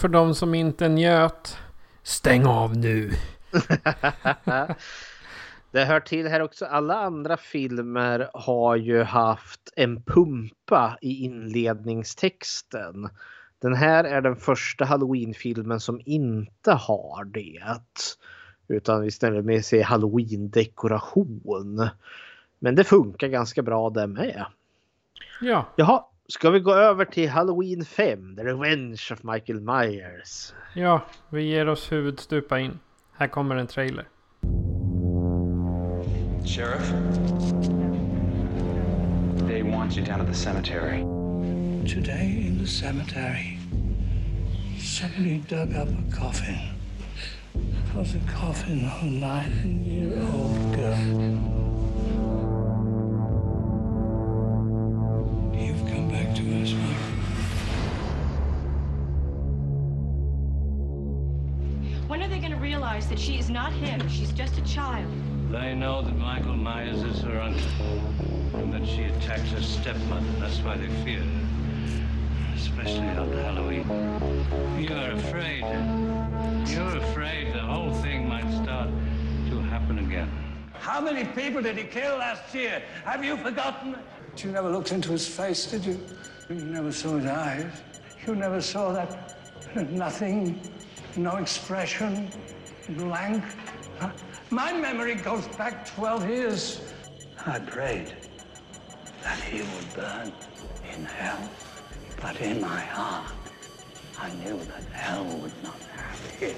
För 0.06 0.12
de 0.12 0.34
som 0.34 0.54
inte 0.54 0.88
njöt, 0.88 1.58
stäng 2.02 2.46
av 2.46 2.76
nu. 2.76 3.10
det 5.70 5.84
hör 5.84 6.00
till 6.00 6.28
här 6.28 6.42
också. 6.42 6.64
Alla 6.64 6.94
andra 6.94 7.36
filmer 7.36 8.30
har 8.34 8.76
ju 8.76 9.02
haft 9.02 9.60
en 9.76 10.02
pumpa 10.02 10.98
i 11.00 11.24
inledningstexten. 11.24 13.08
Den 13.58 13.74
här 13.74 14.04
är 14.04 14.20
den 14.20 14.36
första 14.36 14.84
Halloween-filmen 14.84 15.80
som 15.80 16.00
inte 16.04 16.72
har 16.72 17.24
det. 17.24 17.62
Utan 18.68 19.04
istället 19.04 19.44
med 19.44 19.64
sig 19.64 19.82
Halloween-dekoration. 19.82 21.88
Men 22.58 22.74
det 22.74 22.84
funkar 22.84 23.28
ganska 23.28 23.62
bra 23.62 23.90
det 23.90 24.06
med. 24.06 24.46
Ja, 25.40 25.66
Jaha, 25.76 26.04
ska 26.28 26.50
vi 26.50 26.60
gå 26.60 26.74
över 26.74 27.04
till 27.04 27.28
Halloween 27.28 27.84
5? 27.84 28.36
The 28.36 28.44
Revenge 28.44 29.00
of 29.12 29.22
Michael 29.24 29.60
Myers. 29.60 30.54
ja, 30.74 31.00
vi 31.30 31.42
ger 31.42 31.68
oss 31.68 31.92
huvudstupa 31.92 32.58
in. 32.60 32.78
Här 33.12 33.28
kommer 33.28 33.56
en 33.56 33.66
trailer. 33.66 34.08
Sheriff? 36.46 36.92
They 39.48 39.62
want 39.62 39.96
you 39.96 40.06
down 40.06 40.20
at 40.20 40.26
the 40.26 40.34
cemetery. 40.34 41.02
Today 41.88 42.46
in 42.46 42.58
the 42.58 42.66
cemetery, 42.66 43.58
somebody 44.78 45.38
dug 45.48 45.74
up 45.74 45.88
a 45.88 46.16
coffin. 46.20 46.58
It 47.54 47.96
was 47.96 48.14
a 48.14 48.20
coffin 48.40 48.84
of 48.84 49.02
a 49.02 49.06
nine-year-old 49.06 50.76
girl. 50.76 51.65
Realize 62.96 63.10
that 63.10 63.18
she 63.18 63.38
is 63.38 63.50
not 63.50 63.72
him? 63.74 64.08
She's 64.08 64.32
just 64.32 64.56
a 64.56 64.62
child. 64.62 65.06
They 65.50 65.74
know 65.74 66.00
that 66.00 66.16
Michael 66.16 66.56
Myers 66.56 67.02
is 67.02 67.20
her 67.20 67.40
uncle 67.40 67.60
and 68.54 68.72
that 68.72 68.86
she 68.86 69.02
attacks 69.04 69.50
her 69.50 69.60
stepmother. 69.60 70.26
That's 70.40 70.60
why 70.60 70.78
they 70.78 70.88
fear 71.04 71.20
her, 71.20 72.54
especially 72.54 73.08
on 73.08 73.30
Halloween. 73.32 73.86
You're 74.80 75.12
afraid. 75.12 75.64
You're 76.68 76.96
afraid 76.96 77.52
the 77.52 77.60
whole 77.60 77.92
thing 77.96 78.28
might 78.30 78.50
start 78.62 78.88
to 79.50 79.60
happen 79.60 79.98
again. 79.98 80.30
How 80.78 80.98
many 81.02 81.24
people 81.24 81.60
did 81.60 81.76
he 81.76 81.84
kill 81.84 82.16
last 82.16 82.54
year? 82.54 82.82
Have 83.04 83.22
you 83.22 83.36
forgotten? 83.36 83.96
You 84.38 84.52
never 84.52 84.70
looked 84.70 84.92
into 84.92 85.12
his 85.12 85.28
face, 85.28 85.66
did 85.66 85.84
you? 85.84 86.00
You 86.48 86.64
never 86.64 86.92
saw 86.92 87.16
his 87.16 87.26
eyes. 87.26 87.72
You 88.26 88.34
never 88.34 88.62
saw 88.62 88.92
that 88.92 89.36
nothing, 89.90 90.60
no 91.16 91.36
expression, 91.36 92.30
blank. 92.90 93.44
Huh? 93.98 94.10
My 94.50 94.72
memory 94.72 95.14
goes 95.14 95.46
back 95.56 95.86
12 95.94 96.28
years. 96.28 96.80
I 97.46 97.58
prayed 97.58 98.14
that 99.22 99.40
he 99.40 99.58
would 99.58 99.94
burn 99.94 100.32
in 100.92 101.04
hell. 101.04 101.50
But 102.20 102.40
in 102.40 102.60
my 102.60 102.80
heart, 102.80 103.32
I 104.18 104.32
knew 104.34 104.58
that 104.58 104.84
hell 104.92 105.24
would 105.24 105.62
not 105.62 105.80
have 105.94 106.30
him. 106.32 106.56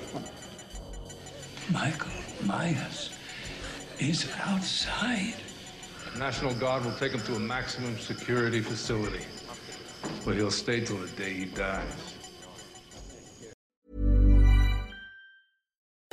Michael 1.72 2.10
Myers 2.44 3.10
is 3.98 4.28
outside. 4.44 5.34
The 6.12 6.18
National 6.18 6.54
Guard 6.54 6.84
will 6.84 6.94
take 6.94 7.12
him 7.12 7.20
to 7.22 7.34
a 7.34 7.40
maximum 7.40 7.98
security 7.98 8.60
facility 8.60 9.24
where 10.24 10.36
he'll 10.36 10.50
stay 10.50 10.80
till 10.80 10.98
the 10.98 11.08
day 11.08 11.34
he 11.34 11.44
dies. 11.46 12.07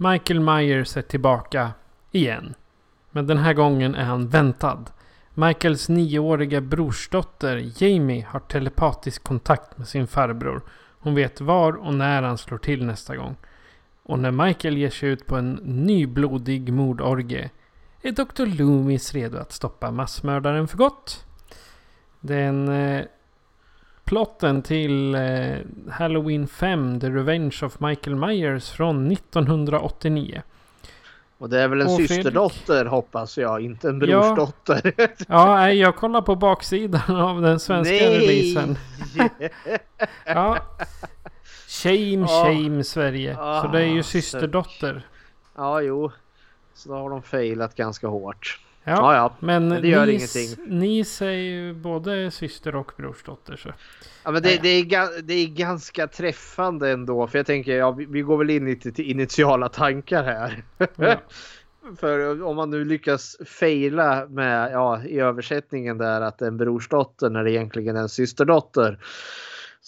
Michael 0.00 0.40
Myers 0.40 0.96
är 0.96 1.02
tillbaka 1.02 1.70
igen. 2.10 2.54
Men 3.10 3.26
den 3.26 3.38
här 3.38 3.54
gången 3.54 3.94
är 3.94 4.04
han 4.04 4.28
väntad. 4.28 4.84
Michaels 5.34 5.88
nioåriga 5.88 6.60
brorsdotter 6.60 7.72
Jamie 7.82 8.26
har 8.28 8.40
telepatisk 8.40 9.24
kontakt 9.24 9.78
med 9.78 9.88
sin 9.88 10.06
farbror. 10.06 10.62
Hon 11.00 11.14
vet 11.14 11.40
var 11.40 11.72
och 11.72 11.94
när 11.94 12.22
han 12.22 12.38
slår 12.38 12.58
till 12.58 12.84
nästa 12.84 13.16
gång. 13.16 13.36
Och 14.02 14.18
när 14.18 14.30
Michael 14.30 14.78
ger 14.78 14.90
sig 14.90 15.08
ut 15.08 15.26
på 15.26 15.36
en 15.36 15.52
ny 15.62 16.06
blodig 16.06 16.72
mordorgie 16.72 17.50
är 18.02 18.12
Dr. 18.12 18.46
Loomis 18.46 19.12
redo 19.12 19.38
att 19.38 19.52
stoppa 19.52 19.90
massmördaren 19.90 20.68
för 20.68 20.78
gott. 20.78 21.26
Den 22.20 22.68
eh, 22.68 23.04
plotten 24.08 24.62
till 24.62 25.14
eh, 25.14 25.20
Halloween 25.90 26.48
5, 26.48 27.00
The 27.00 27.10
Revenge 27.10 27.56
of 27.62 27.80
Michael 27.80 28.16
Myers 28.16 28.70
från 28.70 29.12
1989. 29.12 30.42
Och 31.38 31.48
det 31.50 31.60
är 31.62 31.68
väl 31.68 31.80
en 31.80 31.88
systerdotter 31.96 32.84
hoppas 32.84 33.38
jag, 33.38 33.60
inte 33.60 33.88
en 33.88 34.00
Ja. 34.08 34.20
brorsdotter. 34.34 34.92
Ja, 35.28 35.56
nej, 35.56 35.78
jag 35.78 35.96
kollar 35.96 36.22
på 36.22 36.34
baksidan 36.36 37.16
av 37.16 37.42
den 37.42 37.60
svenska 37.60 37.94
releasen. 37.94 38.78
Ja. 40.26 40.58
Shame, 41.68 42.26
Ja. 42.28 42.44
shame 42.44 42.84
Sverige. 42.84 43.34
Så 43.34 43.68
det 43.72 43.80
är 43.80 43.86
ju 43.86 44.00
Ah, 44.00 44.02
systerdotter. 44.02 45.06
ja, 45.56 45.80
jo. 45.80 46.10
Så 46.74 46.88
då 46.88 46.94
har 46.94 47.10
de 47.10 47.22
failat 47.22 47.74
ganska 47.74 48.06
hårt. 48.08 48.60
Ja, 48.88 48.96
Ja, 48.96 49.14
ja. 49.14 49.36
Men, 49.40 49.68
Men 49.68 49.82
det 49.82 49.88
gör 49.88 50.06
Nis, 50.06 50.36
ingenting. 50.36 50.78
Nis 50.78 51.22
är 51.22 51.30
ju 51.30 51.74
både 51.74 52.30
syster 52.30 52.76
och 52.76 52.92
brorsdotter. 52.96 53.56
Så. 53.56 53.72
Ja, 54.24 54.30
men 54.30 54.42
det, 54.42 54.62
det, 54.62 54.68
är, 54.68 55.22
det 55.22 55.34
är 55.34 55.46
ganska 55.46 56.06
träffande 56.06 56.90
ändå. 56.90 57.26
För 57.26 57.38
jag 57.38 57.46
tänker, 57.46 57.76
ja, 57.76 57.90
vi, 57.90 58.04
vi 58.04 58.20
går 58.20 58.38
väl 58.38 58.50
in 58.50 58.64
lite 58.64 58.92
till 58.92 59.10
initiala 59.10 59.68
tankar 59.68 60.24
här. 60.24 60.62
Ja. 60.96 61.16
För 61.96 62.42
om 62.42 62.56
man 62.56 62.70
nu 62.70 62.84
lyckas 62.84 63.36
fejla 63.46 64.26
med, 64.28 64.72
ja, 64.72 65.02
i 65.04 65.20
översättningen 65.20 65.98
där 65.98 66.20
att 66.20 66.42
en 66.42 66.56
brorsdotter 66.56 67.30
när 67.30 67.44
det 67.44 67.50
egentligen 67.50 67.96
är 67.96 68.00
en 68.00 68.08
systerdotter. 68.08 68.98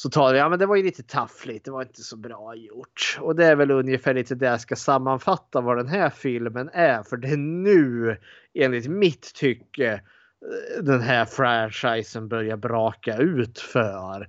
Så 0.03 0.11
tar 0.11 0.33
det, 0.33 0.39
ja 0.39 0.49
men 0.49 0.59
det 0.59 0.67
var 0.67 0.77
ju 0.77 0.83
lite 0.83 1.03
taffligt, 1.03 1.65
det 1.65 1.71
var 1.71 1.83
inte 1.83 2.03
så 2.03 2.17
bra 2.17 2.55
gjort. 2.55 3.19
Och 3.21 3.37
det 3.37 3.47
är 3.47 3.57
väl 3.57 3.71
ungefär 3.71 4.15
lite 4.15 4.35
det 4.35 4.47
jag 4.47 4.61
ska 4.61 4.77
sammanfatta 4.77 5.61
vad 5.61 5.77
den 5.77 5.89
här 5.89 6.11
filmen 6.11 6.71
är. 6.73 7.03
För 7.03 7.17
det 7.17 7.29
är 7.29 7.37
nu, 7.37 8.17
enligt 8.55 8.89
mitt 8.89 9.35
tycke, 9.35 9.93
eh, 9.93 10.83
den 10.83 11.01
här 11.01 11.25
franchisen 11.25 12.29
börjar 12.29 12.57
braka 12.57 13.17
ut 13.17 13.59
för. 13.59 14.29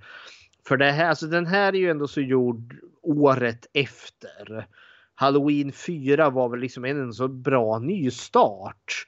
För 0.67 0.77
det 0.77 0.91
här, 0.91 1.09
alltså 1.09 1.27
den 1.27 1.45
här 1.45 1.73
är 1.73 1.79
ju 1.79 1.89
ändå 1.89 2.07
så 2.07 2.21
gjord 2.21 2.75
året 3.01 3.65
efter. 3.73 4.67
Halloween 5.15 5.71
4 5.71 6.29
var 6.29 6.49
väl 6.49 6.59
liksom 6.59 6.85
en 6.85 7.13
så 7.13 7.27
bra 7.27 7.79
nystart. 7.79 9.05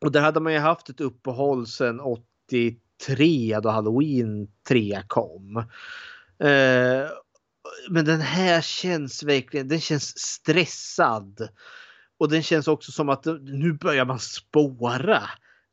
Och 0.00 0.12
där 0.12 0.20
hade 0.20 0.40
man 0.40 0.52
ju 0.52 0.58
haft 0.58 0.88
ett 0.88 1.00
uppehåll 1.00 1.66
sedan 1.66 2.00
3 3.06 3.60
då 3.62 3.68
Halloween 3.68 4.48
3 4.68 5.02
kom. 5.06 5.56
Eh, 6.38 7.08
men 7.90 8.04
den 8.04 8.20
här 8.20 8.60
känns 8.60 9.22
verkligen, 9.22 9.68
den 9.68 9.80
känns 9.80 10.18
stressad. 10.18 11.48
Och 12.18 12.28
den 12.28 12.42
känns 12.42 12.68
också 12.68 12.92
som 12.92 13.08
att 13.08 13.24
nu 13.42 13.72
börjar 13.72 14.04
man 14.04 14.18
spåra 14.18 15.22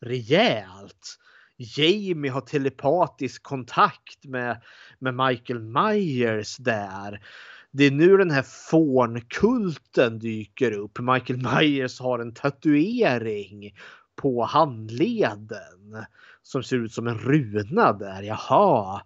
rejält. 0.02 1.18
Jamie 1.58 2.32
har 2.32 2.42
telepatisk 2.42 3.44
kontakt 3.44 4.26
med, 4.26 4.62
med 5.00 5.14
Michael 5.14 5.60
Myers 5.60 6.58
där. 6.58 7.22
Det 7.72 7.84
är 7.84 7.92
nu 7.92 8.18
den 8.18 8.32
här 8.32 8.46
fånkulten 8.70 10.20
dyker 10.20 10.72
upp. 10.72 11.00
Michael 11.00 11.40
Myers 11.40 12.00
har 12.00 12.20
en 12.20 12.34
tatuering 12.34 13.78
på 14.16 14.44
handleden. 14.44 16.06
Som 16.46 16.64
ser 16.64 16.78
ut 16.78 16.94
som 16.94 17.08
en 17.08 17.18
runa 17.18 17.94
där. 17.94 18.24
Jaha. 18.24 19.02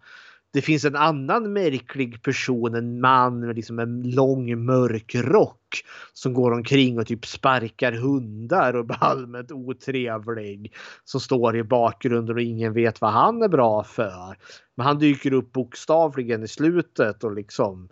Det 0.52 0.62
finns 0.62 0.86
en 0.86 0.96
annan 0.96 1.54
märklig 1.54 2.24
person, 2.24 2.76
en 2.76 3.02
man 3.02 3.40
med 3.40 3.56
liksom 3.56 3.80
en 3.80 4.12
lång 4.12 4.66
mörk 4.66 5.16
rock 5.16 5.84
som 6.14 6.34
går 6.34 6.52
omkring 6.52 7.00
och 7.00 7.08
typ 7.08 7.26
sparkar 7.26 7.92
hundar 7.92 8.76
och 8.76 8.90
är 8.92 8.98
allmänt 9.04 9.52
otrevlig. 9.52 10.74
Som 11.06 11.20
står 11.22 11.58
i 11.58 11.64
bakgrunden 11.64 12.36
och 12.36 12.42
ingen 12.42 12.74
vet 12.74 13.02
vad 13.02 13.12
han 13.12 13.42
är 13.42 13.48
bra 13.48 13.84
för. 13.84 14.38
Men 14.76 14.86
han 14.86 15.00
dyker 15.00 15.34
upp 15.34 15.52
bokstavligen 15.52 16.44
i 16.44 16.48
slutet 16.48 17.24
och 17.24 17.34
liksom 17.34 17.90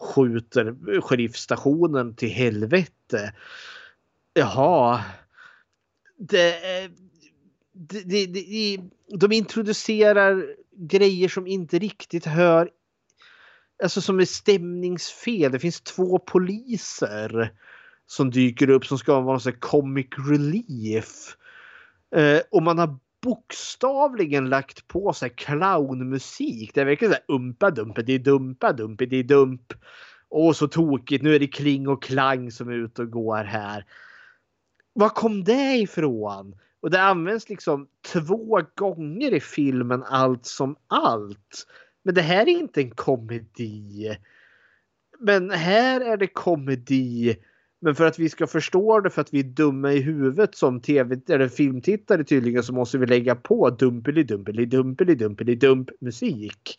skjuter 0.00 1.00
sheriffstationen 1.00 2.14
till 2.14 2.30
helvete. 2.30 3.32
Jaha. 4.34 5.00
Det, 6.18 6.54
de, 7.78 8.26
de, 8.26 8.78
de 9.18 9.32
introducerar 9.32 10.46
grejer 10.76 11.28
som 11.28 11.46
inte 11.46 11.78
riktigt 11.78 12.26
hör 12.26 12.70
Alltså 13.82 14.00
som 14.00 14.20
är 14.20 14.24
stämningsfel. 14.24 15.52
Det 15.52 15.58
finns 15.58 15.80
två 15.80 16.18
poliser 16.18 17.52
som 18.06 18.30
dyker 18.30 18.70
upp 18.70 18.86
som 18.86 18.98
ska 18.98 19.20
vara 19.20 19.40
en 19.46 19.60
comic 19.60 20.06
relief. 20.30 21.36
Eh, 22.16 22.40
och 22.50 22.62
man 22.62 22.78
har 22.78 22.98
bokstavligen 23.22 24.48
lagt 24.48 24.88
på 24.88 25.12
sig 25.12 25.30
clownmusik. 25.30 26.74
Det 26.74 26.80
är 26.80 26.84
verkligen 26.84 27.14
så 27.14 27.18
här 27.18 27.36
umpa 27.36 27.70
dumpidi 27.70 28.18
dumpa 28.18 28.72
dumpidi 28.72 29.22
dump. 29.22 29.72
Åh 30.28 30.52
så 30.52 30.68
tokigt, 30.68 31.24
nu 31.24 31.34
är 31.34 31.38
det 31.38 31.46
kling 31.46 31.88
och 31.88 32.02
klang 32.02 32.50
som 32.52 32.68
är 32.68 32.74
ute 32.74 33.02
och 33.02 33.10
går 33.10 33.44
här. 33.44 33.84
Var 34.92 35.08
kom 35.08 35.44
det 35.44 35.76
ifrån? 35.76 36.54
Och 36.80 36.90
det 36.90 37.02
används 37.02 37.48
liksom 37.48 37.88
två 38.12 38.62
gånger 38.74 39.34
i 39.34 39.40
filmen 39.40 40.02
allt 40.02 40.46
som 40.46 40.76
allt. 40.86 41.66
Men 42.02 42.14
det 42.14 42.22
här 42.22 42.48
är 42.48 42.58
inte 42.58 42.80
en 42.80 42.90
komedi. 42.90 44.16
Men 45.18 45.50
här 45.50 46.00
är 46.00 46.16
det 46.16 46.26
komedi. 46.26 47.36
Men 47.80 47.94
för 47.94 48.06
att 48.06 48.18
vi 48.18 48.28
ska 48.28 48.46
förstå 48.46 49.00
det 49.00 49.10
för 49.10 49.20
att 49.20 49.34
vi 49.34 49.38
är 49.38 49.44
dumma 49.44 49.92
i 49.92 50.00
huvudet 50.00 50.54
som 50.54 50.80
tv 50.80 51.20
eller 51.28 51.48
filmtittare 51.48 52.24
tydligen 52.24 52.62
så 52.62 52.72
måste 52.72 52.98
vi 52.98 53.06
lägga 53.06 53.34
på 53.34 53.70
dumpeli 53.70 54.22
dumpeli 54.22 54.66
dumpeli 54.66 55.14
dumpeli 55.14 55.54
dump 55.54 55.90
musik. 56.00 56.76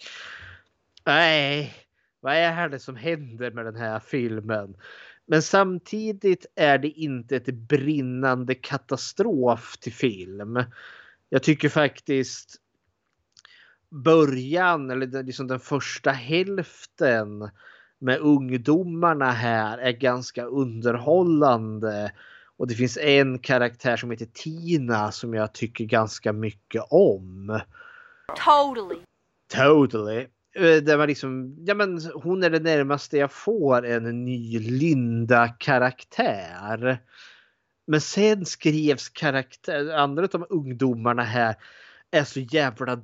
Nej, 1.05 1.73
vad 2.19 2.33
är 2.33 2.69
det 2.69 2.79
som 2.79 2.95
händer 2.95 3.51
med 3.51 3.65
den 3.65 3.75
här 3.75 3.99
filmen? 3.99 4.75
Men 5.31 5.41
samtidigt 5.41 6.45
är 6.55 6.77
det 6.77 6.87
inte 6.87 7.35
ett 7.35 7.53
brinnande 7.53 8.55
katastrof 8.55 9.77
till 9.77 9.93
film. 9.93 10.63
Jag 11.29 11.43
tycker 11.43 11.69
faktiskt 11.69 12.55
början 13.89 14.91
eller 14.91 15.23
liksom 15.23 15.47
den 15.47 15.59
första 15.59 16.11
hälften 16.11 17.49
med 17.99 18.19
ungdomarna 18.19 19.31
här 19.31 19.77
är 19.77 19.91
ganska 19.91 20.43
underhållande. 20.43 22.11
Och 22.57 22.67
det 22.67 22.73
finns 22.73 22.97
en 22.97 23.39
karaktär 23.39 23.97
som 23.97 24.11
heter 24.11 24.29
Tina 24.33 25.11
som 25.11 25.33
jag 25.33 25.53
tycker 25.53 25.85
ganska 25.85 26.33
mycket 26.33 26.83
om. 26.89 27.59
Totally. 28.45 28.99
Totally. 29.47 30.27
Eh, 30.59 30.83
där 30.83 30.97
man 30.97 31.07
liksom, 31.07 31.55
ja 31.65 31.75
men 31.75 32.01
hon 32.13 32.43
är 32.43 32.49
det 32.49 32.59
närmaste 32.59 33.17
jag 33.17 33.31
får 33.31 33.85
en 33.85 34.25
ny 34.25 34.59
Linda-karaktär. 34.59 36.99
Men 37.87 38.01
sen 38.01 38.45
skrevs 38.45 39.09
karaktär, 39.09 39.95
andra 39.95 40.27
av 40.33 40.47
ungdomarna 40.49 41.23
här 41.23 41.55
är 42.11 42.23
så 42.23 42.39
jävla 42.39 43.01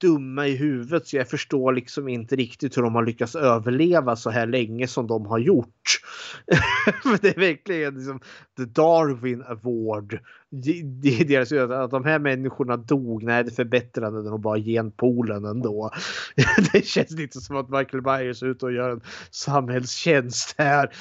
dumma 0.00 0.46
i 0.46 0.56
huvudet 0.56 1.06
så 1.06 1.16
jag 1.16 1.28
förstår 1.28 1.72
liksom 1.72 2.08
inte 2.08 2.36
riktigt 2.36 2.76
hur 2.76 2.82
de 2.82 2.94
har 2.94 3.06
lyckats 3.06 3.34
överleva 3.34 4.16
så 4.16 4.30
här 4.30 4.46
länge 4.46 4.86
som 4.86 5.06
de 5.06 5.26
har 5.26 5.38
gjort. 5.38 6.00
det 7.20 7.36
är 7.36 7.40
verkligen 7.40 7.94
liksom 7.94 8.20
the 8.56 8.64
Darwin 8.64 9.42
Award. 9.42 10.18
Det 10.50 11.20
är 11.20 11.24
deras 11.24 11.52
att 11.52 11.90
de 11.90 12.04
här 12.04 12.18
människorna 12.18 12.76
dog. 12.76 13.22
Nej, 13.22 13.44
det 13.44 13.50
förbättrade 13.50 14.30
nog 14.30 14.40
bara 14.40 14.58
genpoolen 14.58 15.44
ändå. 15.44 15.90
det 16.72 16.86
känns 16.86 17.10
lite 17.10 17.40
som 17.40 17.56
att 17.56 17.70
Michael 17.70 18.02
Myers 18.02 18.42
är 18.42 18.46
ute 18.46 18.66
och 18.66 18.72
gör 18.72 18.90
en 18.90 19.00
samhällstjänst 19.30 20.54
här. 20.58 20.94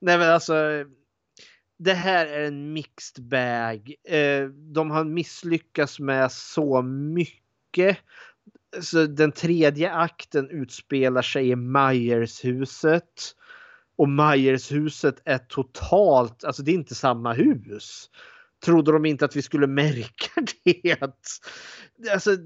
Nej, 0.00 0.18
men 0.18 0.30
alltså 0.30 0.54
det 1.78 1.94
här 1.94 2.26
är 2.26 2.46
en 2.46 2.72
mixed 2.72 3.24
bag. 3.24 3.94
Eh, 4.08 4.48
de 4.48 4.90
har 4.90 5.04
misslyckats 5.04 6.00
med 6.00 6.32
så 6.32 6.82
mycket 6.82 7.98
så 8.80 9.06
den 9.06 9.32
tredje 9.32 9.92
akten 9.92 10.50
utspelar 10.50 11.22
sig 11.22 11.50
i 11.50 11.56
Myers-huset. 11.56 13.34
Och 13.96 14.08
Myers-huset 14.08 15.22
är 15.24 15.38
totalt, 15.38 16.44
alltså 16.44 16.62
det 16.62 16.70
är 16.70 16.74
inte 16.74 16.94
samma 16.94 17.32
hus. 17.32 18.10
Trodde 18.64 18.92
de 18.92 19.06
inte 19.06 19.24
att 19.24 19.36
vi 19.36 19.42
skulle 19.42 19.66
märka 19.82 20.42
det? 20.64 21.02
Alltså, 22.12 22.36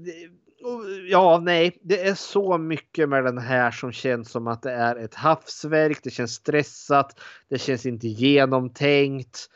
ja, 1.07 1.39
nej, 1.43 1.77
det 1.81 2.07
är 2.07 2.15
så 2.15 2.57
mycket 2.57 3.09
med 3.09 3.23
den 3.23 3.37
här 3.37 3.71
som 3.71 3.91
känns 3.91 4.31
som 4.31 4.47
att 4.47 4.61
det 4.61 4.71
är 4.71 4.95
ett 4.95 5.15
havsverk. 5.15 5.99
Det 6.03 6.09
känns 6.09 6.33
stressat. 6.33 7.19
Det 7.49 7.57
känns 7.57 7.85
inte 7.85 8.07
genomtänkt 8.07 9.49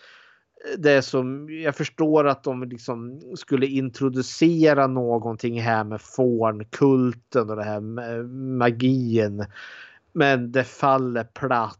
det 0.77 1.01
som 1.01 1.49
jag 1.49 1.75
förstår 1.75 2.27
att 2.27 2.43
de 2.43 2.63
liksom 2.63 3.21
skulle 3.35 3.65
introducera 3.65 4.87
någonting 4.87 5.61
här 5.61 5.83
med 5.83 6.01
fånkulten 6.01 7.49
och 7.49 7.55
det 7.55 7.63
här 7.63 7.79
med 7.79 8.29
magin. 8.29 9.45
Men 10.13 10.51
det 10.51 10.63
faller 10.63 11.23
platt. 11.23 11.77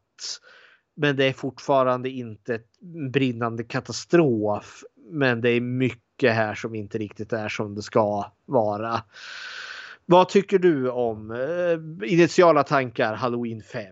Men 0.95 1.15
det 1.15 1.25
är 1.25 1.33
fortfarande 1.33 2.09
inte 2.09 2.55
ett 2.55 2.79
brinnande 3.13 3.63
katastrof. 3.63 4.83
Men 5.11 5.41
det 5.41 5.49
är 5.49 5.61
mycket 5.61 6.33
här 6.33 6.55
som 6.55 6.75
inte 6.75 6.97
riktigt 6.97 7.33
är 7.33 7.49
som 7.49 7.75
det 7.75 7.81
ska 7.81 8.31
vara. 8.45 9.01
Vad 10.05 10.29
tycker 10.29 10.59
du 10.59 10.89
om 10.89 11.31
eh, 11.31 12.11
initiala 12.11 12.63
tankar 12.63 13.13
Halloween 13.13 13.61
5? 13.61 13.85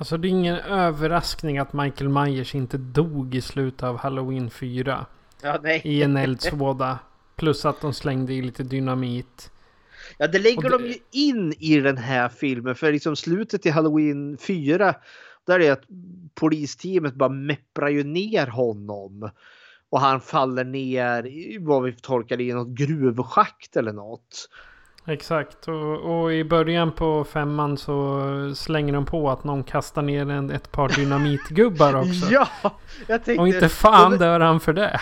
Alltså 0.00 0.16
det 0.16 0.28
är 0.28 0.30
ingen 0.30 0.56
överraskning 0.56 1.58
att 1.58 1.72
Michael 1.72 2.08
Myers 2.08 2.54
inte 2.54 2.78
dog 2.78 3.34
i 3.34 3.40
slutet 3.40 3.82
av 3.82 3.96
Halloween 3.96 4.50
4. 4.50 5.06
Ja, 5.42 5.58
nej. 5.62 5.80
I 5.84 6.02
en 6.02 6.16
eldsvåda. 6.16 6.98
Plus 7.36 7.64
att 7.64 7.80
de 7.80 7.94
slängde 7.94 8.32
i 8.32 8.42
lite 8.42 8.62
dynamit. 8.62 9.50
Ja, 10.18 10.26
det 10.26 10.38
lägger 10.38 10.62
det... 10.62 10.78
de 10.78 10.86
ju 10.86 10.96
in 11.10 11.52
i 11.58 11.80
den 11.80 11.96
här 11.96 12.28
filmen. 12.28 12.74
För 12.74 12.92
liksom 12.92 13.16
slutet 13.16 13.66
i 13.66 13.70
Halloween 13.70 14.38
4. 14.38 14.94
Där 15.46 15.60
är 15.60 15.72
att 15.72 15.84
polisteamet 16.34 17.14
bara 17.14 17.28
mepprar 17.28 17.88
ju 17.88 18.04
ner 18.04 18.46
honom. 18.46 19.30
Och 19.90 20.00
han 20.00 20.20
faller 20.20 20.64
ner 20.64 21.26
i 21.26 21.58
vad 21.60 21.82
vi 21.82 21.92
tolkar 21.92 22.40
i 22.40 22.52
något 22.52 22.68
gruvschakt 22.68 23.76
eller 23.76 23.92
något. 23.92 24.48
Exakt 25.10 25.68
och, 25.68 26.20
och, 26.22 26.32
i 26.32 26.44
början 26.44 26.92
på 26.92 27.24
femman 27.24 27.76
så 27.76 28.22
slänger 28.54 28.92
de 28.92 29.06
på 29.06 29.30
att 29.30 29.44
någon 29.44 29.64
kastar 29.64 30.02
ner 30.02 30.30
en, 30.30 30.50
ett 30.50 30.72
par 30.72 30.88
dynamitgubbar 30.88 31.94
också. 32.00 32.30
ja! 32.30 32.48
Jag 33.06 33.24
tänkte, 33.24 33.40
och 33.40 33.48
inte 33.48 33.68
fan 33.68 34.10
de, 34.10 34.16
dör 34.16 34.40
han 34.40 34.60
för 34.60 34.72
det. 34.72 35.00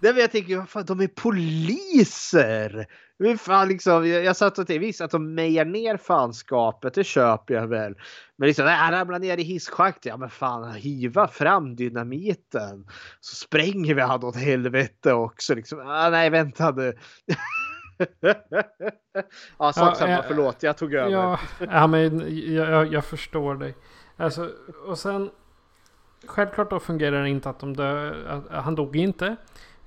Nej 0.00 0.12
men 0.12 0.20
jag 0.20 0.32
tänker, 0.32 0.66
fan, 0.66 0.84
de 0.84 1.00
är 1.00 1.08
poliser! 1.08 2.86
Men 3.18 3.38
fan, 3.38 3.68
liksom, 3.68 4.08
jag, 4.08 4.24
jag 4.24 4.36
satt 4.36 4.58
och 4.58 4.66
tänkte, 4.66 4.86
visst 4.86 5.00
att 5.00 5.10
de 5.10 5.34
mejar 5.34 5.64
ner 5.64 5.96
fanskapet, 5.96 6.94
det 6.94 7.04
köper 7.04 7.54
jag 7.54 7.66
väl. 7.66 7.94
Men 8.36 8.46
liksom, 8.46 8.64
nej, 8.64 8.92
ramlar 8.92 9.18
ner 9.18 9.38
i 9.38 9.42
hisschaktet, 9.42 10.06
ja 10.06 10.16
men 10.16 10.30
fan, 10.30 10.72
hiva 10.72 11.28
fram 11.28 11.76
dynamiten. 11.76 12.86
Så 13.20 13.34
spränger 13.36 13.94
vi 13.94 14.00
han 14.00 14.24
åt 14.24 14.36
helvete 14.36 15.12
också. 15.12 15.54
Liksom. 15.54 15.80
Ah, 15.80 16.10
nej, 16.10 16.30
vänta 16.30 16.70
nu. 16.70 16.92
ja, 19.58 19.72
sak 19.72 19.96
samma. 19.96 20.10
Ja, 20.10 20.24
förlåt, 20.28 20.62
jag 20.62 20.76
tog 20.76 20.94
över. 20.94 21.10
Ja, 21.10 21.40
ja 21.58 21.86
men 21.86 22.24
jag, 22.54 22.92
jag, 22.92 23.04
förstår 23.04 23.54
dig. 23.54 23.74
Alltså, 24.16 24.50
och 24.86 24.98
sen... 24.98 25.30
Självklart 26.26 26.70
då 26.70 26.80
fungerar 26.80 27.22
det 27.22 27.28
inte 27.28 27.50
att 27.50 27.60
de 27.60 27.76
dö, 27.76 28.14
att, 28.28 28.64
Han 28.64 28.74
dog 28.74 28.96
inte. 28.96 29.36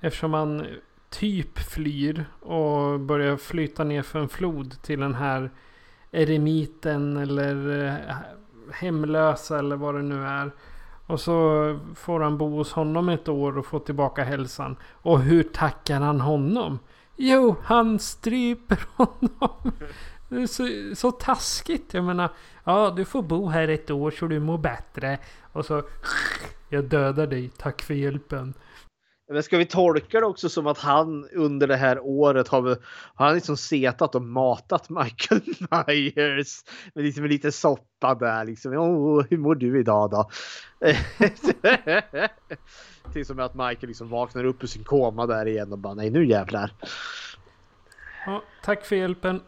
Eftersom 0.00 0.34
han 0.34 0.66
typ 1.10 1.58
flyr 1.58 2.24
och 2.40 3.00
börjar 3.00 3.36
flyta 3.36 3.84
ner 3.84 4.02
för 4.02 4.18
en 4.18 4.28
flod 4.28 4.82
till 4.82 5.00
den 5.00 5.14
här 5.14 5.50
eremiten 6.10 7.16
eller 7.16 7.84
eh, 7.86 8.16
hemlösa 8.72 9.58
eller 9.58 9.76
vad 9.76 9.94
det 9.94 10.02
nu 10.02 10.24
är. 10.24 10.50
Och 11.06 11.20
så 11.20 11.78
får 11.94 12.20
han 12.20 12.38
bo 12.38 12.56
hos 12.56 12.72
honom 12.72 13.08
ett 13.08 13.28
år 13.28 13.58
och 13.58 13.66
få 13.66 13.78
tillbaka 13.78 14.24
hälsan. 14.24 14.76
Och 14.92 15.20
hur 15.20 15.42
tackar 15.42 16.00
han 16.00 16.20
honom? 16.20 16.78
Jo, 17.16 17.56
han 17.62 17.98
stryper 17.98 18.78
honom. 18.96 19.72
Det 20.28 20.42
är 20.42 20.46
så, 20.46 20.94
så 20.96 21.10
taskigt. 21.10 21.94
Jag 21.94 22.04
menar, 22.04 22.30
ja 22.64 22.92
du 22.96 23.04
får 23.04 23.22
bo 23.22 23.48
här 23.48 23.68
ett 23.68 23.90
år 23.90 24.10
så 24.10 24.26
du 24.26 24.40
mår 24.40 24.58
bättre. 24.58 25.18
Och 25.52 25.66
så, 25.66 25.82
jag 26.68 26.84
dödar 26.84 27.26
dig, 27.26 27.50
tack 27.56 27.82
för 27.82 27.94
hjälpen. 27.94 28.54
Men 29.32 29.42
ska 29.42 29.58
vi 29.58 29.66
tolka 29.66 30.20
det 30.20 30.26
också 30.26 30.48
som 30.48 30.66
att 30.66 30.78
han 30.78 31.28
under 31.32 31.66
det 31.66 31.76
här 31.76 32.00
året 32.00 32.48
har, 32.48 32.62
har 33.14 33.26
han 33.26 33.34
liksom 33.34 33.56
setat 33.56 34.14
och 34.14 34.22
matat 34.22 34.90
Michael 34.90 35.40
Myers 35.86 36.64
med 36.94 37.04
liksom 37.04 37.24
en 37.24 37.30
liten 37.30 37.52
soppa 37.52 38.14
där 38.14 38.44
liksom. 38.44 38.72
Oh, 38.72 39.24
hur 39.30 39.38
mår 39.38 39.54
du 39.54 39.80
idag 39.80 40.10
då? 40.10 40.30
Till 43.12 43.26
som 43.26 43.38
att 43.38 43.54
Michael 43.54 43.88
liksom 43.88 44.08
vaknar 44.08 44.44
upp 44.44 44.62
ur 44.62 44.66
sin 44.66 44.84
koma 44.84 45.26
där 45.26 45.46
igen 45.46 45.72
och 45.72 45.78
bara 45.78 45.94
nej 45.94 46.10
nu 46.10 46.26
jävlar. 46.26 46.72
Ja, 48.26 48.42
tack 48.62 48.84
för 48.84 48.96
hjälpen. 48.96 49.40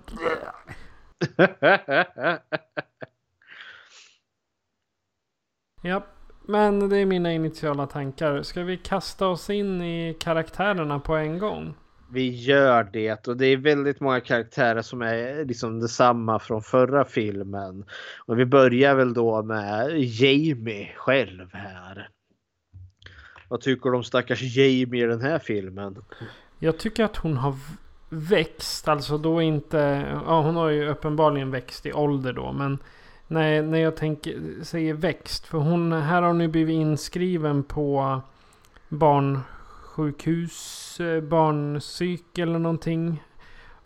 ja, 5.83 6.07
men 6.47 6.89
det 6.89 6.99
är 6.99 7.07
mina 7.07 7.33
initiala 7.33 7.87
tankar. 7.87 8.43
Ska 8.43 8.63
vi 8.63 8.77
kasta 8.77 9.27
oss 9.29 9.51
in 9.51 9.83
i 9.83 10.17
karaktärerna 10.21 10.99
på 10.99 11.15
en 11.15 11.39
gång? 11.39 11.75
Vi 12.13 12.31
gör 12.31 12.85
det 12.93 13.29
och 13.29 13.37
det 13.37 13.47
är 13.47 13.57
väldigt 13.57 14.01
många 14.01 14.21
karaktärer 14.21 14.83
som 14.83 15.03
är 15.03 15.45
liksom 15.45 15.81
detsamma 15.81 16.39
från 16.39 16.63
förra 16.63 17.05
filmen. 17.05 17.85
Och 18.27 18.39
vi 18.39 18.47
börjar 18.47 18.95
väl 18.95 19.15
då 19.15 19.43
med 19.43 19.91
Jamie 19.99 20.93
själv 20.97 21.49
här. 21.53 22.09
Vad 23.49 23.61
tycker 23.61 23.91
du 23.91 23.97
om 23.97 24.05
stackars 24.05 24.43
Jamie 24.43 25.05
i 25.05 25.07
den 25.07 25.21
här 25.21 25.39
filmen? 25.39 25.97
Jag 26.59 26.79
tycker 26.79 27.05
att 27.05 27.17
hon 27.17 27.37
har 27.37 27.55
växt. 28.09 28.89
Alltså 28.89 29.19
då 29.19 29.43
inte... 29.43 30.07
Ja, 30.27 30.43
hon 30.43 30.57
har 30.57 30.69
ju 30.69 30.89
uppenbarligen 30.89 31.51
växt 31.51 31.87
i 31.87 31.93
ålder 31.93 32.33
då. 32.33 32.53
Men 32.53 32.79
när, 33.27 33.63
när 33.63 33.79
jag 33.79 33.97
tänker, 33.97 34.41
säger 34.63 34.95
växt. 34.95 35.47
För 35.47 35.59
hon, 35.59 35.93
här 35.93 36.23
har 36.23 36.29
hon 36.29 36.41
ju 36.41 36.49
blivit 36.49 36.75
inskriven 36.75 37.63
på 37.63 38.21
barnsjukhus, 38.89 41.01
eh, 41.01 41.21
barnpsyk 41.21 42.39
eller 42.39 42.59
någonting. 42.59 43.23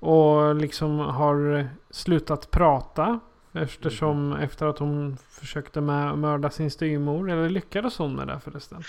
Och 0.01 0.55
liksom 0.55 0.99
har 0.99 1.69
slutat 1.91 2.51
prata. 2.51 3.21
Eftersom 3.53 4.33
mm. 4.33 4.43
efter 4.43 4.67
att 4.67 4.79
hon 4.79 5.17
försökte 5.17 5.81
mörda 5.81 6.51
sin 6.51 6.71
styrmor. 6.71 7.31
Eller 7.31 7.49
lyckades 7.49 7.99
hon 7.99 8.17
med 8.17 8.27
det 8.27 8.41
förresten? 8.41 8.83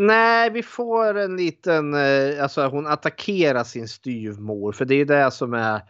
Nej, 0.00 0.50
vi 0.50 0.62
får 0.62 1.18
en 1.18 1.36
liten, 1.36 1.94
eh, 1.94 2.42
alltså 2.42 2.66
hon 2.66 2.86
attackerar 2.86 3.64
sin 3.64 3.88
styvmor 3.88 4.72
för 4.72 4.84
det 4.84 4.94
är 4.94 5.04
det 5.04 5.30
som 5.30 5.54
är 5.54 5.82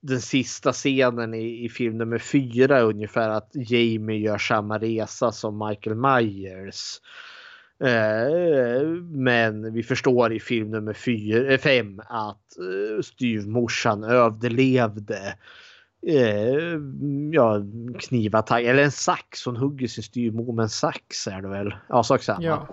den 0.00 0.20
sista 0.20 0.72
scenen 0.72 1.34
i, 1.34 1.64
i 1.64 1.68
film 1.68 1.98
nummer 1.98 2.18
fyra 2.18 2.80
ungefär 2.80 3.28
att 3.28 3.50
Jamie 3.54 4.18
gör 4.18 4.38
samma 4.38 4.78
resa 4.78 5.32
som 5.32 5.68
Michael 5.68 5.96
Myers. 5.96 7.00
Eh, 7.84 8.86
men 9.10 9.72
vi 9.72 9.82
förstår 9.82 10.32
i 10.32 10.40
film 10.40 10.70
nummer 10.70 10.92
fyra, 10.92 11.52
eh, 11.52 11.58
fem 11.58 12.00
att 12.08 12.58
eh, 12.58 13.02
styvmorsan 13.02 14.04
överlevde 14.04 15.34
eh, 16.06 16.78
ja, 17.32 17.62
knivattack 17.98 18.62
eller 18.62 18.82
en 18.82 18.90
sax. 18.90 19.44
Hon 19.44 19.56
hugger 19.56 19.88
sin 19.88 20.04
styvmor 20.04 20.52
med 20.52 20.62
en 20.62 20.68
sax 20.68 21.26
är 21.26 21.42
det 21.42 21.48
väl? 21.48 21.74
Ja, 21.88 22.02
sak 22.02 22.22
samma. 22.22 22.42
Ja. 22.42 22.68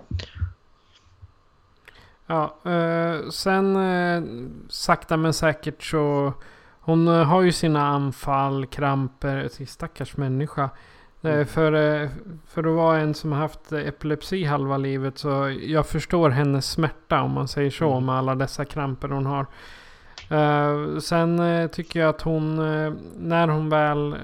Ja, 2.30 2.54
eh, 2.64 3.28
sen 3.28 3.76
eh, 3.76 4.22
sakta 4.68 5.16
men 5.16 5.32
säkert 5.32 5.82
så 5.82 6.32
hon 6.80 7.08
eh, 7.08 7.24
har 7.24 7.42
ju 7.42 7.52
sina 7.52 7.86
anfall, 7.86 8.66
kramper, 8.66 9.64
stackars 9.66 10.16
människa. 10.16 10.70
Mm. 11.22 11.46
För, 11.46 11.72
för 12.46 12.64
att 12.64 12.76
vara 12.76 12.98
en 12.98 13.14
som 13.14 13.32
har 13.32 13.38
haft 13.38 13.72
epilepsi 13.72 14.44
halva 14.44 14.76
livet 14.76 15.18
så 15.18 15.56
jag 15.62 15.86
förstår 15.86 16.30
hennes 16.30 16.70
smärta 16.70 17.22
om 17.22 17.30
man 17.30 17.48
säger 17.48 17.70
så 17.70 17.92
mm. 17.92 18.06
med 18.06 18.14
alla 18.14 18.34
dessa 18.34 18.64
kramper 18.64 19.08
hon 19.08 19.26
har. 19.26 19.46
Sen 21.00 21.40
tycker 21.72 22.00
jag 22.00 22.08
att 22.08 22.22
hon, 22.22 22.56
när 23.16 23.48
hon 23.48 23.68
väl 23.68 24.16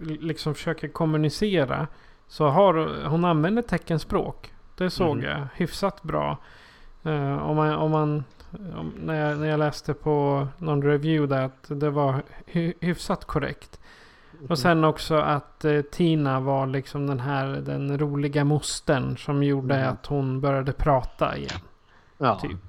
liksom 0.00 0.54
försöker 0.54 0.88
kommunicera 0.88 1.86
så 2.28 2.48
har 2.48 3.06
hon 3.08 3.24
använder 3.24 3.62
teckenspråk. 3.62 4.52
Det 4.76 4.90
såg 4.90 5.18
mm. 5.18 5.30
jag 5.30 5.48
hyfsat 5.54 6.02
bra. 6.02 6.38
Om 7.12 7.56
man, 7.56 7.74
om 7.74 7.90
man 7.90 8.24
när, 8.96 9.28
jag, 9.28 9.38
när 9.38 9.48
jag 9.48 9.58
läste 9.58 9.94
på 9.94 10.48
någon 10.58 10.82
review 10.82 11.36
där 11.36 11.44
att 11.44 11.80
det 11.80 11.90
var 11.90 12.22
hy, 12.46 12.72
hyfsat 12.80 13.24
korrekt. 13.24 13.80
Och 14.32 14.50
mhm. 14.50 14.56
sen 14.56 14.84
också 14.84 15.14
att 15.14 15.64
eh, 15.64 15.80
Tina 15.80 16.40
var 16.40 16.66
liksom 16.66 17.06
den 17.06 17.20
här 17.20 17.46
den 17.46 17.98
roliga 17.98 18.44
mostern 18.44 19.16
som 19.16 19.42
gjorde 19.42 19.74
mm. 19.74 19.92
att 19.92 20.06
hon 20.06 20.40
började 20.40 20.72
prata 20.72 21.36
igen. 21.36 21.60
Ja. 22.18 22.38
Typ. 22.40 22.60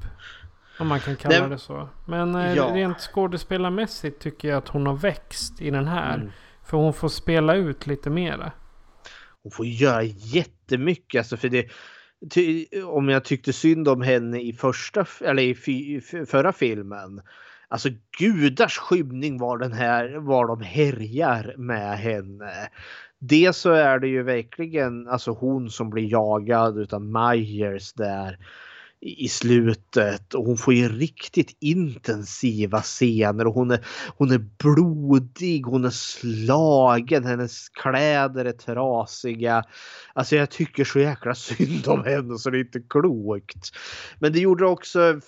Om 0.79 0.87
man 0.87 0.99
kan 0.99 1.15
kalla 1.15 1.39
det, 1.39 1.49
det 1.49 1.57
så. 1.57 1.89
Men 2.05 2.35
eh, 2.35 2.53
ja. 2.53 2.69
rent 2.73 2.99
skådespelarmässigt 2.99 4.21
tycker 4.21 4.47
jag 4.47 4.57
att 4.57 4.67
hon 4.67 4.85
har 4.85 4.93
växt 4.93 5.61
i 5.61 5.71
den 5.71 5.87
här. 5.87 6.15
Mm. 6.15 6.31
För 6.63 6.77
hon 6.77 6.93
får 6.93 7.09
spela 7.09 7.55
ut 7.55 7.87
lite 7.87 8.09
mera. 8.09 8.51
Hon 9.43 9.51
får 9.51 9.65
göra 9.65 10.03
jättemycket. 10.03 11.19
Alltså 11.19 11.37
för 11.37 11.49
det, 11.49 11.67
om 12.85 13.09
jag 13.09 13.25
tyckte 13.25 13.53
synd 13.53 13.87
om 13.87 14.01
henne 14.01 14.41
i 14.41 14.53
första 14.53 15.05
eller 15.21 15.43
i 15.43 16.01
förra 16.27 16.53
filmen. 16.53 17.21
Alltså 17.67 17.89
gudars 18.19 18.77
skymning 18.77 19.37
var 19.37 19.57
den 19.57 19.73
här 19.73 20.15
var 20.15 20.47
de 20.47 20.61
härjar 20.61 21.55
med 21.57 21.97
henne. 21.97 22.69
Det 23.19 23.55
så 23.55 23.71
är 23.71 23.99
det 23.99 24.07
ju 24.07 24.23
verkligen 24.23 25.07
alltså 25.07 25.31
hon 25.31 25.69
som 25.69 25.89
blir 25.89 26.11
jagad 26.11 26.77
utav 26.77 27.01
Myers 27.01 27.93
där 27.93 28.37
i 29.01 29.27
slutet 29.27 30.33
och 30.33 30.45
hon 30.45 30.57
får 30.57 30.73
ju 30.73 30.89
riktigt 30.89 31.57
intensiva 31.59 32.81
scener 32.81 33.47
och 33.47 33.53
hon 33.53 33.71
är, 33.71 33.85
hon 34.17 34.31
är 34.31 34.45
blodig, 34.57 35.61
hon 35.61 35.85
är 35.85 35.89
slagen, 35.89 37.25
hennes 37.25 37.69
kläder 37.69 38.45
är 38.45 38.51
trasiga. 38.51 39.63
Alltså 40.13 40.35
jag 40.35 40.49
tycker 40.49 40.83
så 40.83 40.99
jäkla 40.99 41.35
synd 41.35 41.87
om 41.87 42.03
henne 42.03 42.37
så 42.37 42.49
det 42.49 42.57
är 42.57 42.59
inte 42.59 42.81
klokt. 42.89 43.75
Men 44.19 44.33
det 44.33 44.39
gjorde 44.39 44.65
också 44.65 45.19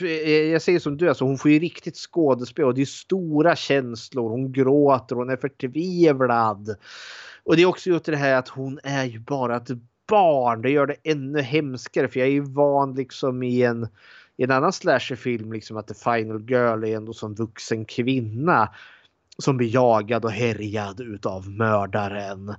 eh, 0.00 0.30
jag 0.30 0.62
säger 0.62 0.78
som 0.78 0.96
du, 0.96 1.08
alltså 1.08 1.24
hon 1.24 1.38
får 1.38 1.50
ju 1.50 1.58
riktigt 1.58 1.96
skådespel 1.96 2.64
och 2.64 2.74
det 2.74 2.82
är 2.82 2.86
stora 2.86 3.56
känslor. 3.56 4.30
Hon 4.30 4.52
gråter, 4.52 5.16
hon 5.16 5.30
är 5.30 5.36
förtvivlad. 5.36 6.76
Och 7.44 7.56
det 7.56 7.62
är 7.62 7.66
också 7.66 7.90
gjort 7.90 8.04
det 8.04 8.16
här 8.16 8.34
att 8.34 8.48
hon 8.48 8.80
är 8.82 9.04
ju 9.04 9.18
bara 9.18 9.56
ett 9.56 9.70
barn. 10.08 10.62
Det 10.62 10.70
gör 10.70 10.86
det 10.86 10.96
ännu 11.04 11.40
hemskare 11.40 12.08
för 12.08 12.20
jag 12.20 12.28
är 12.28 12.32
ju 12.32 12.40
van 12.40 12.94
liksom 12.94 13.42
i 13.42 13.62
en, 13.62 13.88
i 14.36 14.44
en 14.44 14.50
annan 14.50 14.72
slasherfilm 14.72 15.52
liksom 15.52 15.76
att 15.76 15.86
the 15.86 15.94
final 15.94 16.50
girl 16.50 16.84
är 16.84 16.96
ändå 16.96 17.12
som 17.12 17.34
vuxen 17.34 17.84
kvinna 17.84 18.68
som 19.38 19.56
blir 19.56 19.74
jagad 19.74 20.24
och 20.24 20.30
härjad 20.30 21.00
utav 21.00 21.50
mördaren. 21.50 22.54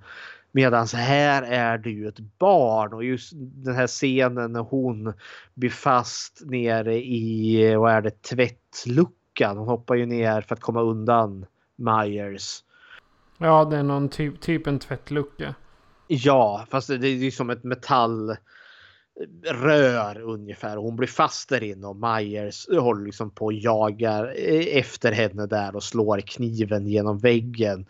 Medan 0.52 0.88
här 0.88 1.44
är 1.44 1.78
det 1.78 1.90
ju 1.90 2.07
ett 2.07 2.19
barn 2.19 2.94
och 2.94 3.03
just 3.03 3.32
den 3.36 3.76
här 3.76 3.88
scenen 3.88 4.52
när 4.52 4.60
hon 4.60 5.14
blir 5.53 5.69
fast 5.69 6.41
nere 6.45 6.95
i, 6.95 7.76
vad 7.76 7.91
är 7.91 8.02
det, 8.02 8.22
tvättluckan. 8.22 9.57
Hon 9.57 9.68
hoppar 9.68 9.95
ju 9.95 10.06
ner 10.06 10.41
för 10.41 10.56
att 10.56 10.61
komma 10.61 10.82
undan 10.82 11.45
Myers. 11.76 12.64
Ja, 13.38 13.65
det 13.65 13.78
är 13.78 13.84
någon 13.84 14.10
typ, 14.10 14.41
typ 14.41 14.68
en 14.68 14.80
tvättlucka. 14.80 15.56
Ja, 16.07 16.65
fast 16.69 16.88
det 16.88 17.07
är 17.07 17.15
ju 17.15 17.31
som 17.31 17.49
ett 17.49 17.63
metallrör 17.63 18.38
ungefär. 20.21 20.77
Hon 20.77 20.95
blir 20.95 21.07
fast 21.07 21.49
där 21.49 21.63
inne 21.63 21.88
och 21.88 21.95
Myers 21.95 22.67
håller 22.69 23.05
liksom 23.05 23.31
på 23.31 23.45
och 23.45 23.53
jagar 23.53 24.34
efter 24.71 25.11
henne 25.11 25.45
där 25.45 25.75
och 25.75 25.84
slår 25.84 26.19
kniven 26.19 26.88
genom 26.88 27.19
väggen. 27.19 27.85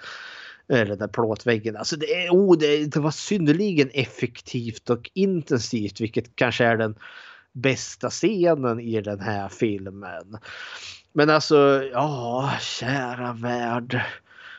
Eller 0.69 0.95
den 0.95 1.09
plåtväggen. 1.09 1.77
Alltså 1.77 1.95
det, 1.95 2.25
är, 2.25 2.29
oh, 2.29 2.57
det, 2.57 2.85
det 2.85 2.99
var 2.99 3.11
synnerligen 3.11 3.89
effektivt 3.93 4.89
och 4.89 5.09
intensivt 5.13 6.01
vilket 6.01 6.35
kanske 6.35 6.65
är 6.65 6.77
den 6.77 6.95
bästa 7.53 8.09
scenen 8.09 8.79
i 8.79 9.01
den 9.01 9.19
här 9.19 9.49
filmen. 9.49 10.37
Men 11.13 11.29
alltså, 11.29 11.83
ja, 11.93 12.53
kära 12.61 13.33
värld. 13.33 14.01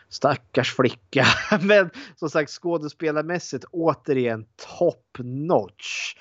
Stackars 0.08 0.74
flicka. 0.74 1.26
Men 1.62 1.90
som 2.16 2.30
sagt 2.30 2.50
skådespelarmässigt 2.50 3.64
återigen 3.64 4.44
top 4.78 5.18
notch. 5.18 6.14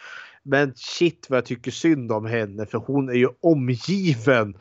Men 0.43 0.73
shit 0.75 1.27
vad 1.29 1.37
jag 1.37 1.45
tycker 1.45 1.71
synd 1.71 2.11
om 2.11 2.25
henne 2.25 2.65
för 2.65 2.77
hon 2.77 3.09
är 3.09 3.13
ju 3.13 3.27
omgiven 3.41 4.57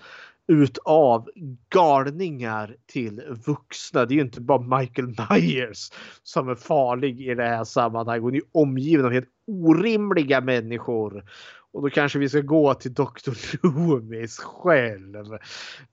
utav 0.48 1.28
galningar 1.68 2.76
till 2.86 3.22
vuxna. 3.46 4.04
Det 4.04 4.14
är 4.14 4.16
ju 4.16 4.22
inte 4.22 4.40
bara 4.40 4.78
Michael 4.78 5.14
Myers 5.30 5.90
som 6.22 6.48
är 6.48 6.54
farlig 6.54 7.20
i 7.20 7.34
det 7.34 7.48
här 7.48 7.64
sammanhanget. 7.64 8.22
Hon 8.22 8.34
är 8.34 8.42
omgiven 8.52 9.06
av 9.06 9.12
helt 9.12 9.30
orimliga 9.46 10.40
människor. 10.40 11.24
Och 11.72 11.82
då 11.82 11.90
kanske 11.90 12.18
vi 12.18 12.28
ska 12.28 12.40
gå 12.40 12.74
till 12.74 12.94
Dr. 12.94 13.62
Loomis 13.62 14.38
själv. 14.38 15.24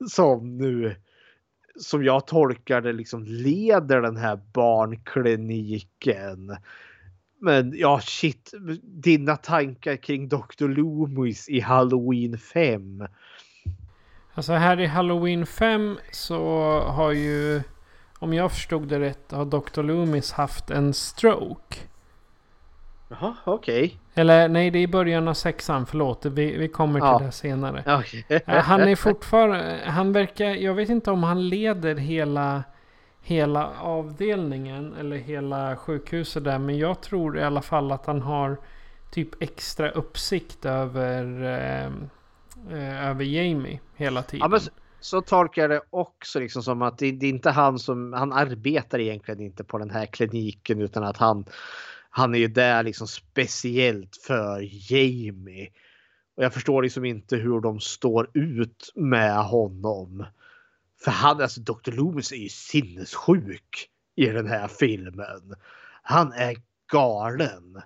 Som 0.09 0.57
nu 0.57 0.95
som 1.79 2.03
jag 2.03 2.27
tolkar 2.27 2.81
det 2.81 2.93
liksom 2.93 3.23
leder 3.23 4.01
den 4.01 4.17
här 4.17 4.39
barnkliniken. 4.53 6.57
Men 7.39 7.73
ja, 7.75 7.99
shit. 8.03 8.53
Dina 8.83 9.37
tankar 9.37 9.95
kring 9.95 10.29
Dr. 10.29 10.67
Loomis 10.67 11.49
i 11.49 11.59
Halloween 11.59 12.37
5. 12.37 13.07
Alltså 14.33 14.53
här 14.53 14.79
i 14.79 14.85
Halloween 14.85 15.45
5 15.45 15.97
så 16.11 16.39
har 16.79 17.11
ju, 17.11 17.61
om 18.19 18.33
jag 18.33 18.51
förstod 18.51 18.87
det 18.87 18.99
rätt, 18.99 19.31
har 19.31 19.45
Dr. 19.45 19.83
Loomis 19.83 20.31
haft 20.31 20.69
en 20.69 20.93
stroke. 20.93 21.77
Jaha, 23.09 23.35
okej. 23.43 23.83
Okay. 23.83 23.97
Eller 24.13 24.47
nej, 24.49 24.71
det 24.71 24.79
är 24.79 24.83
i 24.83 24.87
början 24.87 25.27
av 25.27 25.33
sexan. 25.33 25.85
Förlåt, 25.85 26.25
vi, 26.25 26.57
vi 26.57 26.67
kommer 26.67 26.99
till 26.99 27.07
Ja. 27.07 27.21
det 27.25 27.31
senare. 27.31 27.83
Okay. 27.99 28.23
Eh, 28.29 28.63
Han 28.63 28.81
är 28.81 28.95
fortfarande, 28.95 29.79
han 29.85 30.13
verkar, 30.13 30.45
jag 30.45 30.73
vet 30.73 30.89
inte 30.89 31.11
om 31.11 31.23
han 31.23 31.49
leder 31.49 31.95
hela, 31.95 32.63
hela 33.21 33.69
avdelningen 33.79 34.93
eller 34.99 35.17
hela 35.17 35.75
sjukhuset 35.75 36.43
där. 36.43 36.59
Men 36.59 36.77
jag 36.77 37.01
tror 37.01 37.37
i 37.39 37.43
alla 37.43 37.61
fall 37.61 37.91
att 37.91 38.05
han 38.05 38.21
har 38.21 38.57
typ 39.11 39.41
extra 39.41 39.89
uppsikt 39.89 40.65
över, 40.65 41.43
eh, 41.43 41.85
eh, 42.77 43.09
över 43.09 43.23
Jamie 43.23 43.79
hela 43.95 44.21
tiden. 44.21 44.51
Ja, 44.51 44.59
så 44.99 45.21
tolkar 45.21 45.61
jag 45.61 45.71
det 45.71 45.81
också 45.89 46.39
liksom 46.39 46.63
som 46.63 46.81
att 46.81 46.97
det, 46.97 47.11
det 47.11 47.25
är 47.25 47.29
inte 47.29 47.49
han 47.49 47.79
som, 47.79 48.13
han 48.13 48.33
arbetar 48.33 48.99
egentligen 48.99 49.41
inte 49.41 49.63
på 49.63 49.77
den 49.77 49.89
här 49.89 50.05
kliniken 50.05 50.81
utan 50.81 51.03
att 51.03 51.17
han, 51.17 51.45
han 52.15 52.35
är 52.35 52.39
ju 52.39 52.47
där 52.47 52.83
liksom 52.83 53.07
speciellt 53.07 54.17
för 54.17 54.69
Jamie. 54.91 55.69
Och 56.37 56.43
jag 56.43 56.53
förstår 56.53 56.83
liksom 56.83 57.05
inte 57.05 57.35
hur 57.35 57.61
de 57.61 57.79
står 57.79 58.29
ut 58.33 58.91
med 58.95 59.43
honom. 59.43 60.25
För 61.03 61.11
han, 61.11 61.41
alltså 61.41 61.61
Dr. 61.61 61.91
Loomis 61.91 62.31
är 62.31 62.35
ju 62.35 62.49
sinnessjuk 62.49 63.89
i 64.15 64.25
den 64.25 64.47
här 64.47 64.67
filmen. 64.67 65.55
Han 66.03 66.31
är 66.33 66.55
galen. 66.91 67.81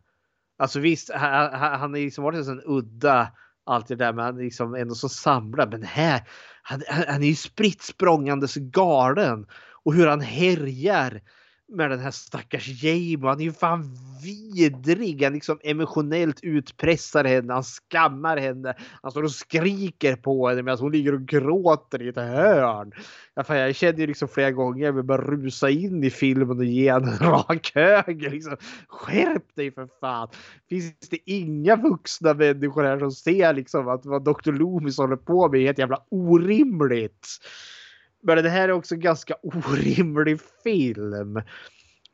Alltså 0.57 0.79
visst, 0.79 1.11
han, 1.13 1.53
han 1.53 1.95
är 1.95 1.99
liksom 1.99 2.23
varit 2.23 2.47
en 2.47 2.61
udda 2.65 3.31
allt 3.65 3.87
det 3.87 3.95
där 3.95 4.13
men 4.13 4.25
han 4.25 4.39
är 4.39 4.43
liksom 4.43 4.75
ändå 4.75 4.95
så 4.95 5.09
samlad. 5.09 5.71
Men 5.71 5.83
här, 5.83 6.21
han, 6.61 6.81
han 6.89 7.03
han 7.07 7.23
är 7.23 7.27
ju 7.27 7.35
spritt 7.35 7.81
språngandes 7.81 8.55
galen. 8.55 9.47
Och 9.83 9.93
hur 9.93 10.07
han 10.07 10.21
härjar 10.21 11.21
med 11.69 11.89
den 11.89 11.99
här 11.99 12.11
stackars 12.11 12.83
Jamie. 12.83 13.27
Han 13.27 13.39
är 13.39 13.43
ju 13.43 13.51
fan 13.51 13.95
vidrig. 14.23 15.23
Han 15.23 15.33
liksom 15.33 15.59
emotionellt 15.63 16.39
utpressar 16.43 17.23
henne. 17.23 17.53
Han 17.53 17.63
skammar 17.63 18.37
henne. 18.37 18.73
Han 19.01 19.11
står 19.11 19.23
och 19.23 19.31
skriker 19.31 20.15
på 20.15 20.49
henne 20.49 20.61
medan 20.61 20.79
hon 20.79 20.91
ligger 20.91 21.13
och 21.13 21.25
gråter 21.25 22.01
i 22.01 22.07
ett 22.07 22.15
hörn. 22.15 22.91
Ja, 23.35 23.43
fan, 23.43 23.57
jag 23.57 23.75
kände 23.75 24.01
ju 24.01 24.07
liksom 24.07 24.27
flera 24.27 24.51
gånger 24.51 24.85
jag 24.85 24.93
vill 24.93 25.03
bara 25.03 25.21
rusa 25.21 25.69
in 25.69 26.03
i 26.03 26.09
filmen 26.09 26.57
och 26.57 26.65
ge 26.65 26.87
en 26.87 27.17
rak 27.17 27.71
höger. 27.75 28.29
Liksom. 28.29 28.57
Skärp 28.87 29.55
dig 29.55 29.71
för 29.71 29.89
fan! 29.99 30.27
Finns 30.69 30.99
det 31.09 31.31
inga 31.31 31.75
vuxna 31.75 32.33
människor 32.33 32.83
här 32.83 32.99
som 32.99 33.11
ser 33.11 33.53
liksom 33.53 33.87
att 33.87 34.05
vad 34.05 34.23
Dr. 34.23 34.51
Loomis 34.51 34.97
håller 34.97 35.15
på 35.15 35.49
med 35.49 35.61
är 35.61 35.65
helt 35.65 35.79
jävla 35.79 36.03
orimligt? 36.09 37.27
Men 38.27 38.43
det 38.43 38.49
här 38.49 38.69
är 38.69 38.71
också 38.71 38.95
ganska 38.95 39.35
orimlig 39.43 40.39
film. 40.63 41.41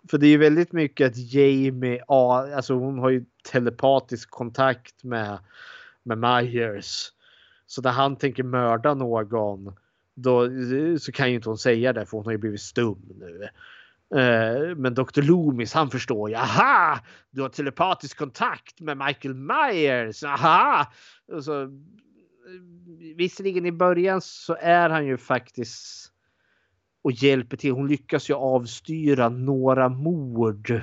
För 0.09 0.17
det 0.17 0.27
är 0.27 0.29
ju 0.29 0.37
väldigt 0.37 0.71
mycket 0.71 1.07
att 1.07 1.33
Jamie, 1.33 2.03
ja, 2.07 2.55
alltså 2.55 2.73
hon 2.73 2.99
har 2.99 3.09
ju 3.09 3.25
telepatisk 3.51 4.29
kontakt 4.29 5.03
med, 5.03 5.39
med 6.03 6.17
Myers. 6.17 7.11
Så 7.65 7.81
när 7.81 7.91
han 7.91 8.15
tänker 8.15 8.43
mörda 8.43 8.93
någon 8.93 9.75
då 10.15 10.49
så 10.99 11.11
kan 11.11 11.29
ju 11.29 11.35
inte 11.35 11.49
hon 11.49 11.57
säga 11.57 11.93
det 11.93 12.05
för 12.05 12.17
hon 12.17 12.25
har 12.25 12.31
ju 12.31 12.37
blivit 12.37 12.61
stum 12.61 13.13
nu. 13.19 13.49
Eh, 14.19 14.75
men 14.75 14.93
Dr. 14.93 15.21
Loomis 15.21 15.73
han 15.73 15.89
förstår 15.89 16.29
ju. 16.29 16.35
Aha! 16.35 16.99
Du 17.31 17.41
har 17.41 17.49
telepatisk 17.49 18.17
kontakt 18.17 18.79
med 18.79 18.97
Michael 18.97 19.33
Myers. 19.33 20.23
Aha! 20.23 20.91
Och 21.31 21.43
så, 21.43 21.69
visserligen 23.15 23.65
i 23.65 23.71
början 23.71 24.21
så 24.21 24.57
är 24.59 24.89
han 24.89 25.05
ju 25.05 25.17
faktiskt 25.17 26.13
och 27.03 27.11
hjälper 27.11 27.57
till. 27.57 27.71
Hon 27.71 27.87
lyckas 27.87 28.29
ju 28.29 28.33
avstyra 28.33 29.29
några 29.29 29.89
mord. 29.89 30.81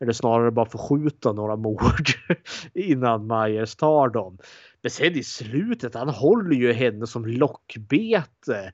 Eller 0.00 0.12
snarare 0.12 0.50
bara 0.50 0.66
förskjuta 0.66 1.32
några 1.32 1.56
mord 1.56 2.08
innan 2.74 3.26
Myers 3.26 3.76
tar 3.76 4.08
dem. 4.08 4.38
Men 4.82 4.90
sen 4.90 5.12
i 5.12 5.22
slutet, 5.22 5.94
han 5.94 6.08
håller 6.08 6.56
ju 6.56 6.72
henne 6.72 7.06
som 7.06 7.26
lockbete. 7.26 8.72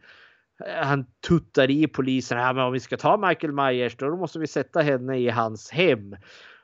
Han 0.82 1.06
tuttar 1.28 1.70
i 1.70 1.86
polisen. 1.86 2.38
Ja, 2.38 2.52
men 2.52 2.64
om 2.64 2.72
vi 2.72 2.80
ska 2.80 2.96
ta 2.96 3.28
Michael 3.28 3.52
Myers 3.52 3.96
då 3.96 4.16
måste 4.16 4.38
vi 4.38 4.46
sätta 4.46 4.80
henne 4.80 5.18
i 5.18 5.28
hans 5.28 5.70
hem. 5.70 6.16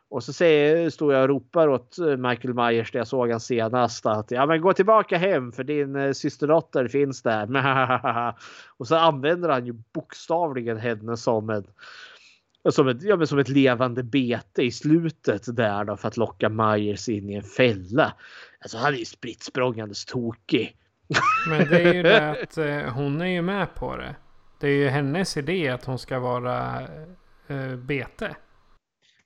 Och 0.09 0.25
så 0.25 0.33
säger, 0.33 0.91
står 0.91 1.15
jag 1.15 1.23
och 1.23 1.29
ropar 1.29 1.69
åt 1.69 1.99
eh, 1.99 2.17
Michael 2.17 2.55
Myers 2.55 2.93
där 2.93 3.01
jag 3.01 3.09
såg 3.09 3.31
han 3.31 3.41
senast 3.41 4.07
att 4.07 4.31
ja 4.31 4.47
men 4.47 4.61
gå 4.61 4.73
tillbaka 4.73 5.19
hem 5.19 5.53
för 5.53 5.65
din 5.65 5.97
eh, 5.97 6.13
systerdotter 6.13 6.89
finns 6.89 7.23
där. 7.23 7.49
och 8.77 8.89
så 8.89 8.97
använder 8.97 9.49
han 9.49 9.67
ju 9.67 9.73
bokstavligen 9.73 10.77
henne 10.77 11.17
som 11.17 11.51
en 11.51 11.65
som 12.71 12.89
ett, 12.89 13.03
ja, 13.03 13.17
men 13.17 13.27
som 13.27 13.39
ett 13.39 13.49
levande 13.49 14.03
bete 14.03 14.63
i 14.63 14.71
slutet 14.71 15.57
där 15.57 15.85
då 15.85 15.97
för 15.97 16.09
att 16.09 16.17
locka 16.17 16.49
Myers 16.49 17.09
in 17.09 17.31
i 17.31 17.35
en 17.35 17.43
fälla. 17.43 18.13
Alltså 18.61 18.79
han 18.79 18.95
är 18.95 18.99
ju 18.99 19.05
spritt 19.05 19.43
språngandes 19.43 20.05
tokig. 20.05 20.77
Men 21.49 21.69
det 21.69 21.83
är 21.83 21.95
ju 21.95 22.03
det 22.03 22.43
att 22.43 22.59
eh, 22.59 22.95
hon 22.95 23.21
är 23.21 23.27
ju 23.27 23.43
med 23.43 23.75
på 23.75 23.97
det. 23.97 24.17
Det 24.61 24.69
är 24.69 24.73
ju 24.73 24.89
hennes 24.89 25.37
idé 25.37 25.69
att 25.69 25.85
hon 25.85 25.99
ska 25.99 26.19
vara 26.19 26.81
eh, 26.81 27.57
eh 27.57 27.77
bete. 27.77 28.37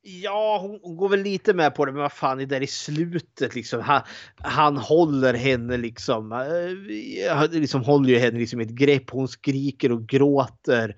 Ja, 0.03 0.59
hon, 0.63 0.81
hon 0.83 0.97
går 0.97 1.09
väl 1.09 1.23
lite 1.23 1.55
med 1.55 1.75
på 1.75 1.85
det, 1.85 1.93
men 1.93 2.03
vad 2.03 2.13
fan 2.13 2.41
är 2.41 2.47
det 2.47 2.55
där 2.55 2.63
i 2.63 2.67
slutet 2.67 3.55
liksom? 3.55 3.81
Han, 3.81 4.03
han 4.37 4.77
håller 4.77 5.35
henne 5.35 5.77
liksom, 5.77 6.33
eh, 6.33 7.37
Han 7.37 7.47
liksom 7.51 7.85
håller 7.85 8.09
ju 8.09 8.19
henne 8.19 8.39
liksom 8.39 8.61
i 8.61 8.65
ett 8.65 8.71
grepp. 8.71 9.11
Hon 9.11 9.29
skriker 9.29 9.93
och 9.93 10.07
gråter. 10.07 10.97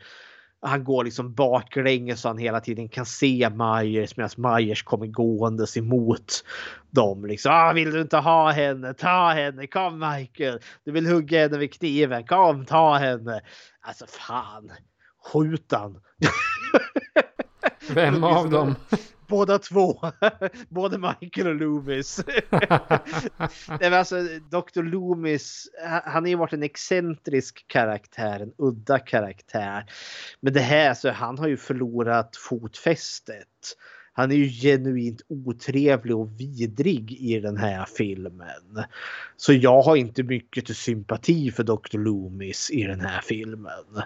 Han 0.60 0.84
går 0.84 1.04
liksom 1.04 1.34
baklänges 1.34 2.20
så 2.20 2.28
han 2.28 2.38
hela 2.38 2.60
tiden 2.60 2.88
kan 2.88 3.06
se 3.06 3.50
Myers 3.50 4.16
medan 4.16 4.30
Myers 4.36 4.82
kommer 4.82 5.06
gåendes 5.06 5.76
emot 5.76 6.44
dem. 6.90 7.26
Liksom, 7.26 7.52
ah, 7.54 7.72
vill 7.72 7.90
du 7.92 8.00
inte 8.00 8.16
ha 8.16 8.50
henne? 8.50 8.94
Ta 8.94 9.32
henne! 9.32 9.66
Kom 9.66 9.98
Michael! 9.98 10.60
Du 10.84 10.92
vill 10.92 11.06
hugga 11.06 11.40
henne 11.40 11.58
med 11.58 11.74
kniven? 11.74 12.26
Kom, 12.26 12.64
ta 12.64 12.96
henne! 12.96 13.40
Alltså 13.80 14.06
fan! 14.08 14.70
Skjut 15.24 15.72
han! 15.72 16.00
Vem 17.90 18.24
av 18.24 18.50
dem? 18.50 18.74
Båda 19.26 19.58
två. 19.58 20.00
Både 20.68 20.98
Michael 20.98 21.46
och 21.46 21.54
Loomis. 21.54 22.24
Nej, 23.80 23.94
alltså, 23.94 24.16
Dr. 24.50 24.82
Loomis, 24.82 25.68
han 26.04 26.22
har 26.22 26.28
ju 26.28 26.36
varit 26.36 26.52
en 26.52 26.62
excentrisk 26.62 27.64
karaktär, 27.68 28.40
en 28.40 28.52
udda 28.58 28.98
karaktär. 28.98 29.84
Men 30.40 30.52
det 30.52 30.60
här, 30.60 30.94
så 30.94 31.10
han 31.10 31.38
har 31.38 31.48
ju 31.48 31.56
förlorat 31.56 32.36
fotfästet. 32.36 33.76
Han 34.12 34.32
är 34.32 34.36
ju 34.36 34.48
genuint 34.48 35.22
otrevlig 35.28 36.16
och 36.16 36.40
vidrig 36.40 37.12
i 37.12 37.40
den 37.40 37.56
här 37.56 37.86
filmen. 37.96 38.84
Så 39.36 39.52
jag 39.52 39.82
har 39.82 39.96
inte 39.96 40.22
mycket 40.22 40.66
till 40.66 40.74
sympati 40.74 41.50
för 41.50 41.62
Dr. 41.62 41.98
Loomis 41.98 42.70
i 42.70 42.82
den 42.82 43.00
här 43.00 43.20
filmen. 43.20 44.02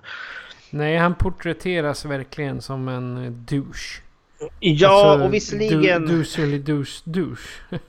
Nej, 0.70 0.96
han 0.96 1.14
porträtteras 1.14 2.04
verkligen 2.04 2.60
som 2.60 2.88
en 2.88 3.44
douche. 3.48 4.02
Ja, 4.60 4.88
Alltså, 4.88 5.26
och 5.26 5.34
visserligen... 5.34 6.06
Douche 6.06 6.42
eller 6.42 6.58
douche, 6.58 7.02
douche. 7.04 7.80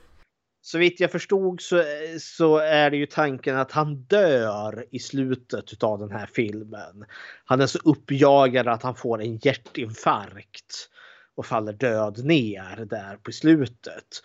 Så 0.62 0.78
vitt 0.78 1.00
jag 1.00 1.12
förstod 1.12 1.62
så, 1.62 1.84
så 2.20 2.58
är 2.58 2.90
det 2.92 2.98
ju 2.98 3.06
tanken 3.06 3.58
att 3.58 3.72
han 3.72 3.96
dör 3.96 4.86
i 4.92 5.00
slutet 5.00 5.84
av 5.84 6.00
den 6.00 6.12
här 6.12 6.30
filmen. 6.34 7.06
Han 7.46 7.62
är 7.62 7.68
så 7.68 7.80
uppjagad 7.84 8.68
att 8.68 8.84
han 8.84 8.96
får 8.96 9.22
en 9.22 9.38
hjärtinfarkt 9.38 10.90
och 11.38 11.46
faller 11.46 11.74
död 11.74 12.26
ner 12.26 12.86
där 12.86 13.18
på 13.18 13.32
slutet. 13.32 14.22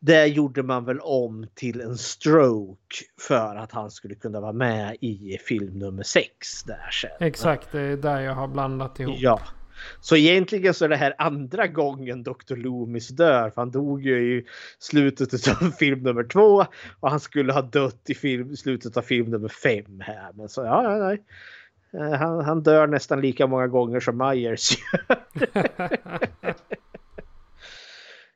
Det 0.00 0.26
gjorde 0.26 0.62
man 0.62 0.84
väl 0.84 1.00
om 1.00 1.46
till 1.54 1.80
en 1.80 1.98
stroke 1.98 2.96
för 3.20 3.56
att 3.56 3.72
han 3.72 3.90
skulle 3.90 4.14
kunna 4.14 4.40
vara 4.40 4.52
med 4.52 4.96
i 5.00 5.38
film 5.48 5.78
nummer 5.78 6.02
sex 6.02 6.62
där 6.62 6.90
sen. 6.90 7.28
Exakt, 7.28 7.72
det 7.72 7.80
är 7.80 7.96
där 7.96 8.20
jag 8.20 8.34
har 8.34 8.48
blandat 8.48 9.00
ihop. 9.00 9.16
Ja. 9.18 9.40
Så 10.00 10.16
egentligen 10.16 10.74
så 10.74 10.84
är 10.84 10.88
det 10.88 10.96
här 10.96 11.14
andra 11.18 11.66
gången 11.66 12.22
Dr. 12.22 12.56
Loomis 12.56 13.08
dör. 13.08 13.50
För 13.50 13.60
han 13.60 13.70
dog 13.70 14.02
ju 14.02 14.38
i 14.38 14.44
slutet 14.78 15.48
av 15.48 15.70
film 15.78 16.02
nummer 16.02 16.24
två. 16.24 16.64
Och 17.00 17.10
han 17.10 17.20
skulle 17.20 17.52
ha 17.52 17.62
dött 17.62 18.10
i 18.10 18.14
film, 18.14 18.56
slutet 18.56 18.96
av 18.96 19.02
film 19.02 19.30
nummer 19.30 19.48
fem 19.48 20.00
här. 20.00 20.32
Men 20.34 20.48
så 20.48 20.60
ja 20.60 20.98
nej. 20.98 21.22
Eh, 21.94 22.12
Han, 22.12 22.44
han 22.44 22.62
dör 22.62 22.86
nästan 22.86 23.20
lika 23.20 23.46
många 23.46 23.68
gånger 23.68 24.00
som 24.00 24.18
Myers. 24.18 24.70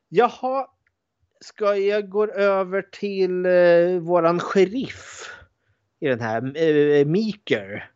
Jaha. 0.09 0.67
Ska 1.41 1.75
jag 1.75 2.09
gå 2.09 2.27
över 2.27 2.81
till 2.81 3.45
eh, 3.45 3.99
våran 4.01 4.39
sheriff 4.39 5.31
i 5.99 6.07
den 6.07 6.19
här, 6.19 6.37
eh, 6.41 7.05
Meeker. 7.05 7.89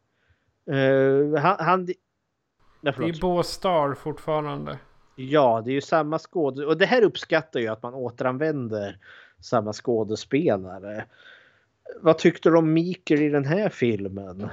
Eh, 0.71 1.41
han, 1.41 1.55
han, 1.59 1.85
Nej, 2.81 2.93
Det 2.97 3.09
är. 3.09 3.21
Bo 3.21 3.43
Star 3.43 3.93
fortfarande. 3.93 4.77
Ja, 5.15 5.61
det 5.65 5.71
är 5.71 5.73
ju 5.73 5.81
samma 5.81 6.19
skådespelare. 6.19 6.71
Och 6.71 6.77
det 6.77 6.85
här 6.85 7.01
uppskattar 7.03 7.59
ju 7.59 7.67
att 7.67 7.83
man 7.83 7.93
återanvänder 7.93 8.97
samma 9.39 9.73
skådespelare. 9.73 11.05
Vad 12.01 12.17
tyckte 12.17 12.49
du 12.49 12.57
om 12.57 12.73
Mikael 12.73 13.21
i 13.21 13.29
den 13.29 13.45
här 13.45 13.69
filmen? 13.69 14.49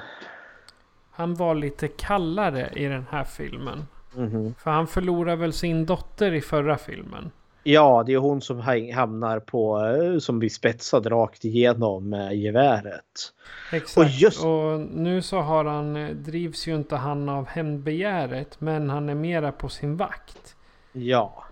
Han 1.21 1.35
var 1.35 1.55
lite 1.55 1.89
kallare 1.89 2.71
i 2.77 2.85
den 2.85 3.07
här 3.11 3.25
filmen. 3.25 3.87
Mhm. 4.15 4.55
För 4.59 4.71
han 4.71 4.87
förlorar 4.87 5.37
väl 5.37 5.53
sin 5.53 5.87
dotter 5.87 6.33
i 6.33 6.41
förra 6.41 6.77
filmen. 6.79 7.31
Ja, 7.63 8.03
det 8.07 8.13
är 8.13 8.19
hon 8.19 8.41
som 8.41 8.61
ha- 8.61 8.95
hamnar 8.95 9.41
på, 9.41 9.79
eh, 9.87 10.19
som 10.19 10.39
blir 10.39 10.49
spetsad 10.49 11.07
rakt 11.07 11.45
igenom 11.45 12.09
med 12.09 12.37
geväret. 12.37 13.33
Exakt. 13.73 13.97
Och 13.99 14.05
just- 14.05 14.45
Och 14.45 14.81
nu 14.81 15.23
så 15.23 15.41
har 15.41 15.65
han, 15.65 15.97
eh, 15.97 16.09
drivs 16.15 16.69
ju 16.69 16.75
inte 16.77 16.97
han 16.97 17.29
av 17.29 17.47
hämndbegäret. 17.49 18.61
Men 18.61 18.91
han 18.91 19.09
är 19.09 19.15
mera 19.15 19.53
på 19.53 19.69
sin 19.69 19.97
vakt. 19.97 20.57
Ja. 20.93 21.45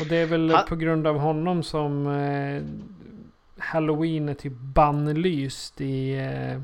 Och 0.00 0.06
det 0.08 0.16
är 0.16 0.26
väl 0.26 0.50
Han- 0.50 0.66
på 0.68 0.76
grund 0.76 1.06
av 1.06 1.18
honom 1.18 1.62
som 1.62 2.06
eh, 2.06 2.62
Halloween 3.58 4.28
är 4.28 4.34
typ 4.34 4.52
bannlyst 4.52 5.80
i, 5.80 6.18
eh, 6.18 6.60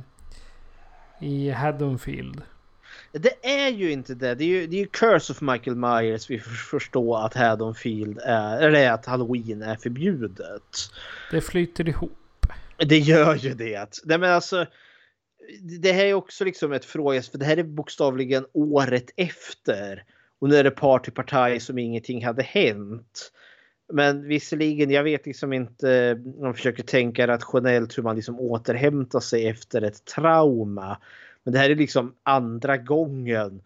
i 1.20 1.50
Haddonfield. 1.50 2.42
Det 3.12 3.46
är 3.46 3.68
ju 3.68 3.92
inte 3.92 4.14
det. 4.14 4.34
Det 4.34 4.44
är 4.44 4.48
ju, 4.48 4.66
det 4.66 4.76
är 4.76 4.80
ju 4.80 4.86
Curse 4.86 5.32
of 5.32 5.40
Michael 5.40 5.76
Myers 5.76 6.30
vi 6.30 6.38
får 6.38 6.50
förstå 6.50 7.16
att 7.16 7.34
Haddonfield 7.34 8.18
är, 8.22 8.58
eller 8.58 8.90
att 8.90 9.06
Halloween 9.06 9.62
är 9.62 9.76
förbjudet. 9.76 10.90
Det 11.30 11.40
flyter 11.40 11.88
ihop. 11.88 12.46
Det 12.76 12.98
gör 12.98 13.34
ju 13.34 13.54
det. 13.54 14.00
Nej, 14.04 14.18
men 14.18 14.30
alltså, 14.30 14.66
det 15.82 15.92
här 15.92 16.04
är 16.04 16.14
också 16.14 16.44
liksom 16.44 16.72
ett 16.72 16.84
fråga, 16.84 17.22
för 17.22 17.38
det 17.38 17.44
här 17.44 17.56
är 17.56 17.62
bokstavligen 17.62 18.46
året 18.52 19.10
efter. 19.16 20.04
Och 20.38 20.48
nu 20.48 20.56
är 20.56 20.64
det 20.64 20.70
party 20.70 21.10
partaj 21.10 21.60
som 21.60 21.78
ingenting 21.78 22.24
hade 22.24 22.42
hänt. 22.42 23.32
Men 23.92 24.28
visserligen, 24.28 24.90
jag 24.90 25.04
vet 25.04 25.26
liksom 25.26 25.52
inte 25.52 26.12
om 26.12 26.40
man 26.40 26.54
försöker 26.54 26.82
tänka 26.82 27.26
rationellt 27.26 27.98
hur 27.98 28.02
man 28.02 28.16
liksom 28.16 28.40
återhämtar 28.40 29.20
sig 29.20 29.48
efter 29.48 29.82
ett 29.82 30.04
trauma. 30.04 30.98
Men 31.44 31.52
det 31.52 31.58
här 31.58 31.70
är 31.70 31.74
liksom 31.74 32.14
andra 32.22 32.76
gången 32.76 33.62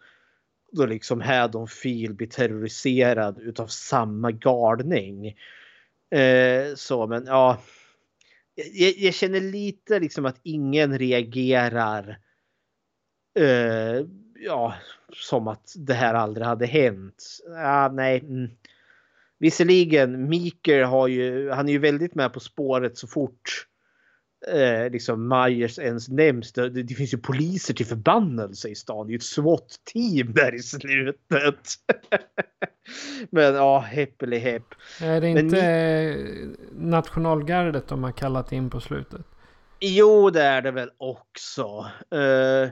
då 0.71 0.85
liksom 0.85 1.21
Haddonfield 1.21 2.15
blir 2.15 2.27
terroriserad 2.27 3.39
utav 3.39 3.67
samma 3.67 4.31
galning. 4.31 5.27
Eh, 6.11 6.75
så 6.75 7.07
men 7.07 7.25
ja. 7.25 7.61
Jag, 8.55 8.93
jag 8.97 9.13
känner 9.13 9.41
lite 9.41 9.99
liksom 9.99 10.25
att 10.25 10.39
ingen 10.43 10.99
reagerar 10.99 12.19
eh, 13.39 14.05
ja, 14.35 14.73
som 15.13 15.47
att 15.47 15.73
det 15.77 15.93
här 15.93 16.13
aldrig 16.13 16.47
hade 16.47 16.65
hänt. 16.65 17.23
Ah, 17.57 17.87
nej. 17.87 18.19
Mm. 18.19 18.49
Visserligen, 19.41 20.29
Mikael 20.29 20.83
har 20.83 21.07
ju, 21.07 21.49
han 21.49 21.69
är 21.69 21.73
ju 21.73 21.79
väldigt 21.79 22.15
med 22.15 22.33
på 22.33 22.39
spåret 22.39 22.97
så 22.97 23.07
fort 23.07 23.67
eh, 24.47 24.91
liksom 24.91 25.27
Myers 25.27 25.79
ens 25.79 26.09
nämns. 26.09 26.53
Det, 26.53 26.69
det 26.69 26.93
finns 26.93 27.13
ju 27.13 27.17
poliser 27.17 27.73
till 27.73 27.85
förbannelse 27.85 28.69
i 28.69 28.75
stan. 28.75 29.07
Det 29.07 29.09
är 29.09 29.13
ju 29.13 29.17
ett 29.17 29.23
SWAT-team 29.23 30.33
där 30.33 30.55
i 30.55 30.59
slutet. 30.59 31.69
Men 33.29 33.55
ja, 33.55 33.79
hepp 33.79 34.21
eller 34.21 34.39
hepp. 34.39 34.67
Är 35.01 35.21
det 35.21 35.29
inte 35.29 36.47
nationalgardet 36.75 37.87
de 37.87 38.03
har 38.03 38.11
kallat 38.11 38.51
in 38.51 38.69
på 38.69 38.79
slutet? 38.79 39.21
Jo, 39.79 40.29
det 40.29 40.43
är 40.43 40.61
det 40.61 40.71
väl 40.71 40.91
också. 40.97 41.85
Eh, 42.11 42.69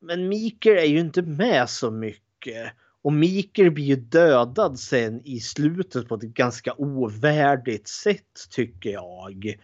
men 0.00 0.28
Mikael 0.28 0.78
är 0.78 0.88
ju 0.88 1.00
inte 1.00 1.22
med 1.22 1.70
så 1.70 1.90
mycket. 1.90 2.72
Och 3.08 3.14
Mikael 3.14 3.70
blir 3.70 3.84
ju 3.84 3.96
dödad 3.96 4.78
sen 4.78 5.20
i 5.24 5.40
slutet 5.40 6.08
på 6.08 6.14
ett 6.14 6.22
ganska 6.22 6.74
ovärdigt 6.78 7.88
sätt 7.88 8.48
tycker 8.50 8.90
jag. 8.90 9.58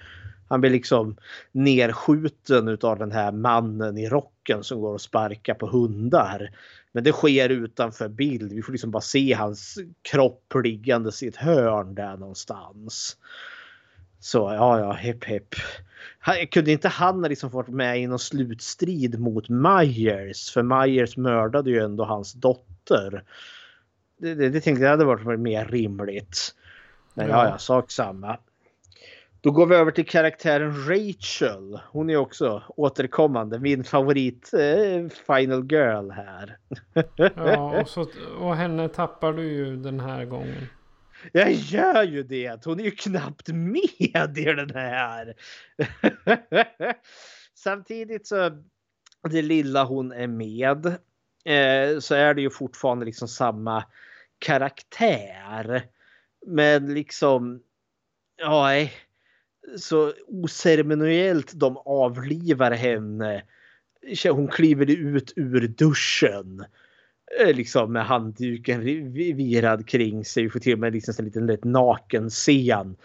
Han 0.48 0.60
blir 0.60 0.70
liksom 0.70 1.16
nerskjuten 1.52 2.68
utav 2.68 2.98
den 2.98 3.12
här 3.12 3.32
mannen 3.32 3.98
i 3.98 4.08
rocken 4.08 4.64
som 4.64 4.80
går 4.80 4.92
och 4.92 5.00
sparkar 5.00 5.54
på 5.54 5.66
hundar. 5.66 6.50
Men 6.92 7.04
det 7.04 7.12
sker 7.12 7.48
utanför 7.48 8.08
bild. 8.08 8.52
Vi 8.52 8.62
får 8.62 8.72
liksom 8.72 8.90
bara 8.90 9.00
se 9.00 9.32
hans 9.32 9.78
kropp 10.02 10.52
liggandes 10.64 11.22
i 11.22 11.28
ett 11.28 11.36
hörn 11.36 11.94
där 11.94 12.16
någonstans. 12.16 13.16
Så 14.20 14.38
ja, 14.38 14.80
ja, 14.80 14.92
hepp 14.92 15.24
hepp. 15.24 15.54
Kunde 16.50 16.72
inte 16.72 16.88
han 16.88 17.20
ha 17.20 17.28
liksom 17.28 17.50
fått 17.50 17.68
med 17.68 18.00
i 18.00 18.06
någon 18.06 18.18
slutstrid 18.18 19.20
mot 19.20 19.48
Myers? 19.48 20.50
För 20.50 20.62
Myers 20.62 21.16
mördade 21.16 21.70
ju 21.70 21.78
ändå 21.78 22.04
hans 22.04 22.32
dotter. 22.32 22.73
Det, 22.88 24.34
det, 24.34 24.48
det 24.48 24.60
tänkte 24.60 24.84
jag 24.84 24.90
hade 24.90 25.04
varit 25.04 25.40
mer 25.40 25.64
rimligt. 25.64 26.54
Men 27.14 27.28
Ja. 27.28 27.48
ja, 27.48 27.58
sak 27.58 27.90
samma. 27.90 28.38
Då 29.40 29.50
går 29.50 29.66
vi 29.66 29.76
över 29.76 29.90
till 29.90 30.06
karaktären 30.06 30.88
Rachel. 30.88 31.80
Hon 31.90 32.10
är 32.10 32.16
också 32.16 32.62
återkommande. 32.68 33.58
Min 33.58 33.84
favorit 33.84 34.54
eh, 34.54 35.08
Final 35.26 35.72
Girl 35.72 36.10
här. 36.10 36.58
Ja, 37.36 37.80
och, 37.80 37.88
så, 37.88 38.06
och 38.38 38.56
henne 38.56 38.88
tappar 38.88 39.32
du 39.32 39.42
ju 39.42 39.76
den 39.76 40.00
här 40.00 40.24
gången. 40.24 40.66
Jag 41.32 41.52
gör 41.52 42.02
ju 42.02 42.22
det. 42.22 42.64
Hon 42.64 42.80
är 42.80 42.84
ju 42.84 42.90
knappt 42.90 43.48
med 43.48 44.38
i 44.38 44.44
den 44.44 44.70
här. 44.70 45.34
Samtidigt 47.54 48.26
så 48.26 48.50
det 49.30 49.42
lilla 49.42 49.84
hon 49.84 50.12
är 50.12 50.26
med 50.26 50.94
eh, 51.44 51.98
så 51.98 52.14
är 52.14 52.34
det 52.34 52.40
ju 52.42 52.50
fortfarande 52.50 53.04
liksom 53.04 53.28
samma 53.28 53.84
karaktär. 54.38 55.82
Men 56.46 56.94
liksom 56.94 57.60
ja, 58.36 58.86
så 59.76 60.12
oceremoniellt 60.26 61.52
de 61.54 61.76
avlivar 61.76 62.70
henne. 62.70 63.42
Hon 64.30 64.48
kliver 64.48 64.90
ut 64.90 65.32
ur 65.36 65.68
duschen 65.68 66.64
eh, 67.40 67.54
liksom 67.56 67.92
med 67.92 68.06
handduken 68.06 68.82
virad 69.12 69.88
kring 69.88 70.24
sig. 70.24 70.42
Vi 70.42 70.50
får 70.50 70.60
till 70.60 70.72
och 70.72 70.78
med 70.78 70.92
liksom 70.92 71.14
en 71.18 71.24
liten 71.24 71.46
lätt 71.46 71.64
naken 71.64 72.30
scen. 72.30 72.96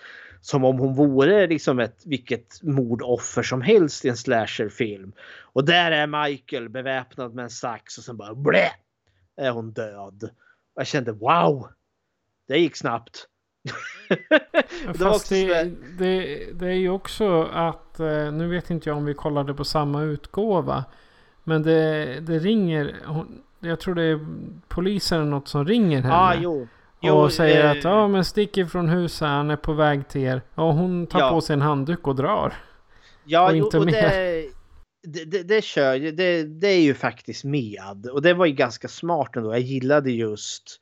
Som 0.41 0.63
om 0.63 0.79
hon 0.79 0.93
vore 0.95 1.47
liksom 1.47 1.79
ett 1.79 2.01
vilket 2.05 2.63
mordoffer 2.63 3.43
som 3.43 3.61
helst 3.61 4.05
i 4.05 4.09
en 4.09 4.17
slasherfilm. 4.17 5.11
Och 5.41 5.65
där 5.65 5.91
är 5.91 6.27
Michael 6.27 6.69
beväpnad 6.69 7.33
med 7.33 7.43
en 7.43 7.49
sax 7.49 7.97
och 7.97 8.03
sen 8.03 8.17
bara 8.17 8.35
blä! 8.35 8.71
Är 9.37 9.51
hon 9.51 9.71
död. 9.71 10.29
Jag 10.75 10.87
kände 10.87 11.11
wow! 11.11 11.67
Det 12.47 12.57
gick 12.57 12.75
snabbt. 12.75 13.27
Det 14.87 14.97
Fast 14.97 15.29
det, 15.29 15.63
det, 15.97 16.45
det 16.53 16.67
är 16.67 16.77
ju 16.77 16.89
också 16.89 17.43
att, 17.43 17.99
eh, 17.99 18.31
nu 18.31 18.47
vet 18.47 18.69
inte 18.69 18.89
jag 18.89 18.97
om 18.97 19.05
vi 19.05 19.13
kollade 19.13 19.53
på 19.53 19.65
samma 19.65 20.01
utgåva. 20.01 20.85
Men 21.43 21.63
det, 21.63 22.19
det 22.19 22.39
ringer, 22.39 22.95
hon, 23.05 23.43
jag 23.59 23.79
tror 23.79 23.95
det 23.95 24.03
är 24.03 24.27
polisen 24.67 25.21
eller 25.21 25.29
något 25.29 25.47
som 25.47 25.65
ringer 25.65 26.01
henne. 26.01 26.15
ah, 26.15 26.35
jo. 26.35 26.67
Jo, 27.01 27.13
och 27.13 27.33
säger 27.33 27.65
eh, 27.65 27.71
att 27.71 27.83
ja 27.83 28.07
men 28.07 28.25
stick 28.25 28.57
ifrån 28.57 28.89
huset, 28.89 29.27
han 29.27 29.49
är 29.51 29.55
på 29.55 29.73
väg 29.73 30.07
till 30.07 30.21
er. 30.21 30.41
Och 30.55 30.73
hon 30.73 31.07
tar 31.07 31.19
Ja. 31.19 31.29
på 31.29 31.41
sig 31.41 31.53
en 31.53 31.61
handduk 31.61 32.07
och 32.07 32.15
drar. 32.15 32.53
Ja, 33.25 33.49
och 33.49 33.55
jo, 33.57 33.65
inte 33.65 33.79
och 33.79 33.85
mer. 33.85 33.91
det, 33.91 34.49
det, 35.03 35.25
det, 35.25 35.43
det 35.43 35.63
kör 35.63 35.93
ju. 35.95 36.11
Det, 36.11 36.43
det 36.43 36.67
är 36.67 36.81
ju 36.81 36.93
faktiskt 36.93 37.43
med. 37.43 38.09
Och 38.13 38.21
det 38.21 38.33
var 38.33 38.45
ju 38.45 38.53
ganska 38.53 38.87
smart 38.87 39.35
ändå. 39.35 39.53
Jag 39.53 39.59
gillade 39.61 40.11
just 40.11 40.81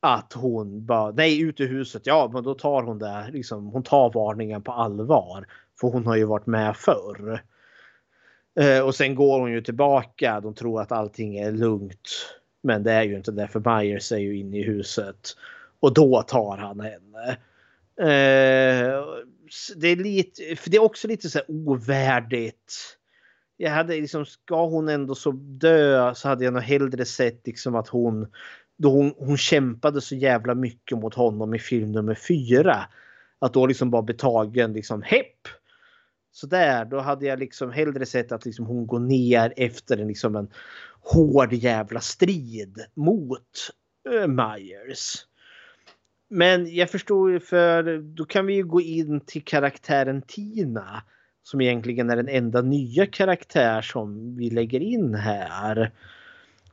att 0.00 0.32
hon 0.32 0.86
bara, 0.86 1.10
nej 1.10 1.40
ut 1.40 1.60
ur 1.60 1.68
huset. 1.68 2.02
Ja, 2.04 2.30
men 2.32 2.42
då 2.42 2.54
tar 2.54 2.82
hon 2.82 2.98
det. 2.98 3.28
Liksom, 3.32 3.66
hon 3.66 3.82
tar 3.82 4.12
varningen 4.12 4.62
på 4.62 4.72
allvar. 4.72 5.46
För 5.80 5.88
hon 5.88 6.06
har 6.06 6.16
ju 6.16 6.24
varit 6.24 6.46
med 6.46 6.76
förr. 6.76 7.42
Eh, 8.60 8.80
och 8.84 8.94
sen 8.94 9.14
går 9.14 9.40
hon 9.40 9.52
ju 9.52 9.60
tillbaka. 9.60 10.40
De 10.40 10.54
tror 10.54 10.80
att 10.80 10.92
allting 10.92 11.36
är 11.36 11.52
lugnt. 11.52 12.08
Men 12.64 12.82
det 12.82 12.92
är 12.92 13.02
ju 13.02 13.16
inte 13.16 13.32
det. 13.32 13.48
För 13.48 13.78
Myers 13.80 14.12
är 14.12 14.18
ju 14.18 14.36
inne 14.36 14.58
i 14.58 14.62
huset. 14.62 15.36
Och 15.80 15.94
då 15.94 16.22
tar 16.22 16.56
han 16.56 16.80
henne. 16.80 17.30
Eh, 18.00 19.04
det 19.76 19.88
är 19.88 19.96
lite, 19.96 20.56
för 20.56 20.70
det 20.70 20.76
är 20.76 20.82
också 20.82 21.08
lite 21.08 21.30
så 21.30 21.38
här 21.38 21.46
ovärdigt. 21.48 22.98
Jag 23.56 23.70
hade 23.70 23.94
liksom, 23.94 24.26
ska 24.26 24.66
hon 24.66 24.88
ändå 24.88 25.14
så 25.14 25.30
dö 25.32 26.14
så 26.14 26.28
hade 26.28 26.44
jag 26.44 26.54
nog 26.54 26.62
hellre 26.62 27.04
sett 27.04 27.46
liksom 27.46 27.74
att 27.74 27.88
hon, 27.88 28.26
då 28.76 28.90
hon, 28.90 29.14
hon 29.16 29.36
kämpade 29.36 30.00
så 30.00 30.14
jävla 30.14 30.54
mycket 30.54 30.98
mot 30.98 31.14
honom 31.14 31.54
i 31.54 31.58
film 31.58 31.92
nummer 31.92 32.14
fyra. 32.14 32.76
Att 33.38 33.54
då 33.54 33.66
liksom 33.66 33.90
bara 33.90 34.02
bli 34.02 34.14
tagen 34.14 34.72
liksom 34.72 35.02
hepp. 35.02 35.48
Så 36.32 36.46
där, 36.46 36.84
då 36.84 37.00
hade 37.00 37.26
jag 37.26 37.38
liksom 37.38 37.72
hellre 37.72 38.06
sett 38.06 38.32
att 38.32 38.44
liksom 38.44 38.66
hon 38.66 38.86
går 38.86 38.98
ner 38.98 39.52
efter 39.56 39.98
en, 39.98 40.08
liksom 40.08 40.36
en 40.36 40.48
hård 41.04 41.52
jävla 41.52 42.00
strid 42.00 42.86
mot 42.94 43.70
eh, 44.10 44.26
Myers. 44.26 45.26
Men 46.28 46.74
jag 46.74 46.90
förstår 46.90 47.30
ju 47.30 47.40
för 47.40 47.98
då 47.98 48.24
kan 48.24 48.46
vi 48.46 48.54
ju 48.54 48.64
gå 48.64 48.80
in 48.80 49.20
till 49.20 49.44
karaktären 49.44 50.22
Tina. 50.22 51.02
Som 51.42 51.60
egentligen 51.60 52.10
är 52.10 52.16
den 52.16 52.28
enda 52.28 52.62
nya 52.62 53.06
karaktär 53.06 53.82
som 53.82 54.36
vi 54.36 54.50
lägger 54.50 54.80
in 54.80 55.14
här. 55.14 55.92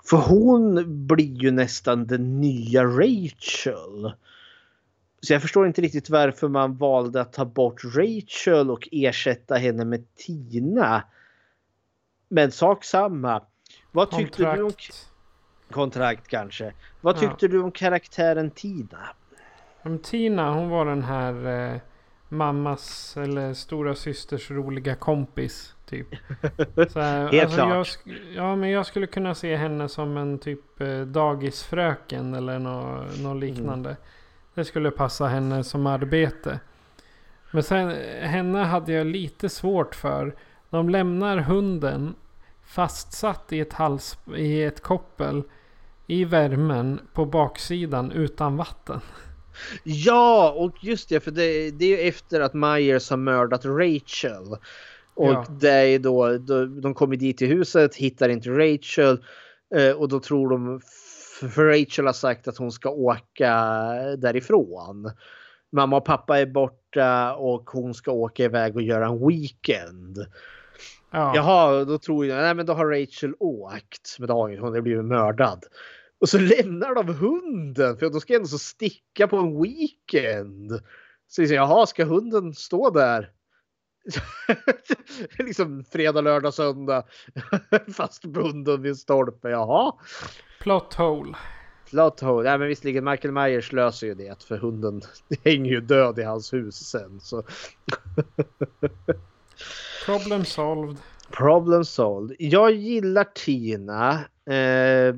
För 0.10 0.18
hon 0.18 0.84
blir 1.08 1.44
ju 1.44 1.52
nästan 1.52 2.08
den 2.08 2.42
nya 2.42 2.84
Rachel. 2.84 4.14
Så 5.22 5.34
jag 5.34 5.42
förstår 5.42 5.68
inte 5.68 5.82
riktigt 5.82 6.10
varför 6.10 6.48
man 6.48 6.78
valde 6.78 7.22
att 7.22 7.34
ta 7.34 7.46
bort 7.46 7.84
Rachel 7.84 8.72
och 8.72 8.88
ersätta 8.92 9.56
henne 9.56 9.86
med 9.86 10.16
Tina. 10.16 11.04
Men 12.30 12.52
sak 12.52 12.84
samma. 12.84 13.42
Vad 13.92 14.12
tyckte 14.12 14.56
du 14.56 14.64
om... 14.64 14.72
Kontrakt 15.72 16.28
kanske. 16.28 16.74
Vad 17.02 17.20
tyckte 17.20 17.46
ja. 17.46 17.48
du 17.48 17.60
om 17.60 17.72
karaktären 17.72 18.52
Tina? 18.52 19.00
Om 19.82 20.00
Tina, 20.00 20.54
hon 20.54 20.70
var 20.70 20.86
den 20.86 21.04
här 21.04 21.48
eh, 21.74 21.80
mammas 22.30 23.18
eller 23.18 23.54
stora 23.54 23.96
systers 23.96 24.52
roliga 24.52 24.96
kompis. 24.96 25.76
Typ. 25.86 26.08
Så 26.90 27.00
här, 27.00 27.32
Helt 27.32 27.44
alltså, 27.44 27.56
klart. 27.56 27.98
Jag, 28.04 28.18
ja, 28.36 28.56
men 28.56 28.70
jag 28.70 28.86
skulle 28.86 29.08
kunna 29.08 29.36
se 29.36 29.56
henne 29.56 29.90
som 29.90 30.18
en 30.18 30.40
typ 30.40 30.82
eh, 30.82 31.02
dagisfröken 31.02 32.34
eller 32.34 32.60
något, 32.60 33.20
något 33.20 33.40
liknande. 33.42 33.90
Mm. 33.90 34.02
Det 34.54 34.66
skulle 34.66 34.92
passa 34.92 35.28
henne 35.28 35.64
som 35.64 35.88
arbete. 35.88 36.60
Men 37.52 37.64
sen 37.64 37.90
henne 38.22 38.60
hade 38.60 38.92
jag 38.94 39.08
lite 39.08 39.50
svårt 39.50 39.96
för. 39.96 40.36
De 40.70 40.90
lämnar 40.90 41.38
hunden 41.38 42.16
fastsatt 42.72 43.54
i 43.54 43.60
ett, 43.60 43.74
hals, 43.74 44.18
i 44.36 44.64
ett 44.64 44.82
koppel 44.82 45.44
i 46.08 46.26
värmen 46.26 47.00
på 47.14 47.26
baksidan 47.26 48.12
utan 48.12 48.58
vatten. 48.58 49.00
Ja, 49.84 50.52
och 50.58 50.84
just 50.84 51.10
det, 51.10 51.20
för 51.20 51.32
det, 51.32 51.72
det 51.72 51.86
är 51.86 51.90
ju 51.90 52.08
efter 52.08 52.42
att 52.42 52.54
Myers 52.54 53.10
har 53.10 53.18
mördat 53.18 53.66
Rachel. 53.66 54.58
Och 55.14 55.34
ja. 55.34 55.46
det 55.50 55.70
är 55.70 56.00
då, 56.00 56.38
då, 56.38 56.66
de 56.66 56.94
kommer 56.94 57.16
dit 57.16 57.38
till 57.38 57.48
huset, 57.48 57.96
hittar 57.96 58.30
inte 58.30 58.50
Rachel 58.50 59.24
eh, 59.76 59.92
och 59.92 60.10
då 60.10 60.20
tror 60.20 60.50
de, 60.50 60.82
för 61.50 61.66
Rachel 61.66 62.06
har 62.06 62.14
sagt 62.14 62.48
att 62.48 62.58
hon 62.58 62.72
ska 62.72 62.90
åka 62.90 63.54
därifrån. 64.18 65.12
Mamma 65.72 65.98
och 65.98 66.06
pappa 66.06 66.40
är 66.40 66.46
borta 66.46 67.36
och 67.36 67.70
hon 67.70 67.94
ska 67.94 68.12
åka 68.12 68.44
iväg 68.44 68.76
och 68.76 68.82
göra 68.82 69.08
en 69.08 69.28
weekend. 69.28 70.18
Ja. 71.12 71.36
Jaha, 71.36 71.86
då 71.86 71.98
tror 71.98 72.26
jag, 72.26 72.42
nej 72.42 72.56
men 72.56 72.66
då 72.66 72.74
har 72.74 72.86
Rachel 72.86 73.36
åkt 73.40 74.20
med 74.20 74.30
dagen, 74.30 74.60
hon 74.60 74.74
har 74.74 74.82
blivit 74.82 75.06
mördad. 75.06 75.66
Och 76.20 76.30
så 76.30 76.38
lämnar 76.38 76.96
de 76.96 77.16
hunden 77.16 77.98
för 77.98 78.10
då 78.10 78.20
ska 78.20 78.36
ändå 78.36 78.48
så 78.48 78.58
sticka 78.58 79.28
på 79.28 79.38
en 79.38 79.62
weekend. 79.62 80.82
Så 81.28 81.42
jag 81.42 81.52
jaha, 81.52 81.86
ska 81.86 82.06
hunden 82.06 82.54
stå 82.54 82.90
där? 82.90 83.32
liksom 85.40 85.84
fredag, 85.84 86.22
lördag, 86.22 86.54
söndag. 86.54 87.04
Fastbunden 87.96 88.82
vid 88.82 88.90
en 88.90 88.96
stolpe, 88.96 89.50
jaha. 89.50 89.94
Plot 90.60 90.94
hole. 90.94 91.38
Plot 91.90 92.20
hole. 92.20 92.50
Ja, 92.50 92.58
men 92.58 92.68
visserligen 92.68 93.04
Michael 93.04 93.34
Myers 93.34 93.72
löser 93.72 94.08
ju 94.08 94.14
det 94.14 94.44
för 94.44 94.58
hunden 94.58 95.02
hänger 95.44 95.72
ju 95.72 95.82
död 95.82 96.20
i 96.20 96.24
hans 96.24 96.54
hus 96.54 96.76
sen. 96.76 97.20
Så. 97.20 97.44
Problem 100.06 100.46
solved. 100.46 100.98
Problem 101.32 101.86
solved. 101.86 102.36
Jag 102.40 102.72
gillar 102.72 103.24
Tina. 103.24 104.20
Eh, 104.50 105.16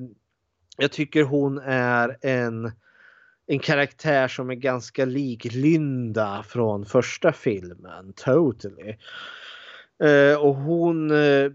jag 0.77 0.91
tycker 0.91 1.23
hon 1.23 1.57
är 1.65 2.17
en, 2.21 2.71
en 3.47 3.59
karaktär 3.59 4.27
som 4.27 4.49
är 4.49 4.55
ganska 4.55 5.05
lik 5.05 5.53
Linda 5.53 6.43
från 6.47 6.85
första 6.85 7.31
filmen. 7.31 8.13
Totally. 8.15 8.95
Uh, 10.03 10.35
och 10.35 10.55
hon... 10.55 11.11
Uh, 11.11 11.51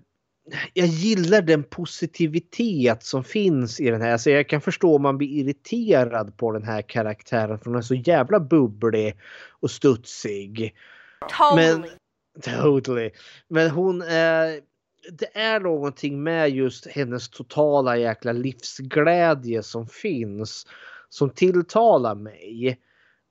jag 0.75 0.87
gillar 0.87 1.43
den 1.43 1.65
positivitet 1.65 3.03
som 3.03 3.25
finns 3.25 3.81
i 3.81 3.91
den 3.91 4.03
här. 4.03 4.19
Så 4.19 4.31
jag 4.31 4.49
kan 4.49 4.61
förstå 4.61 4.97
om 4.97 5.03
man 5.03 5.19
blir 5.19 5.29
irriterad 5.29 6.37
på 6.37 6.53
den 6.53 6.63
här 6.63 6.83
karaktären. 6.83 7.59
För 7.59 7.65
hon 7.65 7.77
är 7.77 7.83
så 7.83 7.95
jävla 7.95 8.41
bubblig 8.41 9.17
och 9.61 9.71
studsig. 9.71 10.75
Totally. 11.21 11.79
Men, 11.79 11.85
totally. 12.63 13.11
Men 13.49 13.71
hon 13.71 14.03
är 14.03 14.61
det 15.13 15.39
är 15.39 15.61
någonting 15.61 16.23
med 16.23 16.51
just 16.51 16.87
hennes 16.87 17.29
totala 17.29 17.97
jäkla 17.97 18.33
livsglädje 18.33 19.63
som 19.63 19.87
finns. 19.87 20.67
Som 21.09 21.31
tilltalar 21.31 22.15
mig. 22.15 22.81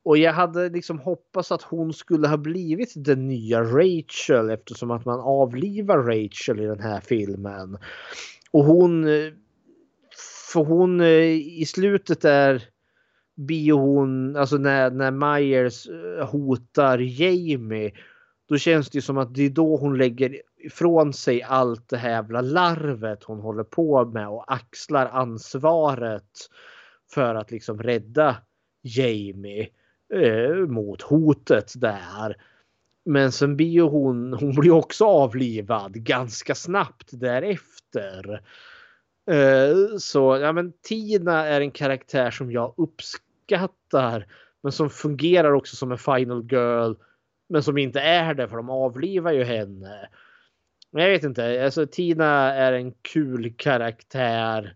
Och 0.03 0.17
jag 0.17 0.34
hade 0.34 0.69
liksom 0.69 0.99
hoppats 0.99 1.51
att 1.51 1.61
hon 1.61 1.93
skulle 1.93 2.27
ha 2.27 2.38
blivit 2.38 2.93
den 2.95 3.27
nya 3.27 3.61
Rachel 3.61 4.49
eftersom 4.49 4.91
att 4.91 5.05
man 5.05 5.19
avlivar 5.19 5.97
Rachel 5.97 6.59
i 6.61 6.65
den 6.65 6.79
här 6.79 6.99
filmen. 6.99 7.77
Och 8.51 8.63
hon... 8.63 9.07
Eh, 9.07 9.34
för 10.53 10.63
hon 10.63 11.01
eh, 11.01 11.34
i 11.34 11.65
slutet 11.67 12.25
är 12.25 12.63
blir 13.35 13.73
hon, 13.73 14.35
alltså 14.35 14.57
när, 14.57 14.91
när 14.91 15.11
Myers 15.11 15.88
hotar 16.31 16.97
Jamie. 16.97 17.91
Då 18.47 18.57
känns 18.57 18.89
det 18.89 19.01
som 19.01 19.17
att 19.17 19.35
det 19.35 19.43
är 19.43 19.49
då 19.49 19.77
hon 19.77 19.97
lägger 19.97 20.41
ifrån 20.57 21.13
sig 21.13 21.43
allt 21.43 21.89
det 21.89 21.97
här 21.97 22.09
jävla 22.09 22.41
larvet 22.41 23.23
hon 23.23 23.39
håller 23.39 23.63
på 23.63 24.05
med 24.05 24.27
och 24.29 24.53
axlar 24.53 25.05
ansvaret 25.05 26.49
för 27.13 27.35
att 27.35 27.51
liksom 27.51 27.83
rädda 27.83 28.37
Jamie 28.81 29.69
eh, 30.13 30.55
mot 30.55 31.01
hotet 31.01 31.73
där. 31.75 32.35
Men 33.05 33.31
sen 33.31 33.57
blir 33.57 33.81
hon, 33.81 34.33
hon 34.33 34.55
blir 34.55 34.71
också 34.71 35.05
avlivad 35.05 35.93
ganska 35.93 36.55
snabbt 36.55 37.09
därefter. 37.11 38.41
Eh, 39.29 39.97
så 39.97 40.37
ja, 40.41 40.51
men 40.51 40.73
Tina 40.81 41.45
är 41.45 41.61
en 41.61 41.71
karaktär 41.71 42.31
som 42.31 42.51
jag 42.51 42.73
uppskattar 42.77 44.27
men 44.63 44.71
som 44.71 44.89
fungerar 44.89 45.51
också 45.51 45.75
som 45.75 45.91
en 45.91 45.97
final 45.97 46.47
girl 46.51 46.93
men 47.49 47.63
som 47.63 47.77
inte 47.77 47.99
är 47.99 48.33
det 48.33 48.47
för 48.47 48.57
de 48.57 48.69
avlivar 48.69 49.31
ju 49.31 49.43
henne. 49.43 50.09
Men 50.91 51.03
jag 51.03 51.11
vet 51.11 51.23
inte, 51.23 51.65
alltså 51.65 51.87
Tina 51.87 52.53
är 52.53 52.73
en 52.73 52.91
kul 52.91 53.53
karaktär. 53.57 54.75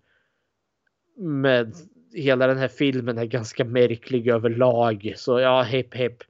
Men 1.18 1.73
hela 2.14 2.48
den 2.48 2.57
här 2.57 2.68
filmen 2.68 3.18
är 3.18 3.26
ganska 3.26 3.65
märklig 3.65 4.27
överlag. 4.27 5.14
Så 5.15 5.39
ja, 5.39 5.61
hepp 5.61 5.93
hepp. 5.93 6.23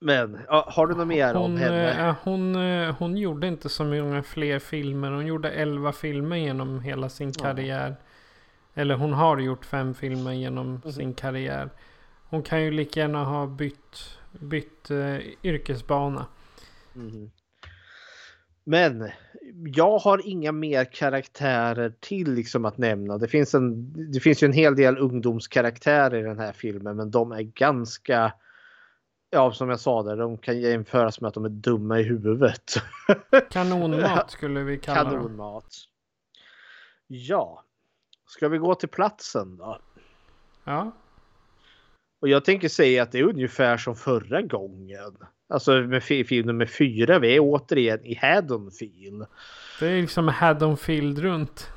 Men 0.00 0.38
ja, 0.48 0.68
har 0.68 0.86
du 0.86 0.94
något 0.94 1.06
mer 1.06 1.34
hon, 1.34 1.44
om 1.44 1.56
henne? 1.56 2.08
Äh, 2.08 2.14
hon, 2.22 2.56
äh, 2.56 2.94
hon 2.98 3.16
gjorde 3.16 3.46
inte 3.46 3.68
så 3.68 3.84
många 3.84 4.22
fler 4.22 4.58
filmer. 4.58 5.10
Hon 5.10 5.26
gjorde 5.26 5.50
elva 5.50 5.92
filmer 5.92 6.36
genom 6.36 6.80
hela 6.80 7.08
sin 7.08 7.32
karriär. 7.32 7.88
Ja. 7.88 8.82
Eller 8.82 8.94
hon 8.94 9.12
har 9.12 9.38
gjort 9.38 9.64
fem 9.64 9.94
filmer 9.94 10.32
genom 10.32 10.66
mm. 10.66 10.92
sin 10.92 11.14
karriär. 11.14 11.70
Hon 12.28 12.42
kan 12.42 12.62
ju 12.62 12.70
lika 12.70 13.00
gärna 13.00 13.24
ha 13.24 13.46
bytt, 13.46 14.15
bytt 14.40 14.90
äh, 14.90 15.18
yrkesbana. 15.42 16.26
Mm. 16.94 17.30
Men 18.64 19.10
jag 19.74 19.98
har 19.98 20.28
inga 20.28 20.52
mer 20.52 20.84
karaktärer 20.84 21.92
till 22.00 22.32
liksom 22.32 22.64
att 22.64 22.78
nämna. 22.78 23.18
Det 23.18 23.28
finns, 23.28 23.54
en, 23.54 23.92
det 24.12 24.20
finns 24.20 24.42
ju 24.42 24.44
en 24.44 24.52
hel 24.52 24.76
del 24.76 24.98
ungdomskaraktärer 24.98 26.18
i 26.18 26.22
den 26.22 26.38
här 26.38 26.52
filmen 26.52 26.96
men 26.96 27.10
de 27.10 27.32
är 27.32 27.42
ganska 27.42 28.32
Ja, 29.30 29.52
som 29.52 29.68
jag 29.68 29.80
sa 29.80 30.02
där, 30.02 30.16
de 30.16 30.38
kan 30.38 30.60
jämföras 30.60 31.20
med 31.20 31.28
att 31.28 31.34
de 31.34 31.44
är 31.44 31.48
dumma 31.48 32.00
i 32.00 32.02
huvudet. 32.02 32.74
Kanonmat 33.50 34.30
skulle 34.30 34.62
vi 34.62 34.78
kalla 34.78 35.02
dem. 35.02 35.12
Kanonmat. 35.12 35.74
Ja. 37.06 37.64
Ska 38.26 38.48
vi 38.48 38.58
gå 38.58 38.74
till 38.74 38.88
platsen 38.88 39.56
då? 39.56 39.78
Ja. 40.64 40.92
Och 42.20 42.28
jag 42.28 42.44
tänker 42.44 42.68
säga 42.68 43.02
att 43.02 43.12
det 43.12 43.18
är 43.18 43.22
ungefär 43.22 43.76
som 43.76 43.96
förra 43.96 44.42
gången. 44.42 45.16
Alltså 45.48 45.72
med 45.72 46.02
film 46.02 46.46
nummer 46.46 46.66
fyra. 46.66 47.18
Vi 47.18 47.36
är 47.36 47.40
återigen 47.40 48.04
i 48.04 48.14
Haddonfield. 48.14 49.26
Det 49.80 49.86
är 49.86 50.00
liksom 50.00 50.28
Haddonfield 50.28 51.18
runt. 51.18 51.70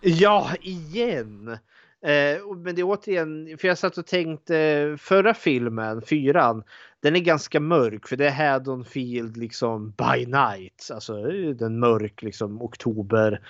ja, 0.00 0.50
igen. 0.60 1.58
Eh, 2.02 2.56
men 2.56 2.74
det 2.74 2.80
är 2.80 2.86
återigen, 2.86 3.58
för 3.58 3.68
jag 3.68 3.78
satt 3.78 3.98
och 3.98 4.06
tänkte 4.06 4.96
förra 5.00 5.34
filmen, 5.34 6.02
fyran, 6.02 6.62
den 7.02 7.16
är 7.16 7.20
ganska 7.20 7.60
mörk 7.60 8.08
för 8.08 8.16
det 8.16 8.26
är 8.26 8.50
Haddonfield 8.50 9.36
liksom 9.36 9.90
by 9.90 10.26
night. 10.26 10.90
Alltså 10.92 11.22
den 11.54 11.78
mörk 11.78 12.22
liksom 12.22 12.62
oktober 12.62 13.40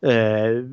eh, 0.00 0.64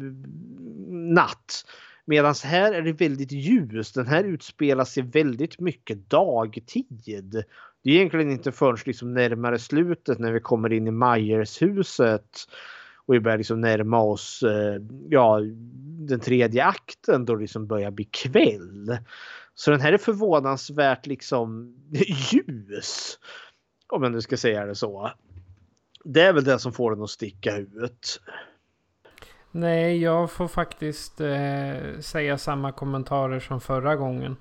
natt. 0.89 1.65
Medan 2.11 2.35
här 2.43 2.73
är 2.73 2.81
det 2.81 2.93
väldigt 2.93 3.31
ljust. 3.31 3.95
Den 3.95 4.07
här 4.07 4.23
utspelar 4.23 4.85
sig 4.85 5.03
väldigt 5.03 5.59
mycket 5.59 6.09
dagtid. 6.09 7.43
Det 7.83 7.89
är 7.89 7.95
egentligen 7.95 8.31
inte 8.31 8.51
förrän 8.51 8.77
liksom 8.85 9.13
närmare 9.13 9.59
slutet 9.59 10.19
när 10.19 10.31
vi 10.31 10.39
kommer 10.39 10.73
in 10.73 10.87
i 10.87 10.91
Myers-huset 10.91 12.47
och 12.95 13.13
vi 13.13 13.19
börjar 13.19 13.37
liksom 13.37 13.61
närma 13.61 14.01
oss 14.01 14.43
eh, 14.43 14.81
ja, 15.09 15.39
den 16.07 16.19
tredje 16.19 16.65
akten 16.65 17.25
då 17.25 17.35
det 17.35 17.41
liksom 17.41 17.67
börjar 17.67 17.91
bli 17.91 18.05
kväll. 18.05 18.97
Så 19.55 19.71
den 19.71 19.81
här 19.81 19.93
är 19.93 19.97
förvånansvärt 19.97 21.07
liksom 21.07 21.75
ljus. 22.31 23.19
Om 23.87 24.03
jag 24.03 24.11
nu 24.11 24.21
ska 24.21 24.37
säga 24.37 24.65
det 24.65 24.75
så. 24.75 25.11
Det 26.03 26.21
är 26.21 26.33
väl 26.33 26.43
det 26.43 26.59
som 26.59 26.73
får 26.73 26.91
den 26.91 27.03
att 27.03 27.09
sticka 27.09 27.57
ut. 27.57 28.21
Nej, 29.51 30.01
jag 30.01 30.31
får 30.31 30.47
faktiskt 30.47 31.21
eh, 31.21 31.99
säga 31.99 32.37
samma 32.37 32.71
kommentarer 32.71 33.39
som 33.39 33.61
förra 33.61 33.95
gången. 33.95 34.37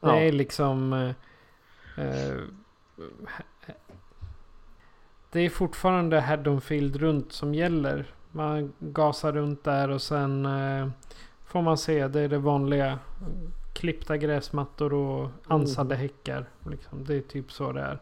Det 0.00 0.06
Ja. 0.08 0.16
är 0.16 0.32
liksom... 0.32 0.92
Eh, 0.92 2.04
eh, 2.04 2.36
det 5.32 5.40
är 5.40 5.50
fortfarande 5.50 6.20
Haddonfield 6.20 6.96
runt 6.96 7.32
som 7.32 7.54
gäller. 7.54 8.04
Man 8.32 8.72
gasar 8.78 9.32
runt 9.32 9.64
där 9.64 9.88
och 9.90 10.02
sen 10.02 10.46
eh, 10.46 10.88
får 11.44 11.62
man 11.62 11.78
se. 11.78 12.08
Det 12.08 12.20
är 12.20 12.28
det 12.28 12.38
vanliga. 12.38 12.98
Klippta 13.74 14.16
gräsmattor 14.16 14.92
och 14.94 15.30
ansade 15.46 15.96
häckar. 15.96 16.46
Liksom. 16.70 17.04
Det 17.04 17.14
är 17.14 17.20
typ 17.20 17.52
så 17.52 17.72
det 17.72 17.80
är. 17.80 17.98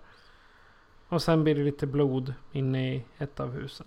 Och 1.08 1.22
sen 1.22 1.44
blir 1.44 1.54
det 1.54 1.64
lite 1.64 1.86
blod 1.86 2.34
inne 2.52 2.94
i 2.94 3.04
ett 3.18 3.40
av 3.40 3.52
husen. 3.52 3.86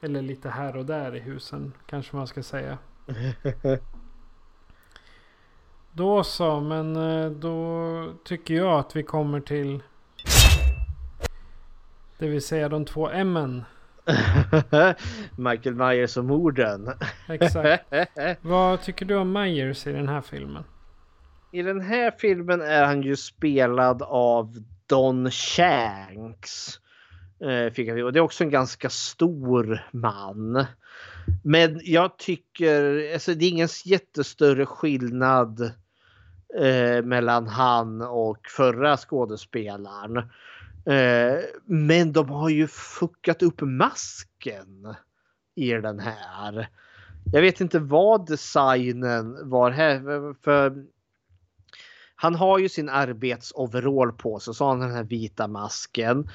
Eller 0.00 0.22
lite 0.22 0.48
här 0.48 0.76
och 0.76 0.86
där 0.86 1.16
i 1.16 1.20
husen 1.20 1.72
kanske 1.86 2.16
man 2.16 2.26
ska 2.26 2.42
säga. 2.42 2.78
Då 5.92 6.24
så, 6.24 6.60
men 6.60 6.96
eh, 6.96 7.30
då 7.30 8.14
tycker 8.24 8.54
jag 8.54 8.78
att 8.78 8.96
vi 8.96 9.02
kommer 9.02 9.40
till 9.40 9.82
det 12.20 12.28
vill 12.28 12.42
säga 12.42 12.68
de 12.68 12.84
två 12.84 13.10
M-en. 13.10 13.64
Michael 15.36 15.74
Myers 15.74 16.16
och 16.16 16.24
morden. 16.24 16.92
Exakt. 17.28 17.84
Vad 18.40 18.82
tycker 18.82 19.06
du 19.06 19.16
om 19.16 19.32
Myers 19.32 19.86
i 19.86 19.92
den 19.92 20.08
här 20.08 20.20
filmen? 20.20 20.64
I 21.50 21.62
den 21.62 21.80
här 21.80 22.10
filmen 22.18 22.60
är 22.60 22.84
han 22.84 23.02
ju 23.02 23.16
spelad 23.16 24.02
av 24.02 24.64
Don 24.86 25.30
Shanks. 25.30 26.80
Eh, 27.44 27.72
fick 27.72 27.88
jag, 27.88 28.04
och 28.04 28.12
det 28.12 28.18
är 28.18 28.22
också 28.22 28.44
en 28.44 28.50
ganska 28.50 28.90
stor 28.90 29.88
man. 29.92 30.66
Men 31.44 31.80
jag 31.84 32.18
tycker, 32.18 33.12
alltså 33.12 33.34
det 33.34 33.44
är 33.44 33.48
ingen 33.50 33.68
jättestörre 33.84 34.66
skillnad 34.66 35.60
eh, 36.58 37.02
mellan 37.04 37.46
han 37.46 38.02
och 38.02 38.48
förra 38.48 38.96
skådespelaren. 38.96 40.16
Eh, 40.86 41.38
men 41.64 42.12
de 42.12 42.28
har 42.30 42.48
ju 42.48 42.66
fuckat 42.66 43.42
upp 43.42 43.60
masken 43.60 44.94
i 45.54 45.72
den 45.72 46.00
här. 46.00 46.68
Jag 47.32 47.40
vet 47.40 47.60
inte 47.60 47.78
vad 47.78 48.26
designen 48.26 49.50
var 49.50 49.70
här. 49.70 50.34
För 50.42 50.84
han 52.14 52.34
har 52.34 52.58
ju 52.58 52.68
sin 52.68 52.88
arbetsoverall 52.88 54.12
på 54.12 54.38
sig, 54.38 54.54
så 54.54 54.64
har 54.64 54.70
han 54.70 54.80
den 54.80 54.94
här 54.94 55.04
vita 55.04 55.48
masken. 55.48 56.28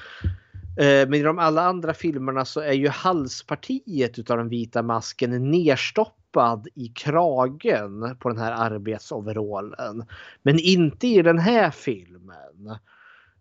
Eh, 0.76 1.08
men 1.08 1.14
i 1.14 1.22
de 1.22 1.38
alla 1.38 1.62
andra 1.62 1.94
filmerna 1.94 2.44
så 2.44 2.60
är 2.60 2.72
ju 2.72 2.88
halspartiet 2.88 4.18
utav 4.18 4.38
den 4.38 4.48
vita 4.48 4.82
masken 4.82 5.50
nerstoppad 5.50 6.68
i 6.74 6.88
kragen 6.88 8.16
på 8.20 8.28
den 8.28 8.38
här 8.38 8.52
arbetsoverallen. 8.52 10.04
Men 10.42 10.58
inte 10.58 11.06
i 11.06 11.22
den 11.22 11.38
här 11.38 11.70
filmen. 11.70 12.78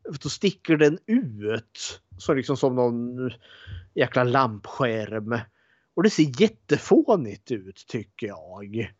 För 0.03 0.23
Då 0.23 0.29
sticker 0.29 0.77
den 0.77 0.97
ut. 1.05 2.01
Så 2.17 2.33
liksom 2.33 2.57
som 2.57 2.75
någon 2.75 3.31
jäkla 3.93 4.23
lampskärm. 4.23 5.39
Och 5.95 6.03
det 6.03 6.09
ser 6.09 6.41
jättefånigt 6.41 7.51
ut 7.51 7.85
tycker 7.87 8.27
jag. 8.27 8.93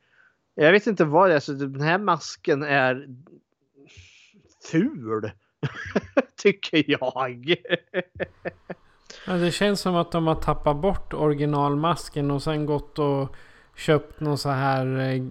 Jag 0.56 0.72
vet 0.72 0.88
inte 0.88 1.06
vad 1.06 1.30
det 1.30 1.36
är. 1.36 1.40
Så 1.40 1.54
den 1.54 1.82
här 1.82 2.00
masken 2.00 2.64
är 2.64 3.08
ful. 4.72 5.32
tycker 6.38 6.84
jag. 6.88 7.56
Ja, 9.28 9.34
det 9.34 9.52
känns 9.52 9.82
som 9.82 9.96
att 9.96 10.12
de 10.12 10.28
har 10.28 10.36
tappat 10.36 10.78
bort 10.78 11.14
originalmasken 11.14 12.32
och 12.32 12.44
sen 12.44 12.66
gått 12.66 13.00
och 13.00 13.36
köpt 13.76 14.20
någon 14.20 14.38
så 14.38 14.50
här 14.50 15.00
eh, 15.00 15.24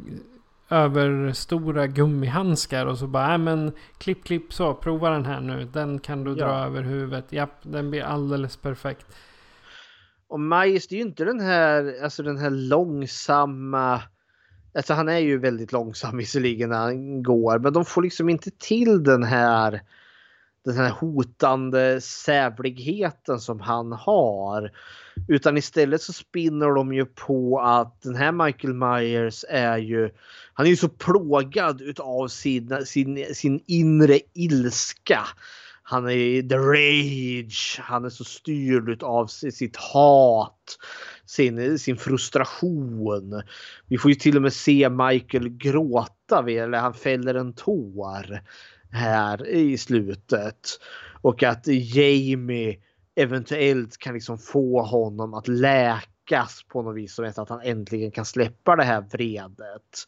överstora 0.70 1.86
gummihandskar 1.86 2.86
och 2.86 2.98
så 2.98 3.06
bara, 3.06 3.28
nej 3.28 3.38
men 3.38 3.72
klipp 3.98 4.24
klipp 4.24 4.52
så, 4.52 4.74
prova 4.74 5.10
den 5.10 5.26
här 5.26 5.40
nu. 5.40 5.64
Den 5.72 5.98
kan 5.98 6.24
du 6.24 6.34
dra 6.34 6.44
Ja. 6.44 6.66
över 6.66 6.82
huvudet. 6.82 7.32
Japp, 7.32 7.58
den 7.62 7.90
blir 7.90 8.02
alldeles 8.02 8.56
perfekt. 8.56 9.06
Och 10.28 10.40
Majs, 10.40 10.88
det 10.88 10.94
är 10.94 10.96
ju 10.96 11.02
inte 11.04 11.24
den 11.24 11.40
här, 11.40 11.94
alltså 12.02 12.22
den 12.22 12.38
här 12.38 12.50
långsamma. 12.50 14.02
Alltså 14.74 14.94
han 14.94 15.08
är 15.08 15.18
ju 15.18 15.38
väldigt 15.38 15.72
långsam 15.72 16.16
visserligen 16.16 16.70
när 16.70 16.78
han 16.78 17.22
går, 17.22 17.58
men 17.58 17.72
de 17.72 17.84
får 17.84 18.02
liksom 18.02 18.28
inte 18.28 18.50
till 18.58 19.04
den 19.04 19.22
här 19.22 19.80
den 20.64 20.76
här 20.76 20.90
hotande 20.90 22.00
sävligheten 22.00 23.40
som 23.40 23.60
han 23.60 23.92
har. 23.92 24.70
Utan 25.28 25.56
istället 25.56 26.02
så 26.02 26.12
spinner 26.12 26.74
de 26.74 26.94
ju 26.94 27.04
på 27.04 27.60
att 27.60 28.02
den 28.02 28.14
här 28.14 28.32
Michael 28.32 28.74
Myers 28.74 29.44
är 29.48 29.78
ju, 29.78 30.10
han 30.52 30.66
är 30.66 30.70
ju 30.70 30.76
så 30.76 30.88
plågad 30.88 31.80
utav 31.80 32.28
sin, 32.28 32.86
sin, 32.86 33.34
sin 33.34 33.60
inre 33.66 34.18
ilska. 34.34 35.20
Han 35.86 36.10
är 36.10 36.42
the 36.42 36.56
rage, 36.56 37.80
han 37.82 38.04
är 38.04 38.10
så 38.10 38.24
styrd 38.24 39.02
av 39.02 39.26
sitt 39.26 39.76
hat, 39.76 40.78
sin, 41.26 41.78
sin 41.78 41.96
frustration. 41.96 43.42
Vi 43.88 43.98
får 43.98 44.10
ju 44.10 44.14
till 44.14 44.36
och 44.36 44.42
med 44.42 44.52
se 44.52 44.88
Michael 44.88 45.48
gråta, 45.48 46.50
eller 46.50 46.78
han 46.78 46.94
fäller 46.94 47.34
en 47.34 47.52
tår 47.52 48.40
här 48.94 49.48
i 49.48 49.78
slutet. 49.78 50.68
Och 51.22 51.42
att 51.42 51.66
Jamie 51.66 52.76
eventuellt 53.14 53.98
kan 53.98 54.14
liksom 54.14 54.38
få 54.38 54.82
honom 54.82 55.34
att 55.34 55.48
läkas 55.48 56.64
på 56.68 56.82
något 56.82 56.96
vis. 56.96 57.14
så 57.14 57.24
att 57.24 57.48
han 57.48 57.60
äntligen 57.60 58.10
kan 58.10 58.24
släppa 58.24 58.76
det 58.76 58.84
här 58.84 59.00
vredet. 59.00 60.06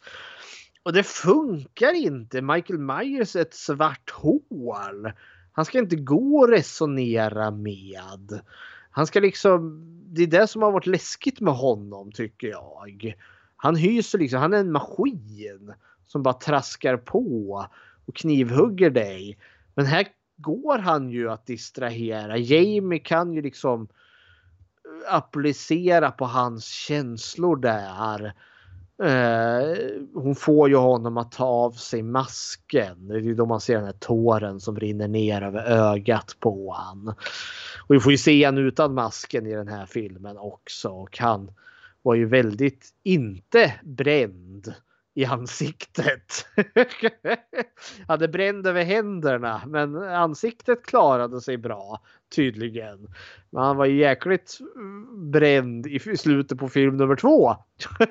Och 0.83 0.93
det 0.93 1.03
funkar 1.03 1.93
inte. 1.93 2.41
Michael 2.41 2.79
Myers 2.79 3.35
är 3.35 3.41
ett 3.41 3.53
svart 3.53 4.09
hål. 4.11 5.11
Han 5.51 5.65
ska 5.65 5.79
inte 5.79 5.95
gå 5.95 6.37
och 6.37 6.49
resonera 6.49 7.51
med. 7.51 8.41
Han 8.91 9.07
ska 9.07 9.19
liksom, 9.19 9.83
det 10.13 10.23
är 10.23 10.27
det 10.27 10.47
som 10.47 10.61
har 10.61 10.71
varit 10.71 10.87
läskigt 10.87 11.41
med 11.41 11.53
honom 11.53 12.11
tycker 12.11 12.47
jag. 12.47 13.15
Han 13.55 13.75
hyser 13.75 14.19
liksom, 14.19 14.39
han 14.39 14.53
är 14.53 14.57
en 14.57 14.71
maskin 14.71 15.73
som 16.05 16.23
bara 16.23 16.33
traskar 16.33 16.97
på 16.97 17.65
och 18.07 18.15
knivhugger 18.15 18.89
dig. 18.89 19.37
Men 19.75 19.85
här 19.85 20.07
går 20.37 20.77
han 20.77 21.09
ju 21.09 21.31
att 21.31 21.45
distrahera. 21.45 22.37
Jamie 22.37 22.99
kan 22.99 23.33
ju 23.33 23.41
liksom 23.41 23.81
eh, 23.81 25.15
applicera 25.15 26.11
på 26.11 26.25
hans 26.25 26.65
känslor 26.65 27.55
där. 27.55 28.33
Eh, 29.03 29.77
hon 30.13 30.35
får 30.35 30.69
ju 30.69 30.75
honom 30.75 31.17
att 31.17 31.31
ta 31.31 31.45
av 31.45 31.71
sig 31.71 32.03
masken. 32.03 33.07
Det 33.07 33.15
är 33.15 33.19
ju 33.19 33.35
då 33.35 33.45
man 33.45 33.61
ser 33.61 33.75
den 33.75 33.85
här 33.85 33.93
tåren 33.93 34.59
som 34.59 34.79
rinner 34.79 35.07
ner 35.07 35.41
över 35.41 35.63
ögat 35.63 36.35
på 36.39 36.73
han. 36.73 37.07
Och 37.87 37.95
vi 37.95 37.99
får 37.99 38.11
ju 38.11 38.17
se 38.17 38.43
han 38.43 38.57
utan 38.57 38.93
masken 38.93 39.47
i 39.47 39.53
den 39.53 39.67
här 39.67 39.85
filmen 39.85 40.37
också. 40.37 40.89
Och 40.89 41.17
han 41.19 41.51
var 42.01 42.15
ju 42.15 42.25
väldigt 42.25 42.93
inte 43.03 43.73
bränd 43.83 44.73
i 45.17 45.25
ansiktet. 45.25 46.45
Hade 48.07 48.27
bränd 48.27 48.67
över 48.67 48.83
händerna 48.83 49.61
men 49.67 49.95
ansiktet 49.95 50.85
klarade 50.85 51.41
sig 51.41 51.57
bra 51.57 52.01
tydligen. 52.35 53.07
Men 53.49 53.63
han 53.63 53.77
var 53.77 53.85
jäkligt 53.85 54.59
mm, 54.75 55.31
bränd 55.31 55.87
i 55.87 55.99
slutet 56.17 56.57
på 56.57 56.69
film 56.69 56.97
nummer 56.97 57.15
två. 57.15 57.55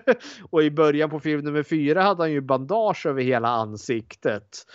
och 0.50 0.62
i 0.62 0.70
början 0.70 1.10
på 1.10 1.20
film 1.20 1.44
nummer 1.44 1.62
fyra 1.62 2.02
hade 2.02 2.22
han 2.22 2.32
ju 2.32 2.40
bandage 2.40 3.06
över 3.06 3.22
hela 3.22 3.48
ansiktet. 3.48 4.66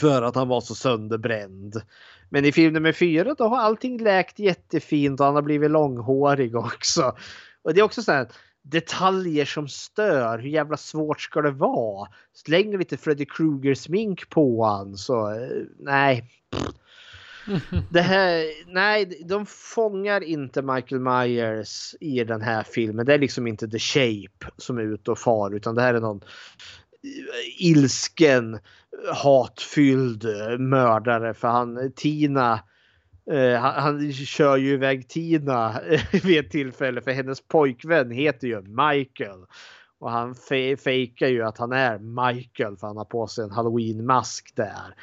För 0.00 0.22
att 0.22 0.34
han 0.34 0.48
var 0.48 0.60
så 0.60 0.74
sönderbränd. 0.74 1.82
Men 2.28 2.44
i 2.44 2.52
film 2.52 2.72
nummer 2.72 2.92
fyra 2.92 3.34
då 3.38 3.44
har 3.44 3.58
allting 3.58 4.02
läkt 4.02 4.38
jättefint 4.38 5.20
och 5.20 5.26
han 5.26 5.34
har 5.34 5.42
blivit 5.42 5.70
långhårig 5.70 6.56
också. 6.56 7.16
Och 7.62 7.74
det 7.74 7.80
är 7.80 7.84
också 7.84 8.02
så 8.02 8.12
här 8.12 8.28
detaljer 8.70 9.44
som 9.44 9.68
stör. 9.68 10.38
Hur 10.38 10.48
jävla 10.48 10.76
svårt 10.76 11.20
ska 11.20 11.42
det 11.42 11.50
vara? 11.50 12.08
Släng 12.32 12.78
lite 12.78 12.96
Freddy 12.96 13.24
Krueger 13.24 13.74
smink 13.74 14.30
på 14.30 14.64
han 14.64 14.96
så 14.96 15.30
eh, 15.30 15.64
nej. 15.78 16.30
Det 17.90 18.00
här, 18.00 18.44
nej, 18.74 19.24
de 19.24 19.46
fångar 19.46 20.20
inte 20.20 20.62
Michael 20.62 21.00
Myers 21.00 21.94
i 22.00 22.24
den 22.24 22.42
här 22.42 22.62
filmen. 22.62 23.06
Det 23.06 23.14
är 23.14 23.18
liksom 23.18 23.46
inte 23.46 23.68
The 23.68 23.78
Shape 23.78 24.52
som 24.56 24.78
är 24.78 24.82
ute 24.82 25.10
och 25.10 25.18
far 25.18 25.54
utan 25.54 25.74
det 25.74 25.82
här 25.82 25.94
är 25.94 26.00
någon 26.00 26.20
ilsken, 27.58 28.58
hatfylld 29.14 30.24
mördare 30.60 31.34
för 31.34 31.48
han 31.48 31.92
Tina 31.96 32.60
Uh, 33.32 33.56
han, 33.56 33.74
han 33.82 34.12
kör 34.12 34.56
ju 34.56 34.72
iväg 34.72 35.08
Tina 35.08 35.80
vid 36.24 36.38
ett 36.38 36.50
tillfälle 36.50 37.00
för 37.00 37.10
hennes 37.10 37.40
pojkvän 37.40 38.10
heter 38.10 38.46
ju 38.48 38.62
Michael. 38.62 39.46
Och 39.98 40.10
han 40.10 40.34
fe 40.34 40.76
fejkar 40.76 41.28
ju 41.28 41.42
att 41.42 41.58
han 41.58 41.72
är 41.72 41.98
Michael 41.98 42.76
för 42.76 42.86
han 42.86 42.96
har 42.96 43.04
på 43.04 43.26
sig 43.26 43.44
en 43.44 43.50
halloweenmask 43.50 44.52
där. 44.56 44.94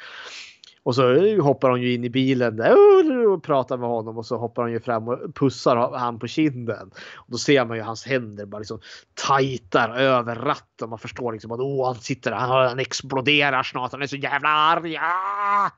Och 0.82 0.94
så 0.94 1.36
hoppar 1.40 1.70
hon 1.70 1.82
ju 1.82 1.94
in 1.94 2.04
i 2.04 2.10
bilen 2.10 2.56
där 2.56 3.26
och 3.26 3.42
pratar 3.42 3.76
med 3.76 3.88
honom 3.88 4.18
och 4.18 4.26
så 4.26 4.36
hoppar 4.36 4.62
hon 4.62 4.72
ju 4.72 4.80
fram 4.80 5.08
och 5.08 5.34
pussar 5.34 5.98
han 5.98 6.18
på 6.18 6.26
kinden. 6.26 6.90
Och 7.14 7.26
då 7.26 7.38
ser 7.38 7.64
man 7.64 7.76
ju 7.76 7.82
hans 7.82 8.06
händer 8.06 8.46
bara 8.46 8.58
liksom 8.58 8.80
tajtar 9.14 9.96
över 9.96 10.34
ratten. 10.34 10.88
Man 10.88 10.98
förstår 10.98 11.32
liksom 11.32 11.52
att 11.52 11.60
åh, 11.60 11.86
han 11.86 11.94
sitter 11.94 12.30
där, 12.30 12.38
han 12.38 12.78
exploderar 12.78 13.62
snart, 13.62 13.92
han 13.92 14.02
är 14.02 14.06
så 14.06 14.16
jävla 14.16 14.48
arg. 14.48 14.96
Ah! 14.96 15.70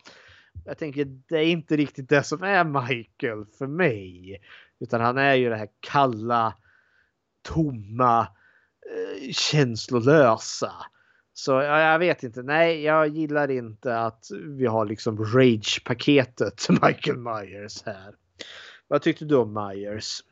Jag 0.64 0.78
tänker 0.78 1.04
det 1.04 1.38
är 1.38 1.46
inte 1.46 1.76
riktigt 1.76 2.08
det 2.08 2.22
som 2.22 2.42
är 2.42 2.64
Michael 2.64 3.44
för 3.58 3.66
mig. 3.66 4.40
Utan 4.80 5.00
han 5.00 5.18
är 5.18 5.34
ju 5.34 5.48
det 5.48 5.56
här 5.56 5.68
kalla, 5.80 6.54
tomma, 7.42 8.20
eh, 8.20 9.32
känslolösa. 9.32 10.72
Så 11.32 11.52
ja, 11.52 11.80
jag 11.80 11.98
vet 11.98 12.22
inte. 12.22 12.42
Nej, 12.42 12.82
jag 12.82 13.08
gillar 13.08 13.50
inte 13.50 13.98
att 13.98 14.26
vi 14.48 14.66
har 14.66 14.84
liksom 14.84 15.24
Rage-paketet 15.24 16.68
Michael 16.82 17.16
Myers 17.16 17.82
här. 17.82 18.14
Vad 18.88 19.02
tyckte 19.02 19.24
du 19.24 19.36
om 19.36 19.52
Myers? 19.52 20.22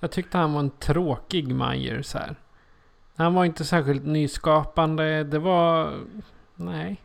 Jag 0.00 0.10
tyckte 0.10 0.38
han 0.38 0.52
var 0.52 0.60
en 0.60 0.70
tråkig 0.70 1.54
Myers 1.54 2.14
här. 2.14 2.36
Han 3.18 3.34
var 3.34 3.44
inte 3.44 3.64
särskilt 3.64 4.04
nyskapande. 4.04 5.24
Det 5.24 5.38
var... 5.38 5.94
Nej. 6.54 7.02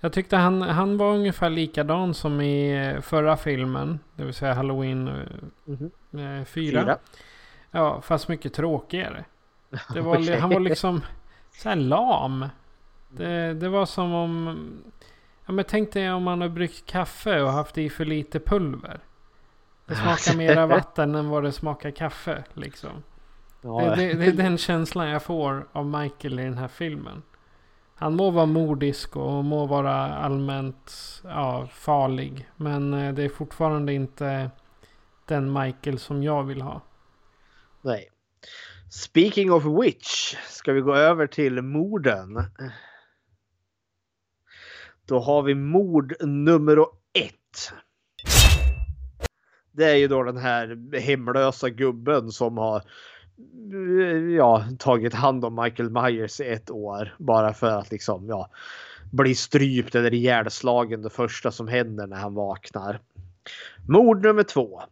Jag 0.00 0.12
tyckte 0.12 0.36
han, 0.36 0.62
han 0.62 0.96
var 0.96 1.14
ungefär 1.14 1.50
likadan 1.50 2.14
som 2.14 2.40
i 2.40 2.96
förra 3.02 3.36
filmen. 3.36 3.98
Det 4.16 4.24
vill 4.24 4.34
säga 4.34 4.54
Halloween 4.54 5.08
mm 5.08 5.90
-hmm. 6.10 6.44
4. 6.44 6.44
Fyra. 6.44 6.98
Ja, 7.70 8.00
fast 8.00 8.28
mycket 8.28 8.54
tråkigare. 8.54 9.24
Det 9.94 10.00
var, 10.00 10.20
okay. 10.20 10.38
Han 10.38 10.50
var 10.50 10.60
liksom 10.60 11.00
så 11.52 11.68
här 11.68 11.76
lam. 11.76 12.46
Det, 13.08 13.54
det 13.54 13.68
var 13.68 13.86
som 13.86 14.14
om... 14.14 14.58
Ja, 15.46 15.52
men 15.52 15.64
tänk 15.64 15.92
dig 15.92 16.12
om 16.12 16.22
man 16.22 16.40
har 16.40 16.48
bryggt 16.48 16.86
kaffe 16.86 17.42
och 17.42 17.52
haft 17.52 17.78
i 17.78 17.90
för 17.90 18.04
lite 18.04 18.40
pulver. 18.40 19.00
Det 19.86 19.94
smakar 19.94 20.36
mera 20.36 20.66
vatten 20.66 21.14
än 21.14 21.28
vad 21.28 21.42
det 21.42 21.52
smakar 21.52 21.90
kaffe. 21.90 22.44
Liksom. 22.54 23.02
Ja. 23.64 23.80
Det, 23.80 23.96
det, 23.96 24.14
det, 24.14 24.24
är 24.24 24.32
den 24.32 24.58
känslan 24.58 25.08
jag 25.08 25.22
får 25.22 25.68
av 25.72 25.86
Michael 25.86 26.40
i 26.40 26.44
den 26.44 26.58
här 26.58 26.68
filmen. 26.68 27.22
Han 27.94 28.16
må 28.16 28.30
vara 28.30 28.46
mordisk 28.46 29.16
och 29.16 29.44
må 29.44 29.66
vara 29.66 29.94
allmänt 30.14 30.92
ja, 31.24 31.68
farlig. 31.72 32.48
Men 32.56 32.94
eh, 32.94 33.14
det 33.14 33.22
är 33.22 33.28
fortfarande 33.28 33.92
inte 33.92 34.50
den 35.26 35.52
Michael 35.52 35.98
som 35.98 36.22
jag 36.22 36.44
vill 36.44 36.62
ha. 36.62 36.80
Nej. 37.82 38.08
Speaking 38.90 39.52
of 39.52 39.64
which 39.64 40.36
ska 40.48 40.72
vi 40.72 40.80
gå 40.80 40.94
över 40.94 41.26
till 41.26 41.62
morden. 41.62 42.44
Då 45.06 45.20
har 45.20 45.42
vi 45.42 45.54
mord 45.54 46.14
nummer 46.20 46.78
ett. 47.12 47.72
Det 49.72 49.84
är 49.84 49.96
ju 49.96 50.08
då 50.08 50.22
den 50.22 50.36
här 50.36 50.98
hemlösa 51.00 51.70
gubben 51.70 52.32
som 52.32 52.58
har 52.58 52.82
Eh, 53.72 54.34
ja, 54.36 54.64
tagit 54.78 55.14
hand 55.14 55.44
om 55.44 55.62
Michael 55.62 55.90
Myers 55.90 56.40
i 56.40 56.48
ett 56.48 56.70
år. 56.70 57.14
Bara 57.18 57.54
för 57.54 57.78
att 57.78 57.90
liksom 57.90 58.28
ja, 58.28 58.50
bli 59.12 59.34
strypt 59.34 59.94
eller 59.94 60.14
ihjälslagen 60.14 61.02
det 61.02 61.10
första 61.10 61.50
som 61.50 61.68
händer 61.68 62.06
när 62.06 62.16
han 62.16 62.34
vaknar. 62.34 63.00
Mord 63.88 64.22
nummer 64.22 64.42
två. 64.42 64.82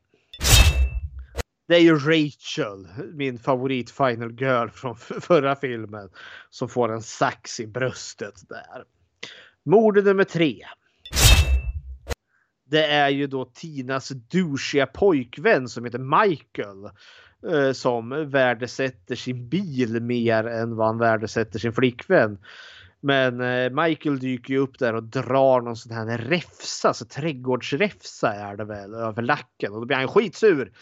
Det 1.69 1.77
är 1.77 1.81
ju 1.81 1.95
Rachel, 1.95 2.89
min 3.15 3.39
favorit 3.39 3.91
Final 3.91 4.41
Girl 4.41 4.69
från 4.69 4.97
förra 4.97 5.57
filmen, 5.57 6.09
som 6.51 6.69
får 6.69 6.93
en 6.93 7.03
sax 7.03 7.61
i 7.61 7.67
bröstet 7.67 8.49
där. 8.49 8.85
Mord 9.65 10.05
nummer 10.05 10.25
tre. 10.25 10.67
Det 12.65 12.87
är 12.87 13.09
ju 13.09 13.27
då 13.27 13.45
Tinas 13.45 14.09
douchiga 14.09 14.87
pojkvän 14.87 15.69
som 15.69 15.85
heter 15.85 16.27
Michael. 16.27 16.91
Eh, 17.49 17.73
som 17.73 18.31
värdesätter 18.31 19.15
sin 19.15 19.49
bil 19.49 20.03
mer 20.03 20.47
än 20.47 20.77
vad 20.77 20.87
han 20.87 20.99
värdesätter 20.99 21.59
sin 21.59 21.73
flickvän. 21.73 22.39
Men 23.01 23.41
eh, 23.41 23.71
Michael 23.71 24.19
dyker 24.19 24.55
ju 24.55 24.59
upp 24.59 24.79
där 24.79 24.95
och 24.95 25.03
drar 25.03 25.61
någon 25.61 25.77
sån 25.77 25.93
här 25.93 26.19
räfsa, 26.19 26.95
så 26.95 27.05
trädgårdsräfsa 27.05 28.35
är 28.35 28.57
det 28.57 28.65
väl, 28.65 28.95
över 28.95 29.23
lacken 29.23 29.73
och 29.73 29.81
då 29.81 29.87
blir 29.87 29.97
han 29.97 30.09
skitsur 30.09 30.73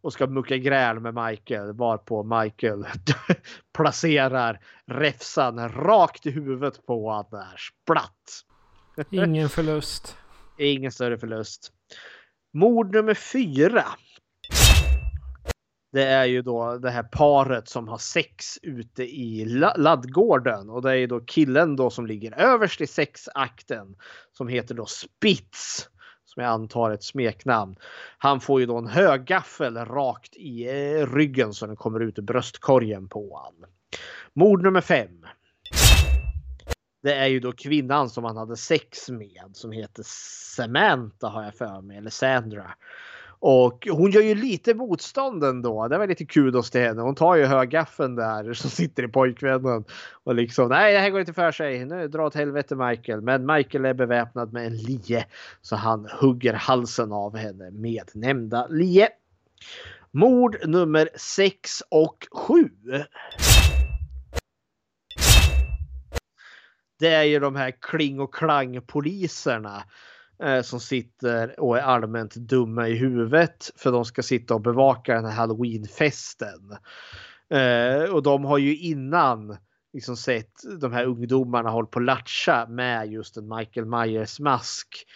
och 0.00 0.12
ska 0.12 0.26
mucka 0.26 0.56
gräl 0.56 1.00
med 1.00 1.14
Michael 1.14 1.72
varpå 1.72 2.22
Michael 2.22 2.86
placerar 3.76 4.60
räfsan 4.86 5.68
rakt 5.68 6.26
i 6.26 6.30
huvudet 6.30 6.86
på 6.86 7.08
honom 7.08 7.26
där. 7.30 7.56
Splatt! 7.56 8.44
Ingen 9.10 9.48
förlust. 9.48 10.16
Ingen 10.58 10.92
större 10.92 11.18
förlust. 11.18 11.72
Mord 12.52 12.94
nummer 12.94 13.14
fyra. 13.14 13.84
Det 15.94 16.04
är 16.04 16.24
ju 16.24 16.42
då 16.42 16.78
det 16.78 16.90
här 16.90 17.02
paret 17.02 17.68
som 17.68 17.88
har 17.88 17.98
sex 17.98 18.58
ute 18.62 19.02
i 19.02 19.44
laddgården 19.76 20.70
och 20.70 20.82
det 20.82 20.90
är 20.90 20.94
ju 20.94 21.06
då 21.06 21.20
killen 21.20 21.76
då 21.76 21.90
som 21.90 22.06
ligger 22.06 22.32
överst 22.32 22.80
i 22.80 22.86
sexakten 22.86 23.96
som 24.32 24.48
heter 24.48 24.74
då 24.74 24.86
Spitz 24.86 25.88
som 26.24 26.42
jag 26.42 26.52
antar 26.52 26.90
är 26.90 26.94
ett 26.94 27.04
smeknamn. 27.04 27.76
Han 28.18 28.40
får 28.40 28.60
ju 28.60 28.66
då 28.66 28.78
en 28.78 28.86
högaffel 28.86 29.76
rakt 29.76 30.36
i 30.36 30.68
eh, 30.68 31.06
ryggen 31.14 31.54
så 31.54 31.66
den 31.66 31.76
kommer 31.76 32.00
ut 32.00 32.18
ur 32.18 32.22
bröstkorgen 32.22 33.08
på 33.08 33.40
han. 33.44 33.70
Mord 34.32 34.62
nummer 34.62 34.80
fem. 34.80 35.26
Det 37.02 37.14
är 37.14 37.26
ju 37.26 37.40
då 37.40 37.52
kvinnan 37.52 38.10
som 38.10 38.24
han 38.24 38.36
hade 38.36 38.56
sex 38.56 39.10
med 39.10 39.50
som 39.52 39.72
heter 39.72 40.02
Samantha 40.56 41.28
har 41.28 41.44
jag 41.44 41.54
för 41.54 41.80
mig, 41.80 41.96
eller 41.96 42.10
Sandra. 42.10 42.74
Och 43.38 43.88
hon 43.90 44.10
gör 44.10 44.22
ju 44.22 44.34
lite 44.34 44.74
motstånd 44.74 45.44
ändå. 45.44 45.88
Det 45.88 45.98
var 45.98 46.06
lite 46.06 46.24
kudos 46.24 46.70
till 46.70 46.80
henne. 46.80 47.02
Hon 47.02 47.14
tar 47.14 47.36
ju 47.36 47.44
högaffeln 47.44 48.16
där 48.16 48.52
som 48.52 48.70
sitter 48.70 49.02
i 49.02 49.08
pojkvännen. 49.08 49.84
Och 50.24 50.34
liksom 50.34 50.68
nej 50.68 50.92
det 50.92 50.98
här 50.98 51.10
går 51.10 51.20
inte 51.20 51.32
för 51.32 51.52
sig. 51.52 51.84
Nu 51.84 52.08
dra 52.08 52.26
åt 52.26 52.34
helvete 52.34 52.76
Michael. 52.76 53.20
Men 53.20 53.46
Michael 53.46 53.84
är 53.84 53.94
beväpnad 53.94 54.52
med 54.52 54.66
en 54.66 54.76
lie. 54.76 55.26
Så 55.62 55.76
han 55.76 56.08
hugger 56.20 56.52
halsen 56.52 57.12
av 57.12 57.36
henne 57.36 57.70
med 57.70 58.10
nämnda 58.14 58.66
lie. 58.66 59.08
Mord 60.10 60.56
nummer 60.66 61.08
6 61.16 61.82
och 61.90 62.26
7. 62.32 62.70
Det 66.98 67.08
är 67.08 67.22
ju 67.22 67.38
de 67.38 67.56
här 67.56 67.70
kling 67.80 68.20
och 68.20 68.34
klang 68.34 68.80
poliserna 68.80 69.82
Eh, 70.42 70.62
som 70.62 70.80
sitter 70.80 71.60
och 71.60 71.78
är 71.78 71.82
allmänt 71.82 72.34
dumma 72.34 72.88
i 72.88 72.94
huvudet 72.94 73.70
för 73.76 73.92
de 73.92 74.04
ska 74.04 74.22
sitta 74.22 74.54
och 74.54 74.60
bevaka 74.60 75.14
den 75.14 75.24
här 75.24 75.32
halloweenfesten. 75.32 76.76
Eh, 77.50 78.14
och 78.14 78.22
de 78.22 78.44
har 78.44 78.58
ju 78.58 78.76
innan 78.76 79.56
liksom 79.92 80.16
sett 80.16 80.52
de 80.80 80.92
här 80.92 81.04
ungdomarna 81.04 81.70
hålla 81.70 81.86
på 81.86 81.96
och 81.96 82.02
latcha 82.02 82.66
med 82.68 83.12
just 83.12 83.36
en 83.36 83.56
Michael 83.56 83.86
Myers 83.86 84.40
mask 84.40 85.06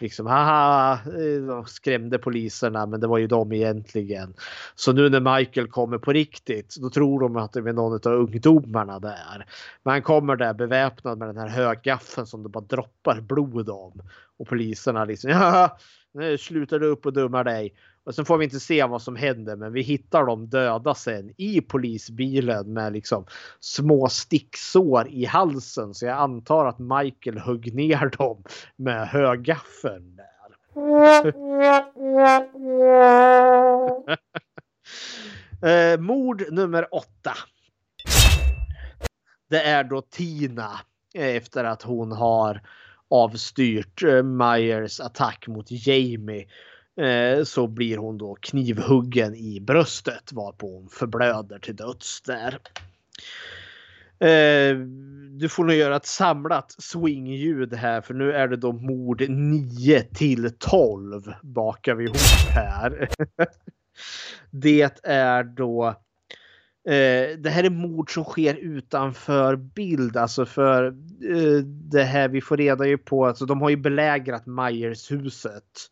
liksom 0.00 0.26
haha, 0.26 0.92
eh, 0.92 1.64
skrämde 1.64 2.18
poliserna 2.18 2.86
men 2.86 3.00
det 3.00 3.06
var 3.06 3.18
ju 3.18 3.26
de 3.26 3.52
egentligen. 3.52 4.34
Så 4.74 4.92
nu 4.92 5.08
när 5.08 5.38
Michael 5.38 5.68
kommer 5.68 5.98
på 5.98 6.12
riktigt 6.12 6.76
då 6.80 6.90
tror 6.90 7.20
de 7.20 7.36
att 7.36 7.52
det 7.52 7.60
är 7.60 7.72
någon 7.72 8.12
av 8.12 8.18
ungdomarna 8.18 8.98
där. 8.98 9.46
Men 9.82 9.92
han 9.92 10.02
kommer 10.02 10.36
där 10.36 10.54
beväpnad 10.54 11.18
med 11.18 11.28
den 11.28 11.38
här 11.38 11.48
högaffeln 11.48 12.26
som 12.26 12.42
det 12.42 12.48
bara 12.48 12.64
droppar 12.64 13.20
blod 13.20 13.68
om. 13.68 14.02
Och 14.38 14.48
poliserna 14.48 15.04
liksom 15.04 15.30
ja, 15.30 15.78
nu 16.14 16.38
slutar 16.38 16.78
du 16.78 16.86
upp 16.86 17.06
och 17.06 17.12
dummar 17.12 17.44
dig. 17.44 17.74
Och 18.04 18.14
sen 18.14 18.24
får 18.24 18.38
vi 18.38 18.44
inte 18.44 18.60
se 18.60 18.84
vad 18.84 19.02
som 19.02 19.16
händer 19.16 19.56
men 19.56 19.72
vi 19.72 19.82
hittar 19.82 20.26
dem 20.26 20.48
döda 20.48 20.94
sen 20.94 21.32
i 21.36 21.60
polisbilen 21.60 22.72
med 22.72 22.92
liksom 22.92 23.26
små 23.60 24.08
sticksår 24.08 25.08
i 25.08 25.24
halsen. 25.24 25.94
Så 25.94 26.06
jag 26.06 26.18
antar 26.18 26.66
att 26.66 26.78
Michael 26.78 27.38
högg 27.38 27.74
ner 27.74 28.16
dem 28.18 28.44
med 28.76 29.08
högaffeln 29.08 30.16
där. 30.16 30.26
eh, 35.94 36.00
mord 36.00 36.44
nummer 36.50 36.94
åtta. 36.94 37.32
Det 39.50 39.62
är 39.62 39.84
då 39.84 40.00
Tina 40.00 40.70
eh, 41.14 41.36
efter 41.36 41.64
att 41.64 41.82
hon 41.82 42.12
har 42.12 42.60
avstyrt 43.10 44.02
eh, 44.02 44.22
Myers 44.22 45.00
attack 45.00 45.46
mot 45.48 45.66
Jamie 45.70 46.46
Eh, 47.00 47.44
så 47.44 47.66
blir 47.66 47.96
hon 47.96 48.18
då 48.18 48.34
knivhuggen 48.34 49.34
i 49.34 49.60
bröstet 49.60 50.32
varpå 50.32 50.78
hon 50.78 50.88
förblöder 50.88 51.58
till 51.58 51.76
döds 51.76 52.22
där. 52.22 52.58
Eh, 54.18 54.76
du 55.30 55.48
får 55.48 55.64
nog 55.64 55.76
göra 55.76 55.96
ett 55.96 56.06
samlat 56.06 56.74
swingljud 56.78 57.74
här 57.74 58.00
för 58.00 58.14
nu 58.14 58.32
är 58.32 58.48
det 58.48 58.56
då 58.56 58.72
mord 58.72 59.28
9 59.28 60.02
till 60.02 60.50
12 60.58 61.34
bakar 61.42 61.94
vi 61.94 62.04
ihop 62.04 62.46
här. 62.48 63.08
det 64.50 65.00
är 65.04 65.44
då 65.44 65.94
Eh, 66.88 67.38
det 67.38 67.50
här 67.50 67.64
är 67.64 67.70
mord 67.70 68.14
som 68.14 68.24
sker 68.24 68.54
utanför 68.54 69.56
bild, 69.56 70.16
alltså 70.16 70.46
för 70.46 70.84
eh, 71.30 71.64
det 71.64 72.02
här 72.02 72.28
vi 72.28 72.40
får 72.40 72.56
reda 72.56 72.86
ju 72.86 72.98
på, 72.98 73.26
alltså 73.26 73.46
de 73.46 73.60
har 73.60 73.70
ju 73.70 73.76
belägrat 73.76 74.46
Myers-huset 74.46 75.90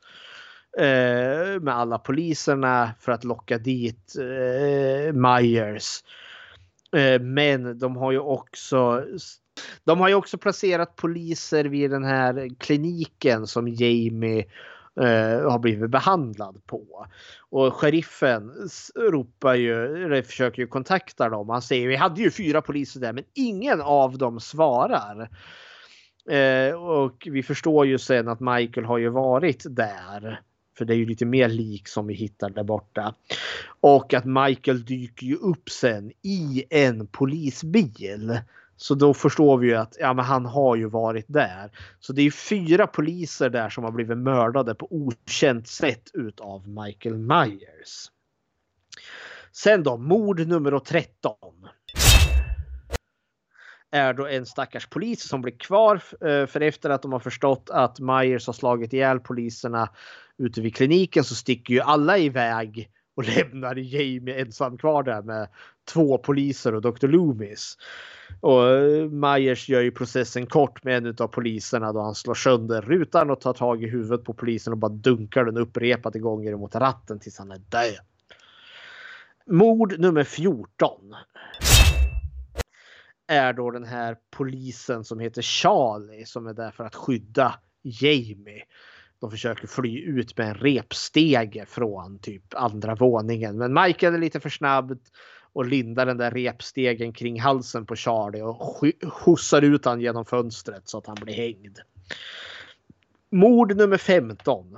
eh, 0.79 1.61
med 1.61 1.75
alla 1.75 1.99
poliserna 1.99 2.91
för 3.01 3.13
att 3.13 3.25
locka 3.25 3.59
dit 3.59 4.17
eh, 4.19 5.13
Myers. 5.13 6.05
Eh, 6.97 7.21
men 7.21 7.79
de 7.79 7.97
har 7.97 8.13
ju 8.13 8.19
också 8.19 9.05
de 9.85 10.01
har 10.01 10.09
ju 10.09 10.15
också 10.15 10.39
placerat 10.39 10.97
poliser 10.97 11.65
vid 11.65 11.91
den 11.91 12.05
här 12.05 12.49
kliniken 12.59 13.47
som 13.47 13.69
Jamie 13.69 14.45
eh, 15.01 15.51
har 15.51 15.59
blivit 15.59 15.91
behandlad 15.91 16.67
på. 16.67 17.07
Och 17.51 17.75
sheriffen 17.75 18.53
ropar 18.97 19.55
ju, 19.55 20.05
eller 20.05 20.23
försöker 20.23 20.63
ju 20.63 20.69
kontakta 20.69 21.29
dem. 21.29 21.49
Han 21.49 21.63
säger 21.63 21.89
vi 21.89 21.97
hade 21.97 22.21
ju 22.21 22.31
fyra 22.31 22.63
poliser 22.63 23.01
där 23.01 23.13
men 23.13 23.25
ingen 23.35 23.81
av 23.81 24.19
dem 24.19 24.41
svarar. 24.41 25.29
Eh, 26.31 26.75
och 26.75 27.29
vi 27.31 27.43
förstår 27.43 27.87
ju 27.87 27.99
sen 27.99 28.29
att 28.29 28.41
Michael 28.41 28.87
har 28.87 28.99
ju 28.99 29.09
varit 29.09 29.65
där. 29.69 30.41
För 30.81 30.85
det 30.85 30.95
är 30.95 30.97
ju 30.97 31.07
lite 31.07 31.25
mer 31.25 31.49
lik 31.49 31.89
som 31.89 32.07
vi 32.07 32.15
hittar 32.15 32.51
där 32.51 32.63
borta. 32.63 33.15
Och 33.81 34.15
att 34.15 34.25
Michael 34.25 34.85
dyker 34.85 35.27
ju 35.27 35.37
upp 35.37 35.71
sen 35.71 36.13
i 36.23 36.65
en 36.71 37.07
polisbil. 37.07 38.41
Så 38.77 38.95
då 38.95 39.15
förstår 39.15 39.59
vi 39.59 39.67
ju 39.69 39.75
att 39.75 39.97
ja, 40.01 40.15
men 40.15 40.25
han 40.25 40.47
har 40.47 40.77
ju 40.77 40.87
varit 40.87 41.25
där. 41.29 41.71
Så 41.99 42.13
det 42.13 42.23
är 42.23 42.31
fyra 42.31 42.87
poliser 42.87 43.51
där 43.51 43.69
som 43.69 43.85
har 43.85 43.91
blivit 43.91 44.19
mördade 44.19 44.75
på 44.75 44.89
okänt 44.91 45.69
sätt 45.69 46.11
utav 46.15 46.69
Michael 46.69 47.17
Myers. 47.17 48.11
Sen 49.53 49.83
då, 49.83 49.97
mord 49.97 50.47
nummer 50.47 50.79
13. 50.79 51.35
Är 53.91 54.13
då 54.13 54.27
en 54.27 54.47
stackars 54.47 54.87
polis 54.87 55.29
som 55.29 55.43
blir 55.43 55.59
kvar 55.59 55.95
eh, 55.95 56.47
för 56.47 56.61
efter 56.61 56.91
att 56.91 57.03
de 57.03 57.13
har 57.13 57.21
förstått 57.21 57.71
att 57.71 58.01
Myers 58.01 58.47
har 58.47 58.53
slagit 58.53 58.93
ihjäl 58.93 59.21
poliserna 59.21 59.89
ute 60.41 60.61
vid 60.61 60.77
kliniken 60.77 61.25
så 61.25 61.35
sticker 61.35 61.75
ju 61.75 61.81
alla 61.81 62.19
iväg 62.19 62.91
och 63.17 63.25
lämnar 63.37 63.77
Jamie 63.77 64.41
ensam 64.41 64.79
kvar 64.79 65.03
där 65.03 65.23
med 65.23 65.49
två 65.93 66.19
poliser 66.19 66.75
och 66.75 66.83
Dr. 66.83 67.07
Loomis. 67.09 67.77
Och 68.41 68.69
eh, 68.69 69.09
Myers 69.09 69.69
gör 69.69 69.81
ju 69.81 69.91
processen 69.91 70.47
kort 70.47 70.85
med 70.85 71.07
en 71.07 71.17
av 71.19 71.29
poliserna 71.29 71.93
då 71.93 72.01
han 72.01 72.15
slår 72.15 72.35
sönder 72.35 72.83
rutan 72.83 73.31
och 73.31 73.41
tar 73.41 73.53
tag 73.53 73.83
i 73.83 73.87
huvudet 73.87 74.25
på 74.25 74.35
polisen 74.35 74.73
och 74.73 74.79
bara 74.79 74.93
dunkar 74.93 75.45
den 75.45 75.57
upprepade 75.57 76.19
gånger 76.19 76.57
mot 76.57 76.75
ratten 76.75 77.19
tills 77.21 77.39
han 77.39 77.51
är 77.51 77.59
död. 77.59 77.99
Mord 79.47 79.99
nummer 79.99 80.25
14. 80.25 81.15
Är 83.27 83.53
då 83.53 83.71
den 83.71 83.85
här 83.85 84.17
polisen 84.31 85.05
som 85.05 85.21
heter 85.21 85.43
Charlie 85.43 86.25
som 86.25 86.47
är 86.47 86.55
där 86.55 86.71
för 86.71 86.85
att 86.85 86.95
skydda 86.95 87.55
Jamie. 87.83 88.65
De 89.21 89.31
försöker 89.31 89.67
fly 89.67 90.01
ut 90.03 90.39
med 90.39 90.49
en 90.49 90.55
repstege 90.55 91.67
från 91.69 92.19
typ 92.19 92.55
andra 92.55 92.95
våningen. 92.95 93.59
Men 93.59 93.75
Michael 93.75 94.15
är 94.15 94.19
lite 94.19 94.41
för 94.41 94.51
snabb 94.51 94.99
och 95.53 95.67
lindar 95.67 96.07
den 96.07 96.17
där 96.17 96.31
repstegen 96.31 97.13
kring 97.13 97.41
halsen 97.41 97.87
på 97.87 97.97
Charlie 97.97 98.43
och 98.43 98.83
skjutsar 99.13 99.63
ut 99.63 99.85
han 99.85 100.01
genom 100.01 100.25
fönstret 100.25 100.89
så 100.89 100.99
att 100.99 101.07
han 101.07 101.17
blir 101.23 101.35
hängd. 101.35 101.79
Mord 103.31 103.77
nummer 103.77 103.97
15. 103.97 104.77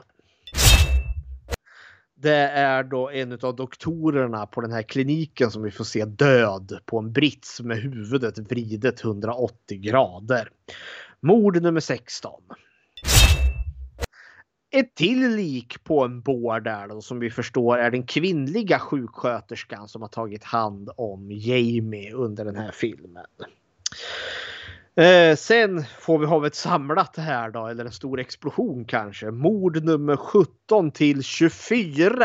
Det 2.14 2.48
är 2.48 2.82
då 2.82 3.10
en 3.10 3.32
av 3.32 3.56
doktorerna 3.56 4.46
på 4.46 4.60
den 4.60 4.72
här 4.72 4.82
kliniken 4.82 5.50
som 5.50 5.62
vi 5.62 5.70
får 5.70 5.84
se 5.84 6.04
död 6.04 6.78
på 6.84 6.98
en 6.98 7.12
brits 7.12 7.60
med 7.60 7.78
huvudet 7.78 8.38
vridet 8.38 9.04
180 9.04 9.78
grader. 9.80 10.48
Mord 11.20 11.62
nummer 11.62 11.80
16 11.80 12.42
ett 14.72 14.94
till 14.94 15.36
lik 15.36 15.84
på 15.84 16.04
en 16.04 16.20
bår 16.20 16.60
där 16.60 16.88
då, 16.88 17.00
som 17.00 17.18
vi 17.18 17.30
förstår 17.30 17.78
är 17.78 17.90
den 17.90 18.06
kvinnliga 18.06 18.78
sjuksköterskan 18.78 19.88
som 19.88 20.02
har 20.02 20.08
tagit 20.08 20.44
hand 20.44 20.90
om 20.96 21.30
Jamie 21.30 22.12
under 22.12 22.44
den 22.44 22.56
här 22.56 22.72
filmen. 22.72 23.24
Eh, 24.96 25.36
sen 25.36 25.84
får 25.98 26.18
vi 26.18 26.26
ha 26.26 26.46
ett 26.46 26.54
samlat 26.54 27.16
här 27.16 27.50
då, 27.50 27.66
eller 27.66 27.84
en 27.84 27.92
stor 27.92 28.20
explosion 28.20 28.84
kanske. 28.84 29.30
Mord 29.30 29.84
nummer 29.84 30.16
17 30.16 30.90
till 30.90 31.22
24. 31.22 32.14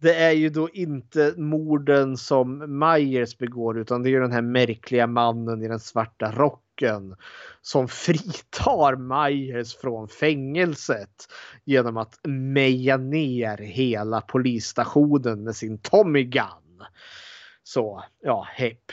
det 0.00 0.14
är 0.14 0.32
ju 0.32 0.48
då 0.48 0.70
inte 0.70 1.34
morden 1.36 2.16
som 2.16 2.78
Myers 2.78 3.38
begår 3.38 3.78
utan 3.78 4.02
det 4.02 4.08
är 4.08 4.10
ju 4.10 4.20
den 4.20 4.32
här 4.32 4.42
märkliga 4.42 5.06
mannen 5.06 5.62
i 5.62 5.68
den 5.68 5.80
svarta 5.80 6.32
rocken 6.32 7.16
som 7.60 7.88
fritar 7.88 8.96
Myers 8.96 9.76
från 9.76 10.08
fängelset 10.08 11.28
genom 11.64 11.96
att 11.96 12.20
meja 12.28 12.96
ner 12.96 13.58
hela 13.58 14.20
polisstationen 14.20 15.44
med 15.44 15.56
sin 15.56 15.78
Tommy 15.78 16.24
Gun. 16.24 16.82
Så 17.62 18.04
ja, 18.20 18.46
hepp. 18.50 18.92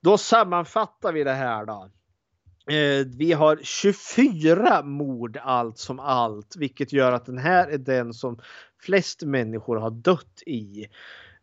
Då 0.00 0.18
sammanfattar 0.18 1.12
vi 1.12 1.24
det 1.24 1.32
här 1.32 1.66
då. 1.66 1.90
Eh, 2.74 3.06
vi 3.06 3.32
har 3.32 3.60
24 3.62 4.82
mord 4.82 5.38
allt 5.42 5.78
som 5.78 6.00
allt, 6.00 6.56
vilket 6.58 6.92
gör 6.92 7.12
att 7.12 7.26
den 7.26 7.38
här 7.38 7.68
är 7.68 7.78
den 7.78 8.14
som 8.14 8.38
flest 8.82 9.22
människor 9.22 9.76
har 9.76 9.90
dött 9.90 10.42
i. 10.46 10.86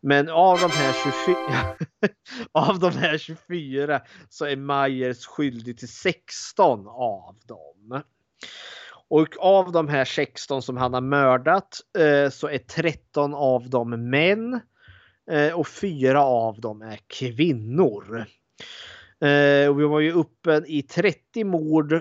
Men 0.02 0.30
av 0.30 0.60
de 0.60 0.72
här 0.72 0.94
24, 0.94 1.38
av 2.52 2.80
de 2.80 2.92
här 2.92 3.18
24 3.18 4.02
så 4.30 4.46
är 4.46 4.56
Myers 4.56 5.26
skyldig 5.26 5.78
till 5.78 5.88
16 5.88 6.88
av 6.88 7.36
dem. 7.48 8.02
Och 9.08 9.28
av 9.40 9.72
de 9.72 9.88
här 9.88 10.06
16 10.06 10.62
som 10.62 10.78
han 10.78 10.94
har 10.94 11.02
mördat 11.02 11.80
eh, 11.98 12.30
så 12.30 12.48
är 12.48 12.58
13 12.58 13.34
av 13.34 13.70
dem 13.70 14.10
män 14.10 14.60
eh, 15.32 15.54
och 15.54 15.68
4 15.68 16.24
av 16.24 16.62
dem 16.62 16.82
är 16.82 17.00
kvinnor. 17.08 18.26
Eh, 19.22 19.70
och 19.70 19.80
vi 19.80 19.84
var 19.86 20.00
ju 20.00 20.12
uppe 20.12 20.64
i 20.68 20.82
30 20.82 21.44
mord 21.44 21.94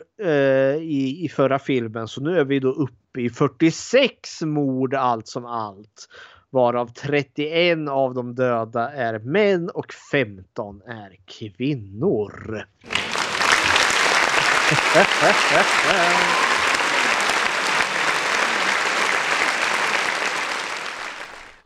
i, 0.81 1.25
i 1.25 1.29
förra 1.29 1.59
filmen 1.59 2.09
så 2.09 2.21
nu 2.21 2.39
är 2.39 2.45
vi 2.45 2.61
då 2.61 2.73
uppe 2.73 3.04
i 3.19 3.31
46 3.31 4.43
mord 4.43 4.95
allt 4.95 5.29
som 5.29 5.47
allt. 5.47 6.09
Varav 6.51 6.87
31 6.87 7.89
av 7.89 8.15
de 8.15 8.35
döda 8.35 8.93
är 8.93 9.19
män 9.19 9.71
och 9.71 9.93
15 10.13 10.83
är 10.87 11.17
kvinnor. 11.25 12.65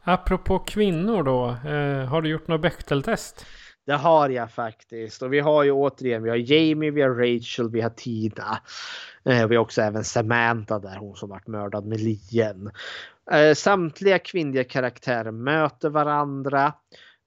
Apropå 0.03 0.59
kvinnor 0.59 1.23
då, 1.23 1.49
eh, 1.71 2.05
har 2.09 2.23
du 2.23 2.29
gjort 2.29 2.49
något 2.49 2.61
Bechteltest? 2.61 3.47
Det 3.89 3.97
har 3.97 4.29
jag 4.29 4.51
faktiskt. 4.51 5.23
Och 5.23 5.33
vi 5.33 5.41
har 5.41 5.63
ju 5.63 5.73
återigen, 5.73 6.23
vi 6.23 6.31
har 6.31 6.37
Jamie, 6.37 6.91
vi 6.91 7.03
har 7.03 7.11
Rachel, 7.11 7.71
vi 7.71 7.81
har 7.81 7.91
Tina. 7.91 8.59
Eh, 9.25 9.47
vi 9.47 9.57
har 9.57 9.63
också 9.63 9.83
även 9.83 10.05
Samantha 10.05 10.79
där, 10.79 10.97
hon 10.97 11.17
som 11.17 11.29
varit 11.29 11.47
mördad 11.47 11.87
med 11.87 12.01
lien. 12.01 12.71
Eh, 13.31 13.55
samtliga 13.55 14.19
kvinnliga 14.19 14.65
karaktärer 14.65 15.31
möter 15.31 15.89
varandra. 15.89 16.73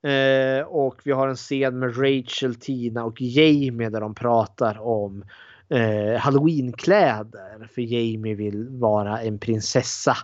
Eh, 0.03 0.65
och 0.65 1.01
vi 1.03 1.11
har 1.11 1.27
en 1.27 1.35
scen 1.35 1.79
med 1.79 1.97
Rachel, 1.97 2.55
Tina 2.55 3.03
och 3.03 3.21
Jamie 3.21 3.89
där 3.89 4.01
de 4.01 4.15
pratar 4.15 4.79
om 4.79 5.23
eh, 5.69 6.19
halloweenkläder. 6.19 7.69
För 7.75 7.81
Jamie 7.81 8.35
vill 8.35 8.67
vara 8.69 9.21
en 9.21 9.39
prinsessa. 9.39 10.17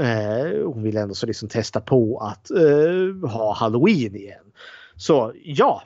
Eh, 0.00 0.64
hon 0.64 0.82
vill 0.82 0.96
ändå 0.96 1.14
så 1.14 1.26
liksom 1.26 1.48
testa 1.48 1.80
på 1.80 2.18
att 2.18 2.50
eh, 2.50 3.30
ha 3.30 3.54
halloween 3.54 4.16
igen. 4.16 4.43
Så 5.04 5.32
ja, 5.44 5.82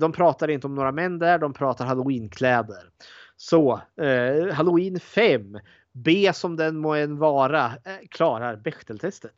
de 0.00 0.12
pratar 0.12 0.48
inte 0.48 0.66
om 0.66 0.74
några 0.74 0.92
män 0.92 1.18
där, 1.18 1.38
de 1.38 1.52
pratar 1.52 1.86
halloweenkläder. 1.86 2.90
Så 3.36 3.80
eh, 4.00 4.54
halloween 4.54 5.00
5, 5.00 5.58
B 5.92 6.32
som 6.34 6.56
den 6.56 6.76
må 6.76 6.94
än 6.94 7.18
vara, 7.18 7.64
eh, 7.64 7.96
klarar 8.10 8.56
Bechteltestet. 8.56 9.34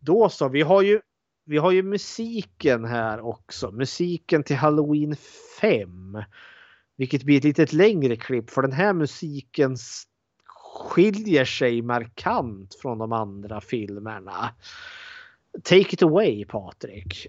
Då 0.00 0.28
så, 0.28 0.48
vi 0.48 0.62
har 0.62 0.82
ju 0.82 1.00
vi 1.44 1.58
har 1.58 1.70
ju 1.70 1.82
musiken 1.82 2.84
här 2.84 3.20
också. 3.20 3.70
Musiken 3.70 4.42
till 4.42 4.56
Halloween 4.56 5.16
5. 5.60 6.22
Vilket 6.96 7.22
blir 7.22 7.36
ett 7.38 7.44
litet 7.44 7.72
längre 7.72 8.16
klipp 8.16 8.50
för 8.50 8.62
den 8.62 8.72
här 8.72 8.92
musiken 8.92 9.76
skiljer 10.44 11.44
sig 11.44 11.82
markant 11.82 12.74
från 12.74 12.98
de 12.98 13.12
andra 13.12 13.60
filmerna. 13.60 14.54
Take 15.64 15.92
it 15.92 16.02
away 16.02 16.44
Patrik. 16.44 17.26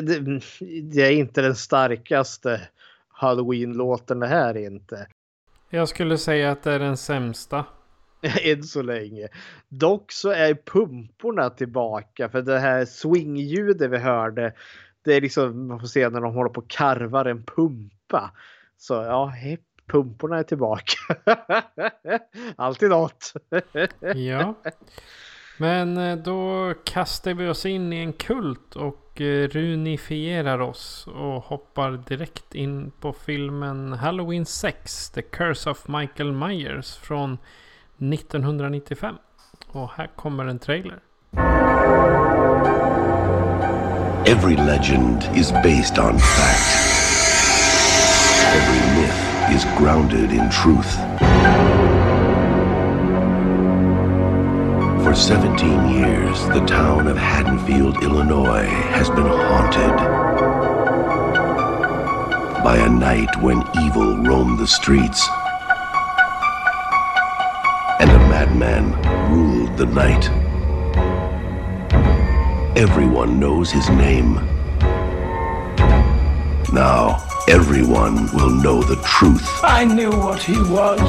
Det, 0.00 0.20
det, 0.20 0.40
det 0.82 1.02
är 1.02 1.10
inte 1.10 1.42
den 1.42 1.56
starkaste 1.56 2.60
Halloween-låten 3.08 4.20
det 4.20 4.26
här 4.26 4.56
är 4.56 4.66
inte. 4.66 5.06
Jag 5.70 5.88
skulle 5.88 6.18
säga 6.18 6.50
att 6.50 6.62
det 6.62 6.72
är 6.72 6.78
den 6.78 6.96
sämsta. 6.96 7.64
Än 8.42 8.62
så 8.62 8.82
länge. 8.82 9.28
Dock 9.68 10.12
så 10.12 10.30
är 10.30 10.54
pumporna 10.54 11.50
tillbaka 11.50 12.28
för 12.28 12.42
det 12.42 12.58
här 12.58 12.84
swingljudet 12.84 13.90
vi 13.90 13.98
hörde. 13.98 14.52
Det 15.04 15.14
är 15.14 15.20
liksom, 15.20 15.66
man 15.66 15.80
får 15.80 15.86
se 15.86 16.08
när 16.08 16.20
de 16.20 16.34
håller 16.34 16.50
på 16.50 16.60
och 16.60 16.70
karvar 16.70 17.24
en 17.24 17.44
pumpa. 17.44 18.30
Så 18.76 18.94
ja, 18.94 19.26
hepp, 19.26 19.60
pumporna 19.86 20.38
är 20.38 20.42
tillbaka. 20.42 21.16
Alltid 22.56 22.90
något. 22.90 23.32
Ja. 24.14 24.54
Men 25.58 25.96
eh, 25.96 26.16
då 26.16 26.74
kastar 26.84 27.34
vi 27.34 27.48
oss 27.48 27.66
in 27.66 27.92
i 27.92 27.96
en 27.96 28.12
kult 28.12 28.76
och 28.76 29.05
Eh, 29.20 29.48
runifierar 29.48 30.58
oss 30.58 31.06
och 31.06 31.44
hoppar 31.44 31.90
direkt 31.90 32.54
in 32.54 32.92
på 33.00 33.12
filmen 33.12 33.92
Halloween 33.92 34.46
6 34.46 35.10
The 35.10 35.22
Curse 35.22 35.70
of 35.70 35.88
Michael 35.88 36.32
Myers 36.32 36.96
från 36.96 37.38
1995. 37.98 39.14
Och 39.68 39.90
här 39.90 40.06
kommer 40.16 40.44
en 40.46 40.58
trailer. 40.58 40.98
Every 44.26 44.56
legend 44.56 45.30
is 45.34 45.52
based 45.52 45.98
on 45.98 46.18
fact. 46.18 46.76
Every 48.54 49.00
myth 49.00 49.56
is 49.56 49.64
grounded 49.78 50.32
in 50.32 50.50
truth. 50.50 50.98
17 55.16 55.88
years, 55.88 56.38
the 56.48 56.64
town 56.66 57.08
of 57.08 57.16
Haddonfield, 57.16 58.02
Illinois 58.02 58.66
has 58.66 59.08
been 59.08 59.26
haunted 59.26 59.96
by 62.62 62.76
a 62.76 62.88
night 62.88 63.34
when 63.40 63.64
evil 63.82 64.18
roamed 64.18 64.58
the 64.58 64.66
streets 64.66 65.26
and 67.98 68.10
a 68.10 68.18
madman 68.28 68.92
ruled 69.32 69.76
the 69.78 69.86
night. 69.86 70.28
Everyone 72.76 73.40
knows 73.40 73.70
his 73.72 73.88
name. 73.88 74.34
Now, 76.72 77.26
everyone 77.48 78.26
will 78.34 78.50
know 78.50 78.82
the 78.82 78.96
truth. 79.02 79.48
I 79.62 79.86
knew 79.86 80.10
what 80.10 80.42
he 80.42 80.58
was, 80.58 81.00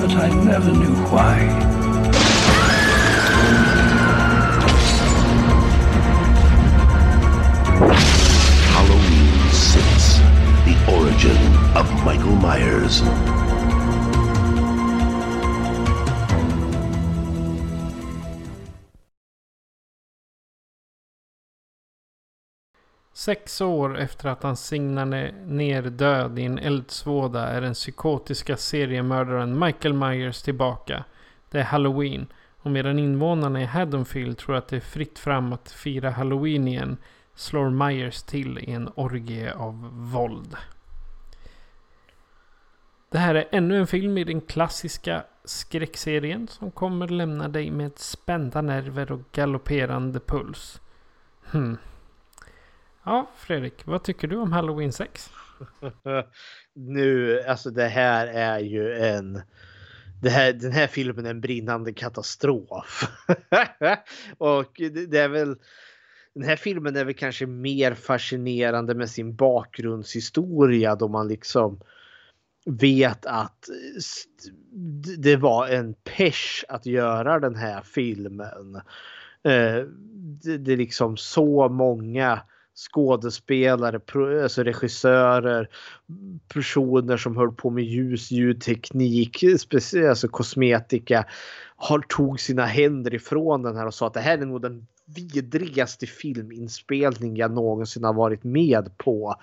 but 0.00 0.10
I 0.12 0.30
never 0.42 0.72
knew 0.72 0.96
why. 1.10 1.79
Halloween 7.80 9.50
6 9.52 10.20
The 10.64 10.74
Origin 10.92 11.42
of 11.76 12.04
Michael 12.04 12.36
Myers. 12.36 13.02
Sex 23.12 23.60
år 23.60 23.98
efter 23.98 24.28
att 24.28 24.42
han 24.42 24.56
signade 24.56 25.34
ner 25.46 25.82
död 25.82 26.38
i 26.38 26.44
en 26.44 26.58
eldsvåda 26.58 27.48
är 27.48 27.60
den 27.60 27.74
psykotiska 27.74 28.56
seriemördaren 28.56 29.58
Michael 29.58 29.94
Myers 29.94 30.42
tillbaka. 30.42 31.04
Det 31.50 31.58
är 31.58 31.64
Halloween 31.64 32.26
och 32.62 32.70
medan 32.70 32.98
invånarna 32.98 33.62
i 33.62 33.64
Haddonfield 33.64 34.38
tror 34.38 34.56
att 34.56 34.68
det 34.68 34.76
är 34.76 34.80
fritt 34.80 35.18
fram 35.18 35.52
att 35.52 35.70
fira 35.70 36.10
Halloween 36.10 36.68
igen 36.68 36.96
slår 37.40 37.70
Myers 37.70 38.22
till 38.22 38.58
i 38.58 38.70
en 38.70 38.90
orgie 38.94 39.54
av 39.54 39.88
våld. 40.12 40.56
Det 43.10 43.18
här 43.18 43.34
är 43.34 43.48
ännu 43.50 43.78
en 43.78 43.86
film 43.86 44.18
i 44.18 44.24
den 44.24 44.40
klassiska 44.40 45.24
skräckserien 45.44 46.48
som 46.48 46.70
kommer 46.70 47.08
lämna 47.08 47.48
dig 47.48 47.70
med 47.70 47.98
spända 47.98 48.62
nerver 48.62 49.12
och 49.12 49.20
galopperande 49.32 50.20
puls. 50.20 50.80
Hmm. 51.44 51.78
Ja, 53.04 53.30
Fredrik, 53.36 53.86
vad 53.86 54.02
tycker 54.02 54.28
du 54.28 54.36
om 54.36 54.52
Halloween 54.52 54.92
6? 54.92 55.30
nu, 56.74 57.40
alltså 57.42 57.70
det 57.70 57.88
här 57.88 58.26
är 58.26 58.58
ju 58.58 58.94
en... 58.94 59.42
Det 60.22 60.30
här, 60.30 60.52
den 60.52 60.72
här 60.72 60.86
filmen 60.86 61.26
är 61.26 61.30
en 61.30 61.40
brinnande 61.40 61.92
katastrof. 61.92 63.10
och 64.38 64.72
det, 64.76 65.06
det 65.06 65.18
är 65.18 65.28
väl... 65.28 65.56
Den 66.34 66.44
här 66.44 66.56
filmen 66.56 66.96
är 66.96 67.04
väl 67.04 67.14
kanske 67.14 67.46
mer 67.46 67.94
fascinerande 67.94 68.94
med 68.94 69.10
sin 69.10 69.34
bakgrundshistoria 69.34 70.96
då 70.96 71.08
man 71.08 71.28
liksom 71.28 71.80
vet 72.66 73.26
att 73.26 73.68
det 75.18 75.36
var 75.36 75.68
en 75.68 75.94
pesh 75.94 76.64
att 76.68 76.86
göra 76.86 77.40
den 77.40 77.54
här 77.54 77.82
filmen. 77.82 78.76
Eh, 79.42 79.84
det 80.58 80.72
är 80.72 80.76
liksom 80.76 81.16
så 81.16 81.68
många 81.68 82.40
skådespelare, 82.74 84.00
alltså 84.42 84.62
regissörer, 84.62 85.68
personer 86.48 87.16
som 87.16 87.36
höll 87.36 87.52
på 87.52 87.70
med 87.70 87.84
ljus, 87.84 88.30
ljudteknik, 88.30 89.44
alltså 90.08 90.28
kosmetika, 90.28 91.24
har 91.76 91.98
tog 91.98 92.40
sina 92.40 92.66
händer 92.66 93.14
ifrån 93.14 93.62
den 93.62 93.76
här 93.76 93.86
och 93.86 93.94
sa 93.94 94.06
att 94.06 94.14
det 94.14 94.20
här 94.20 94.38
är 94.38 94.46
nog 94.46 94.62
den 94.62 94.86
vidrigaste 95.14 96.06
filminspelning 96.06 97.36
jag 97.36 97.52
någonsin 97.52 98.04
har 98.04 98.14
varit 98.14 98.44
med 98.44 98.96
på. 98.96 99.34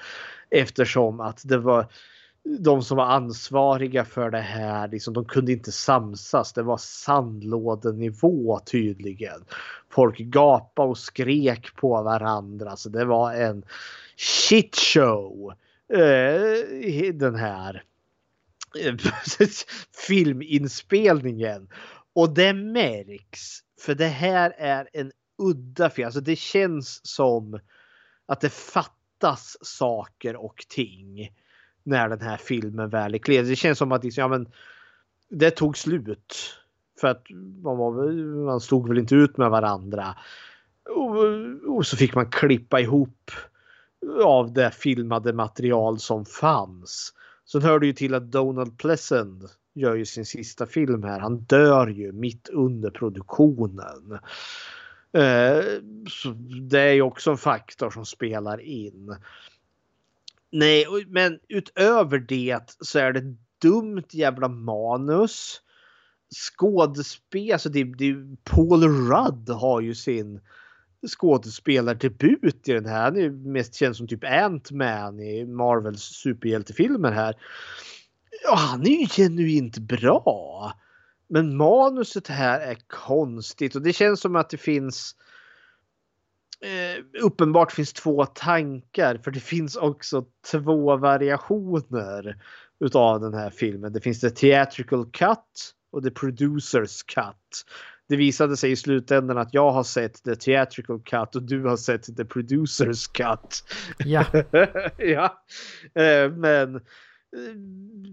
Eftersom 0.50 1.20
att 1.20 1.42
det 1.44 1.58
var 1.58 1.88
de 2.60 2.82
som 2.84 2.98
var 2.98 3.06
ansvariga 3.06 4.06
för 4.06 4.32
det 4.32 4.42
här, 4.42 4.88
liksom, 4.88 5.14
de 5.14 5.26
kunde 5.26 5.52
inte 5.52 5.72
samsas. 5.72 6.54
Det 6.54 6.64
var 6.64 6.78
sandlådenivå 6.78 8.60
tydligen. 8.60 9.46
Folk 9.90 10.18
gapade 10.18 10.90
och 10.90 10.98
skrek 10.98 11.76
på 11.76 12.04
varandra. 12.04 12.76
Så 12.76 12.90
det 12.90 13.06
var 13.06 13.34
en 13.34 13.64
shitshow. 14.18 15.54
Eh, 15.94 17.14
den 17.14 17.36
här 17.36 17.84
eh, 18.84 18.96
filminspelningen. 20.08 21.68
Och 22.14 22.34
det 22.34 22.54
märks. 22.54 23.60
För 23.80 23.96
det 23.96 24.08
här 24.08 24.54
är 24.58 24.90
en 24.94 25.12
udda 25.38 25.90
fel. 25.90 26.06
Alltså 26.06 26.22
det 26.22 26.36
känns 26.36 27.06
som 27.06 27.60
att 28.26 28.42
det 28.42 28.50
fattas 28.50 29.58
saker 29.62 30.36
och 30.36 30.66
ting 30.70 31.32
när 31.84 32.10
den 32.10 32.22
här 32.22 32.38
filmen 32.38 32.90
väl 32.90 33.16
är 33.16 33.18
klar. 33.18 33.44
Det 33.44 33.56
känns 33.56 33.78
som 33.78 33.92
att 33.92 34.04
liksom, 34.04 34.22
ja, 34.22 34.28
men, 34.28 34.48
det 35.30 35.52
tog 35.52 35.78
slut. 35.78 36.36
För 37.00 37.08
att 37.08 37.24
man, 37.64 37.78
var, 37.78 38.12
man 38.46 38.60
stod 38.60 38.88
väl 38.88 38.98
inte 38.98 39.16
ut 39.16 39.38
med 39.38 39.50
varandra. 39.50 40.16
Och, 40.90 41.16
och, 41.76 41.86
så 41.86 41.98
fick 41.98 42.16
man 42.16 42.32
klippa 42.32 42.80
ihop 42.80 43.32
av 44.24 44.54
det 44.54 44.72
filmade 44.72 45.34
material 45.34 46.00
som 46.00 46.26
fanns. 46.26 47.14
Sen 47.46 47.62
hör 47.62 47.80
det 47.80 47.86
ju 47.86 47.94
till 47.94 48.14
att 48.14 48.32
Donald 48.32 48.78
Pleasant 48.78 49.58
gör 49.74 49.96
ju 49.96 50.06
sin 50.06 50.26
sista 50.26 50.66
film 50.66 51.04
här. 51.04 51.20
Han 51.20 51.38
dör 51.38 51.88
ju 51.88 52.12
mitt 52.12 52.50
under 52.50 52.90
produktionen. 52.90 54.20
Eh, 55.18 55.64
så 56.10 56.30
det 56.70 56.80
är 56.80 56.94
ju 56.94 57.02
också 57.02 57.32
en 57.32 57.38
faktor 57.38 57.90
som 57.90 58.06
spelar 58.06 58.62
in. 58.62 59.16
Nej, 60.52 60.86
men 61.08 61.40
utöver 61.48 62.20
det 62.20 62.78
så 62.82 63.00
är 63.00 63.14
det 63.14 63.36
dumt 63.62 64.08
jävla 64.10 64.48
manus. 64.48 65.62
Skådespel, 66.36 67.54
alltså 67.54 67.70
det, 67.70 67.84
det, 67.84 68.16
Paul 68.44 68.84
Rudd 68.84 69.50
har 69.50 69.82
ju 69.82 69.96
sin 69.96 70.40
skådespelardebut 71.08 72.70
i 72.70 72.74
den 72.74 72.86
här. 72.86 73.04
Han 73.04 73.16
är 73.16 73.22
ju 73.22 73.32
mest 73.32 73.76
känd 73.76 73.96
som 73.96 74.08
typ 74.08 74.24
Ant-Man 74.24 75.20
i 75.20 75.46
Marvels 75.46 76.02
superhjältefilmer 76.02 77.12
här. 77.12 77.36
Ja, 78.44 78.56
han 78.56 78.82
är 78.82 79.02
ju 79.02 79.08
genuint 79.08 79.78
bra. 79.78 80.74
Men 81.30 81.58
manuset 81.58 82.28
här 82.28 82.60
är 82.60 82.78
konstigt 82.88 83.76
och 83.76 83.82
det 83.82 83.94
känns 83.94 84.22
som 84.22 84.36
att 84.36 84.50
det 84.50 84.58
finns 84.58 85.16
eh, 86.62 87.24
uppenbart 87.24 87.72
finns 87.72 87.94
två 87.94 88.26
tankar 88.26 89.18
för 89.24 89.32
det 89.32 89.40
finns 89.40 89.76
också 89.76 90.26
två 90.52 90.98
variationer 90.98 92.38
utav 92.80 93.22
den 93.22 93.34
här 93.34 93.50
filmen. 93.50 93.94
Det 93.94 94.02
finns 94.02 94.20
the 94.20 94.30
theatrical 94.30 95.06
cut 95.06 95.74
och 95.92 96.04
the 96.04 96.12
producers 96.12 97.04
cut. 97.04 97.66
Det 98.10 98.16
visade 98.16 98.58
sig 98.58 98.72
i 98.72 98.76
slutändan 98.76 99.38
att 99.38 99.54
jag 99.54 99.72
har 99.72 99.84
sett 99.84 100.24
the 100.24 100.36
theatrical 100.36 101.00
cut 101.00 101.36
och 101.36 101.44
du 101.44 101.64
har 101.64 101.78
sett 101.78 102.18
the 102.18 102.26
producers 102.26 103.08
cut. 103.08 103.64
Ja. 103.98 104.26
ja. 104.98 105.44
Eh, 106.02 106.32
men 106.32 106.82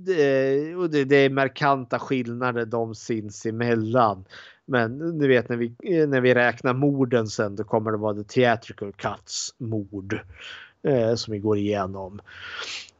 det, 0.07 0.75
och 0.75 0.91
det, 0.91 1.05
det 1.05 1.17
är 1.17 1.31
markanta 1.31 1.99
skillnader 1.99 2.67
de 2.67 2.95
sinsemellan. 2.95 4.25
Men 4.67 5.19
du 5.19 5.29
vet 5.29 5.49
när 5.49 5.57
vi, 5.57 5.75
eh, 5.83 6.09
när 6.09 6.21
vi 6.21 6.35
räknar 6.35 6.75
morden 6.75 7.27
sen 7.27 7.57
då 7.57 7.65
kommer 7.65 7.91
det 7.91 7.97
vara 7.97 8.15
The 8.15 8.25
Theatrical 8.25 8.93
Cuts 8.93 9.55
mord. 9.59 10.21
Eh, 10.87 11.15
som 11.15 11.33
vi 11.33 11.39
går 11.39 11.59
igenom. 11.59 12.21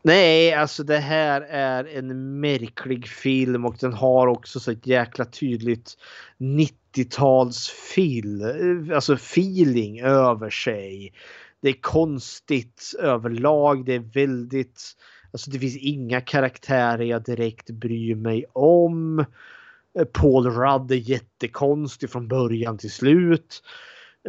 Nej, 0.03 0.53
alltså 0.53 0.85
det 0.85 0.99
här 0.99 1.41
är 1.41 1.85
en 1.85 2.41
märklig 2.41 3.09
film 3.09 3.65
och 3.65 3.77
den 3.81 3.93
har 3.93 4.27
också 4.27 4.61
så 4.61 4.71
ett 4.71 4.87
jäkla 4.87 5.25
tydligt 5.25 5.95
90-talsfil, 6.39 8.95
alltså 8.95 9.15
feeling 9.15 10.01
över 10.01 10.51
sig. 10.51 11.13
Det 11.61 11.69
är 11.69 11.81
konstigt 11.81 12.95
överlag. 12.99 13.85
Det 13.85 13.95
är 13.95 14.11
väldigt, 14.15 14.83
alltså 15.35 15.51
det 15.51 15.59
finns 15.59 15.77
inga 15.77 16.21
karaktärer 16.21 17.05
jag 17.05 17.23
direkt 17.23 17.71
bryr 17.71 18.15
mig 18.15 18.45
om. 18.53 19.19
Eh, 19.99 20.05
Paul 20.13 20.47
Rudd 20.47 20.93
är 20.93 20.97
jättekonstig 20.97 22.11
från 22.11 22.29
början 22.29 22.79
till 22.79 22.91
slut. 22.91 23.63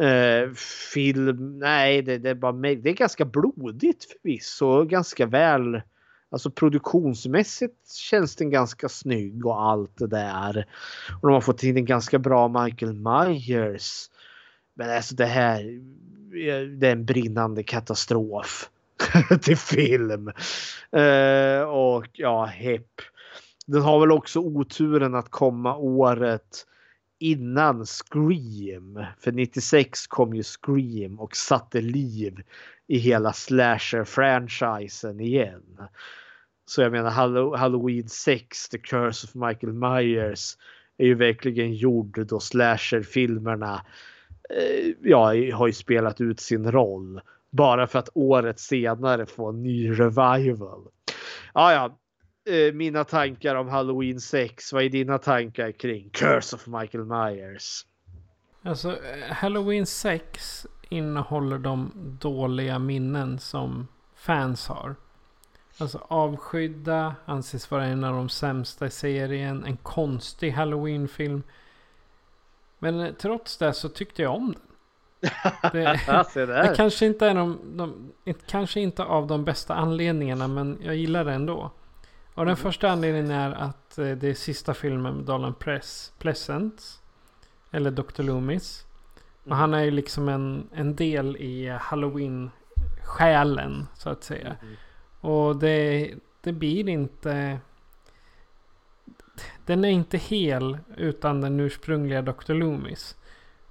Eh, 0.00 0.52
film, 0.94 1.58
nej 1.58 2.02
det, 2.02 2.18
det, 2.18 2.30
är 2.30 2.34
bara 2.34 2.52
det 2.52 2.90
är 2.90 2.94
ganska 2.94 3.24
blodigt 3.24 4.04
förvisso. 4.04 4.84
Ganska 4.84 5.26
väl, 5.26 5.82
alltså 6.30 6.50
produktionsmässigt 6.50 7.90
känns 7.92 8.36
den 8.36 8.50
ganska 8.50 8.88
snygg 8.88 9.46
och 9.46 9.62
allt 9.62 9.98
det 9.98 10.06
där. 10.06 10.66
Och 11.22 11.28
de 11.28 11.34
har 11.34 11.40
fått 11.40 11.62
in 11.62 11.76
en 11.76 11.84
ganska 11.84 12.18
bra 12.18 12.64
Michael 12.64 12.92
Myers. 12.92 14.10
Men 14.74 14.96
alltså 14.96 15.14
det 15.14 15.26
här, 15.26 15.60
eh, 16.48 16.60
det 16.60 16.88
är 16.88 16.92
en 16.92 17.04
brinnande 17.04 17.62
katastrof 17.62 18.70
till 19.42 19.56
film. 19.56 20.28
Eh, 20.92 21.62
och 21.62 22.06
ja, 22.12 22.44
hepp. 22.44 23.00
Den 23.66 23.82
har 23.82 24.00
väl 24.00 24.12
också 24.12 24.40
oturen 24.40 25.14
att 25.14 25.30
komma 25.30 25.76
året 25.76 26.66
innan 27.18 27.86
Scream. 27.86 29.04
För 29.20 29.32
96 29.32 30.06
kom 30.06 30.34
ju 30.34 30.42
Scream 30.42 31.20
och 31.20 31.36
satte 31.36 31.80
liv 31.80 32.42
i 32.86 32.98
hela 32.98 33.32
slasher-franchisen 33.32 35.20
igen. 35.20 35.78
Så 36.66 36.82
jag 36.82 36.92
menar 36.92 37.10
Halloween 37.56 38.08
6, 38.08 38.68
The 38.68 38.78
Curse 38.78 39.26
of 39.26 39.34
Michael 39.34 39.72
Myers 39.72 40.56
är 40.98 41.06
ju 41.06 41.14
verkligen 41.14 41.74
gjord 41.74 42.26
då 42.26 42.40
slasher-filmerna 42.40 43.82
eh, 44.50 44.92
ja, 45.02 45.26
har 45.54 45.66
ju 45.66 45.72
spelat 45.72 46.20
ut 46.20 46.40
sin 46.40 46.72
roll. 46.72 47.20
Bara 47.56 47.86
för 47.86 47.98
att 47.98 48.08
året 48.14 48.60
senare 48.60 49.26
få 49.26 49.48
en 49.48 49.62
ny 49.62 49.90
revival. 49.90 50.88
Ja, 51.54 51.72
ja, 51.72 51.98
Eh, 52.48 52.72
mina 52.72 53.04
tankar 53.04 53.54
om 53.54 53.68
Halloween 53.68 54.20
6. 54.20 54.72
Vad 54.72 54.82
är 54.82 54.88
dina 54.88 55.18
tankar 55.18 55.72
kring 55.72 56.10
Curse 56.10 56.56
of 56.56 56.66
Michael 56.66 57.04
Myers? 57.04 57.86
Alltså 58.62 58.90
eh, 58.90 59.32
Halloween 59.32 59.86
6 59.86 60.66
innehåller 60.88 61.58
de 61.58 61.92
dåliga 62.20 62.78
minnen 62.78 63.38
som 63.38 63.88
fans 64.14 64.68
har. 64.68 64.96
Alltså 65.78 66.06
Avskydda 66.08 67.14
anses 67.24 67.70
vara 67.70 67.84
en 67.84 68.04
av 68.04 68.14
de 68.14 68.28
sämsta 68.28 68.86
i 68.86 68.90
serien. 68.90 69.64
En 69.64 69.76
konstig 69.76 70.50
Halloween-film. 70.50 71.42
Men 72.78 73.00
eh, 73.00 73.12
trots 73.12 73.56
det 73.56 73.72
så 73.72 73.88
tyckte 73.88 74.22
jag 74.22 74.34
om 74.34 74.52
den. 74.52 74.62
Det, 75.72 76.00
det 76.34 76.74
kanske 76.76 77.06
inte 77.06 77.26
är 77.26 77.34
de, 77.34 77.58
de, 77.76 78.12
kanske 78.46 78.80
inte 78.80 79.04
av 79.04 79.26
de 79.26 79.44
bästa 79.44 79.74
anledningarna 79.74 80.48
men 80.48 80.78
jag 80.82 80.96
gillar 80.96 81.24
det 81.24 81.32
ändå. 81.32 81.70
Och 82.34 82.44
den 82.44 82.54
mm. 82.54 82.56
första 82.56 82.90
anledningen 82.90 83.30
är 83.30 83.50
att 83.50 83.98
eh, 83.98 84.10
det 84.10 84.28
är 84.28 84.34
sista 84.34 84.74
filmen 84.74 85.14
med 85.14 85.24
Dolan 85.24 85.54
Press, 85.54 86.12
Pleasant. 86.18 86.82
Eller 87.70 87.90
Dr. 87.90 88.22
Loomis. 88.22 88.86
Och 89.40 89.46
mm. 89.46 89.58
han 89.58 89.74
är 89.74 89.82
ju 89.82 89.90
liksom 89.90 90.28
en, 90.28 90.68
en 90.72 90.96
del 90.96 91.36
i 91.36 91.78
Halloween-själen 91.80 93.86
så 93.94 94.10
att 94.10 94.24
säga. 94.24 94.56
Mm. 94.62 94.74
Och 95.20 95.56
det, 95.56 96.14
det 96.40 96.52
blir 96.52 96.88
inte... 96.88 97.58
Den 99.66 99.84
är 99.84 99.88
inte 99.88 100.18
hel 100.18 100.78
utan 100.96 101.40
den 101.40 101.60
ursprungliga 101.60 102.22
Dr. 102.22 102.52
Loomis. 102.52 103.16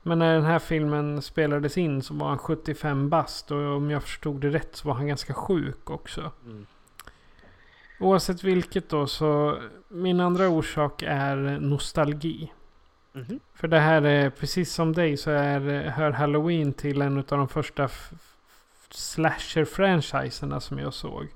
Men 0.08 0.20
när 0.20 0.34
den 0.34 0.46
här 0.46 0.60
filmen 0.60 1.22
spelades 1.22 1.78
in 1.78 2.02
så 2.02 2.14
var 2.14 2.28
han 2.28 2.38
75 2.38 3.10
bast 3.10 3.52
och 3.52 3.58
om 3.58 3.92
jag 3.92 4.04
förstod 4.04 4.42
det 4.42 4.50
rätt 4.50 4.76
så 4.76 4.88
var 4.88 4.96
han 4.96 5.08
ganska 5.08 5.34
sjuk 5.34 5.90
också. 5.90 6.32
Mm. 6.46 6.66
Oavsett 8.00 8.44
vilket 8.44 8.90
då 8.90 9.08
så 9.08 9.58
min 9.88 10.20
andra 10.20 10.50
orsak 10.50 11.04
är 11.08 11.36
nostalgi. 11.60 12.52
Mm 13.16 13.28
-hmm. 13.28 13.40
För 13.54 13.68
det 13.68 13.80
här 13.80 14.02
är 14.02 14.30
precis 14.30 14.74
som 14.74 14.94
dig 14.94 15.18
så 15.18 15.32
är, 15.32 15.90
hör 15.90 16.12
Halloween 16.12 16.74
till 16.74 17.02
en 17.02 17.18
av 17.18 17.24
de 17.24 17.48
första 17.48 17.90
slasher-franchiserna 18.90 20.60
som 20.60 20.80
jag 20.80 20.94
såg. 20.94 21.28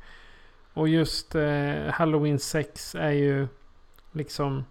Och 0.74 0.90
just 0.90 1.36
eh, 1.36 1.86
Halloween 1.92 2.40
6 2.40 2.96
är 2.96 3.12
ju 3.12 3.48
liksom 4.12 4.66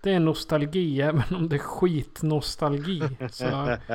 det 0.00 0.12
är 0.12 0.20
nostalgi 0.20 1.00
även 1.02 1.36
om 1.36 1.48
det 1.48 1.56
är 1.56 1.60
skitnostalgi. 1.60 3.02
Så. 3.30 3.76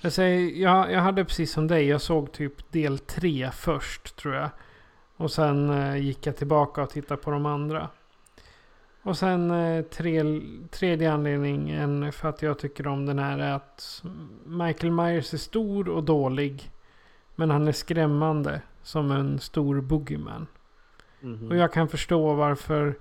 Jag, 0.00 0.12
säger, 0.12 0.62
jag, 0.62 0.92
jag 0.92 1.00
hade 1.00 1.24
precis 1.24 1.52
som 1.52 1.66
dig, 1.66 1.86
jag 1.86 2.00
såg 2.00 2.32
typ 2.32 2.72
del 2.72 2.98
3 2.98 3.50
först 3.52 4.16
tror 4.16 4.34
jag. 4.34 4.50
Och 5.16 5.30
sen 5.30 5.70
eh, 5.70 5.96
gick 5.96 6.26
jag 6.26 6.36
tillbaka 6.36 6.82
och 6.82 6.90
tittade 6.90 7.22
på 7.22 7.30
de 7.30 7.46
andra. 7.46 7.88
Och 9.02 9.18
sen 9.18 9.50
eh, 9.50 9.84
tre, 9.84 10.22
tredje 10.70 11.12
anledningen 11.12 12.12
för 12.12 12.28
att 12.28 12.42
jag 12.42 12.58
tycker 12.58 12.86
om 12.86 13.06
den 13.06 13.18
här 13.18 13.38
är 13.38 13.52
att 13.52 14.02
Michael 14.44 14.92
Myers 14.92 15.34
är 15.34 15.38
stor 15.38 15.88
och 15.88 16.04
dålig. 16.04 16.70
Men 17.34 17.50
han 17.50 17.68
är 17.68 17.72
skrämmande 17.72 18.62
som 18.82 19.10
en 19.10 19.38
stor 19.38 19.80
boogeyman. 19.80 20.46
Mm 21.22 21.36
-hmm. 21.36 21.48
Och 21.50 21.56
jag 21.56 21.72
kan 21.72 21.88
förstå 21.88 22.34
varför 22.34 22.98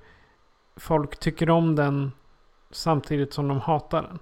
folk 0.77 1.19
tycker 1.19 1.49
om 1.49 1.75
den 1.75 2.11
samtidigt 2.71 3.33
som 3.33 3.47
de 3.47 3.59
hatar 3.59 4.01
den. 4.01 4.19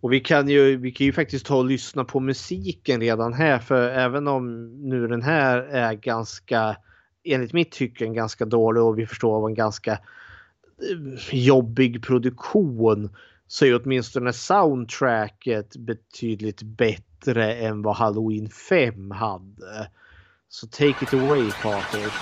Och 0.00 0.12
vi 0.12 0.20
kan 0.20 0.48
ju, 0.48 0.76
vi 0.76 0.92
kan 0.92 1.06
ju 1.06 1.12
faktiskt 1.12 1.46
ta 1.46 1.56
och 1.56 1.64
lyssna 1.64 2.04
på 2.04 2.20
musiken 2.20 3.00
redan 3.00 3.32
här 3.32 3.58
för 3.58 3.90
även 3.90 4.28
om 4.28 4.72
nu 4.88 5.06
den 5.06 5.22
här 5.22 5.58
är 5.58 5.94
ganska, 5.94 6.76
enligt 7.24 7.52
mitt 7.52 7.72
tycke, 7.72 8.04
en 8.04 8.14
ganska 8.14 8.44
dålig 8.44 8.82
och 8.82 8.98
vi 8.98 9.06
förstår 9.06 9.40
var 9.40 9.48
en 9.48 9.54
ganska 9.54 9.92
eh, 9.92 9.98
jobbig 11.32 12.04
produktion 12.04 13.10
så 13.46 13.64
är 13.64 13.80
åtminstone 13.82 14.32
soundtracket 14.32 15.76
betydligt 15.76 16.62
bättre 16.62 17.54
än 17.54 17.82
vad 17.82 17.96
Halloween 17.96 18.48
5 18.48 19.10
hade. 19.10 19.90
Så 20.48 20.66
take 20.66 21.04
it 21.04 21.14
away 21.14 21.50
Patrik. 21.62 22.12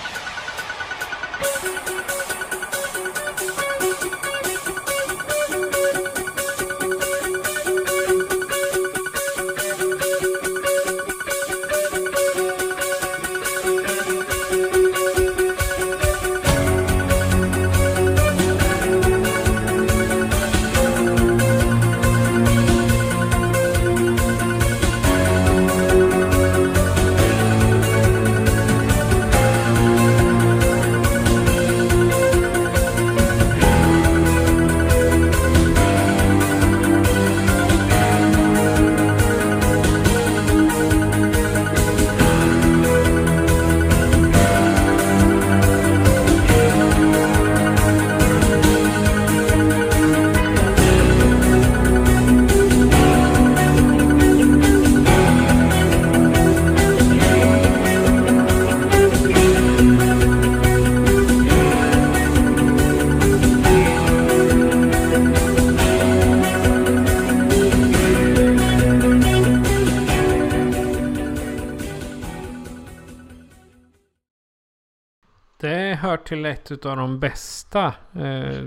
Till 76.33 76.45
ett 76.45 76.85
av 76.85 76.97
de 76.97 77.19
bästa 77.19 77.93
eh, 78.15 78.63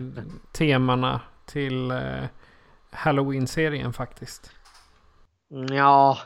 temana 0.52 1.20
till 1.46 1.90
eh, 1.90 2.24
Halloween-serien 2.90 3.92
faktiskt. 3.92 4.50
Ja. 5.70 6.18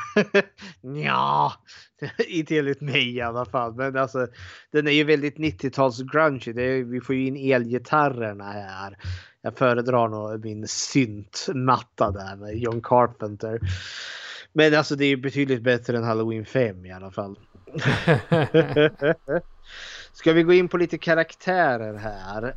ja. 1.04 1.52
Inte 2.28 2.58
enligt 2.58 2.80
mig 2.80 3.16
i 3.16 3.20
alla 3.20 3.44
fall. 3.44 3.74
Men 3.74 3.96
alltså 3.96 4.26
den 4.72 4.88
är 4.88 4.92
ju 4.92 5.04
väldigt 5.04 5.36
90-tals 5.36 6.02
grungy. 6.02 6.52
Det 6.52 6.62
är, 6.62 6.84
vi 6.84 7.00
får 7.00 7.14
ju 7.14 7.26
in 7.26 7.52
elgitarrerna 7.52 8.52
här. 8.52 8.96
Jag 9.42 9.58
föredrar 9.58 10.08
nog 10.08 10.44
min 10.44 10.68
syntmatta 10.68 12.10
där 12.10 12.36
med 12.36 12.58
John 12.58 12.82
Carpenter. 12.82 13.60
Men 14.52 14.74
alltså 14.74 14.96
det 14.96 15.04
är 15.04 15.16
betydligt 15.16 15.62
bättre 15.62 15.96
än 15.96 16.04
Halloween 16.04 16.44
5 16.44 16.86
i 16.86 16.92
alla 16.92 17.10
fall. 17.10 17.38
Ska 20.18 20.32
vi 20.32 20.42
gå 20.42 20.52
in 20.52 20.68
på 20.68 20.76
lite 20.76 20.98
karaktärer 20.98 21.94
här? 21.94 22.54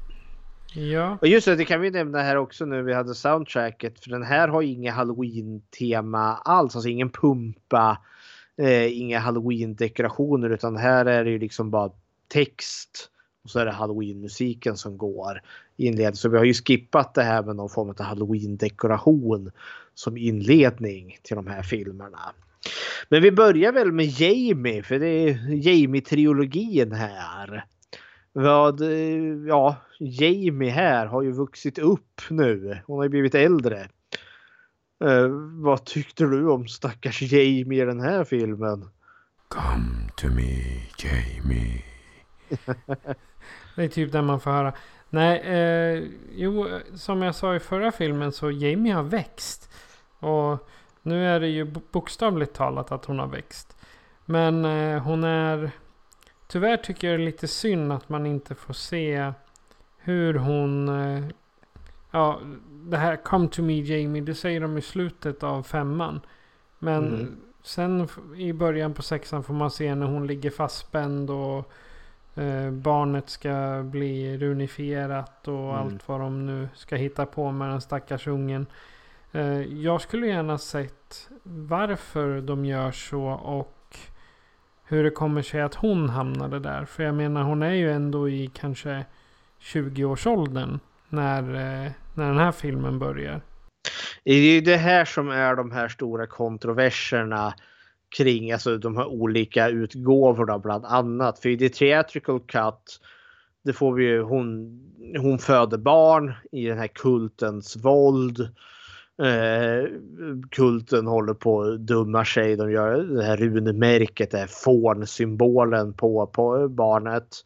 Ja. 0.74 1.18
Och 1.22 1.28
just 1.28 1.46
det, 1.46 1.56
det 1.56 1.66
kan 1.66 1.82
vi 1.82 1.92
nämna 1.92 2.22
här 2.22 2.36
också 2.36 2.66
nu 2.66 2.82
vi 2.82 2.94
hade 2.94 3.16
soundtracket. 3.16 4.00
För 4.00 4.10
den 4.10 4.24
här 4.24 4.48
har 4.48 4.62
inga 4.62 4.92
halloween-tema 4.92 6.36
alls. 6.36 6.76
Alltså 6.76 6.90
ingen 6.90 7.10
pumpa, 7.10 7.98
eh, 8.58 9.00
inga 9.00 9.20
halloween-dekorationer. 9.20 10.50
Utan 10.50 10.78
här 10.78 11.06
är 11.06 11.24
det 11.24 11.30
ju 11.30 11.40
liksom 11.40 11.72
bara 11.72 11.92
text. 12.28 13.10
Och 13.44 13.50
så 13.50 13.60
är 13.60 13.66
det 13.66 13.72
halloween-musiken 13.72 14.78
som 14.78 14.98
går 14.98 15.42
inled. 15.78 16.18
Så 16.18 16.30
vi 16.30 16.38
har 16.38 16.46
ju 16.46 16.54
skippat 16.54 17.14
det 17.14 17.24
här 17.24 17.44
med 17.44 17.56
någon 17.56 17.70
form 17.70 17.90
av 17.90 18.02
halloween-dekoration 18.02 19.52
som 19.94 20.18
inledning 20.18 21.18
till 21.24 21.36
de 21.36 21.48
här 21.48 21.64
filmerna. 21.64 22.34
Men 23.10 23.22
vi 23.22 23.32
börjar 23.32 23.72
väl 23.72 23.92
med 23.92 24.06
Jamie, 24.06 24.84
för 24.84 25.00
det 25.00 25.08
är 25.08 25.34
Jamie-trilogin 25.50 26.94
här. 26.94 27.66
Vad, 28.34 28.82
ja, 29.48 29.76
Jamie 30.00 30.72
här 30.72 31.06
har 31.06 31.22
ju 31.22 31.32
vuxit 31.32 31.80
upp 31.80 32.22
nu. 32.30 32.78
Hon 32.86 32.98
har 32.98 33.04
ju 33.04 33.10
blivit 33.10 33.36
äldre. 33.36 33.88
Uh, 35.04 35.28
vad 35.64 35.86
tyckte 35.86 36.24
du 36.24 36.50
om 36.50 36.68
stackars 36.68 37.22
Jamie 37.22 37.82
i 37.82 37.86
den 37.86 38.02
här 38.02 38.24
filmen? 38.24 38.90
Come 39.48 40.10
to 40.16 40.28
me, 40.28 40.64
Jamie. 40.98 41.84
det 43.76 43.84
är 43.84 43.88
typ 43.88 44.12
där 44.12 44.22
man 44.22 44.40
får 44.40 44.52
höra. 44.52 44.74
Nej, 45.10 45.40
eh, 45.40 46.04
jo, 46.36 46.68
som 46.96 47.22
jag 47.22 47.36
sa 47.36 47.56
i 47.56 47.60
förra 47.60 47.92
filmen 47.92 48.32
så 48.32 48.52
Jamie 48.52 48.94
har 48.94 49.04
växt. 49.04 49.70
Och 50.20 50.68
nu 51.02 51.28
är 51.28 51.40
det 51.40 51.48
ju 51.48 51.66
bokstavligt 51.92 52.54
talat 52.54 52.92
att 52.92 53.06
hon 53.06 53.20
har 53.20 53.28
växt. 53.28 53.78
Men 54.26 54.66
eh, 54.66 55.02
hon 55.04 55.24
är... 55.24 55.72
Tyvärr 56.48 56.78
tycker 56.78 57.08
jag 57.08 57.20
det 57.20 57.24
är 57.24 57.26
lite 57.26 57.48
synd 57.48 57.94
att 57.94 58.10
man 58.10 58.26
inte 58.26 58.56
får 58.56 58.74
se 58.74 59.34
hur 59.98 60.34
hon... 60.34 60.90
Eh, 60.90 61.24
ja, 62.12 62.40
det 62.70 62.98
här 62.98 63.16
Come 63.16 63.48
to 63.48 63.62
me 63.62 63.82
Jamie, 63.82 64.22
det 64.22 64.36
säger 64.36 64.62
de 64.62 64.78
i 64.78 64.82
slutet 64.82 65.44
av 65.44 65.64
femman. 65.64 66.22
Men 66.80 67.08
mm. 67.08 67.42
sen 67.64 68.08
i 68.38 68.54
början 68.54 68.94
på 68.94 69.02
sexan 69.02 69.44
får 69.44 69.54
man 69.54 69.72
se 69.72 69.96
när 69.96 70.06
hon 70.06 70.28
ligger 70.28 70.50
fastspänd 70.50 71.30
och 71.30 71.72
eh, 72.36 72.72
barnet 72.72 73.30
ska 73.30 73.84
bli 73.84 74.38
runifierat 74.38 75.48
och 75.48 75.54
mm. 75.54 75.76
allt 75.76 76.08
vad 76.08 76.20
de 76.20 76.46
nu 76.46 76.70
ska 76.76 76.96
hitta 76.96 77.26
på 77.26 77.52
med 77.52 77.70
den 77.70 77.82
stackars 77.82 78.28
ungen. 78.28 78.66
Eh, 79.32 79.62
jag 79.62 80.02
skulle 80.02 80.28
gärna 80.28 80.58
sett 80.58 81.30
varför 81.44 82.42
de 82.42 82.66
gör 82.66 82.92
så 82.92 83.24
och 83.32 83.98
hur 84.84 85.04
det 85.04 85.12
kommer 85.12 85.42
sig 85.42 85.62
att 85.62 85.76
hon 85.76 86.10
hamnade 86.10 86.60
där. 86.60 86.86
För 86.86 87.04
jag 87.04 87.16
menar 87.16 87.44
hon 87.44 87.64
är 87.64 87.74
ju 87.74 87.92
ändå 87.92 88.30
i 88.30 88.52
kanske 88.54 89.06
20-årsåldern 89.62 90.80
när, 91.10 91.44
eh, 91.44 91.92
när 92.14 92.28
den 92.28 92.38
här 92.38 92.52
filmen 92.52 93.00
börjar. 93.00 93.42
Det 94.24 94.32
är 94.32 94.54
ju 94.54 94.62
det 94.62 94.78
här 94.78 95.06
som 95.06 95.30
är 95.30 95.56
de 95.56 95.72
här 95.72 95.88
stora 95.88 96.28
kontroverserna 96.28 97.54
kring 98.18 98.52
alltså 98.52 98.78
de 98.78 98.98
här 98.98 99.06
olika 99.06 99.70
utgåvorna 99.70 100.60
bland 100.60 100.86
annat. 100.86 101.40
För 101.40 101.50
i 101.50 101.58
The 101.58 101.70
Theatrical 101.70 102.40
Cut 102.40 103.00
det 103.64 103.74
får 103.74 103.94
vi 103.94 104.04
ju 104.04 104.22
hon, 104.22 104.80
hon 105.18 105.40
föder 105.40 105.78
barn 105.78 106.34
i 106.52 106.66
den 106.66 106.78
här 106.78 106.88
kultens 106.88 107.78
våld. 107.78 108.50
Eh, 109.22 109.88
kulten 110.52 111.08
håller 111.08 111.34
på 111.34 111.62
att 111.62 111.80
dumma 111.80 112.26
sig. 112.26 112.56
De 112.56 112.72
gör 112.72 113.04
det 113.04 113.24
här 113.24 113.38
runmärket, 113.38 114.32
det 114.32 114.38
här 114.38 114.48
fånsymbolen 114.48 115.94
på, 115.94 116.28
på 116.28 116.70
barnet. 116.70 117.44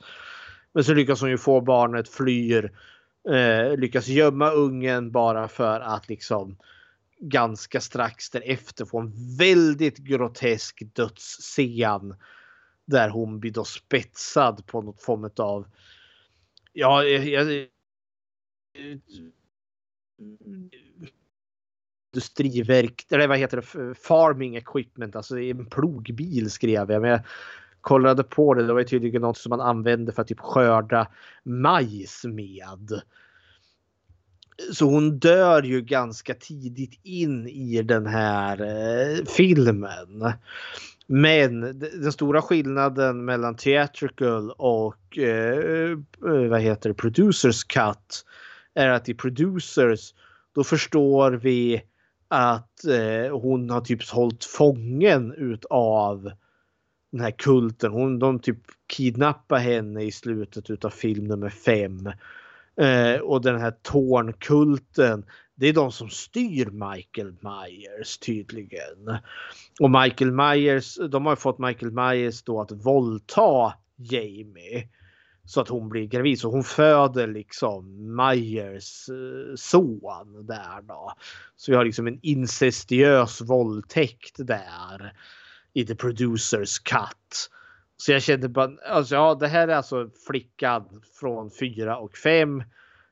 Men 0.73 0.83
så 0.83 0.93
lyckas 0.93 1.21
hon 1.21 1.29
ju 1.29 1.37
få 1.37 1.61
barnet 1.61 2.09
flyr. 2.09 2.71
Eh, 3.29 3.77
lyckas 3.77 4.07
gömma 4.07 4.51
ungen 4.51 5.11
bara 5.11 5.47
för 5.47 5.79
att 5.79 6.09
liksom 6.09 6.57
ganska 7.19 7.81
strax 7.81 8.29
därefter 8.29 8.85
få 8.85 8.99
en 8.99 9.37
väldigt 9.37 9.97
grotesk 9.97 10.83
dödsscen. 10.93 12.15
Där 12.85 13.09
hon 13.09 13.39
blir 13.39 13.51
då 13.51 13.63
spetsad 13.63 14.65
på 14.65 14.81
något 14.81 15.01
form 15.01 15.29
av 15.37 15.65
Ja, 16.73 17.03
jag, 17.03 17.25
jag, 17.25 17.67
industriverk, 22.15 23.05
eller 23.09 23.27
vad 23.27 23.37
heter 23.37 23.57
det, 23.57 23.95
farming 23.95 24.55
equipment, 24.55 25.15
alltså 25.15 25.39
en 25.39 25.65
plogbil 25.65 26.51
skrev 26.51 26.91
jag. 26.91 27.01
Men 27.01 27.11
jag 27.11 27.19
kollade 27.81 28.23
på 28.23 28.53
det, 28.53 28.67
det 28.67 28.73
var 28.73 28.83
tydligen 28.83 29.21
något 29.21 29.37
som 29.37 29.49
man 29.49 29.61
använde 29.61 30.11
för 30.11 30.21
att 30.21 30.27
typ 30.27 30.39
skörda 30.39 31.07
majs 31.43 32.23
med. 32.23 33.01
Så 34.73 34.85
hon 34.85 35.19
dör 35.19 35.63
ju 35.63 35.81
ganska 35.81 36.33
tidigt 36.33 36.99
in 37.03 37.47
i 37.47 37.81
den 37.81 38.05
här 38.05 38.61
eh, 38.61 39.25
filmen. 39.25 40.33
Men 41.07 41.79
den 41.79 42.11
stora 42.11 42.41
skillnaden 42.41 43.25
mellan 43.25 43.55
theatrical 43.55 44.51
och 44.51 45.17
eh, 45.17 45.91
eh, 45.91 46.49
vad 46.49 46.61
heter 46.61 46.89
det, 46.89 46.95
producers 46.95 47.63
cut 47.63 48.25
är 48.73 48.89
att 48.89 49.09
i 49.09 49.13
producers 49.13 50.13
då 50.55 50.63
förstår 50.63 51.31
vi 51.31 51.83
att 52.27 52.85
eh, 52.85 53.37
hon 53.39 53.69
har 53.69 53.81
typ 53.81 54.09
hållit 54.09 54.45
fången 54.45 55.33
utav 55.33 56.31
den 57.11 57.21
här 57.21 57.31
kulten. 57.31 57.91
Hon, 57.91 58.19
de 58.19 58.39
typ 58.39 58.59
kidnappar 58.87 59.57
henne 59.57 60.03
i 60.03 60.11
slutet 60.11 60.69
utav 60.69 60.89
film 60.89 61.23
nummer 61.23 61.49
fem. 61.49 62.11
Eh, 62.81 63.19
och 63.21 63.41
den 63.41 63.61
här 63.61 63.73
Tornkulten, 63.81 65.25
det 65.55 65.67
är 65.67 65.73
de 65.73 65.91
som 65.91 66.09
styr 66.09 66.65
Michael 66.65 67.35
Myers 67.41 68.17
tydligen. 68.17 69.17
Och 69.79 69.91
Michael 69.91 70.31
Myers, 70.31 70.97
de 71.09 71.25
har 71.25 71.35
fått 71.35 71.59
Michael 71.59 71.91
Myers 71.91 72.43
då 72.43 72.61
att 72.61 72.71
våldta 72.71 73.73
Jamie. 73.95 74.87
Så 75.45 75.61
att 75.61 75.69
hon 75.69 75.89
blir 75.89 76.05
gravid. 76.05 76.39
Så 76.39 76.51
hon 76.51 76.63
föder 76.63 77.27
liksom 77.27 78.15
Myers 78.15 79.09
eh, 79.09 79.55
son 79.55 80.45
där 80.47 80.81
då. 80.81 81.13
Så 81.55 81.71
vi 81.71 81.77
har 81.77 81.85
liksom 81.85 82.07
en 82.07 82.19
incestiös 82.21 83.41
våldtäkt 83.41 84.35
där. 84.37 85.13
I 85.73 85.85
The 85.85 85.95
Producers 85.95 86.79
Cut. 86.79 87.49
Så 87.97 88.11
jag 88.11 88.21
kände 88.21 88.49
bara, 88.49 88.71
alltså 88.89 89.15
ja 89.15 89.35
det 89.35 89.47
här 89.47 89.67
är 89.67 89.75
alltså 89.75 90.09
flickan 90.27 91.01
från 91.19 91.51
4 91.51 91.97
och 91.97 92.17
5 92.17 92.63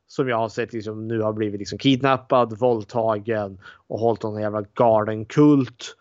som 0.07 0.30
jag 0.30 0.38
har 0.38 0.49
sett 0.49 0.73
liksom 0.73 1.07
nu 1.07 1.22
har 1.22 1.34
blivit 1.34 1.60
liksom 1.60 1.77
kidnappad, 1.77 2.60
våldtagen 2.60 3.60
och 3.88 3.99
hållit 3.99 4.23
någon 4.23 4.41
jävla 4.41 4.61
galen 4.61 5.26
kult. 5.26 5.95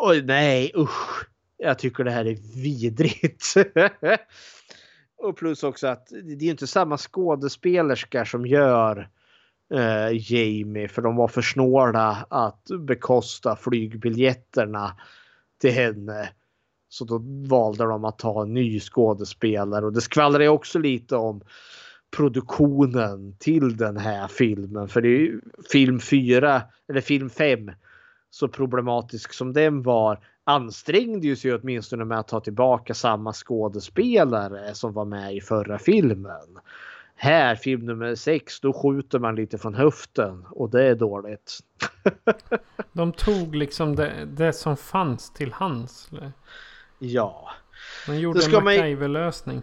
Och 0.00 0.24
nej 0.24 0.72
usch. 0.76 1.28
Jag 1.56 1.78
tycker 1.78 2.04
det 2.04 2.10
här 2.10 2.24
är 2.24 2.62
vidrigt. 2.62 3.54
och 5.22 5.36
plus 5.36 5.62
också 5.62 5.86
att 5.86 6.06
det 6.24 6.46
är 6.46 6.50
inte 6.50 6.66
samma 6.66 6.96
skådespelerska 6.98 8.24
som 8.24 8.46
gör 8.46 9.08
eh, 9.74 10.32
Jamie 10.32 10.88
för 10.88 11.02
de 11.02 11.16
var 11.16 11.28
för 11.28 11.42
snåla 11.42 12.26
att 12.30 12.64
bekosta 12.78 13.56
flygbiljetterna 13.56 14.96
till 15.60 15.72
henne. 15.72 16.28
Så 16.88 17.04
då 17.04 17.22
valde 17.48 17.84
de 17.84 18.04
att 18.04 18.18
ta 18.18 18.42
en 18.42 18.54
ny 18.54 18.80
skådespelare 18.80 19.84
och 19.84 19.92
det 19.92 20.00
skvallrar 20.00 20.48
också 20.48 20.78
lite 20.78 21.16
om 21.16 21.40
produktionen 22.16 23.36
till 23.38 23.76
den 23.76 23.96
här 23.96 24.28
filmen. 24.28 24.88
För 24.88 25.00
det 25.00 25.08
är 25.08 25.18
ju 25.18 25.40
film 25.72 26.00
4 26.00 26.62
eller 26.88 27.00
film 27.00 27.30
5 27.30 27.70
så 28.30 28.48
problematisk 28.48 29.32
som 29.32 29.52
den 29.52 29.82
var 29.82 30.18
ansträngde 30.44 31.26
ju 31.26 31.36
sig 31.36 31.54
åtminstone 31.54 32.04
med 32.04 32.18
att 32.18 32.28
ta 32.28 32.40
tillbaka 32.40 32.94
samma 32.94 33.32
skådespelare 33.32 34.74
som 34.74 34.92
var 34.92 35.04
med 35.04 35.36
i 35.36 35.40
förra 35.40 35.78
filmen. 35.78 36.58
Här, 37.14 37.54
film 37.54 37.86
nummer 37.86 38.14
6, 38.14 38.60
då 38.60 38.72
skjuter 38.72 39.18
man 39.18 39.36
lite 39.36 39.58
från 39.58 39.74
höften 39.74 40.46
och 40.50 40.70
det 40.70 40.84
är 40.84 40.94
dåligt. 40.94 41.58
De 42.92 43.12
tog 43.12 43.54
liksom 43.54 43.96
det, 43.96 44.24
det 44.24 44.52
som 44.52 44.76
fanns 44.76 45.32
till 45.32 45.52
hands. 45.52 46.10
Ja. 46.98 47.50
Man 48.06 48.20
gjorde 48.20 48.40
en 48.44 48.64
MacGyver-lösning. 48.64 49.62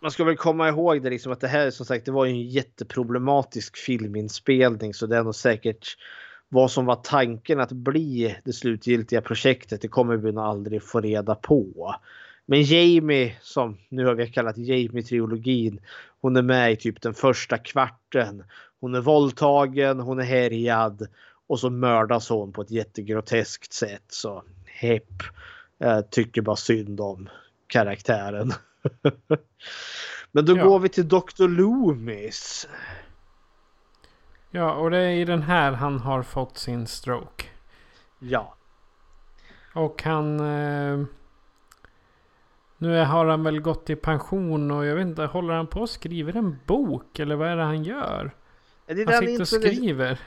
man 0.00 0.10
ska 0.10 0.24
väl 0.24 0.36
komma 0.36 0.68
ihåg 0.68 1.02
det 1.02 1.10
liksom 1.10 1.32
att 1.32 1.40
det 1.40 1.48
här 1.48 1.70
som 1.70 1.86
sagt 1.86 2.04
det 2.04 2.12
var 2.12 2.24
ju 2.24 2.30
en 2.30 2.48
jätteproblematisk 2.48 3.76
filminspelning 3.76 4.94
så 4.94 5.06
det 5.06 5.16
är 5.16 5.22
nog 5.22 5.34
säkert 5.34 5.96
vad 6.48 6.70
som 6.70 6.84
var 6.86 6.96
tanken 6.96 7.60
att 7.60 7.72
bli 7.72 8.36
det 8.44 8.52
slutgiltiga 8.52 9.20
projektet. 9.20 9.80
Det 9.80 9.88
kommer 9.88 10.16
vi 10.16 10.32
nog 10.32 10.44
aldrig 10.44 10.82
få 10.82 11.00
reda 11.00 11.34
på. 11.34 11.94
Men 12.46 12.62
Jamie 12.62 13.36
som 13.40 13.76
nu 13.88 14.06
har 14.06 14.14
vi 14.14 14.26
kallat 14.26 14.56
Jamie-trilogin. 14.56 15.78
Hon 16.20 16.36
är 16.36 16.42
med 16.42 16.72
i 16.72 16.76
typ 16.76 17.02
den 17.02 17.14
första 17.14 17.58
kvarten. 17.58 18.44
Hon 18.80 18.94
är 18.94 19.00
våldtagen, 19.00 20.00
hon 20.00 20.18
är 20.18 20.24
härjad 20.24 21.06
och 21.46 21.60
så 21.60 21.70
mördas 21.70 22.28
hon 22.28 22.52
på 22.52 22.62
ett 22.62 22.70
jättegroteskt 22.70 23.72
sätt. 23.72 24.04
Så 24.08 24.42
hepp. 24.66 25.22
Jag 25.78 26.10
tycker 26.10 26.42
bara 26.42 26.56
synd 26.56 27.00
om 27.00 27.28
karaktären. 27.66 28.52
Men 30.32 30.44
då 30.44 30.56
Ja. 30.56 30.64
går 30.64 30.78
vi 30.78 30.88
till 30.88 31.08
Dr. 31.08 31.48
Loomis. 31.48 32.68
Ja, 34.56 34.72
och 34.72 34.90
det 34.90 34.98
är 34.98 35.10
i 35.10 35.24
den 35.24 35.42
här 35.42 35.72
han 35.72 35.98
har 36.00 36.22
fått 36.22 36.58
sin 36.58 36.86
stroke. 36.86 37.44
Ja. 38.18 38.54
Och 39.74 40.02
han... 40.02 40.40
Eh, 40.40 41.04
nu 42.78 43.04
har 43.04 43.26
han 43.26 43.44
väl 43.44 43.60
gått 43.60 43.90
i 43.90 43.96
pension 43.96 44.70
och 44.70 44.86
jag 44.86 44.94
vet 44.96 45.06
inte, 45.06 45.22
håller 45.22 45.54
han 45.54 45.66
på 45.66 45.80
och 45.80 45.90
skriver 45.90 46.36
en 46.36 46.58
bok? 46.66 47.18
Eller 47.18 47.36
vad 47.36 47.48
är 47.48 47.56
det 47.56 47.62
han 47.62 47.84
gör? 47.84 48.30
Det 48.86 49.04
Han 49.10 49.18
sitter 49.18 49.40
och 49.40 49.48
skriver. 49.48 50.20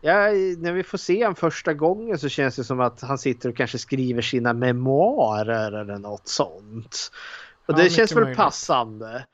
Ja, 0.00 0.14
när 0.58 0.72
vi 0.72 0.82
får 0.82 0.98
se 0.98 1.24
honom 1.24 1.34
första 1.34 1.74
gången 1.74 2.18
så 2.18 2.28
känns 2.28 2.56
det 2.56 2.64
som 2.64 2.80
att 2.80 3.00
han 3.00 3.18
sitter 3.18 3.48
och 3.48 3.56
kanske 3.56 3.78
skriver 3.78 4.22
sina 4.22 4.52
memoarer 4.52 5.72
eller 5.72 5.98
något 5.98 6.28
sånt. 6.28 7.10
Och 7.66 7.74
Ja, 7.78 7.82
det 7.82 7.90
känns 7.90 8.12
väl 8.12 8.22
möjligt. 8.22 8.38
passande. 8.38 9.26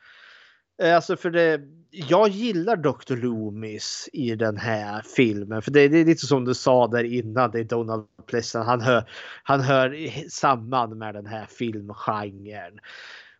Eh, 0.83 0.95
Alltså 0.97 1.17
för 1.17 1.31
det, 1.31 1.61
jag 1.95 2.29
gillar 2.29 2.77
Dr. 2.77 3.17
Loomis 3.17 4.09
i 4.13 4.35
den 4.35 4.57
här 4.57 5.03
filmen. 5.17 5.63
För 5.63 5.71
det, 5.71 5.89
det 5.89 5.99
är 5.99 6.05
lite 6.05 6.27
som 6.27 6.45
du 6.45 6.55
sa 6.55 6.87
där 6.87 7.05
innan, 7.05 7.51
det 7.51 7.61
är 7.61 7.65
Donald 7.65 8.07
Pleasant. 8.27 8.67
Han 8.67 8.81
hör, 8.81 9.11
han 9.43 9.61
hör 9.61 9.97
samman 10.29 10.99
med 10.99 11.15
den 11.15 11.27
här 11.27 11.47
filmgenren. 11.47 12.79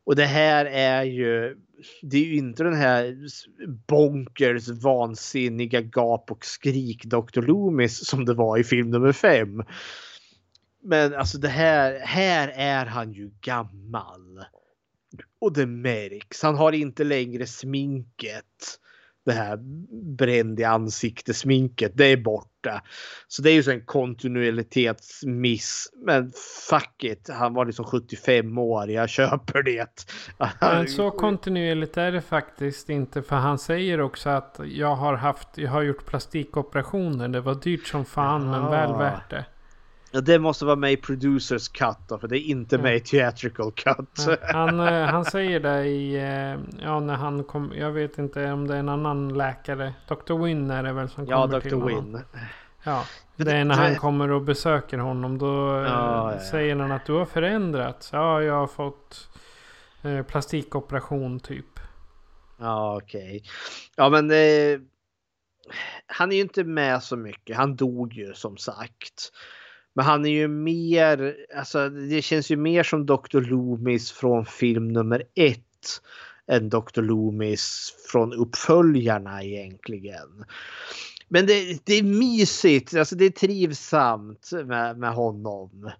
Och 0.05 0.17
det 0.17 0.25
här 0.25 0.65
är 0.67 1.03
ju, 1.03 1.57
det 2.03 2.17
är 2.17 2.25
ju 2.25 2.37
inte 2.37 2.63
den 2.63 2.75
här 2.75 3.17
bonkers 3.87 4.69
vansinniga 4.69 5.81
gap 5.81 6.31
och 6.31 6.45
skrik 6.45 7.05
Dr. 7.05 7.43
Loomis 7.43 8.07
som 8.07 8.25
det 8.25 8.35
var 8.35 8.59
i 8.59 8.65
film 8.65 8.91
nummer 8.91 9.13
fem. 9.13 9.63
Men 10.83 11.15
alltså 11.15 11.39
det 11.39 11.49
här, 11.49 12.01
här 12.01 12.53
är 12.57 12.87
han 12.87 13.13
ju 13.13 13.31
gammal. 13.41 14.45
Och 15.41 15.53
det 15.53 15.67
märks. 15.67 16.43
Han 16.43 16.55
har 16.55 16.73
inte 16.73 17.05
längre 17.05 17.47
sminket. 17.47 18.45
Det 19.27 19.33
här 19.33 19.59
bränd 20.17 20.61
i 20.61 20.65
ansiktesminket. 20.65 21.93
Det 21.95 22.07
är 22.07 22.17
borta. 22.17 22.83
Så 23.29 23.43
det 23.43 23.51
är 23.51 23.55
ju 23.55 23.63
så 23.63 23.71
en 23.71 23.85
kontinuitetsmiss. 23.85 25.91
Men 26.07 26.33
fuck 26.71 27.05
it. 27.05 27.31
Han 27.33 27.55
var 27.55 27.65
liksom 27.67 27.85
75 27.85 28.59
år. 28.59 28.91
Jag 28.91 29.09
köper 29.09 29.63
det. 29.63 30.07
Men 30.61 30.89
så 30.89 31.11
kontinuerligt 31.11 31.97
är 31.97 32.13
det 32.13 32.23
faktiskt 32.23 32.91
inte. 32.91 33.23
För 33.23 33.37
han 33.37 33.59
säger 33.59 34.01
också 34.01 34.31
att 34.31 34.61
jag 34.65 34.97
har 34.97 35.15
haft, 35.15 35.49
jag 35.55 35.71
har 35.71 35.83
gjort 35.83 36.07
plastikoperationer. 36.07 37.29
Det 37.29 37.41
var 37.41 37.55
dyrt 37.55 37.87
som 37.87 38.05
fan 38.05 38.51
men 38.51 38.63
Ja. 38.63 38.71
väl 38.71 38.93
värt 38.99 39.31
det. 39.31 39.45
Ja, 40.15 40.21
det 40.21 40.39
måste 40.39 40.65
vara 40.65 40.77
med 40.77 40.93
i 40.93 40.97
producers 40.97 41.69
cut 41.69 41.97
då, 42.09 42.19
för 42.19 42.29
det 42.29 42.39
är 42.39 42.43
inte 42.43 42.79
med 42.79 42.97
i 42.97 43.01
theatrical 43.01 43.73
cut. 43.73 44.27
Ja, 44.27 44.37
Han, 44.43 44.81
eh, 44.81 45.05
han 45.05 45.25
säger 45.25 45.61
det 45.61 45.87
i, 45.87 46.15
eh, 46.15 46.83
ja 46.85 47.01
när 47.01 47.15
han 47.15 47.45
kom, 47.45 47.73
jag 47.77 47.91
vet 47.93 48.19
inte 48.19 48.53
om 48.53 48.67
det 48.67 48.75
är 48.75 48.79
en 48.79 48.89
annan 48.89 49.35
läkare. 49.35 49.95
Dr. 50.09 50.45
Wynn 50.45 50.71
är 50.71 50.83
det 50.83 50.93
väl 50.93 51.09
som 51.09 51.27
Ja, 51.27 51.43
kommer 51.43 51.61
till 51.61 51.71
Dr. 51.71 51.77
honom. 51.77 52.13
Wynn. 52.13 52.21
Ja, 52.85 53.05
Men 53.37 53.47
det 53.47 53.53
är 53.53 53.65
när 53.65 53.75
han 53.75 53.97
kommer 53.97 54.31
och 54.31 54.43
besöker 54.43 54.99
honom. 54.99 55.39
Då 55.39 55.77
eh, 55.77 55.83
Ja, 55.83 55.85
ja, 55.85 56.33
ja. 56.33 56.41
säger 56.51 56.77
han 56.77 56.93
att 56.93 57.07
du 57.07 57.13
har 57.13 57.27
förändrats. 57.27 58.11
Ja, 58.13 58.43
jag 58.43 58.55
har 58.55 58.67
fått 58.67 59.29
plastikoperation 60.29 61.41
typ. 61.41 61.81
Ja, 62.59 62.97
okej. 63.03 63.43
Ja, 63.97 64.09
men 64.09 64.31
eh, 64.31 64.81
han 66.07 66.33
är 66.33 66.37
ju 66.37 66.43
inte 66.43 66.65
med 66.65 67.03
så 67.03 67.17
mycket. 67.17 67.57
Han 67.57 67.77
dog 67.77 68.13
ju 68.13 68.35
som 68.35 68.57
sagt. 68.57 69.33
Men 69.95 70.05
han 70.05 70.27
är 70.27 70.31
ju 70.31 70.49
mer, 70.49 71.37
alltså 71.57 71.89
det 71.89 72.23
känns 72.23 72.51
ju 72.51 72.57
mer 72.57 72.83
som 72.83 73.07
Dr. 73.07 73.41
Loomis 73.41 74.13
från 74.13 74.47
film 74.47 74.89
nummer 74.89 75.23
ett 75.35 75.61
än 76.47 76.69
Dr. 76.69 77.03
Loomis 77.03 77.95
från 78.13 78.33
uppföljarna 78.33 79.43
egentligen. 79.43 80.45
Men 81.29 81.47
det, 81.47 81.87
det 81.87 81.95
är 81.95 82.03
mysigt, 82.03 82.95
alltså 82.95 83.17
det 83.17 83.25
är 83.25 83.31
trivsamt 83.31 84.51
med, 84.65 84.99
med 84.99 85.15
honom. 85.15 85.91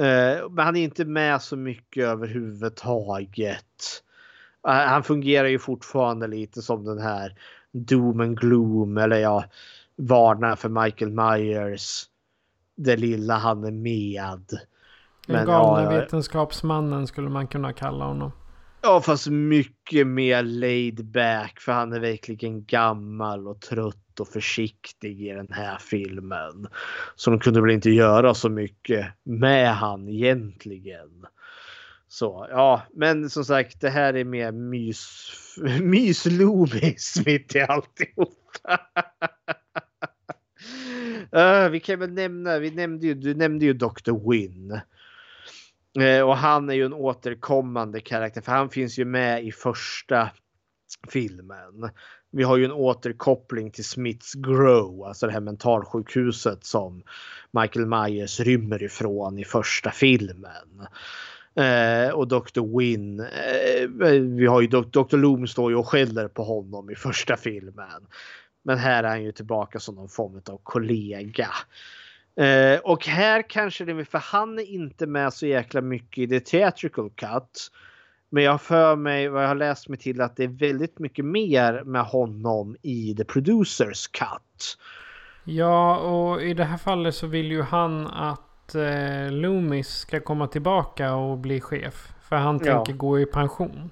Uh, 0.00 0.50
men 0.50 0.64
han 0.64 0.76
är 0.76 0.84
inte 0.84 1.04
med 1.04 1.42
så 1.42 1.56
mycket 1.56 2.04
överhuvudtaget. 2.04 4.02
Uh, 4.68 4.74
eh, 4.74 4.88
han 4.88 5.02
fungerar 5.02 5.48
ju 5.48 5.58
fortfarande 5.58 6.26
lite 6.26 6.62
som 6.62 6.84
den 6.84 6.98
här 6.98 7.34
doom 7.72 8.20
and 8.20 8.40
gloom 8.40 8.98
eller 8.98 9.16
ja, 9.16 9.44
varnar 9.96 10.56
för 10.56 10.68
Michael 10.68 11.10
Myers. 11.10 12.04
Det 12.82 12.96
lilla 12.96 13.34
han 13.34 13.64
är 13.64 13.70
med. 13.70 14.44
Den 15.26 15.36
Men, 15.36 15.46
galna 15.46 15.82
ja, 15.82 15.90
vetenskapsmannen 15.90 17.06
skulle 17.06 17.28
man 17.28 17.46
kunna 17.46 17.72
kalla 17.72 18.04
honom. 18.04 18.32
Ja, 18.82 19.00
fast 19.00 19.26
mycket 19.26 20.06
mer 20.06 20.42
laid 20.42 21.04
back 21.04 21.60
för 21.60 21.72
han 21.72 21.92
är 21.92 22.00
verkligen 22.00 22.64
gammal 22.64 23.48
och 23.48 23.60
trött 23.60 24.20
och 24.20 24.28
försiktig 24.28 25.22
i 25.22 25.32
den 25.32 25.48
här 25.50 25.78
filmen. 25.78 26.68
Så 27.14 27.30
de 27.30 27.40
kunde 27.40 27.60
väl 27.60 27.70
inte 27.70 27.90
göra 27.90 28.34
så 28.34 28.48
mycket 28.48 29.06
med 29.22 29.76
han 29.76 30.08
egentligen. 30.08 31.26
Så 32.08 32.46
ja, 32.50 32.82
men 32.94 33.30
som 33.30 33.44
sagt, 33.44 33.80
det 33.80 33.90
här 33.90 34.14
är 34.14 34.24
mer 34.24 34.52
mys, 34.52 35.34
mys-Loomis 35.80 37.22
mitt 37.26 37.54
i 37.54 37.60
alltihop. 37.60 38.38
Uh, 41.36 41.68
vi 41.70 41.80
kan 41.80 41.98
väl 41.98 42.12
nämna, 42.12 42.58
vi 42.58 42.70
nämnde 42.70 43.06
ju, 43.06 43.14
du 43.14 43.34
nämnde 43.34 43.64
ju 43.64 43.72
Dr. 43.72 44.30
Wynn. 44.30 44.80
Uh, 46.00 46.22
och 46.22 46.36
han 46.36 46.70
är 46.70 46.74
ju 46.74 46.84
en 46.84 46.92
återkommande 46.92 48.00
karaktär 48.00 48.40
för 48.40 48.52
han 48.52 48.70
finns 48.70 48.98
ju 48.98 49.04
med 49.04 49.44
i 49.44 49.52
första 49.52 50.30
filmen. 51.08 51.90
Vi 52.32 52.42
har 52.42 52.56
ju 52.56 52.64
en 52.64 52.72
återkoppling 52.72 53.70
till 53.70 53.84
Smiths 53.84 54.34
Grow, 54.34 55.04
alltså 55.04 55.26
det 55.26 55.32
här 55.32 55.40
mentalsjukhuset 55.40 56.64
som 56.64 57.02
Michael 57.50 57.86
Myers 57.86 58.40
rymmer 58.40 58.82
ifrån 58.82 59.38
i 59.38 59.44
första 59.44 59.90
filmen. 59.90 60.86
Eh, 61.54 62.10
och 62.10 62.28
Dr. 62.28 62.78
Wynn, 62.78 63.20
eh, 63.20 63.88
vi 64.20 64.46
har 64.46 64.60
ju 64.60 64.66
Dr. 64.66 65.16
Loom 65.16 65.46
står 65.46 65.70
ju 65.70 65.76
och 65.76 65.88
skäller 65.88 66.28
på 66.28 66.44
honom 66.44 66.90
i 66.90 66.94
första 66.94 67.36
filmen. 67.36 68.06
Men 68.62 68.78
här 68.78 69.04
är 69.04 69.08
han 69.08 69.22
ju 69.24 69.32
tillbaka 69.32 69.80
som 69.80 69.94
någon 69.94 70.08
form 70.08 70.40
av 70.50 70.60
kollega. 70.62 71.48
Eh, 72.36 72.78
och 72.80 73.06
här 73.06 73.50
kanske 73.50 73.84
det 73.84 73.92
är 73.92 74.04
för 74.04 74.18
han 74.18 74.58
är 74.58 74.62
inte 74.74 75.06
med 75.06 75.32
så 75.32 75.46
jäkla 75.46 75.80
mycket 75.80 76.18
i 76.18 76.28
the 76.28 76.40
theatrical 76.40 77.10
cut. 77.10 77.70
Men 78.28 78.42
jag 78.44 78.50
har 78.50 78.58
för 78.58 78.96
mig 78.96 79.28
vad 79.28 79.42
jag 79.42 79.48
har 79.48 79.54
läst 79.54 79.88
mig 79.88 79.98
till 79.98 80.20
att 80.20 80.36
det 80.36 80.44
är 80.44 80.48
väldigt 80.48 80.98
mycket 80.98 81.24
mer 81.24 81.82
med 81.84 82.02
honom 82.04 82.76
i 82.82 83.14
the 83.16 83.24
producers 83.24 84.08
cut. 84.08 84.78
Ja, 85.44 85.96
och 85.98 86.42
i 86.42 86.54
det 86.54 86.64
här 86.64 86.78
fallet 86.78 87.14
så 87.14 87.26
vill 87.26 87.50
ju 87.50 87.62
han 87.62 88.06
att 88.06 88.74
eh, 88.74 89.30
Loomis 89.30 89.88
ska 89.88 90.20
komma 90.20 90.46
tillbaka 90.46 91.14
och 91.14 91.38
bli 91.38 91.60
chef. 91.60 92.12
För 92.28 92.36
han 92.36 92.60
Ja. 92.64 92.76
tänker 92.84 92.92
gå 92.98 93.20
i 93.20 93.26
pension. 93.26 93.90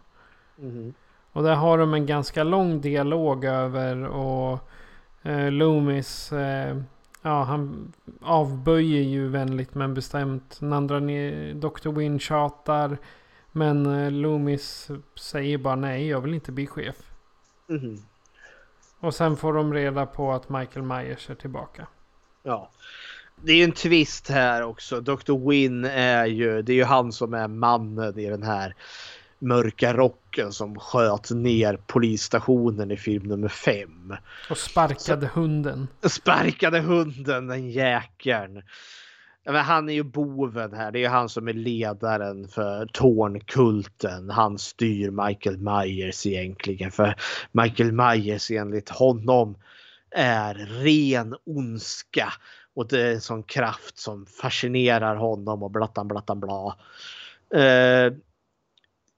Mhm. 0.56 0.94
Och 1.38 1.44
där 1.44 1.54
har 1.54 1.78
de 1.78 1.94
en 1.94 2.06
ganska 2.06 2.44
lång 2.44 2.80
dialog 2.80 3.44
över 3.44 4.06
och 4.06 4.58
eh, 5.22 5.50
Loomis 5.50 6.32
eh, 6.32 6.76
Ja, 7.22 7.42
han 7.42 7.92
avböjer 8.22 9.02
ju 9.02 9.28
vänligt 9.28 9.74
men 9.74 9.94
bestämt. 9.94 10.60
Den 10.60 10.72
andra 10.72 11.00
Dr. 11.54 11.88
Wynn 11.88 12.18
tjatar. 12.18 12.98
Men 13.52 13.86
eh, 13.86 14.10
Loomis 14.10 14.90
säger 15.20 15.58
bara 15.58 15.76
nej, 15.76 16.08
jag 16.08 16.20
vill 16.20 16.34
inte 16.34 16.52
bli 16.52 16.66
chef. 16.66 16.96
Mhm. 17.66 18.02
Och 19.00 19.14
sen 19.14 19.36
får 19.36 19.52
de 19.52 19.74
reda 19.74 20.06
på 20.06 20.32
att 20.32 20.48
Michael 20.48 20.86
Myers 20.86 21.30
är 21.30 21.34
tillbaka. 21.34 21.86
Ja. 22.42 22.70
Det 23.36 23.52
är 23.52 23.56
ju 23.56 23.64
en 23.64 23.72
twist 23.72 24.28
här 24.28 24.62
också. 24.62 25.00
Dr. 25.00 25.48
Wynn 25.48 25.84
är 25.84 26.26
ju, 26.26 26.62
det 26.62 26.72
är 26.72 26.76
ju 26.76 26.84
han 26.84 27.12
som 27.12 27.34
är 27.34 27.48
mannen 27.48 28.18
i 28.18 28.26
den 28.26 28.42
här 28.42 28.74
mörka 29.38 29.92
rocken 29.92 30.52
som 30.52 30.78
sköt 30.78 31.30
ner 31.30 31.78
polisstationen 31.86 32.90
i 32.90 32.96
film 32.96 33.22
nummer 33.22 33.48
fem. 33.48 34.16
Och 34.50 34.58
sparkade 34.58 35.26
hunden. 35.26 35.88
Sparkade 36.02 36.80
hunden, 36.80 37.46
den 37.46 37.70
jäkeln. 37.70 38.62
Men 39.44 39.64
han 39.64 39.88
är 39.88 39.92
ju 39.92 40.02
boven 40.02 40.72
här. 40.72 40.92
Det 40.92 41.04
är 41.04 41.08
han 41.08 41.28
som 41.28 41.48
är 41.48 41.52
ledaren 41.52 42.48
för 42.48 42.86
Tornkulten. 42.86 44.30
Han 44.30 44.58
styr 44.58 45.10
Michael 45.10 45.58
Myers 45.58 46.26
egentligen. 46.26 46.90
För 46.90 47.14
Michael 47.52 47.92
Myers 47.92 48.50
enligt 48.50 48.88
honom 48.88 49.56
är 50.10 50.54
ren 50.54 51.34
ondska. 51.44 52.32
Och 52.74 52.88
det 52.88 53.00
är 53.00 53.12
en 53.12 53.20
sån 53.20 53.42
kraft 53.42 53.98
som 53.98 54.26
fascinerar 54.26 55.16
honom 55.16 55.62
och 55.62 55.70
blattan 55.70 56.08
blattan 56.08 56.40
bla. 56.40 56.76
Uh, 57.54 58.12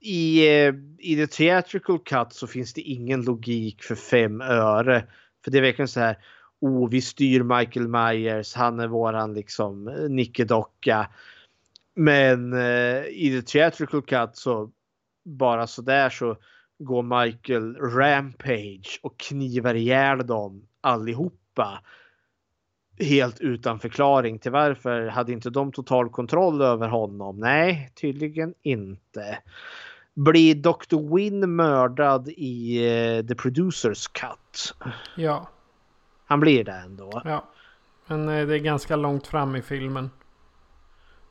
i, 0.01 0.49
eh, 0.49 0.75
I 0.99 1.17
the 1.17 1.27
theatrical 1.27 1.99
cut 1.99 2.33
så 2.33 2.47
finns 2.47 2.73
det 2.73 2.81
ingen 2.81 3.23
logik 3.23 3.83
för 3.83 3.95
fem 3.95 4.41
öre. 4.41 5.07
För 5.45 5.51
det 5.51 5.59
är 5.59 5.63
verkligen 5.63 5.89
så 5.89 6.01
här 6.01 6.17
oh, 6.61 6.91
vi 6.91 7.01
styr 7.01 7.43
Michael 7.43 7.89
Myers, 7.89 8.55
han 8.55 8.81
är 8.81 8.89
våran 8.89 9.35
liksom 9.35 9.89
eh, 9.89 10.09
nickedocka. 10.09 11.11
Men 11.95 12.53
eh, 12.53 13.05
i 13.05 13.41
the 13.41 13.43
theatrical 13.43 14.03
cut 14.03 14.37
så 14.37 14.71
bara 15.25 15.67
så 15.67 15.83
där 15.83 16.11
så 16.11 16.37
går 16.79 17.25
Michael 17.25 17.77
rampage 17.77 19.01
och 19.03 19.19
knivar 19.19 19.75
ihjäl 19.75 20.27
dem 20.27 20.67
allihopa. 20.81 21.83
Helt 22.99 23.41
utan 23.41 23.81
förklaring 23.81 24.39
till 24.39 24.53
varför. 24.53 25.07
Hade 25.07 25.33
inte 25.33 25.51
de 25.51 25.73
total 25.73 26.09
kontroll 26.09 26.63
över 26.63 26.89
honom? 26.89 27.41
Nej, 27.41 27.93
tydligen 27.95 28.55
inte. 28.63 29.39
Blir 30.25 30.55
Dr. 30.55 31.15
Win 31.15 31.57
mördad 31.57 32.29
i 32.29 32.79
uh, 32.79 33.27
The 33.27 33.35
Producers 33.35 34.09
Cut? 34.09 34.75
Ja. 35.17 35.49
Han 36.27 36.41
blir 36.41 36.65
det 36.65 36.73
ändå. 36.73 37.23
Ja. 37.25 37.45
Men 38.07 38.29
eh, 38.29 38.47
det 38.47 38.55
är 38.55 38.59
ganska 38.59 38.97
långt 38.97 39.27
fram 39.27 39.57
i 39.57 39.63
filmen. 39.63 40.11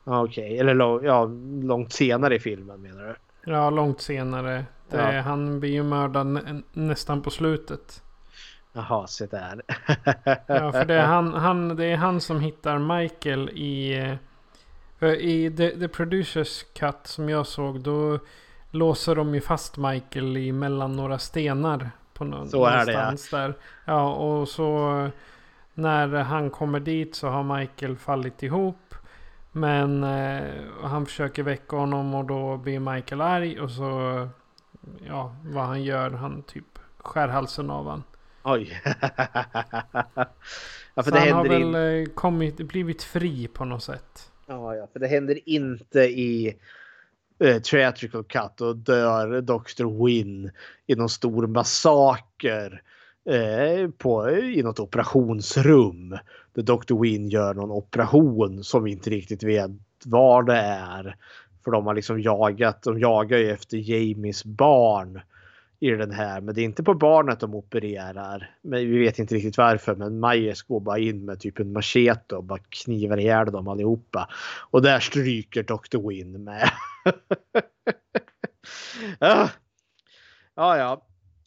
Okej, 0.04 0.44
okay. 0.44 0.58
eller 0.58 1.04
ja, 1.04 1.30
långt 1.62 1.92
senare 1.92 2.34
i 2.34 2.40
filmen 2.40 2.82
menar 2.82 3.02
du? 3.02 3.14
Ja, 3.52 3.70
långt 3.70 4.00
senare. 4.00 4.64
Det, 4.88 5.14
ja. 5.14 5.20
Han 5.20 5.60
blir 5.60 5.70
ju 5.70 5.82
mördad 5.82 6.26
nä 6.26 6.62
nästan 6.72 7.22
på 7.22 7.30
slutet. 7.30 8.02
Jaha, 8.72 9.06
se 9.06 9.26
där. 9.26 9.62
ja, 10.46 10.72
för 10.72 10.84
det 10.84 10.94
är 10.94 11.06
han, 11.06 11.34
han, 11.34 11.76
det 11.76 11.84
är 11.84 11.96
han 11.96 12.20
som 12.20 12.40
hittar 12.40 12.78
Michael 12.78 13.50
i... 13.50 13.98
Eh, 15.00 15.08
I 15.08 15.54
the, 15.56 15.70
the 15.70 15.88
Producers 15.88 16.62
Cut 16.62 16.98
som 17.04 17.28
jag 17.28 17.46
såg 17.46 17.80
då 17.80 18.18
låser 18.70 19.14
de 19.14 19.34
ju 19.34 19.40
fast 19.40 19.76
Michael 19.76 20.36
i 20.36 20.52
mellan 20.52 20.96
några 20.96 21.18
stenar 21.18 21.90
på 22.12 22.24
någon, 22.24 22.48
så 22.48 22.64
är 22.64 22.86
det 22.86 22.92
ja. 22.92 23.14
där. 23.30 23.54
Ja 23.84 24.14
och 24.14 24.48
så 24.48 25.08
när 25.74 26.08
han 26.08 26.50
kommer 26.50 26.80
dit 26.80 27.14
så 27.14 27.28
har 27.28 27.58
Michael 27.58 27.96
fallit 27.96 28.42
ihop. 28.42 28.94
Men 29.52 30.04
eh, 30.04 30.42
han 30.82 31.06
försöker 31.06 31.42
väcka 31.42 31.76
honom 31.76 32.14
och 32.14 32.24
då 32.24 32.56
blir 32.56 32.80
Michael 32.80 33.20
arg 33.20 33.60
och 33.60 33.70
så 33.70 34.28
ja 35.06 35.34
vad 35.44 35.64
han 35.64 35.82
gör 35.82 36.10
han 36.10 36.42
typ 36.42 36.78
skär 36.98 37.28
halsen 37.28 37.70
av 37.70 37.88
han. 37.88 38.02
Oj. 38.42 38.80
ja, 40.94 41.02
för 41.02 41.02
så 41.02 41.10
det 41.10 41.18
han 41.18 41.32
har 41.32 41.48
väl 41.48 41.62
in... 41.62 41.74
Eh, 41.74 42.14
kommit, 42.14 42.56
blivit 42.56 43.02
fri 43.02 43.48
på 43.48 43.64
något 43.64 43.82
sätt. 43.82 44.32
Ja, 44.46 44.74
ja, 44.74 44.86
för 44.92 45.00
det 45.00 45.06
händer 45.06 45.48
inte 45.48 46.00
i 46.00 46.56
eh, 47.44 47.60
theatrical 47.62 48.24
cut 48.24 48.60
och 48.60 48.76
dör 48.76 49.40
Dr. 49.40 50.04
Win 50.04 50.50
i 50.86 50.94
någon 50.94 51.08
stor 51.08 51.46
massaker 51.46 52.82
eh, 53.30 53.90
på, 53.90 54.30
i 54.30 54.62
något 54.62 54.80
operationsrum. 54.80 56.18
Där 56.54 56.62
Dr. 56.62 57.00
Win 57.00 57.28
gör 57.28 57.54
någon 57.54 57.70
operation 57.70 58.64
som 58.64 58.84
vi 58.84 58.90
inte 58.90 59.10
riktigt 59.10 59.42
vet 59.42 59.70
vad 60.04 60.46
det 60.46 60.56
är. 60.56 61.16
För 61.64 61.70
de 61.70 61.86
har 61.86 61.94
liksom 61.94 62.20
jagat, 62.20 62.82
de 62.82 63.00
jagar 63.00 63.38
ju 63.38 63.50
efter 63.50 63.76
Jamies 63.76 64.44
barn 64.44 65.20
i 65.80 65.90
den 65.90 66.10
här. 66.10 66.40
Men 66.40 66.54
det 66.54 66.60
är 66.60 66.64
inte 66.64 66.82
på 66.82 66.94
barnet 66.94 67.40
de 67.40 67.54
opererar. 67.54 68.56
Men 68.62 68.90
vi 68.90 68.98
vet 68.98 69.18
inte 69.18 69.34
riktigt 69.34 69.58
varför. 69.58 69.94
Men 69.94 70.20
Majes 70.20 70.62
går 70.62 70.80
bara 70.80 70.98
in 70.98 71.24
med 71.24 71.40
typ 71.40 71.58
en 71.58 71.72
machete 71.72 72.36
och 72.36 72.44
bara 72.44 72.58
knivar 72.68 73.16
ihjäl 73.16 73.52
dem 73.52 73.68
allihopa. 73.68 74.28
Och 74.70 74.82
där 74.82 75.00
stryker 75.00 75.62
Dr. 75.62 76.08
Win 76.08 76.44
med. 76.44 76.70
ja, 79.18 79.50
ja. 80.54 80.76
ja. 80.76 81.06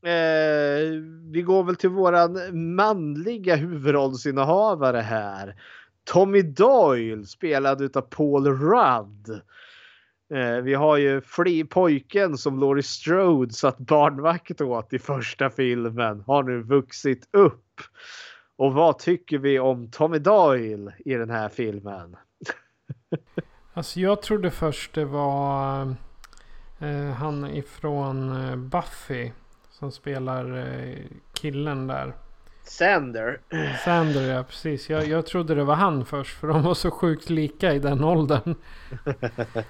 Eh, 0.09 1.01
vi 1.31 1.41
går 1.41 1.63
väl 1.63 1.75
till 1.75 1.89
våran 1.89 2.39
manliga 2.75 3.55
huvudrollsinnehavare 3.55 4.99
här. 4.99 5.55
Tommy 6.03 6.41
Doyle 6.41 7.25
spelad 7.25 7.81
utav 7.81 8.01
Paul 8.01 8.47
Rudd. 8.47 9.41
Eh, 10.29 10.55
vi 10.55 10.73
har 10.73 10.97
ju 10.97 11.21
fli 11.21 11.63
pojken 11.63 12.37
som 12.37 12.59
Laurie 12.59 12.83
Strode 12.83 13.53
satt 13.53 13.77
barnvakt 13.77 14.61
åt 14.61 14.93
i 14.93 14.99
första 14.99 15.49
filmen 15.49 16.23
har 16.27 16.43
nu 16.43 16.63
vuxit 16.63 17.27
upp. 17.31 17.81
Och 18.55 18.73
vad 18.73 18.99
tycker 18.99 19.37
vi 19.37 19.59
om 19.59 19.91
Tommy 19.91 20.19
Doyle 20.19 20.91
i 21.05 21.13
den 21.13 21.29
här 21.29 21.49
filmen? 21.49 22.15
alltså 23.73 23.99
jag 23.99 24.21
trodde 24.21 24.51
först 24.51 24.93
det 24.93 25.05
var 25.05 25.81
eh, 26.79 27.09
han 27.09 27.45
ifrån 27.45 28.45
eh, 28.45 28.55
Buffy 28.55 29.31
som 29.71 29.91
spelar 29.91 30.57
eh, 30.57 31.05
killen 31.33 31.87
där. 31.87 32.13
Sander. 32.63 33.39
Sander 33.85 34.21
ja, 34.21 34.43
precis. 34.43 34.89
Jag, 34.89 35.07
jag 35.07 35.25
trodde 35.25 35.55
det 35.55 35.63
var 35.63 35.75
han 35.75 36.05
först 36.05 36.39
för 36.39 36.47
de 36.47 36.63
var 36.63 36.73
så 36.73 36.91
sjukt 36.91 37.29
lika 37.29 37.73
i 37.73 37.79
den 37.79 38.03
åldern. 38.03 38.55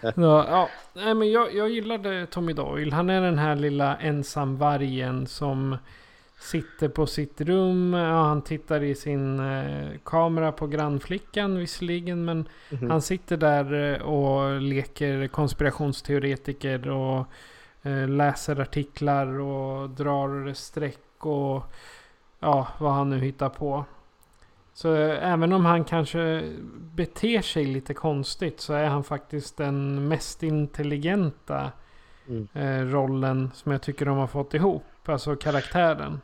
Så, 0.15 0.21
ja, 0.21 0.69
nej, 0.93 1.13
men 1.13 1.31
jag, 1.31 1.55
jag 1.55 1.69
gillade 1.69 2.25
Tommy 2.25 2.53
Doyle. 2.53 2.93
Han 2.93 3.09
är 3.09 3.21
den 3.21 3.37
här 3.37 3.55
lilla 3.55 3.97
ensamvargen 3.97 5.27
som 5.27 5.77
sitter 6.39 6.87
på 6.89 7.07
sitt 7.07 7.41
rum. 7.41 7.93
Ja, 7.93 8.23
han 8.23 8.41
tittar 8.41 8.83
i 8.83 8.95
sin 8.95 9.39
eh, 9.39 9.89
kamera 10.03 10.51
på 10.51 10.67
grannflickan 10.67 11.57
visserligen. 11.57 12.25
Men 12.25 12.37
mm 12.69 12.83
-hmm. 12.83 12.91
han 12.91 13.01
sitter 13.01 13.37
där 13.37 13.93
eh, 13.93 14.01
och 14.01 14.61
leker 14.61 15.27
konspirationsteoretiker 15.27 16.89
och 16.89 17.25
eh, 17.81 18.07
läser 18.07 18.61
artiklar 18.61 19.39
och 19.39 19.89
drar 19.89 20.53
streck 20.53 21.25
och 21.25 21.63
ja, 22.43 22.67
vad 22.79 22.93
han 22.93 23.09
nu 23.09 23.19
hittar 23.19 23.49
på. 23.49 23.85
Så 24.73 24.93
även 24.93 25.53
om 25.53 25.65
han 25.65 25.83
kanske 25.83 26.43
beter 26.95 27.41
sig 27.41 27.65
lite 27.65 27.93
konstigt 27.93 28.59
så 28.59 28.73
är 28.73 28.87
han 28.87 29.03
faktiskt 29.03 29.57
den 29.57 30.07
mest 30.07 30.43
intelligenta 30.43 31.71
mm. 32.27 32.47
eh, 32.53 32.91
rollen 32.91 33.51
som 33.53 33.71
jag 33.71 33.81
tycker 33.81 34.05
de 34.05 34.17
har 34.17 34.27
fått 34.27 34.53
ihop. 34.53 34.83
Alltså 35.05 35.35
karaktären. 35.35 36.19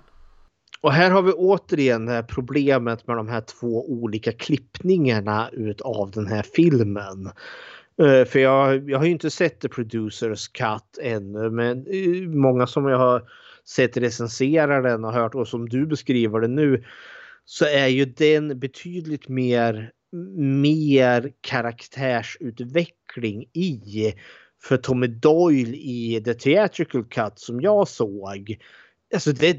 Och 0.82 0.92
här 0.92 1.12
har 1.12 1.22
vi 1.22 1.32
återigen 1.32 2.06
det 2.06 2.12
här 2.12 2.24
problemet 2.24 3.08
med 3.08 3.18
de 3.18 3.28
här 3.28 3.42
två 3.42 3.92
olika 3.92 4.32
klippningarna 4.32 5.50
utav 5.52 6.12
den 6.12 6.28
här 6.28 6.44
filmen. 6.56 7.32
Uh, 8.02 8.26
för 8.26 8.40
jag, 8.40 8.90
jag 8.90 8.98
har 8.98 9.06
ju 9.06 9.12
inte 9.12 9.30
sett 9.30 9.60
The 9.60 9.70
Producers 9.70 10.48
Cut 10.48 10.98
ännu 11.02 11.50
men 11.50 11.86
många 12.40 12.68
som 12.68 12.88
jag 12.88 12.98
har 12.98 13.24
sett 13.70 13.98
recensera 13.98 14.82
den 14.82 15.06
och 15.06 15.14
hört 15.14 15.36
och 15.36 15.48
som 15.48 15.70
du 15.70 15.86
beskriver 15.86 16.40
det 16.40 16.48
nu 16.48 16.84
så 17.46 17.66
är 17.66 17.88
ju 17.88 18.06
den 18.06 18.60
betydligt 18.60 19.28
mer, 19.28 19.92
mer 20.38 21.32
karaktärsutveckling 21.42 23.46
i. 23.54 24.14
För 24.62 24.78
Tommy 24.78 25.08
Doyle 25.08 25.76
i 25.76 26.22
The 26.26 26.34
Theatrical 26.34 27.06
Cut 27.06 27.40
som 27.40 27.62
jag 27.62 27.88
såg. 27.88 28.58
Alltså 29.14 29.32
det, 29.32 29.54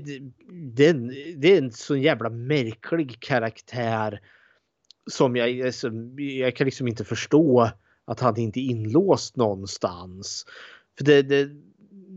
det, 0.74 0.92
det 1.36 1.54
är 1.54 1.58
en 1.58 1.72
sån 1.72 2.02
jävla 2.02 2.30
märklig 2.30 3.20
karaktär. 3.20 4.20
Som 5.10 5.36
jag, 5.36 5.60
alltså, 5.60 5.90
jag 6.16 6.56
kan 6.56 6.64
liksom 6.64 6.88
inte 6.88 7.04
förstå 7.04 7.70
att 8.04 8.20
han 8.20 8.36
inte 8.36 8.60
är 8.60 8.64
inlåst 8.64 9.36
någonstans. 9.36 10.46
För 10.98 11.04
det, 11.04 11.22
det, 11.22 11.50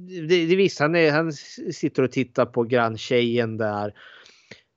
det, 0.08 0.46
det 0.46 0.56
visst, 0.56 0.80
han, 0.80 0.96
är, 0.96 1.12
han 1.12 1.34
sitter 1.74 2.04
och 2.04 2.12
tittar 2.12 2.46
på 2.46 2.64
granntjejen 2.64 3.58
där. 3.58 3.94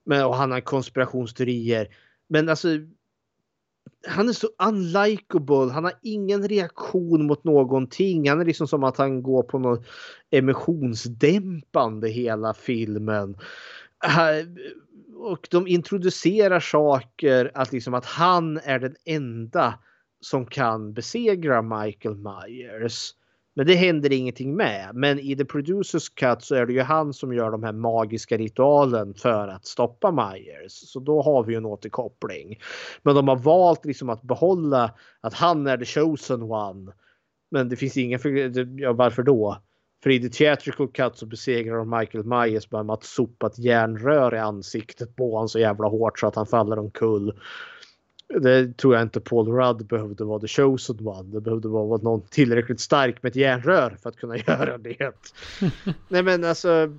Men, 0.04 0.24
och 0.24 0.36
han 0.36 0.50
har 0.50 0.60
konspirationsteorier. 0.60 1.96
Men 2.28 2.48
alltså. 2.48 2.68
Han 4.08 4.28
är 4.28 4.32
så 4.32 4.48
unlikable. 4.68 5.72
Han 5.72 5.84
har 5.84 5.92
ingen 6.02 6.48
reaktion 6.48 7.26
mot 7.26 7.44
någonting. 7.44 8.28
Han 8.28 8.40
är 8.40 8.44
liksom 8.44 8.68
som 8.68 8.84
att 8.84 8.96
han 8.96 9.22
går 9.22 9.42
på 9.42 9.58
något 9.58 9.86
emissionsdämpande 10.30 12.08
hela 12.08 12.54
filmen. 12.54 13.36
Och 15.16 15.48
de 15.50 15.66
introducerar 15.66 16.60
saker 16.60 17.50
att 17.54 17.72
liksom 17.72 17.94
att 17.94 18.04
han 18.04 18.58
är 18.58 18.78
den 18.78 18.96
enda 19.04 19.78
som 20.20 20.46
kan 20.46 20.92
besegra 20.92 21.62
Michael 21.62 22.16
Myers. 22.16 23.14
Men 23.56 23.66
det 23.66 23.74
händer 23.74 24.12
ingenting 24.12 24.56
med. 24.56 24.90
Men 24.94 25.18
i 25.18 25.36
The 25.36 25.44
Producers 25.44 26.08
Cut 26.08 26.42
så 26.42 26.54
är 26.54 26.66
det 26.66 26.72
ju 26.72 26.80
han 26.80 27.12
som 27.12 27.34
gör 27.34 27.50
de 27.50 27.62
här 27.62 27.72
magiska 27.72 28.36
ritualen 28.36 29.14
för 29.14 29.48
att 29.48 29.66
stoppa 29.66 30.12
Myers. 30.12 30.72
Så 30.72 31.00
då 31.00 31.22
har 31.22 31.44
vi 31.44 31.52
ju 31.52 31.56
en 31.56 31.66
återkoppling. 31.66 32.58
Men 33.02 33.14
de 33.14 33.28
har 33.28 33.36
valt 33.36 33.84
liksom 33.84 34.10
att 34.10 34.22
behålla 34.22 34.94
att 35.20 35.34
han 35.34 35.66
är 35.66 35.76
the 35.76 35.84
chosen 35.84 36.42
one. 36.42 36.92
Men 37.50 37.68
det 37.68 37.76
finns 37.76 37.96
ingen 37.96 38.20
ja, 38.78 38.92
varför 38.92 39.22
då? 39.22 39.62
För 40.02 40.10
i 40.10 40.20
The 40.20 40.28
Theatrical 40.28 40.88
Cut 40.88 41.16
så 41.16 41.26
besegrar 41.26 41.76
de 41.76 41.98
Michael 41.98 42.24
Myers 42.24 42.70
bara 42.70 42.82
med 42.82 42.94
att 42.94 43.04
sopa 43.04 43.46
ett 43.46 43.58
järnrör 43.58 44.34
i 44.34 44.38
ansiktet 44.38 45.16
på 45.16 45.32
honom 45.32 45.48
så 45.48 45.58
jävla 45.58 45.88
hårt 45.88 46.18
så 46.18 46.26
att 46.26 46.36
han 46.36 46.46
faller 46.46 46.78
omkull. 46.78 47.40
Det 48.28 48.76
tror 48.76 48.94
jag 48.94 49.02
inte 49.02 49.20
Paul 49.20 49.48
Rudd 49.52 49.86
behövde 49.86 50.24
vara 50.24 50.40
the 50.40 50.48
chosen 50.48 51.06
one. 51.08 51.32
Det 51.32 51.40
behövde 51.40 51.68
vara 51.68 52.00
någon 52.02 52.20
tillräckligt 52.20 52.80
stark 52.80 53.22
med 53.22 53.30
ett 53.30 53.36
järnrör 53.36 53.96
för 54.02 54.08
att 54.08 54.16
kunna 54.16 54.36
göra 54.46 54.78
det. 54.78 55.12
Nej 56.08 56.22
men 56.22 56.44
alltså. 56.44 56.98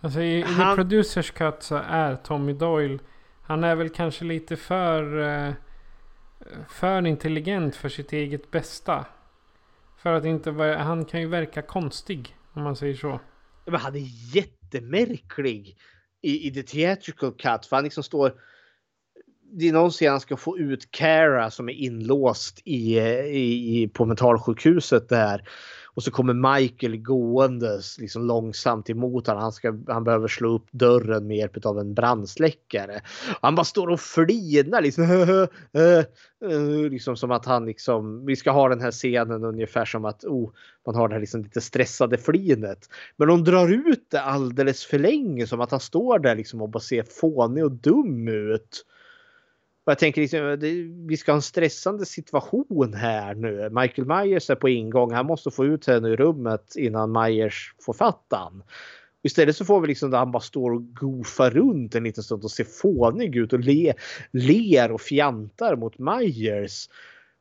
Alltså 0.00 0.20
i, 0.20 0.38
i 0.38 0.42
Han- 0.42 0.76
The 0.76 0.82
Producers 0.82 1.30
Cut 1.30 1.62
så 1.62 1.76
är 1.86 2.16
Tommy 2.16 2.52
Doyle. 2.52 2.98
Han 3.42 3.64
är 3.64 3.74
väl 3.76 3.88
kanske 3.88 4.24
lite 4.24 4.56
för. 4.56 5.20
eh, 5.46 5.52
För 6.68 7.06
intelligent 7.06 7.76
för 7.76 7.88
sitt 7.88 8.12
eget 8.12 8.50
bästa. 8.50 9.04
För 9.98 10.12
att 10.12 10.24
inte 10.24 10.50
han 10.78 11.04
kan 11.04 11.20
ju 11.20 11.26
verka 11.28 11.62
konstig. 11.62 12.36
Om 12.52 12.62
man 12.62 12.76
säger 12.76 12.94
så. 12.94 13.20
Men 13.64 13.80
han 13.80 13.94
är 13.94 14.34
jättemärklig 14.36 15.76
i, 16.22 16.48
i 16.48 16.50
The 16.50 16.62
Theatrical 16.62 17.32
Cut. 17.32 17.66
För 17.66 17.76
han 17.76 17.84
liksom 17.84 18.02
står... 18.02 18.32
Det 19.54 19.68
är 19.68 19.72
någon 19.72 19.90
scen 19.90 20.10
han 20.10 20.20
ska 20.20 20.36
få 20.36 20.58
ut 20.58 20.90
Cara 20.90 21.50
som 21.50 21.68
är 21.68 21.72
inlåst 21.72 22.60
i, 22.64 22.98
i, 22.98 23.90
på 23.94 24.04
mentalsjukhuset 24.04 25.08
där. 25.08 25.48
Och 25.94 26.02
så 26.02 26.10
kommer 26.10 26.58
Michael 26.58 26.96
gåendes 26.96 27.98
liksom 27.98 28.26
långsamt 28.26 28.90
emot 28.90 29.26
honom. 29.26 29.42
Han, 29.42 29.52
ska, 29.52 29.78
han 29.88 30.04
behöver 30.04 30.28
slå 30.28 30.54
upp 30.54 30.66
dörren 30.70 31.26
med 31.26 31.36
hjälp 31.36 31.66
av 31.66 31.78
en 31.78 31.94
brandsläckare. 31.94 33.00
Och 33.28 33.42
han 33.42 33.54
bara 33.54 33.64
står 33.64 33.88
och 33.88 34.00
flinar 34.00 34.80
liksom. 34.80 35.02
Eh, 35.72 36.04
eh, 36.50 36.90
liksom 36.90 37.16
som 37.16 37.30
att 37.30 37.46
han 37.46 37.66
liksom. 37.66 38.26
Vi 38.26 38.36
ska 38.36 38.50
ha 38.50 38.68
den 38.68 38.80
här 38.80 38.90
scenen 38.90 39.44
ungefär 39.44 39.84
som 39.84 40.04
att 40.04 40.24
oh, 40.24 40.50
man 40.86 40.94
har 40.94 41.08
det 41.08 41.14
här 41.14 41.20
liksom 41.20 41.42
lite 41.42 41.60
stressade 41.60 42.18
flinet. 42.18 42.88
Men 43.16 43.28
de 43.28 43.44
drar 43.44 43.68
ut 43.90 44.06
det 44.10 44.20
alldeles 44.20 44.84
för 44.84 44.98
länge 44.98 45.46
som 45.46 45.60
att 45.60 45.70
han 45.70 45.80
står 45.80 46.18
där 46.18 46.34
liksom 46.34 46.62
och 46.62 46.68
bara 46.68 46.80
ser 46.80 47.02
fånig 47.02 47.64
och 47.64 47.72
dum 47.72 48.28
ut. 48.28 48.84
Och 49.84 49.90
jag 49.90 49.98
tänker 49.98 50.20
liksom, 50.20 50.56
det, 50.60 50.72
vi 51.08 51.16
ska 51.16 51.32
ha 51.32 51.36
en 51.36 51.42
stressande 51.42 52.06
situation 52.06 52.94
här 52.94 53.34
nu. 53.34 53.70
Michael 53.70 54.08
Myers 54.08 54.50
är 54.50 54.54
på 54.54 54.68
ingång. 54.68 55.12
Han 55.12 55.26
måste 55.26 55.50
få 55.50 55.64
ut 55.64 55.86
henne 55.86 56.08
ur 56.08 56.16
rummet 56.16 56.76
innan 56.76 57.12
Myers 57.12 57.74
får 57.80 57.92
fattan. 57.92 58.62
Istället 59.22 59.56
så 59.56 59.64
får 59.64 59.80
vi 59.80 59.86
liksom 59.86 60.10
där 60.10 60.18
han 60.18 60.32
bara 60.32 60.40
står 60.40 60.72
och 60.72 60.94
goofar 60.94 61.50
runt 61.50 61.94
en 61.94 62.04
liten 62.04 62.24
stund 62.24 62.44
och 62.44 62.50
ser 62.50 62.64
fånig 62.64 63.36
ut 63.36 63.52
och 63.52 63.60
le, 63.60 63.92
ler 64.32 64.92
och 64.92 65.00
fjantar 65.00 65.76
mot 65.76 65.98
Myers. 65.98 66.88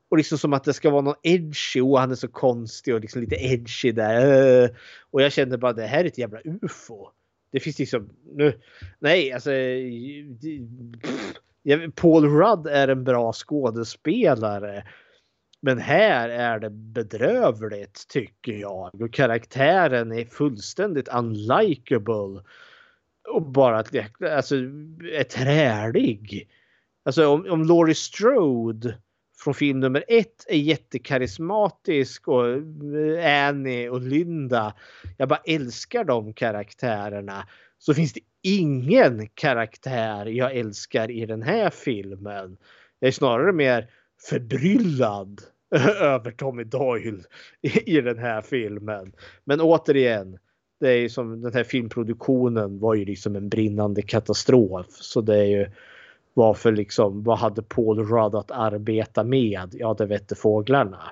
Och 0.10 0.18
liksom 0.18 0.38
som 0.38 0.54
att 0.54 0.64
det 0.64 0.74
ska 0.74 0.90
vara 0.90 1.02
någon 1.02 1.16
edgy. 1.24 1.82
Och 1.82 2.00
han 2.00 2.12
är 2.12 2.16
så 2.16 2.28
konstig 2.28 2.94
och 2.94 3.02
liksom 3.02 3.22
lite 3.22 3.36
edgy 3.36 3.92
där. 3.92 4.78
Och 5.12 5.22
jag 5.22 5.32
kände 5.32 5.58
bara 5.58 5.74
det 5.74 5.86
här 5.86 6.04
är 6.04 6.08
ett 6.08 6.18
jävla 6.18 6.40
ufo. 6.42 7.08
Det 7.52 7.60
finns 7.60 7.80
liksom... 7.80 8.10
Nu, 8.34 8.60
nej, 9.00 9.32
alltså... 9.32 9.50
pff, 11.02 11.34
Paul 11.96 12.26
Rudd 12.26 12.68
är 12.68 12.88
en 12.88 13.04
bra 13.04 13.34
skådespelare. 13.34 14.84
Men 15.62 15.78
här 15.78 16.30
är 16.30 16.60
det 16.60 16.70
bedrövligt 16.70 18.08
tycker 18.08 18.54
jag. 18.54 19.02
Och 19.02 19.14
karaktären 19.14 20.12
är 20.12 20.26
fullständigt 20.26 21.08
unlikable. 21.08 22.44
Och 23.30 23.42
bara 23.42 23.80
att 23.80 23.96
alltså, 24.22 24.56
är 24.56 25.24
trälig. 25.24 26.50
Alltså 27.06 27.28
om, 27.28 27.46
om 27.50 27.64
Laurie 27.64 27.96
Strode 27.96 28.98
från 29.44 29.54
film 29.54 29.80
nummer 29.80 30.04
ett 30.08 30.46
är 30.48 30.58
jättekarismatisk 30.58 32.28
och 32.28 32.48
eh, 32.48 33.48
Annie 33.48 33.90
och 33.90 34.02
Linda. 34.02 34.74
Jag 35.18 35.30
bara 35.30 35.42
älskar 35.46 36.04
de 36.04 36.34
karaktärerna. 36.34 37.48
Så 37.78 37.94
finns 37.94 38.14
det 38.14 38.22
ingen 38.42 39.28
karaktär 39.34 40.26
jag 40.26 40.56
älskar 40.56 41.12
i 41.12 41.26
den 41.26 41.42
här 41.42 41.70
filmen. 41.70 42.58
Jag 43.00 43.08
är 43.08 43.12
snarare 43.12 43.54
mer 43.54 43.90
förbryllad 44.30 45.42
över 46.02 46.32
Tommy 46.32 46.64
Doyle 46.64 47.24
i, 47.86 48.02
den 48.02 48.18
här 48.18 48.42
filmen. 48.42 49.14
Men 49.44 49.62
återigen, 49.62 50.38
det 50.80 50.90
är 50.90 51.10
som 51.10 51.42
den 51.42 51.54
här 51.54 51.64
filmproduktionen 51.64 52.80
var 52.80 52.96
ju 52.96 53.06
liksom 53.06 53.36
en 53.36 53.50
brinnande 53.50 54.02
katastrof. 54.02 54.88
Så 54.90 55.22
det 55.22 55.38
är 55.38 55.46
ju 55.46 55.70
varför 56.34 56.72
liksom, 56.72 57.24
vad 57.24 57.38
hade 57.38 57.62
Paul 57.62 58.00
Rudd 58.00 58.36
att 58.36 58.52
arbeta 58.52 59.24
med? 59.24 59.70
Ja, 59.74 59.96
det 59.98 60.06
vette 60.06 60.36
fåglarna. 60.36 61.12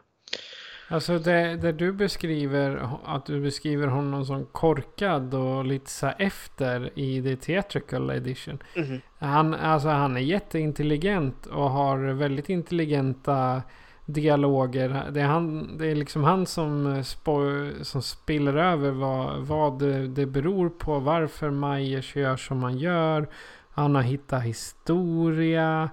Alltså 0.92 1.20
det, 1.20 1.56
det 1.56 1.72
du 1.72 1.92
beskriver, 1.92 2.90
att 3.06 3.26
du 3.26 3.42
beskriver 3.42 3.88
honom 3.88 4.26
som 4.26 4.46
korkad 4.46 5.34
och 5.34 5.66
lite 5.66 5.90
så 5.92 6.08
efter 6.18 7.00
i 7.00 7.22
the 7.22 7.36
theatrical 7.36 8.10
edition. 8.10 8.60
Mhm. 8.76 9.02
Han, 9.20 9.54
alltså 9.54 9.90
han 9.90 10.18
är 10.18 10.22
jätteintelligent 10.22 11.46
och 11.46 11.70
har 11.70 11.98
väldigt 11.98 12.50
intelligenta 12.50 13.62
dialoger. 14.06 15.04
Det 15.12 15.22
är, 15.22 15.26
han, 15.26 15.78
det 15.78 15.88
är 15.88 15.96
liksom 15.96 16.24
han 16.24 16.46
som, 16.46 17.04
spo, 17.04 17.42
som 17.82 18.02
spiller 18.02 18.56
över 18.56 18.92
vad, 18.92 19.40
vad 19.40 19.80
det, 19.80 20.08
det 20.08 20.26
beror 20.26 20.70
på. 20.70 21.00
Varför 21.00 21.50
Myers 21.50 22.16
gör 22.16 22.38
som 22.38 22.64
han 22.64 22.78
gör. 22.78 23.28
Han 23.70 23.96
har 23.96 24.02
hittat 24.02 24.44
historia. 24.44 25.90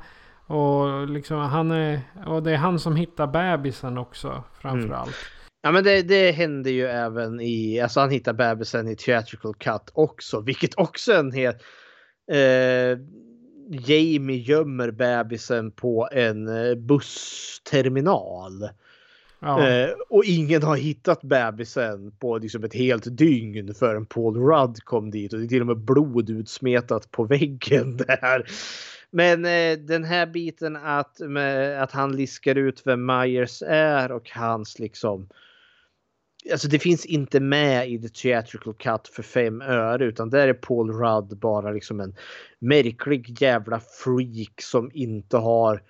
Och, 0.46 1.08
liksom 1.08 1.38
han 1.38 1.70
är, 1.70 2.00
och 2.26 2.42
det 2.42 2.52
är 2.52 2.56
han 2.56 2.78
som 2.78 2.96
hittar 2.96 3.26
bebisen 3.26 3.98
också 3.98 4.42
framförallt. 4.60 5.16
Ja 5.62 5.72
men 5.72 5.84
det, 5.84 6.02
det 6.02 6.30
hände 6.30 6.70
ju 6.70 6.86
även 6.86 7.40
i, 7.40 7.80
alltså 7.80 8.00
han 8.00 8.10
hittar 8.10 8.32
bebisen 8.32 8.88
i 8.88 8.96
Theatrical 8.96 9.54
Cut 9.54 9.90
också, 9.92 10.40
vilket 10.40 10.78
också 10.78 11.12
är 11.12 11.18
en 11.18 11.32
helt... 11.32 11.56
Eh, 12.32 12.98
Jamie 13.68 14.36
gömmer 14.36 14.90
bebisen 14.90 15.70
på 15.70 16.08
en 16.12 16.48
eh, 16.48 16.74
bussterminal. 16.74 18.68
Ja. 19.40 19.68
Eh, 19.68 19.90
och 20.08 20.24
ingen 20.24 20.62
har 20.62 20.76
hittat 20.76 21.22
bebisen 21.22 22.12
på 22.18 22.38
liksom 22.38 22.64
ett 22.64 22.74
helt 22.74 23.18
dygn 23.18 23.74
förrän 23.74 24.06
Paul 24.06 24.36
Rudd 24.36 24.84
kom 24.84 25.10
dit. 25.10 25.32
Och 25.32 25.38
det 25.38 25.44
är 25.44 25.48
till 25.48 25.60
och 25.60 25.66
med 25.66 25.78
blod 25.78 26.30
utsmetat 26.30 27.10
på 27.10 27.24
väggen 27.24 27.96
där. 28.06 28.46
Men 29.10 29.44
eh, 29.44 29.78
den 29.78 30.04
här 30.04 30.26
biten 30.26 30.76
att, 30.76 31.20
med, 31.20 31.82
att 31.82 31.92
han 31.92 32.16
liskar 32.16 32.54
ut 32.54 32.82
vem 32.84 33.06
Myers 33.06 33.62
är 33.66 34.12
och 34.12 34.30
hans 34.30 34.78
liksom 34.78 35.28
Alltså 36.52 36.68
det 36.68 36.78
finns 36.78 37.06
inte 37.06 37.40
med 37.40 37.90
i 37.90 37.98
The 37.98 38.08
Theatrical 38.08 38.74
Cut 38.74 39.08
för 39.08 39.22
fem 39.22 39.60
öre 39.60 40.04
utan 40.04 40.30
där 40.30 40.48
är 40.48 40.54
Paul 40.54 40.92
Rudd 40.92 41.38
bara 41.38 41.70
liksom 41.70 42.00
en 42.00 42.14
märklig 42.58 43.42
jävla 43.42 43.80
freak 43.80 44.60
som 44.62 44.90
inte 44.94 45.36
har 45.36 45.82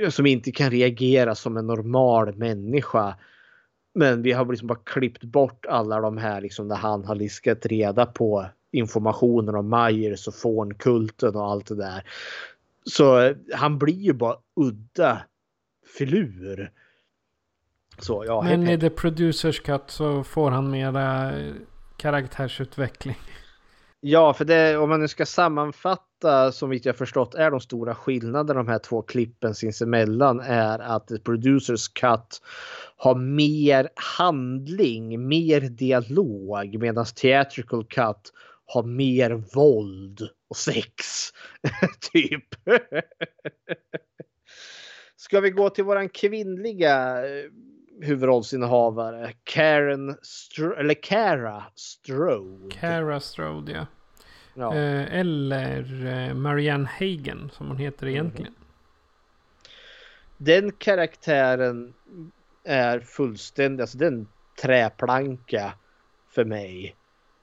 eh, 0.00 0.10
som 0.10 0.26
inte 0.26 0.52
kan 0.52 0.70
reagera 0.70 1.34
som 1.34 1.56
en 1.56 1.66
normal 1.66 2.36
människa. 2.36 3.16
Men 3.94 4.22
vi 4.22 4.32
har 4.32 4.46
liksom 4.46 4.68
bara 4.68 4.80
klippt 4.84 5.24
bort 5.24 5.66
alla 5.66 6.00
de 6.00 6.16
här 6.16 6.40
liksom 6.40 6.68
där 6.68 6.76
han 6.76 7.04
har 7.04 7.14
liskat 7.14 7.66
reda 7.66 8.06
på 8.06 8.46
informationen 8.72 9.54
om 9.54 9.70
Myers 9.70 10.28
och 10.28 10.34
fånkulten 10.34 11.36
och 11.36 11.50
allt 11.50 11.66
det 11.66 11.76
där. 11.76 12.02
Så 12.84 13.20
eh, 13.20 13.36
han 13.54 13.78
blir 13.78 14.00
ju 14.00 14.12
bara 14.12 14.36
udda 14.56 15.22
filur. 15.98 16.72
Så 17.98 18.24
ja, 18.26 18.42
Men 18.42 18.68
i 18.68 18.78
The 18.78 18.90
Producers 18.90 19.60
Cut 19.60 19.82
så 19.86 20.24
får 20.24 20.50
han 20.50 20.70
mera 20.70 21.38
eh, 21.38 21.54
karaktärsutveckling. 21.96 23.16
Ja, 24.00 24.34
för 24.34 24.44
det, 24.44 24.76
om 24.76 24.88
man 24.88 25.00
nu 25.00 25.08
ska 25.08 25.26
sammanfatta 25.26 26.52
som 26.52 26.70
vitt 26.70 26.84
jag 26.84 26.96
förstått 26.96 27.34
är 27.34 27.50
de 27.50 27.60
stora 27.60 27.94
skillnaderna 27.94 28.62
de 28.62 28.68
här 28.68 28.78
två 28.78 29.02
klippen 29.02 29.54
sinsemellan 29.54 30.40
är 30.40 30.78
att 30.78 31.08
The 31.08 31.18
Producers 31.18 31.88
Cut 31.88 32.42
har 32.96 33.14
mer 33.14 33.88
handling, 33.94 35.28
mer 35.28 35.60
dialog 35.60 36.78
medan 36.80 37.04
Theatrical 37.04 37.84
Cut 37.84 38.32
har 38.68 38.82
mer 38.82 39.30
våld 39.30 40.28
och 40.48 40.56
sex. 40.56 41.32
typ. 42.12 42.54
Ska 45.16 45.40
vi 45.40 45.50
gå 45.50 45.70
till 45.70 45.84
våran 45.84 46.08
kvinnliga 46.08 47.26
eh, 47.26 47.44
huvudrollsinnehavare 48.00 49.32
Karen 49.44 50.16
Stro- 50.16 50.78
eller 50.78 50.94
Cara 50.94 51.64
Strode. 51.74 52.74
Cara 52.74 53.20
Strode 53.20 53.72
ja. 53.72 53.86
Ja. 54.54 54.74
Eh, 54.74 55.18
eller 55.18 56.06
eh, 56.06 56.34
Marianne 56.34 56.88
Hagen 56.98 57.50
som 57.52 57.68
hon 57.68 57.76
heter 57.76 58.06
egentligen. 58.06 58.54
Den 60.36 60.72
karaktären 60.72 61.94
är 62.64 63.00
fullständigt, 63.00 63.80
alltså 63.80 63.98
den 63.98 64.28
träplanka 64.62 65.72
för 66.28 66.44
mig. 66.44 66.96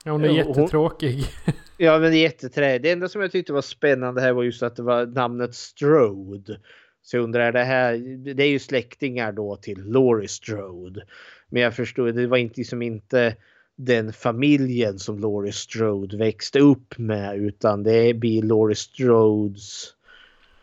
Ja, 0.06 0.12
hon 0.12 0.24
är 0.24 0.30
jättetråkig. 0.30 1.24
Ja 1.78 2.00
men 2.00 2.18
jätteträ. 2.18 2.80
Det 2.80 2.92
enda 2.92 3.10
som 3.10 3.22
jag 3.22 3.32
tyckte 3.32 3.54
var 3.54 3.62
spännande 3.62 4.22
här 4.22 4.34
var 4.34 4.44
just 4.44 4.64
att 4.64 4.76
det 4.76 4.84
var 4.84 5.06
namnet 5.06 5.56
Strode. 5.56 6.60
Så 7.02 7.18
jag 7.18 7.24
undrar, 7.24 7.52
det 7.52 7.64
här, 7.64 7.98
det 8.34 8.44
är 8.44 8.50
ju 8.50 8.60
släktingar 8.60 9.32
då 9.32 9.56
till 9.56 9.84
Laurie 9.84 10.28
Strode. 10.28 11.06
Men 11.50 11.62
jag 11.62 11.76
förstår, 11.76 12.12
det 12.12 12.28
var 12.28 12.38
inte 12.38 12.60
liksom 12.60 12.82
inte 12.82 13.36
den 13.76 14.14
familjen 14.14 15.00
som 15.00 15.20
Laurie 15.20 15.54
Strode 15.54 16.18
växte 16.18 16.60
upp 16.60 16.98
med 16.98 17.38
utan 17.38 17.84
det 17.84 18.14
blir 18.14 18.44
Laurie 18.44 18.76
Strodes 18.76 19.94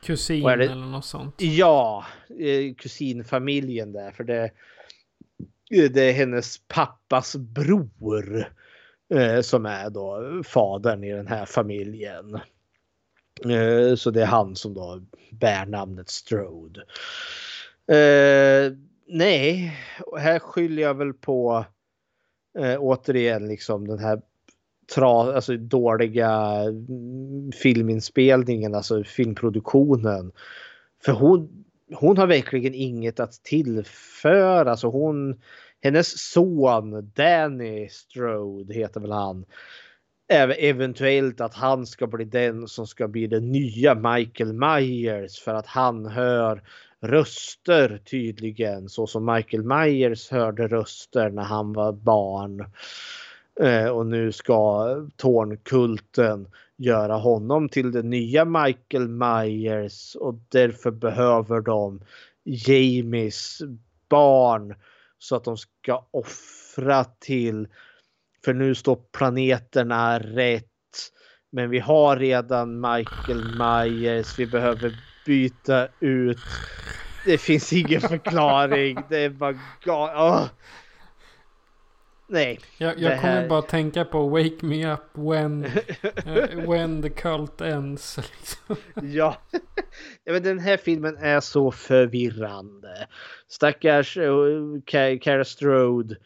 Kusin 0.03 0.43
det? 0.43 0.53
eller 0.53 0.75
något 0.75 1.05
sånt. 1.05 1.35
Ja, 1.39 2.05
eh, 2.39 2.75
kusinfamiljen 2.75 3.93
där. 3.93 4.11
För 4.11 4.25
det, 4.25 4.51
det 5.69 6.03
är 6.03 6.13
hennes 6.13 6.59
pappas 6.69 7.37
bror 7.37 8.53
Eh, 9.13 9.41
som 9.41 9.67
är 9.67 9.91
då 9.91 10.43
fadern 10.45 11.05
i 11.05 11.13
den 11.13 11.27
här 11.27 11.45
familjen. 11.45 12.35
Eh, 13.45 13.95
så 13.95 14.11
det 14.11 14.23
är 14.23 14.27
han 14.27 14.57
som 14.57 14.75
då 14.75 15.01
bär 15.31 15.67
namnet 15.67 16.09
Strode. 16.09 16.81
Eh, 17.87 18.73
nej, 19.07 19.79
här 20.19 20.39
skyller 20.39 20.83
jag 20.83 20.95
väl 20.95 21.13
på 21.13 21.65
eh, 22.59 22.77
återigen 22.79 23.49
liksom 23.49 23.89
den 23.89 23.99
här 23.99 24.23
tra, 24.95 25.35
alltså 25.35 25.57
dåliga 25.57 26.31
mm, 26.69 27.53
filminspelningen, 27.53 28.75
alltså 28.75 29.05
filmproduktionen. 29.05 30.33
För 31.05 31.13
hon, 31.13 31.65
hon 31.95 32.19
har 32.19 32.27
verkligen 32.27 32.75
inget 32.75 33.21
att 33.21 33.33
tillföra. 33.33 34.71
Alltså 34.71 34.89
hon, 34.89 35.41
hennes 35.83 36.33
son 36.33 37.13
Danny 37.15 37.89
Strode 37.89 38.75
heter 38.75 39.01
väl 39.01 39.13
han. 39.13 39.45
Även 40.29 40.57
eventuellt 40.59 41.41
att 41.41 41.55
han 41.55 41.87
ska 41.87 42.07
bli 42.07 42.25
den 42.25 42.69
som 42.69 42.87
ska 42.87 43.09
bli 43.09 43.27
den 43.27 43.53
nya 43.53 43.95
Michael 43.95 44.53
Myers 44.53 45.41
för 45.41 45.55
att 45.55 45.67
han 45.67 46.07
hör 46.07 46.63
röster 47.01 48.01
tydligen 48.05 48.89
så 48.89 49.07
som 49.07 49.25
Michael 49.35 49.63
Myers 49.63 50.31
hörde 50.31 50.69
röster 50.69 51.31
när 51.31 51.43
han 51.43 51.73
var 51.73 51.93
barn. 51.93 52.65
Eh, 53.61 53.89
och 53.89 54.07
nu 54.07 54.33
ska 54.33 54.87
Tornkulten 55.17 56.49
göra 56.77 57.17
honom 57.17 57.69
till 57.69 57.93
den 57.93 58.11
nya 58.11 58.45
Michael 58.45 59.09
Myers 59.09 60.15
och 60.15 60.35
därför 60.49 60.91
behöver 60.91 61.61
de 61.61 62.01
Jamies 62.45 63.63
barn 64.09 64.75
så 65.23 65.37
att 65.37 65.45
de 65.45 65.57
ska 65.57 66.09
offra 66.11 67.05
till 67.05 67.69
för 68.45 68.55
nu 68.55 68.75
står 68.75 68.97
planeterna 69.17 70.19
rätt. 70.19 70.67
Men 71.53 71.71
vi 71.71 71.79
har 71.79 72.17
redan 72.17 72.81
Michael 72.81 73.45
Myers. 73.45 74.39
Vi 74.39 74.47
behöver 74.47 74.97
byta 75.25 75.89
ut. 76.01 76.61
Det 77.25 77.39
finns 77.39 77.73
ingen 77.73 78.01
förklaring. 78.01 78.99
Det 79.11 79.19
är 79.19 79.31
bara 79.31 79.57
oh. 79.87 80.49
Nej. 82.33 82.59
Jag, 82.79 82.99
jag 82.99 83.21
kommer 83.21 83.33
här- 83.35 83.49
bara 83.49 83.63
tänka 83.63 84.05
på 84.05 84.29
Wake 84.29 84.57
Me 84.67 84.93
Up 84.93 85.01
When, 85.13 85.65
eh, 86.27 86.71
when 86.71 87.03
the 87.03 87.09
Cult 87.11 87.61
Ends. 87.61 88.17
Liksom. 88.41 88.77
Ja. 89.13 89.37
ja, 90.25 90.33
men 90.33 90.43
den 90.43 90.59
här 90.59 90.77
filmen 90.77 91.17
är 91.17 91.41
så 91.41 91.71
förvirrande. 91.71 93.07
Stackars 93.49 94.17
uh, 94.17 94.77
Ca- 94.87 95.19
Cara 95.19 95.45
Strode 95.45 96.17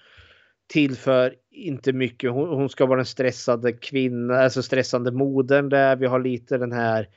tillför 0.66 1.34
inte 1.50 1.92
mycket. 1.92 2.30
Hon, 2.30 2.48
hon 2.48 2.68
ska 2.68 2.86
vara 2.86 2.96
den 2.96 3.06
stressade 3.06 3.72
kvinnan, 3.72 4.36
alltså 4.36 4.62
stressande 4.62 5.10
modern 5.12 5.68
där. 5.68 5.96
Vi 5.96 6.06
har 6.06 6.20
lite 6.20 6.58
den 6.58 6.72
här 6.72 7.08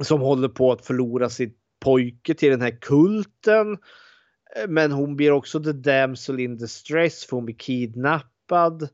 som 0.00 0.20
håller 0.20 0.48
på 0.48 0.72
att 0.72 0.86
förlora 0.86 1.28
sitt 1.28 1.58
pojke 1.80 2.34
till 2.34 2.50
den 2.50 2.60
här 2.62 2.78
kulten. 2.80 3.78
Eh, 4.56 4.68
men 4.68 4.92
hon 4.92 5.16
blir 5.16 5.32
också 5.32 5.62
the 5.62 5.72
damsel 5.72 6.40
in 6.40 6.56
distress 6.56 7.24
för 7.24 7.36
hon 7.36 7.44
blir 7.44 7.56
kidnappad 7.56 8.88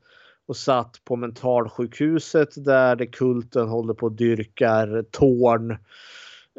och 0.47 0.57
satt 0.57 1.01
på 1.05 1.17
mentalsjukhuset 1.17 2.65
där 2.65 2.97
det 2.97 3.07
kulten 3.07 3.69
håller 3.69 3.95
på 3.95 4.07
och 4.07 4.13
dyrkar 4.13 5.05
torn. 5.11 5.71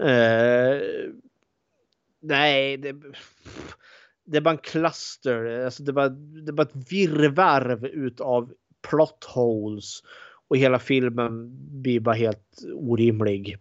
Eh, 0.02 0.82
nej, 2.22 2.78
det, 2.78 2.96
det 4.26 4.38
är 4.38 4.42
bara 4.42 4.52
en 4.52 4.58
cluster. 4.58 5.66
Alltså 5.66 5.84
det, 5.84 5.92
var, 5.92 6.10
det 6.46 6.52
var 6.52 6.66
ett 6.66 6.92
virrvarr 6.92 7.86
utav 7.86 8.54
plot 8.90 9.24
holes 9.24 10.02
och 10.48 10.58
hela 10.58 10.80
filmen 10.80 11.52
blir 11.82 12.00
bara 12.00 12.16
helt 12.16 12.64
orimlig. 12.74 13.58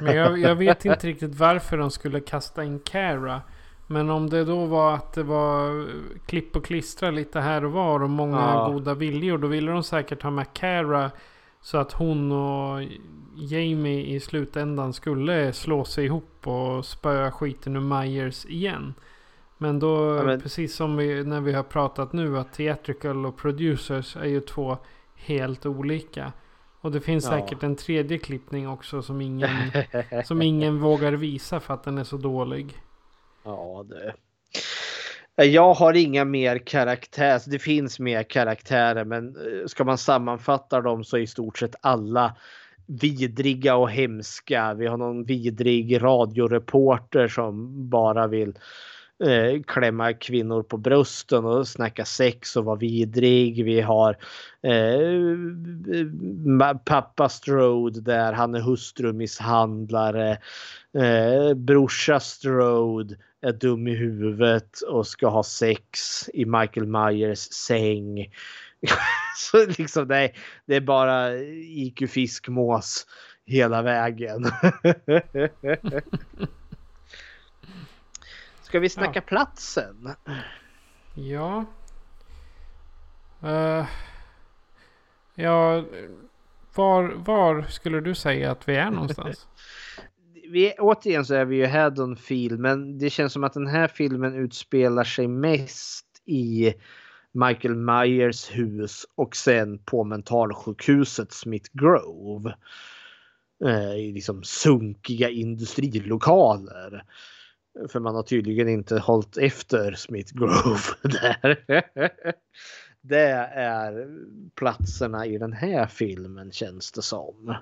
Men 0.00 0.16
jag, 0.16 0.38
jag 0.38 0.54
vet 0.54 0.84
inte 0.84 1.06
riktigt 1.06 1.34
varför 1.34 1.78
de 1.78 1.90
skulle 1.90 2.20
kasta 2.20 2.64
in 2.64 2.80
Cara. 2.80 3.42
Men 3.92 4.10
om 4.10 4.30
det 4.30 4.44
då 4.44 4.64
var 4.66 4.94
att 4.94 5.12
det 5.12 5.22
var 5.22 5.86
klipp 6.26 6.56
och 6.56 6.64
klistra 6.64 7.10
lite 7.10 7.40
här 7.40 7.64
och 7.64 7.72
var 7.72 8.02
och 8.02 8.10
många 8.10 8.36
Ja. 8.38 8.68
goda 8.72 8.94
viljor. 8.94 9.38
Då 9.38 9.46
ville 9.48 9.70
de 9.72 9.82
säkert 9.82 10.22
ha 10.22 10.30
med 10.30 10.52
Cara. 10.52 11.10
Så 11.60 11.78
att 11.78 11.92
hon 11.92 12.32
och 12.32 12.82
Jamie 13.36 14.06
i 14.06 14.20
slutändan 14.20 14.92
skulle 14.92 15.52
slå 15.52 15.84
sig 15.84 16.04
ihop 16.04 16.46
och 16.46 16.84
spöa 16.84 17.30
skiten 17.32 17.76
ur 17.76 17.80
Myers 17.80 18.46
igen. 18.46 18.94
Men 19.58 19.78
då, 19.78 20.16
Ja, 20.16 20.22
men- 20.24 20.40
precis 20.40 20.74
som 20.76 20.96
vi, 20.96 21.24
när 21.24 21.40
vi 21.40 21.52
har 21.52 21.62
pratat 21.62 22.12
nu, 22.12 22.38
att 22.38 22.52
theatrical 22.52 23.26
och 23.26 23.36
producers 23.36 24.16
är 24.16 24.24
ju 24.26 24.40
två 24.40 24.76
helt 25.14 25.66
olika. 25.66 26.32
Och 26.80 26.92
det 26.92 27.00
finns 27.00 27.24
Ja. 27.24 27.30
säkert 27.30 27.62
en 27.62 27.76
tredje 27.76 28.18
klippning 28.18 28.68
också 28.68 29.02
som 29.02 29.20
ingen, 29.20 29.50
som 30.24 30.42
ingen 30.42 30.80
vågar 30.80 31.12
visa 31.12 31.60
för 31.60 31.74
att 31.74 31.84
den 31.84 31.98
är 31.98 32.04
så 32.04 32.16
dålig. 32.16 32.76
Ja, 33.44 33.84
du. 33.88 34.12
Jag 35.36 35.74
har 35.74 35.94
inga 35.94 36.24
mer 36.24 36.58
karaktärer. 36.58 37.34
Alltså, 37.34 37.50
det 37.50 37.58
finns 37.58 38.00
mer 38.00 38.22
karaktärer 38.22 39.04
men 39.04 39.36
eh, 39.36 39.66
ska 39.66 39.84
man 39.84 39.98
sammanfatta 39.98 40.80
dem 40.80 41.04
så 41.04 41.16
är 41.16 41.20
i 41.20 41.26
stort 41.26 41.58
sett 41.58 41.74
alla 41.80 42.36
vidriga 42.86 43.76
och 43.76 43.90
hemska. 43.90 44.74
Vi 44.74 44.86
har 44.86 44.96
någon 44.96 45.24
vidrig 45.24 46.02
radioreporter 46.02 47.28
som 47.28 47.68
bara 47.88 48.26
vill 48.26 48.58
eh, 49.24 49.62
klämma 49.62 50.12
kvinnor 50.12 50.62
på 50.62 50.76
brösten 50.76 51.44
och 51.44 51.68
snacka 51.68 52.04
sex 52.04 52.56
och 52.56 52.64
vara 52.64 52.76
vidrig. 52.76 53.64
Vi 53.64 53.80
har 53.80 54.16
eh, 54.62 55.26
pappa 56.84 57.28
Strode 57.28 58.00
där 58.00 58.32
han 58.32 58.54
är 58.54 58.60
hustrumisshandlare. 58.60 60.38
Eh, 60.98 61.54
brorsa 61.54 62.20
Strode 62.20 63.16
är 63.42 63.52
dum 63.52 63.88
i 63.88 63.94
huvudet 63.94 64.80
och 64.80 65.06
ska 65.06 65.28
ha 65.28 65.42
sex 65.42 66.28
i 66.34 66.44
Michael 66.44 66.86
Myers 66.86 67.38
säng. 67.38 68.34
Så 69.36 69.66
liksom 69.66 70.08
nej, 70.08 70.34
det 70.66 70.76
är 70.76 70.80
bara 70.80 71.34
IQ 71.36 72.10
fiskmås 72.10 73.06
hela 73.44 73.82
vägen. 73.82 74.44
Ska 78.62 78.80
vi 78.80 78.88
snacka 78.88 79.20
platsen? 79.20 80.14
Ja. 81.14 81.64
Eh, 83.42 83.86
ja. 85.34 85.84
Var, 86.74 87.02
var 87.02 87.62
skulle 87.62 88.00
du 88.00 88.14
säga 88.14 88.50
att 88.50 88.68
vi 88.68 88.76
är 88.76 88.90
någonstans? 88.90 89.46
Vi, 90.52 90.74
återigen 90.78 91.24
så 91.24 91.34
är 91.34 91.44
vi 91.44 91.56
ju 91.56 91.66
Haddonfield 91.66 92.60
men 92.60 92.98
det 92.98 93.10
känns 93.10 93.32
som 93.32 93.44
att 93.44 93.52
den 93.52 93.66
här 93.66 93.88
filmen 93.88 94.34
utspelar 94.34 95.04
sig 95.04 95.28
mest 95.28 96.06
i 96.24 96.74
Michael 97.32 97.74
Myers 97.74 98.50
hus 98.50 99.06
och 99.14 99.36
sen 99.36 99.78
på 99.78 100.04
mentalsjukhuset 100.04 101.32
Smith 101.32 101.70
Grove. 101.72 102.54
Eh, 103.64 103.94
I 103.94 104.12
liksom 104.12 104.42
sunkiga 104.42 105.28
industrilokaler. 105.30 107.04
För 107.88 108.00
man 108.00 108.14
har 108.14 108.22
tydligen 108.22 108.68
inte 108.68 108.98
hållit 108.98 109.36
efter 109.36 109.92
Smith 109.92 110.34
Grove 110.34 110.80
där. 111.02 111.64
Det 113.00 113.30
är 113.54 114.08
platserna 114.54 115.26
i 115.26 115.38
den 115.38 115.52
här 115.52 115.86
filmen 115.86 116.52
känns 116.52 116.92
det 116.92 117.02
som. 117.02 117.54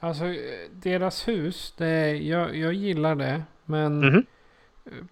Alltså 0.00 0.24
eh, 0.24 0.70
deras 0.82 1.28
hus, 1.28 1.74
det 1.78 1.86
är, 1.86 2.14
jag, 2.14 2.56
jag 2.56 2.72
gillar 2.74 3.16
det. 3.16 3.42
Men 3.64 3.98
Mhm. 3.98 4.26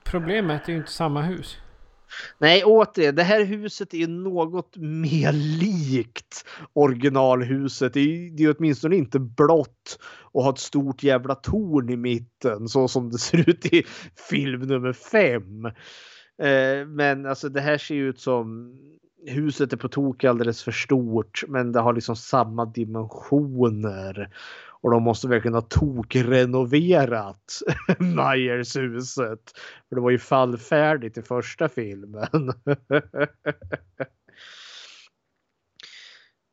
problemet 0.04 0.68
är 0.68 0.72
ju 0.72 0.78
inte 0.78 0.92
samma 0.92 1.22
hus. 1.22 1.56
Nej, 2.38 2.64
återigen, 2.64 3.14
det 3.14 3.22
här 3.22 3.44
huset 3.44 3.94
är 3.94 4.08
något 4.08 4.76
mer 4.76 5.32
likt 5.32 6.44
originalhuset. 6.72 7.92
Det 7.94 8.00
är, 8.00 8.36
det 8.36 8.44
är 8.44 8.54
åtminstone 8.58 8.96
inte 8.96 9.18
blått 9.18 9.98
och 10.32 10.42
har 10.44 10.52
ett 10.52 10.58
stort 10.58 11.02
jävla 11.02 11.34
torn 11.34 11.90
i 11.90 11.96
mitten 11.96 12.68
så 12.68 12.88
som 12.88 13.10
det 13.10 13.18
ser 13.18 13.50
ut 13.50 13.66
i 13.66 13.82
film 14.30 14.60
nummer 14.60 14.92
fem. 14.92 15.66
Eh, 16.42 16.86
men 16.86 17.26
alltså 17.26 17.48
det 17.48 17.60
här 17.60 17.78
ser 17.78 17.94
ju 17.94 18.08
ut 18.08 18.20
som 18.20 18.74
huset 19.26 19.72
är 19.72 19.76
på 19.76 19.88
tok 19.88 20.24
alldeles 20.24 20.62
för 20.62 20.72
stort 20.72 21.44
men 21.48 21.72
det 21.72 21.80
har 21.80 21.92
liksom 21.92 22.16
samma 22.16 22.64
dimensioner. 22.64 24.30
Och 24.86 24.92
de 24.92 25.02
måste 25.02 25.28
verkligen 25.28 25.54
ha 25.54 25.60
tokrenoverat 25.60 27.62
Myers-huset. 27.98 29.40
För 29.88 29.96
det 29.96 30.00
var 30.00 30.10
ju 30.10 30.18
fallfärdigt 30.18 31.18
i 31.18 31.22
första 31.22 31.68
filmen. 31.68 32.28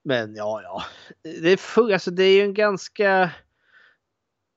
Men 0.04 0.36
ja, 0.36 0.62
ja. 0.64 0.84
Det 1.22 1.52
är, 1.52 1.58
för, 1.58 1.94
alltså, 1.94 2.12
det 2.12 2.24
är 2.24 2.36
ju 2.36 2.42
en 2.42 2.54
ganska... 2.54 3.32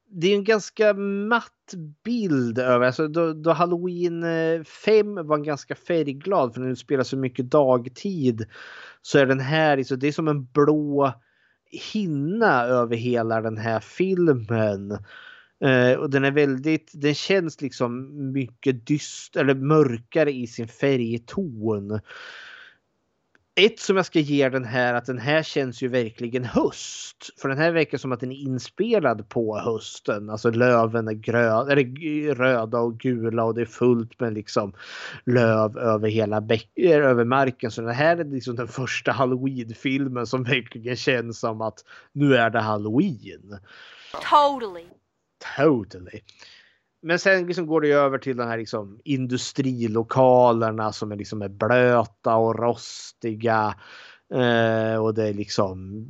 Det 0.09 0.27
är 0.27 0.35
en 0.35 0.45
ganska 0.45 0.95
matt 0.95 1.75
bild 2.05 2.59
över, 2.59 2.87
alltså 2.87 3.09
då, 3.09 3.33
då 3.33 3.53
Halloween 3.53 4.25
eh, 4.25 4.65
5 4.65 5.27
var 5.27 5.37
en 5.37 5.43
ganska 5.43 5.75
färgglad 5.75 6.55
för 6.55 6.61
när 6.61 6.69
det 6.69 6.77
spelar 6.77 7.05
så 7.05 7.17
mycket 7.17 7.51
dagtid 7.51 8.47
så 9.03 9.19
är 9.19 9.27
den 9.27 9.41
här, 9.41 9.83
så 9.83 9.97
det 9.97 10.09
är 10.09 10.13
som 10.13 10.29
en 10.29 10.45
blå 10.45 11.13
hinna 11.77 12.63
över 12.63 12.97
hela 12.97 13.41
den 13.41 13.57
här 13.57 13.81
filmen. 13.81 14.99
Uh, 15.65 15.93
och 15.93 16.11
den 16.11 16.25
är 16.25 16.31
väldigt, 16.31 16.93
den 16.95 17.15
känns 17.15 17.61
liksom 17.61 18.17
mycket 18.33 18.87
dyst 18.87 19.37
eller 19.37 19.55
mörkare 19.55 20.33
i 20.33 20.47
sin 20.47 20.69
färgton. 20.69 22.01
Ett 23.59 23.81
som 23.81 23.97
jag 23.97 24.07
ska 24.07 24.19
ge 24.19 24.49
den 24.49 24.65
här 24.65 24.95
att 24.95 25.07
den 25.07 25.19
här 25.19 25.43
känns 25.43 25.83
ju 25.83 25.89
verkligen 25.89 26.45
höst. 26.45 27.31
För 27.41 27.49
den 27.49 27.59
här 27.59 27.73
verkar 27.73 27.99
som 27.99 28.13
att 28.13 28.21
den 28.21 28.33
är 28.33 28.37
inspelad 28.37 29.29
på 29.29 29.59
hösten. 29.59 30.31
Alltså 30.31 30.51
löven 30.51 31.09
är 31.09 31.13
grön, 31.13 31.69
eller 31.69 32.35
röda 32.35 32.79
och 32.79 32.99
gula 32.99 33.45
och 33.45 33.55
det 33.55 33.61
är 33.61 33.67
fullt 33.67 34.21
med 34.21 34.35
liksom 34.35 34.73
löv 35.27 35.79
över 35.79 36.09
hela 36.09 36.41
bäck, 36.41 36.71
över 36.79 37.25
marken. 37.25 37.71
Så 37.71 37.83
den 37.83 37.95
här 37.95 38.17
är 38.17 38.25
liksom 38.25 38.57
den 38.57 38.69
första 38.69 39.13
halloween-filmen 39.13 40.27
som 40.27 40.45
verkligen 40.45 40.97
känns 40.97 41.41
som 41.41 41.61
att 41.61 41.85
nu 42.13 42.37
är 42.37 42.51
det 42.51 42.61
halloween. 42.61 43.59
Totally. 44.13 44.85
Totally. 45.57 46.21
Men 47.07 47.19
sen 47.19 47.47
liksom 47.47 47.67
går 47.67 47.81
det 47.81 47.91
över 47.91 48.19
till 48.19 48.37
de 48.37 48.49
här 48.49 48.59
liksom 48.59 49.01
industrilokalerna 49.05 50.93
som 50.93 51.13
är 51.13 51.17
liksom 51.17 51.43
är 51.43 51.49
blöta 51.49 52.37
och 52.37 52.59
rostiga. 52.59 53.75
Eh, 54.35 55.03
och 55.03 55.15
det 55.15 55.29
är 55.29 55.35
liksom. 55.35 56.07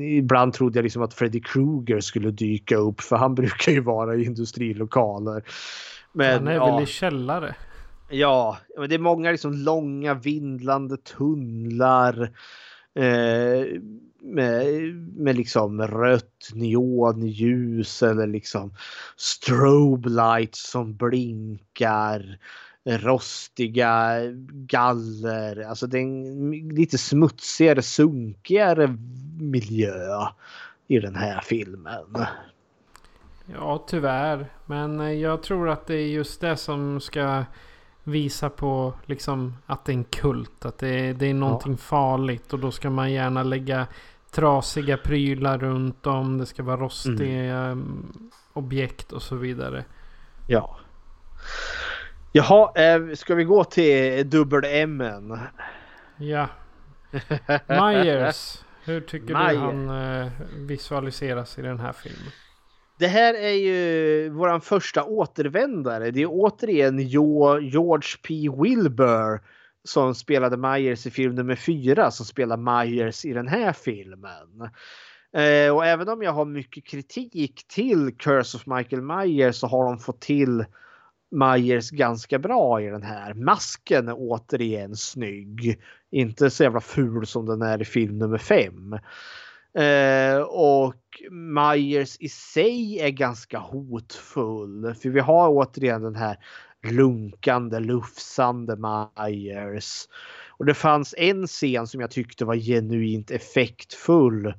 Ibland 0.00 0.52
trodde 0.52 0.78
jag 0.78 0.82
liksom 0.82 1.02
att 1.02 1.14
Freddy 1.14 1.40
Krueger 1.40 2.00
skulle 2.00 2.30
dyka 2.30 2.76
upp 2.76 3.00
för 3.00 3.16
han 3.16 3.34
brukar 3.40 3.72
ju 3.72 3.80
vara 3.80 4.16
i 4.16 4.24
industrilokaler. 4.24 5.42
Men, 6.12 6.32
han 6.32 6.48
är 6.48 6.54
ja, 6.54 6.74
väl 6.74 6.82
i 6.82 6.86
källare. 6.86 7.54
Ja, 8.10 8.58
men 8.78 8.88
det 8.88 8.94
är 8.94 8.98
många 8.98 9.30
liksom 9.30 9.52
långa 9.52 10.14
vindlande 10.14 10.96
tunnlar. 10.96 12.22
Eh, 12.94 13.80
med, 14.26 14.66
med 15.16 15.36
liksom 15.36 15.82
rött 15.82 16.50
neonljus 16.54 18.02
eller 18.02 18.26
liksom 18.26 18.74
strobe 19.16 20.08
lights 20.08 20.70
som 20.70 20.96
blinkar. 20.96 22.38
Rostiga 22.88 24.20
galler. 24.50 25.68
Alltså 25.68 25.86
det 25.86 25.98
är 25.98 26.02
en 26.02 26.50
lite 26.68 26.98
smutsigare, 26.98 27.82
sunkigare 27.82 28.96
miljö 29.40 30.28
i 30.86 30.98
den 30.98 31.14
här 31.14 31.40
filmen. 31.40 32.26
Ja, 33.46 33.84
tyvärr. 33.88 34.46
Men 34.66 35.20
jag 35.20 35.42
tror 35.42 35.68
att 35.68 35.86
det 35.86 35.94
är 35.94 36.06
just 36.06 36.40
det 36.40 36.56
som 36.56 37.00
ska 37.00 37.44
visa 38.04 38.50
på 38.50 38.94
liksom 39.06 39.56
att 39.66 39.84
det 39.84 39.92
är 39.92 39.96
en 39.96 40.04
kult. 40.04 40.64
Att 40.64 40.78
det 40.78 40.88
är, 40.88 41.14
det 41.14 41.26
är 41.26 41.34
någonting 41.34 41.72
ja. 41.72 41.78
farligt. 41.78 42.52
Och 42.52 42.58
då 42.58 42.70
ska 42.70 42.90
man 42.90 43.12
gärna 43.12 43.42
lägga 43.42 43.86
trasiga 44.36 44.96
prylar 44.96 45.58
runt 45.58 46.06
om. 46.06 46.38
Det 46.38 46.46
ska 46.46 46.62
vara 46.62 46.76
rostiga 46.76 47.56
mm. 47.56 48.30
objekt 48.52 49.12
och 49.12 49.22
så 49.22 49.36
vidare. 49.36 49.84
Ja. 50.46 50.78
Jaha, 52.32 52.72
eh, 52.74 53.14
ska 53.14 53.34
vi 53.34 53.44
gå 53.44 53.64
till 53.64 54.30
dubbel 54.30 54.64
M? 54.64 55.04
Ja. 56.16 56.48
Myers. 57.68 58.64
Hur 58.84 59.00
tycker 59.00 59.34
Myers. 59.34 59.52
du 59.52 59.58
han 59.58 59.88
eh, 59.88 60.32
visualiseras 60.56 61.58
i 61.58 61.62
den 61.62 61.80
här 61.80 61.92
filmen? 61.92 62.32
Det 62.98 63.06
här 63.06 63.34
är 63.34 63.52
ju 63.52 64.28
våran 64.28 64.60
första 64.60 65.04
återvändare. 65.04 66.10
Det 66.10 66.22
är 66.22 66.28
återigen 66.30 66.98
George 66.98 68.10
P. 68.28 68.34
Wilbur 68.62 69.40
som 69.86 70.14
spelade 70.14 70.56
Myers 70.56 71.06
i 71.06 71.10
film 71.10 71.34
nummer 71.34 71.56
fyra 71.56 72.10
som 72.10 72.26
spelar 72.26 72.56
Myers 72.56 73.24
i 73.24 73.32
den 73.32 73.48
här 73.48 73.72
filmen. 73.72 74.70
Eh, 75.32 75.74
och 75.74 75.86
även 75.86 76.08
om 76.08 76.22
jag 76.22 76.32
har 76.32 76.44
mycket 76.44 76.84
kritik 76.84 77.64
till 77.68 78.16
Curse 78.18 78.56
of 78.56 78.66
Michael 78.66 79.02
Myers 79.02 79.56
så 79.56 79.66
har 79.66 79.84
de 79.84 79.98
fått 79.98 80.20
till 80.20 80.64
Myers 81.30 81.90
ganska 81.90 82.38
bra 82.38 82.82
i 82.82 82.86
den 82.86 83.02
här. 83.02 83.34
Masken 83.34 84.08
är 84.08 84.14
återigen 84.16 84.96
snygg. 84.96 85.80
Inte 86.10 86.50
så 86.50 86.62
jävla 86.62 86.80
ful 86.80 87.26
som 87.26 87.46
den 87.46 87.62
är 87.62 87.82
i 87.82 87.84
film 87.84 88.18
nummer 88.18 88.38
fem. 88.38 88.92
Eh, 89.78 90.40
och 90.42 90.94
Myers 91.30 92.16
i 92.20 92.28
sig 92.28 93.00
är 93.00 93.10
ganska 93.10 93.58
hotfull. 93.58 94.94
För 94.94 95.08
vi 95.08 95.20
har 95.20 95.48
återigen 95.48 96.02
den 96.02 96.16
här 96.16 96.36
lunkande, 96.92 97.80
lufsande 97.80 98.76
Myers. 98.76 100.08
Och 100.48 100.64
det 100.64 100.74
fanns 100.74 101.14
en 101.18 101.46
scen 101.46 101.86
som 101.86 102.00
jag 102.00 102.10
tyckte 102.10 102.44
var 102.44 102.56
genuint 102.56 103.30
effektfull. 103.30 104.54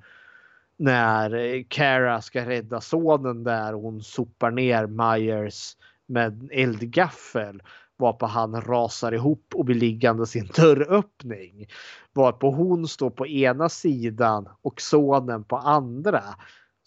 När 0.77 1.35
eh, 1.35 1.63
Cara 1.69 2.21
ska 2.21 2.45
rädda 2.45 2.81
sonen 2.81 3.43
där 3.43 3.75
och 3.75 3.81
hon 3.81 4.01
sopar 4.01 4.51
ner 4.51 4.87
Myers 4.87 5.77
med 6.05 6.49
eldgaffel. 6.51 7.61
Varpå 7.99 8.25
han 8.25 8.61
rasar 8.61 9.11
ihop 9.11 9.53
och 9.53 9.65
blir 9.65 9.75
liggande 9.75 10.25
i 10.35 10.39
dörröppning. 10.55 11.67
Varpå 12.13 12.51
hon 12.51 12.87
står 12.87 13.09
på 13.09 13.27
ena 13.27 13.69
sidan 13.69 14.49
och 14.61 14.81
sonen 14.81 15.43
på 15.43 15.57
andra 15.57 16.23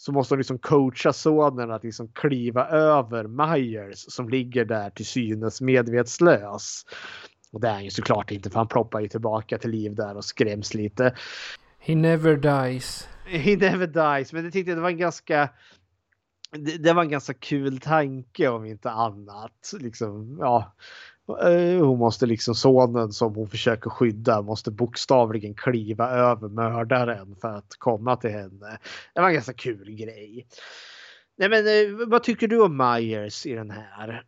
så 0.00 0.12
måste 0.12 0.34
hon 0.34 0.38
liksom 0.38 0.58
coacha 0.58 1.12
sonen 1.12 1.70
att 1.70 1.84
liksom 1.84 2.08
kliva 2.08 2.66
över 2.68 3.24
Myers 3.24 4.04
som 4.08 4.28
ligger 4.28 4.64
där 4.64 4.90
till 4.90 5.06
synes 5.06 5.60
medvetslös. 5.60 6.84
Och 7.52 7.60
det 7.60 7.68
är 7.68 7.72
han 7.72 7.84
ju 7.84 7.90
såklart 7.90 8.30
inte 8.30 8.50
för 8.50 8.58
han 8.58 8.68
ploppar 8.68 9.00
ju 9.00 9.08
tillbaka 9.08 9.58
till 9.58 9.70
liv 9.70 9.94
där 9.94 10.16
och 10.16 10.24
skräms 10.24 10.74
lite. 10.74 11.14
He 11.78 11.94
never 11.94 12.36
dies. 12.36 13.08
He 13.26 13.56
never 13.56 13.86
dies, 13.86 14.32
men 14.32 14.44
det 14.44 14.50
tyckte 14.50 14.70
jag 14.70 14.78
det 14.78 14.82
var 14.82 14.90
en 14.90 14.98
ganska 14.98 15.48
det, 16.50 16.78
det 16.78 16.92
var 16.92 17.02
en 17.02 17.10
ganska 17.10 17.34
kul 17.34 17.80
tanke 17.80 18.48
om 18.48 18.64
inte 18.64 18.90
annat. 18.90 19.72
Liksom, 19.80 20.36
ja, 20.40 20.74
hon 21.80 21.98
måste 21.98 22.26
liksom 22.26 22.54
sonen 22.54 23.12
som 23.12 23.34
hon 23.34 23.48
försöker 23.48 23.90
skydda 23.90 24.42
måste 24.42 24.70
bokstavligen 24.70 25.54
kliva 25.54 26.10
över 26.10 26.48
mördaren 26.48 27.36
för 27.40 27.48
att 27.48 27.76
komma 27.78 28.16
till 28.16 28.30
henne. 28.30 28.78
Det 29.14 29.20
var 29.20 29.28
en 29.28 29.34
ganska 29.34 29.52
kul 29.52 29.90
grej. 29.90 30.46
Nej 31.36 31.48
men 31.48 31.66
eh, 31.66 32.08
vad 32.08 32.22
tycker 32.22 32.48
du 32.48 32.62
om 32.62 32.76
Myers 32.76 33.46
i 33.46 33.54
den 33.54 33.70
här? 33.70 34.24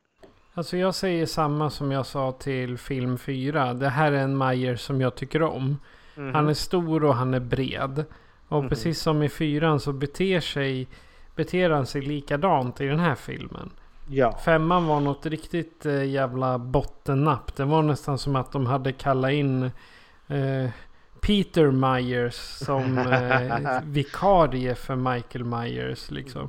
Alltså 0.54 0.76
jag 0.76 0.94
säger 0.94 1.26
samma 1.26 1.70
som 1.70 1.92
jag 1.92 2.06
sa 2.06 2.32
till 2.32 2.78
film 2.78 3.18
4. 3.18 3.74
Det 3.74 3.88
här 3.88 4.12
är 4.12 4.18
en 4.18 4.38
Myers 4.38 4.80
som 4.80 5.00
jag 5.00 5.14
tycker 5.14 5.42
om. 5.42 5.78
Mm. 6.16 6.34
Han 6.34 6.48
är 6.48 6.54
stor 6.54 7.04
och 7.04 7.14
han 7.14 7.34
är 7.34 7.40
bred. 7.40 8.04
Och 8.48 8.58
mm. 8.58 8.68
precis 8.68 9.00
som 9.00 9.22
i 9.22 9.28
fyran 9.28 9.80
så 9.80 9.92
beter, 9.92 10.40
sig, 10.40 10.88
beter 11.36 11.70
han 11.70 11.86
sig 11.86 12.02
likadant 12.02 12.80
i 12.80 12.86
den 12.86 12.98
här 12.98 13.14
filmen. 13.14 13.70
Ja. 14.12 14.38
Femman 14.44 14.86
var 14.86 15.00
något 15.00 15.26
riktigt 15.26 15.86
eh, 15.86 16.04
jävla 16.04 16.58
bottennapp. 16.58 17.56
Det 17.56 17.64
var 17.64 17.82
nästan 17.82 18.18
som 18.18 18.36
att 18.36 18.52
de 18.52 18.66
hade 18.66 18.92
kallat 18.92 19.32
in 19.32 19.62
eh, 20.28 20.70
Peter 21.20 21.70
Myers 21.70 22.34
som 22.34 22.98
eh, 23.12 23.80
vikarie 23.84 24.74
för 24.74 24.96
Michael 24.96 25.44
Myers. 25.44 26.10
Liksom. 26.10 26.48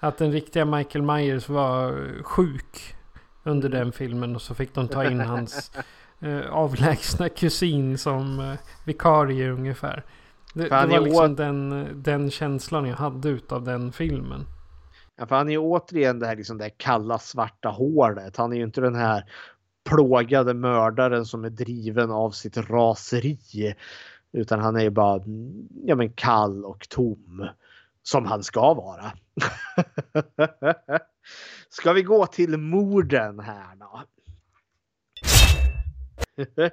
Att 0.00 0.18
den 0.18 0.32
riktiga 0.32 0.64
Michael 0.64 1.02
Myers 1.02 1.48
var 1.48 2.04
sjuk 2.22 2.94
under 3.42 3.68
den 3.68 3.92
filmen 3.92 4.34
och 4.34 4.42
så 4.42 4.54
fick 4.54 4.74
de 4.74 4.88
ta 4.88 5.04
in 5.04 5.20
hans 5.20 5.72
eh, 6.20 6.50
avlägsna 6.50 7.28
kusin 7.28 7.98
som 7.98 8.40
eh, 8.40 8.58
vikarie 8.84 9.50
ungefär. 9.50 10.04
Det, 10.54 10.62
det 10.62 10.86
var 10.86 11.00
liksom 11.00 11.36
den, 11.36 11.88
den 11.94 12.30
känslan 12.30 12.86
jag 12.86 12.96
hade 12.96 13.28
utav 13.28 13.64
den 13.64 13.92
filmen. 13.92 14.46
Ja, 15.20 15.26
för 15.26 15.36
han 15.36 15.48
är 15.48 15.52
ju 15.52 15.58
återigen 15.58 16.18
det 16.18 16.26
här, 16.26 16.36
liksom 16.36 16.58
det 16.58 16.64
här 16.64 16.72
kalla 16.76 17.18
svarta 17.18 17.68
hålet. 17.68 18.36
Han 18.36 18.52
är 18.52 18.56
ju 18.56 18.62
inte 18.62 18.80
den 18.80 18.94
här 18.94 19.24
plågade 19.88 20.54
mördaren 20.54 21.24
som 21.24 21.44
är 21.44 21.50
driven 21.50 22.10
av 22.10 22.30
sitt 22.30 22.56
raseri. 22.56 23.74
Utan 24.32 24.60
han 24.60 24.76
är 24.76 24.80
ju 24.80 24.90
bara 24.90 25.22
ja, 25.84 25.96
men 25.96 26.12
kall 26.12 26.64
och 26.64 26.88
tom. 26.88 27.48
Som 28.02 28.26
han 28.26 28.42
ska 28.42 28.74
vara. 28.74 29.12
ska 31.68 31.92
vi 31.92 32.02
gå 32.02 32.26
till 32.26 32.56
morden 32.56 33.40
här 33.40 33.76
då? 33.76 34.02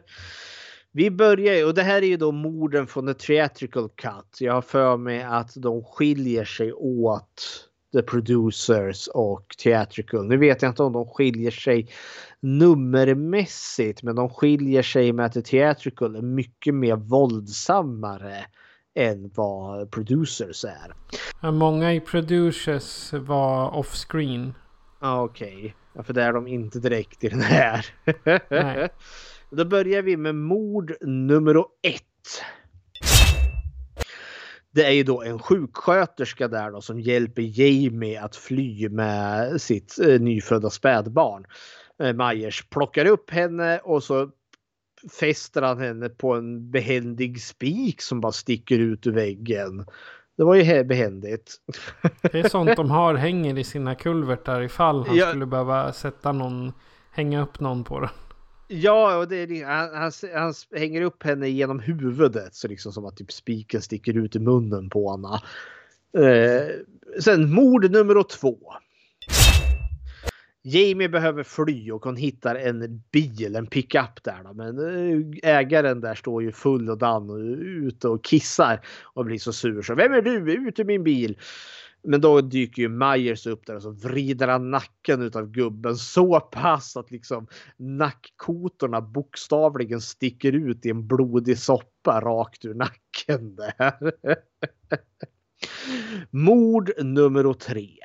Vi 0.92 1.11
börjar 1.11 1.66
och 1.66 1.74
det 1.74 1.84
här 1.84 2.01
är 2.01 2.08
ju 2.08 2.17
då 2.17 2.32
morden 2.32 2.88
från 2.88 3.08
the 3.08 3.14
theatrical 3.14 3.90
cut. 3.90 4.38
Jag 4.40 4.53
har 4.53 4.61
för 4.61 4.98
mig 4.98 5.24
att 5.24 5.51
de 5.56 5.84
skiljer 5.84 6.45
sig 6.45 6.74
åt 6.74 7.67
the 7.93 8.01
producers 8.01 9.07
och 9.07 9.56
theatrical. 9.64 10.27
Nu 10.27 10.38
vet 10.38 10.61
jag 10.61 10.72
inte 10.72 10.83
om 10.83 10.93
de 10.93 11.06
skiljer 11.06 11.51
sig 11.51 11.90
nummermässigt, 12.40 14.03
men 14.03 14.16
de 14.16 14.30
skiljer 14.30 14.82
sig 14.82 15.14
med 15.14 15.25
att 15.25 15.33
the 15.33 15.41
theatrical 15.41 16.16
är 16.16 16.22
mycket 16.22 16.75
mer 16.75 16.95
våldsammare 16.95 18.45
än 18.95 19.32
vad 19.35 19.91
producers 19.91 20.66
är. 20.66 20.93
Ja, 21.41 21.51
många 21.51 21.93
i 21.93 21.99
producers 21.99 23.14
var 23.14 23.69
off-screen. 23.69 24.53
Ah, 24.99 25.22
Okej, 25.22 25.56
okay. 25.57 25.72
ja, 25.93 26.03
för 26.03 26.14
det 26.14 26.24
är 26.24 26.33
de 26.33 26.48
inte 26.48 26.80
direkt 26.80 27.24
i 27.24 27.30
den 27.30 27.41
här. 27.41 27.85
Nej. 28.49 28.90
Då 29.49 29.66
börjar 29.66 30.01
vi 30.01 30.17
med 30.17 30.35
mord 30.35 30.93
nummer 31.01 31.57
ett. 31.83 32.03
Det 34.77 34.85
är 34.85 34.91
ju 34.91 35.03
då 35.03 35.23
en 35.23 35.39
sjuksköterska 35.39 36.47
där 36.47 36.72
då 36.72 36.81
som 36.81 36.99
hjälper 36.99 37.41
Jamie 37.61 38.22
att 38.22 38.35
fly 38.35 38.89
med 38.89 39.61
sitt 39.61 39.99
eh, 39.99 40.19
nyfödda 40.22 40.69
spädbarn. 40.69 41.45
Eh, 42.03 42.14
Myers 42.14 42.69
plockar 42.69 43.06
upp 43.06 43.30
henne 43.31 43.80
och 43.80 44.03
så 44.03 44.30
fäster 45.19 45.61
han 45.61 45.80
henne 45.81 46.09
på 46.09 46.33
en 46.35 46.72
behändig 46.72 47.41
spik 47.41 48.01
som 48.01 48.22
bara 48.22 48.31
sticker 48.31 48.80
ut 48.80 49.07
ur 49.07 49.11
väggen. 49.11 49.85
Det 50.38 50.43
var 50.43 50.56
ju 50.56 50.83
behändigt. 50.83 51.56
Det 52.22 52.39
är 52.39 52.49
sånt 52.49 52.75
de 52.75 52.91
har 52.91 53.15
hänger 53.25 53.57
i 53.57 53.64
sina 53.64 53.95
kulvertar 53.95 54.61
ifall 54.61 55.07
han 55.07 55.15
Ja. 55.15 55.30
skulle 55.30 55.45
behöva 55.45 55.93
sätta 55.93 56.31
någon, 56.31 56.73
hänga 57.11 57.41
upp 57.41 57.59
någon 57.59 57.83
på 57.83 57.99
det. 57.99 58.09
Ja, 58.67 59.17
och 59.17 59.27
det 59.27 59.63
han, 59.63 59.89
han, 59.93 60.11
han 60.33 60.53
hänger 60.75 61.01
upp 61.01 61.23
henne 61.23 61.49
genom 61.49 61.79
huvudet 61.79 62.55
så 62.55 62.67
liksom 62.67 62.91
som 62.91 63.05
att 63.05 63.17
typ 63.17 63.31
spiken 63.31 63.81
sticker 63.81 64.17
ut 64.17 64.35
i 64.35 64.39
munnen 64.39 64.89
på 64.89 65.11
henne. 65.11 65.41
Eh, 66.27 66.67
sen 67.19 67.53
mord 67.53 67.91
nummer 67.91 68.23
två. 68.23 68.57
Jamie 70.61 71.09
behöver 71.09 71.43
fly 71.43 71.91
och 71.91 72.03
hon 72.03 72.15
hittar 72.15 72.55
en 72.55 73.03
bil, 73.11 73.55
en 73.55 73.67
pickup 73.67 74.23
där. 74.23 74.43
Då. 74.43 74.53
Men 74.53 74.79
eh, 74.79 75.49
ägaren 75.55 76.01
där 76.01 76.15
står 76.15 76.43
ju 76.43 76.51
full 76.51 76.89
och 76.89 76.97
dan 76.97 77.29
och 77.29 77.37
ute 77.59 78.07
och 78.07 78.23
kissar 78.23 78.79
och 79.03 79.25
blir 79.25 79.37
så 79.37 79.53
sur. 79.53 79.81
Så 79.81 79.95
vem 79.95 80.13
är 80.13 80.21
du? 80.21 80.53
Ut 80.53 80.79
ur 80.79 80.83
min 80.83 81.03
bil! 81.03 81.37
Men 82.07 82.21
då 82.21 82.41
dyker 82.41 82.81
ju 82.81 82.89
Myers 82.89 83.47
upp 83.47 83.65
där 83.65 83.75
och 83.75 83.81
så 83.81 83.91
vrider 83.91 84.47
han 84.47 84.71
nacken 84.71 85.21
utav 85.21 85.51
gubben 85.51 85.95
så 85.97 86.39
pass 86.39 86.97
att 86.97 87.11
liksom 87.11 87.47
nackkotorna 87.77 89.01
bokstavligen 89.01 90.01
sticker 90.01 90.51
ut 90.51 90.85
i 90.85 90.89
en 90.89 91.07
blodig 91.07 91.57
soppa 91.57 92.21
rakt 92.21 92.65
ur 92.65 92.73
nacken 92.73 93.55
där. 93.55 94.11
Mord 96.31 96.91
nummer 97.03 97.53
tre. 97.53 97.97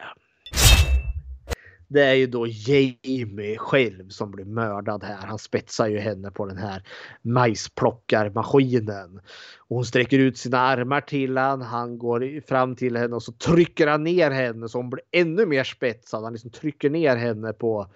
Det 1.93 2.03
är 2.03 2.15
ju 2.15 2.27
då 2.27 2.47
Jamie 2.47 3.59
själv 3.59 4.09
som 4.09 4.31
blir 4.31 4.45
mördad 4.45 5.05
här. 5.05 5.27
Han 5.27 5.39
spetsar 5.39 5.89
ju 5.89 5.99
henne 5.99 6.31
på 6.31 6.47
den 6.47 6.57
här 6.57 6.83
majsplockarmaskinen. 7.23 9.21
Och 9.59 9.77
hon 9.77 9.85
sträcker 9.85 10.19
ut 10.19 10.39
sina 10.39 10.59
armar 10.59 11.01
till 11.01 11.37
han. 11.37 11.63
Han 11.63 11.99
går 11.99 12.41
fram 12.49 12.77
till 12.77 12.97
henne 12.97 13.17
och 13.17 13.23
så 13.23 13.33
trycker 13.33 13.87
han 13.87 14.05
ner 14.05 14.31
henne 14.31 14.69
så 14.69 14.79
hon 14.79 14.91
blir 14.91 15.03
ännu 15.11 15.47
mer 15.47 15.65
spetsad. 15.65 16.25
Han 16.25 16.33
liksom 16.33 16.51
trycker 16.51 16.91
ner 16.91 17.17
henne 17.17 17.53
på 17.53 17.87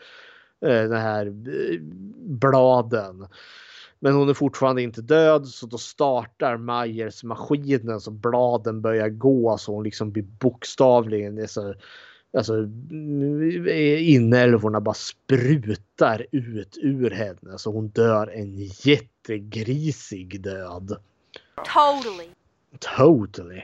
eh, 0.67 0.83
den 0.83 1.01
här 1.01 1.27
eh, 1.27 1.81
bladen. 2.21 3.27
Men 4.01 4.15
hon 4.15 4.29
är 4.29 4.35
fortfarande 4.35 4.83
inte 4.83 5.03
död 5.03 5.47
så 5.47 5.67
då 5.67 5.79
startar 5.79 6.57
Myers 6.57 7.25
maskinen 7.25 8.01
så 8.01 8.11
bladen 8.11 8.83
börjar 8.83 9.09
gå 9.09 9.59
så 9.59 9.75
hon 9.75 9.85
liksom 9.85 10.13
blir 10.13 10.23
bokstavligen 10.23 11.35
det 11.35 11.49
är 12.39 12.43
så, 12.43 12.55
Alltså 12.55 12.69
inälvorna 14.01 14.81
bara 14.81 14.95
sprutar 14.95 16.27
ut 16.33 16.79
ur 16.83 17.11
henne 17.11 17.59
så 17.59 17.73
hon 17.73 17.89
dör 17.89 18.27
en 18.29 18.57
jättegrisig 18.57 20.41
död. 20.41 20.97
Totally. 21.57 22.29
Totally. 22.97 23.63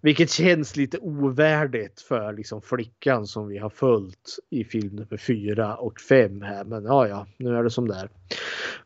Vilket 0.00 0.30
känns 0.30 0.76
lite 0.76 0.98
ovärdigt 0.98 2.00
för 2.00 2.32
liksom 2.32 2.62
flickan 2.62 3.26
som 3.26 3.48
vi 3.48 3.58
har 3.58 3.70
följt 3.70 4.38
i 4.50 4.64
film 4.64 4.96
nummer 4.96 5.16
fyra 5.16 5.76
och 5.76 6.00
fem 6.00 6.42
här. 6.42 6.64
Men 6.64 6.84
ja, 6.84 7.08
ja, 7.08 7.26
nu 7.36 7.56
är 7.56 7.62
det 7.62 7.70
som 7.70 7.88
det 7.88 7.94
är. 7.94 8.08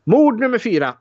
Mord 0.03 0.39
nummer 0.39 0.59
fyra. 0.59 0.97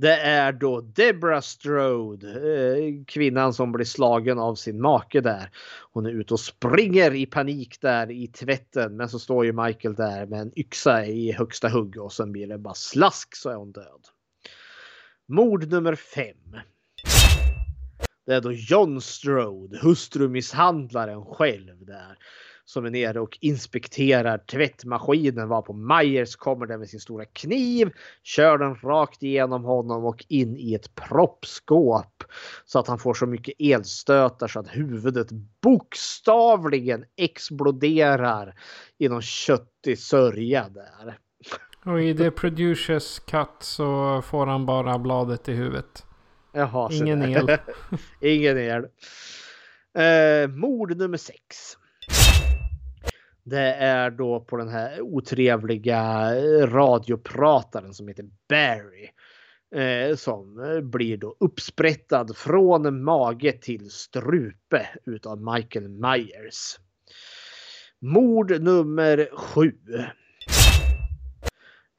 Det 0.00 0.16
är 0.16 0.52
då 0.52 0.80
Deborah 0.80 1.40
Strode, 1.40 2.28
eh, 2.30 3.04
kvinnan 3.06 3.54
som 3.54 3.72
blir 3.72 3.84
slagen 3.84 4.38
av 4.38 4.54
sin 4.54 4.80
make 4.80 5.20
där. 5.20 5.50
Hon 5.92 6.06
är 6.06 6.10
ute 6.10 6.34
och 6.34 6.40
springer 6.40 7.14
i 7.14 7.26
panik 7.26 7.80
där 7.80 8.10
i 8.10 8.28
tvätten. 8.28 8.96
Men 8.96 9.08
så 9.08 9.18
står 9.18 9.44
ju 9.44 9.52
Michael 9.52 9.94
där 9.94 10.26
med 10.26 10.40
en 10.40 10.58
yxa 10.58 11.06
i 11.06 11.32
högsta 11.32 11.68
hugg 11.68 12.00
och 12.00 12.12
sen 12.12 12.32
blir 12.32 12.46
det 12.46 12.58
bara 12.58 12.74
slask 12.74 13.36
så 13.36 13.50
är 13.50 13.54
hon 13.54 13.72
död. 13.72 14.04
Mord 15.28 15.70
nummer 15.70 15.94
fem. 15.94 16.60
Det 18.26 18.34
är 18.34 18.40
då 18.40 18.52
John 18.52 19.00
Strode, 19.00 19.78
hustrumisshandlaren 19.78 21.24
själv 21.24 21.86
där. 21.86 22.18
Som 22.68 22.84
är 22.84 22.90
nere 22.90 23.20
och 23.20 23.38
inspekterar 23.40 24.38
tvättmaskinen 24.38 25.48
varpå 25.48 25.72
Myers 25.72 26.36
kommer 26.36 26.66
där 26.66 26.78
med 26.78 26.88
sin 26.88 27.00
stora 27.00 27.24
kniv. 27.24 27.90
Kör 28.22 28.58
den 28.58 28.74
rakt 28.74 29.22
igenom 29.22 29.64
honom 29.64 30.04
och 30.04 30.24
in 30.28 30.56
i 30.56 30.74
ett 30.74 30.94
proppskåp. 30.94 32.24
Så 32.64 32.78
att 32.78 32.88
han 32.88 32.98
får 32.98 33.14
så 33.14 33.26
mycket 33.26 33.54
elstötar 33.58 34.48
så 34.48 34.60
att 34.60 34.68
huvudet 34.68 35.28
bokstavligen 35.62 37.04
exploderar 37.16 38.54
i 38.98 39.08
någon 39.08 39.22
köttig 39.22 39.98
sörja 39.98 40.68
där. 40.68 41.18
Och 41.84 42.02
i 42.02 42.14
The 42.14 42.30
Producers 42.30 43.18
Cut 43.18 43.56
så 43.60 44.22
får 44.22 44.46
han 44.46 44.66
bara 44.66 44.98
bladet 44.98 45.48
i 45.48 45.52
huvudet. 45.52 46.06
Jaha, 46.52 46.92
Ingen 46.92 47.22
el. 47.22 47.56
Ingen 48.20 48.58
el. 48.58 48.86
Eh, 49.94 50.48
mord 50.48 50.96
nummer 50.96 51.16
sex. 51.16 51.76
Det 53.48 53.72
är 53.74 54.10
då 54.10 54.40
på 54.40 54.56
den 54.56 54.68
här 54.68 55.00
otrevliga 55.00 56.30
eh, 56.36 56.66
radioprataren 56.66 57.94
som 57.94 58.08
heter 58.08 58.24
Barry. 58.48 59.08
Eh, 59.74 60.16
som 60.16 60.60
eh, 60.60 60.80
blir 60.80 61.16
då 61.16 61.36
uppsprättad 61.40 62.36
från 62.36 63.04
mage 63.04 63.52
till 63.52 63.90
strupe 63.90 64.88
utav 65.06 65.54
Michael 65.54 65.88
Myers. 65.88 66.78
Mord 68.00 68.62
nummer 68.62 69.28
sju 69.32 69.72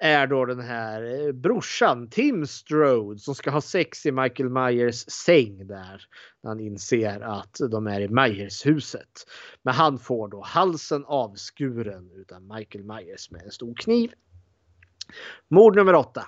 är 0.01 0.27
då 0.27 0.45
den 0.45 0.59
här 0.59 1.27
eh, 1.27 1.31
brorsan 1.31 2.09
Tim 2.09 2.47
Strode 2.47 3.19
som 3.19 3.35
ska 3.35 3.51
ha 3.51 3.61
sex 3.61 4.05
i 4.05 4.11
Michael 4.11 4.49
Myers 4.49 5.05
säng 5.11 5.67
där. 5.67 6.01
När 6.43 6.49
han 6.49 6.59
inser 6.59 7.21
att 7.21 7.57
de 7.71 7.87
är 7.87 8.01
i 8.01 8.07
Myers 8.07 8.65
huset. 8.65 9.25
Men 9.61 9.73
han 9.73 9.99
får 9.99 10.27
då 10.27 10.41
halsen 10.41 11.05
avskuren 11.05 12.11
utan 12.15 12.47
Michael 12.47 12.83
Myers 12.83 13.31
med 13.31 13.41
en 13.41 13.51
stor 13.51 13.73
kniv. 13.75 14.11
Mord 15.47 15.75
nummer 15.75 15.95
åtta. 15.95 16.25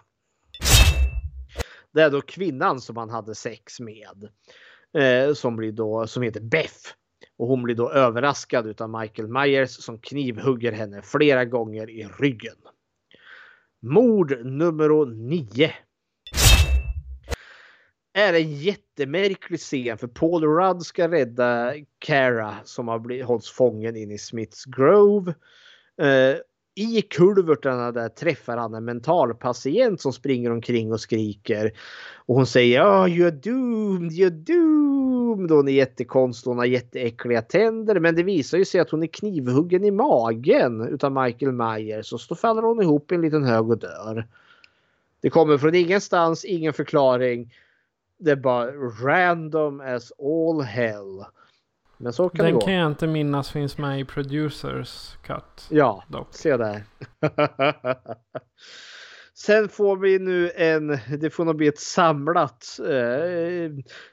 Det 1.94 2.02
är 2.02 2.10
då 2.10 2.22
kvinnan 2.22 2.82
som 2.82 2.98
han 2.98 3.10
hade 3.10 3.36
sex 3.36 3.80
med. 3.80 4.30
Eh, 4.98 5.34
som 5.34 5.56
blir 5.56 5.72
då 5.72 6.08
som 6.08 6.24
heter 6.24 6.42
Beth. 6.42 6.90
Och 7.38 7.48
hon 7.48 7.64
blir 7.64 7.76
då 7.76 7.92
överraskad 7.92 8.68
utav 8.68 8.90
Michael 8.90 9.28
Myers 9.28 9.70
som 9.70 10.00
knivhugger 10.00 10.72
henne 10.72 11.02
flera 11.02 11.46
gånger 11.46 11.90
i 11.90 12.08
ryggen. 12.20 12.56
Mord 13.82 14.46
nummer 14.46 15.06
9. 15.06 15.72
Är 18.14 18.34
en 18.34 18.54
jättemärklig 18.56 19.60
scen 19.60 19.98
för 19.98 20.08
Paul 20.08 20.44
Rudd 20.44 20.82
ska 20.82 21.12
rädda 21.12 21.74
Cara 22.00 22.56
som 22.64 22.88
har 22.88 23.00
blivit, 23.00 23.26
hålls 23.26 23.50
fången 23.50 23.96
in 23.96 24.12
i 24.12 24.18
Smiths 24.18 24.66
Grove. 24.66 25.34
Eh, 26.02 26.38
i 26.76 27.02
kulvertarna 27.02 27.92
där 27.92 28.10
träffar 28.10 28.58
han 28.58 28.74
en 28.74 28.86
mentalpatient 28.86 30.02
som 30.02 30.14
springer 30.14 30.52
omkring 30.52 30.94
och 30.94 31.00
skriker. 31.00 31.72
Och 32.26 32.36
hon 32.36 32.46
säger 32.46 32.82
oh, 32.82 33.06
you're 33.06 33.32
doomed, 33.32 34.12
you're 34.12 34.30
doomed. 34.30 35.52
Hon 35.52 35.68
är 35.68 35.72
jättekonstig, 35.72 36.50
hon 36.50 36.58
har 36.58 36.66
jätteäckliga 36.66 37.42
tänder. 37.42 38.00
Men 38.00 38.16
det 38.16 38.24
visar 38.24 38.58
ju 38.58 38.66
sig 38.66 38.82
att 38.82 38.90
hon 38.90 39.04
är 39.04 39.08
knivhuggen 39.08 39.86
i 39.86 39.92
magen 39.92 40.82
utav 40.82 41.12
Michael 41.12 41.52
Myers. 41.52 42.14
Och 42.14 42.22
så 42.22 42.36
faller 42.36 42.62
hon 42.62 42.82
ihop 42.82 43.12
i 43.12 43.16
en 43.16 43.22
liten 43.22 43.44
hög 43.44 43.70
och 43.70 43.78
dör. 43.78 44.28
Det 45.22 45.30
kommer 45.30 45.58
från 45.58 45.76
ingenstans, 45.76 46.46
ingen 46.46 46.74
förklaring. 46.74 47.54
Det 48.18 48.32
är 48.32 48.36
bara 48.36 48.72
random 49.04 49.82
as 49.82 50.12
all 50.20 50.62
hell. 50.62 51.26
Men 52.02 52.14
så 52.14 52.30
kan 52.30 52.46
Den 52.46 52.54
det 52.54 52.60
gå. 52.60 52.66
kan 52.66 52.74
jag 52.74 52.88
inte 52.92 53.08
minnas 53.08 53.52
finns 53.52 53.78
med 53.78 54.00
i 54.00 54.06
Producers 54.06 55.18
Cut. 55.24 55.68
Ja, 55.70 56.04
Dock. 56.08 56.28
se 56.32 56.58
där. 56.58 56.84
Sen 59.34 59.70
får 59.70 59.98
vi 59.98 60.20
nu 60.20 60.52
en, 60.56 60.88
det 61.20 61.30
får 61.30 61.46
nog 61.46 61.56
bli 61.56 61.68
ett 61.68 61.80
samlat 61.80 62.80
eh, 62.90 63.72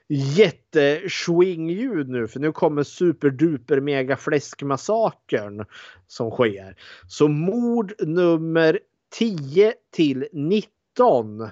jätteswing-ljud 0.08 2.08
nu 2.08 2.28
för 2.28 2.40
nu 2.40 2.52
kommer 2.52 2.82
superduper 2.82 3.80
mega 3.80 4.16
fläskmassakern 4.16 5.64
som 6.06 6.30
sker. 6.30 6.76
Så 7.08 7.28
mord 7.28 7.92
nummer 8.00 8.78
10 9.18 9.74
till 9.92 10.28
19. 10.32 11.40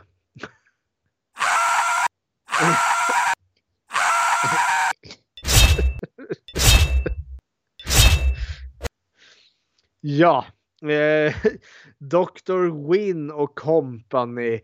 Ja, 10.01 10.47
eh, 10.83 11.35
Dr. 11.99 12.91
Win 12.93 13.31
och 13.31 13.59
company 13.59 14.61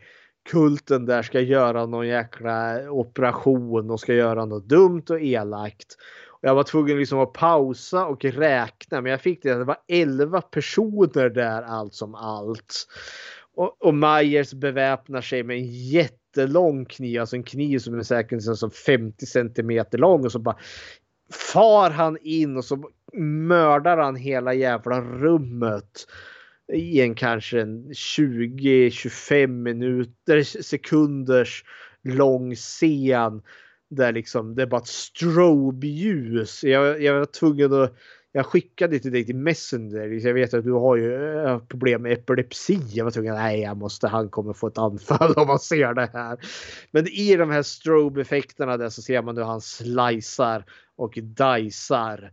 kulten 0.50 1.06
där 1.06 1.22
ska 1.22 1.40
göra 1.40 1.86
någon 1.86 2.08
jäkla 2.08 2.90
operation 2.90 3.90
och 3.90 4.00
ska 4.00 4.14
göra 4.14 4.44
något 4.44 4.68
dumt 4.68 5.04
och 5.10 5.20
elakt. 5.20 5.96
Och 6.28 6.48
jag 6.48 6.54
var 6.54 6.62
tvungen 6.62 6.98
liksom 6.98 7.18
att 7.18 7.32
pausa 7.32 8.06
och 8.06 8.24
räkna 8.24 9.00
men 9.00 9.10
jag 9.10 9.20
fick 9.20 9.42
det 9.42 9.50
att 9.50 9.58
det 9.58 9.64
var 9.64 9.78
11 9.88 10.40
personer 10.40 11.30
där 11.30 11.62
allt 11.62 11.94
som 11.94 12.14
allt. 12.14 12.86
Och, 13.54 13.82
och 13.82 13.94
Myers 13.94 14.54
beväpnar 14.54 15.20
sig 15.20 15.42
med 15.42 15.56
en 15.56 15.72
jättelång 15.72 16.84
kniv, 16.84 17.20
alltså 17.20 17.36
en 17.36 17.42
kniv 17.42 17.78
som 17.78 17.98
är 17.98 18.02
säkert 18.02 18.46
liksom 18.46 18.70
50 18.70 19.26
centimeter 19.26 19.98
lång 19.98 20.24
och 20.24 20.32
så 20.32 20.38
bara 20.38 20.56
far 21.32 21.90
han 21.90 22.18
in 22.20 22.56
och 22.56 22.64
så 22.64 22.90
mördar 23.48 23.98
han 23.98 24.16
hela 24.16 24.54
jävla 24.54 25.00
rummet 25.00 26.06
i 26.72 27.00
en 27.00 27.14
kanske 27.14 27.60
en 27.60 27.92
20-25 27.92 29.46
minuter 29.46 30.42
sekunders 30.42 31.64
lång 32.02 32.54
scen 32.54 33.42
där 33.90 34.12
liksom 34.12 34.54
det 34.54 34.62
är 34.62 34.66
bara 34.66 34.80
ett 34.80 34.86
strobe-ljus. 34.86 36.64
Jag, 36.64 37.02
jag 37.02 37.18
var 37.18 37.24
tvungen 37.24 37.72
att 37.72 37.96
jag 38.32 38.46
skickade 38.46 38.98
till 38.98 39.12
dig 39.12 39.26
till 39.26 39.36
Messenger. 39.36 40.26
Jag 40.26 40.34
vet 40.34 40.54
att 40.54 40.64
du 40.64 40.72
har 40.72 40.96
ju 40.96 41.38
eh, 41.38 41.58
problem 41.58 42.02
med 42.02 42.12
epilepsi. 42.12 42.80
Jag 42.92 43.04
var 43.04 43.10
tvungen 43.10 43.34
nej, 43.34 43.60
jag 43.60 43.76
måste. 43.76 44.08
Han 44.08 44.28
kommer 44.28 44.52
få 44.52 44.66
ett 44.66 44.78
anfall 44.78 45.32
om 45.36 45.46
man 45.46 45.58
ser 45.58 45.94
det 45.94 46.10
här. 46.12 46.38
Men 46.90 47.08
i 47.08 47.36
de 47.36 47.50
här 47.50 47.62
strobe-effekterna 47.62 48.76
där 48.76 48.88
så 48.88 49.02
ser 49.02 49.22
man 49.22 49.36
hur 49.36 49.44
han 49.44 49.60
slicear 49.60 50.64
och 50.96 51.18
dicear. 51.22 52.32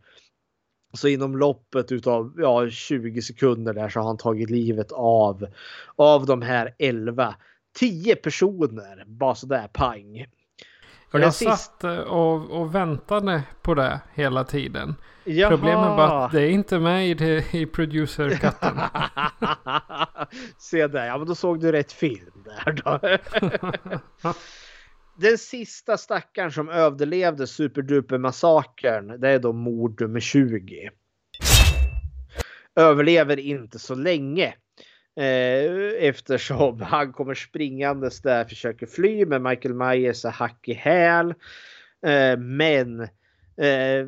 Så 0.94 1.08
inom 1.08 1.38
loppet 1.38 1.92
utav 1.92 2.34
ja, 2.38 2.70
20 2.70 3.22
sekunder 3.22 3.74
där 3.74 3.90
så 3.90 4.00
har 4.00 4.08
han 4.08 4.18
tagit 4.18 4.50
livet 4.50 4.92
av 4.92 5.48
av 5.96 6.26
de 6.26 6.42
här 6.42 6.76
11. 6.80 7.36
10 7.80 8.16
personer 8.16 9.04
bara 9.08 9.36
sådär 9.36 9.68
pang. 9.74 10.26
Och 11.12 11.20
jag 11.20 11.34
satt 11.34 11.84
eh, 11.84 12.00
och, 12.00 12.62
och 12.62 12.76
väntade 12.76 13.44
på 13.62 13.74
det 13.74 14.00
hela 14.14 14.44
tiden. 14.44 14.96
Jaha. 15.24 15.50
Problemet 15.50 15.88
var 15.98 16.26
att 16.26 16.32
det 16.32 16.42
är 16.42 16.50
inte 16.50 16.80
med 16.80 17.10
i, 17.10 17.14
det, 17.14 17.54
i 17.54 17.66
producer-katten. 17.66 18.78
Se 20.58 20.88
där, 20.88 21.06
ja 21.06 21.18
men 21.18 21.28
då 21.28 21.36
såg 21.36 21.60
du 21.60 21.72
rätt 21.72 21.92
film 21.92 22.44
där 22.46 22.72
då. 22.72 23.00
Den 25.18 25.38
sista 25.38 25.98
stackaren 25.98 26.52
som 26.52 26.70
överlevde 26.70 27.48
superduper-massakern, 27.48 29.18
det 29.18 29.30
är 29.30 29.40
då 29.40 29.54
mord 29.54 30.02
nummer 30.02 30.20
20. 30.20 30.90
Överlever 32.76 33.40
inte 33.40 33.80
så 33.80 33.96
länge. 33.96 34.54
Eh, 35.16 36.08
eftersom 36.08 36.82
han 36.82 37.14
kommer 37.14 37.34
springandes 37.34 38.22
där, 38.22 38.46
försöker 38.46 38.86
fly 38.86 39.26
med 39.26 39.42
Michael 39.42 39.76
Myers 39.76 40.26
är 40.26 40.30
hack 40.30 40.68
i 40.68 40.74
häl. 40.74 41.34
Eh, 42.06 42.38
men 42.38 43.02
eh, 43.58 44.08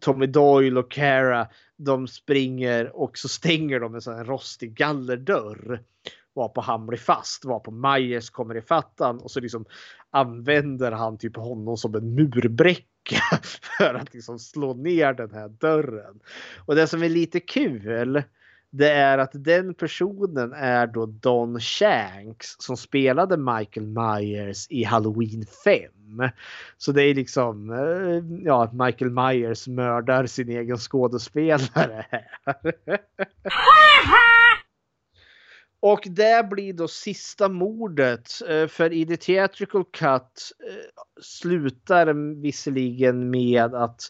Tommy 0.00 0.26
Doyle 0.26 0.78
och 0.78 0.90
Cara 0.90 1.48
de 1.76 2.08
springer 2.08 2.96
och 2.96 3.18
så 3.18 3.28
stänger 3.28 3.80
de 3.80 3.94
en 3.94 4.00
sån 4.00 4.14
här 4.14 4.24
rostig 4.24 4.74
gallerdörr. 4.74 5.82
Varpå 6.34 6.60
han 6.60 6.86
blir 6.86 6.98
fast, 6.98 7.44
varpå 7.44 7.70
Myers 7.70 8.30
kommer 8.30 8.56
i 8.56 8.62
fattan 8.62 9.20
och 9.20 9.30
så 9.30 9.40
liksom 9.40 9.64
använder 10.10 10.92
han 10.92 11.18
typ 11.18 11.36
honom 11.36 11.76
som 11.76 11.94
en 11.94 12.14
murbräcka 12.14 13.20
för 13.78 13.94
att 13.94 14.14
liksom 14.14 14.38
slå 14.38 14.74
ner 14.74 15.12
den 15.12 15.30
här 15.30 15.48
dörren. 15.48 16.20
Och 16.66 16.74
det 16.74 16.86
som 16.86 17.02
är 17.02 17.08
lite 17.08 17.40
kul 17.40 18.22
det 18.70 18.90
är 18.90 19.18
att 19.18 19.30
den 19.32 19.74
personen 19.74 20.52
är 20.52 20.86
då 20.86 21.06
Don 21.06 21.60
Shanks 21.60 22.56
som 22.58 22.76
spelade 22.76 23.36
Michael 23.36 23.86
Myers 23.86 24.66
i 24.70 24.84
Halloween 24.84 25.46
5. 25.64 26.30
Så 26.76 26.92
det 26.92 27.02
är 27.02 27.14
liksom, 27.14 27.70
eh, 27.70 28.44
ja, 28.46 28.64
att 28.64 28.72
Michael 28.72 29.10
Myers 29.10 29.68
mördar 29.68 30.26
sin 30.26 30.48
egen 30.48 30.78
skådespelare 30.78 32.06
här. 32.10 32.24
Och 35.80 36.00
det 36.10 36.48
blir 36.50 36.72
då 36.72 36.88
sista 36.88 37.48
mordet. 37.48 38.30
Eh, 38.48 38.66
för 38.66 38.92
i 38.92 39.06
The 39.06 39.16
Theatrical 39.16 39.84
Cut 39.84 40.52
eh, 40.68 41.22
slutar 41.22 42.40
visserligen 42.42 43.30
med 43.30 43.74
att 43.74 44.00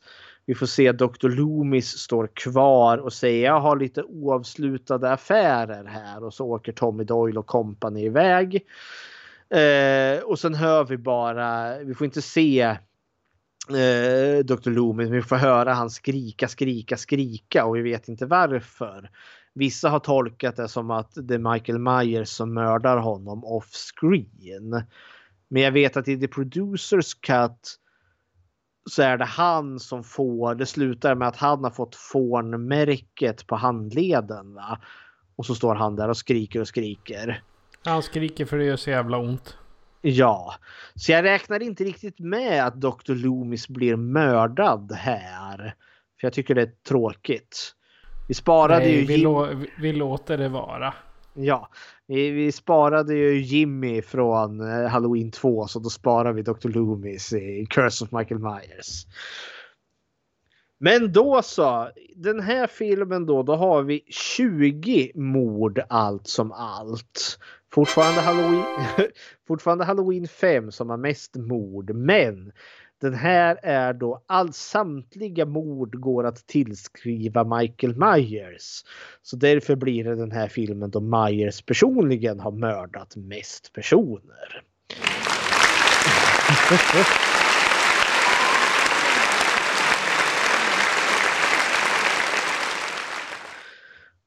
vi 0.48 0.54
får 0.54 0.66
se 0.66 0.92
Dr. 0.92 1.28
Loomis 1.28 1.98
står 1.98 2.28
kvar 2.34 2.98
och 2.98 3.12
säger 3.12 3.44
jag 3.44 3.60
har 3.60 3.76
lite 3.76 4.02
oavslutade 4.02 5.12
affärer 5.12 5.84
här 5.84 6.24
och 6.24 6.34
så 6.34 6.46
åker 6.46 6.72
Tommy 6.72 7.04
Doyle 7.04 7.38
och 7.38 7.46
company 7.46 8.04
iväg. 8.04 8.66
Eh, 9.50 10.22
och 10.24 10.38
sen 10.38 10.54
hör 10.54 10.84
vi 10.84 10.96
bara, 10.96 11.78
vi 11.78 11.94
får 11.94 12.04
inte 12.04 12.22
se 12.22 12.60
eh, 12.60 14.44
Dr. 14.44 14.70
Loomis, 14.70 15.08
men 15.08 15.16
vi 15.16 15.22
får 15.22 15.36
höra 15.36 15.72
han 15.72 15.90
skrika, 15.90 16.48
skrika, 16.48 16.96
skrika 16.96 17.64
och 17.64 17.76
vi 17.76 17.82
vet 17.82 18.08
inte 18.08 18.26
varför. 18.26 19.10
Vissa 19.54 19.88
har 19.88 20.00
tolkat 20.00 20.56
det 20.56 20.68
som 20.68 20.90
att 20.90 21.10
det 21.14 21.34
är 21.34 21.52
Michael 21.52 21.78
Myers 21.78 22.28
som 22.28 22.54
mördar 22.54 22.96
honom 22.96 23.44
off 23.44 23.70
screen. 23.72 24.84
Men 25.48 25.62
jag 25.62 25.72
vet 25.72 25.96
att 25.96 26.08
i 26.08 26.20
The 26.20 26.28
Producers 26.28 27.14
Cut 27.14 27.78
så 28.88 29.02
är 29.02 29.16
det 29.16 29.24
han 29.24 29.80
som 29.80 30.04
får, 30.04 30.54
det 30.54 30.66
slutar 30.66 31.14
med 31.14 31.28
att 31.28 31.36
han 31.36 31.64
har 31.64 31.70
fått 31.70 31.96
fånmärket 31.96 33.46
på 33.46 33.56
handleden. 33.56 34.54
Va? 34.54 34.78
Och 35.36 35.46
så 35.46 35.54
står 35.54 35.74
han 35.74 35.96
där 35.96 36.08
och 36.08 36.16
skriker 36.16 36.60
och 36.60 36.68
skriker. 36.68 37.42
Han 37.84 38.02
skriker 38.02 38.44
för 38.44 38.58
det 38.58 38.64
gör 38.64 38.76
så 38.76 38.90
jävla 38.90 39.18
ont. 39.18 39.56
Ja, 40.00 40.54
så 40.94 41.12
jag 41.12 41.24
räknar 41.24 41.62
inte 41.62 41.84
riktigt 41.84 42.18
med 42.18 42.66
att 42.66 42.80
Dr. 42.80 43.14
Loomis 43.14 43.68
blir 43.68 43.96
mördad 43.96 44.92
här. 44.92 45.74
För 46.20 46.26
jag 46.26 46.32
tycker 46.32 46.54
det 46.54 46.62
är 46.62 46.72
tråkigt. 46.88 47.74
Vi 48.28 48.34
sparade 48.34 48.78
Nej, 48.78 49.00
ju 49.00 49.06
vi, 49.06 49.16
lå, 49.16 49.48
vi 49.78 49.92
låter 49.92 50.38
det 50.38 50.48
vara. 50.48 50.94
Ja, 51.40 51.68
vi, 52.06 52.30
vi 52.30 52.52
sparade 52.52 53.14
ju 53.14 53.40
Jimmy 53.40 54.02
från 54.02 54.60
eh, 54.60 54.88
Halloween 54.88 55.30
2 55.30 55.66
så 55.66 55.78
då 55.78 55.88
sparar 55.88 56.32
vi 56.32 56.42
Dr. 56.42 56.68
Loomis 56.68 57.32
i 57.32 57.66
Curse 57.70 58.04
of 58.04 58.12
Michael 58.12 58.40
Myers. 58.40 59.06
Men 60.80 61.12
då 61.12 61.42
så, 61.42 61.90
den 62.16 62.40
här 62.40 62.66
filmen 62.66 63.26
då, 63.26 63.42
då 63.42 63.56
har 63.56 63.82
vi 63.82 64.04
20 64.36 65.12
mord 65.14 65.80
allt 65.88 66.26
som 66.26 66.52
allt. 66.52 67.38
Fortfarande 67.72 68.20
Halloween, 68.20 68.64
fortfarande 69.48 69.84
Halloween 69.84 70.28
5 70.28 70.72
som 70.72 70.90
har 70.90 70.96
mest 70.96 71.36
mord, 71.36 71.94
men 71.94 72.52
den 73.00 73.14
här 73.14 73.58
är 73.62 73.92
då 73.92 74.22
all, 74.26 74.52
samtliga 74.52 75.46
mord 75.46 76.00
går 76.00 76.26
att 76.26 76.46
tillskriva 76.46 77.58
Michael 77.58 77.96
Myers. 77.96 78.84
Så 79.22 79.36
därför 79.36 79.76
blir 79.76 80.04
det 80.04 80.16
den 80.16 80.32
här 80.32 80.48
filmen 80.48 80.90
då 80.90 81.00
Myers 81.00 81.62
personligen 81.62 82.40
har 82.40 82.52
mördat 82.52 83.16
mest 83.16 83.72
personer. 83.72 84.62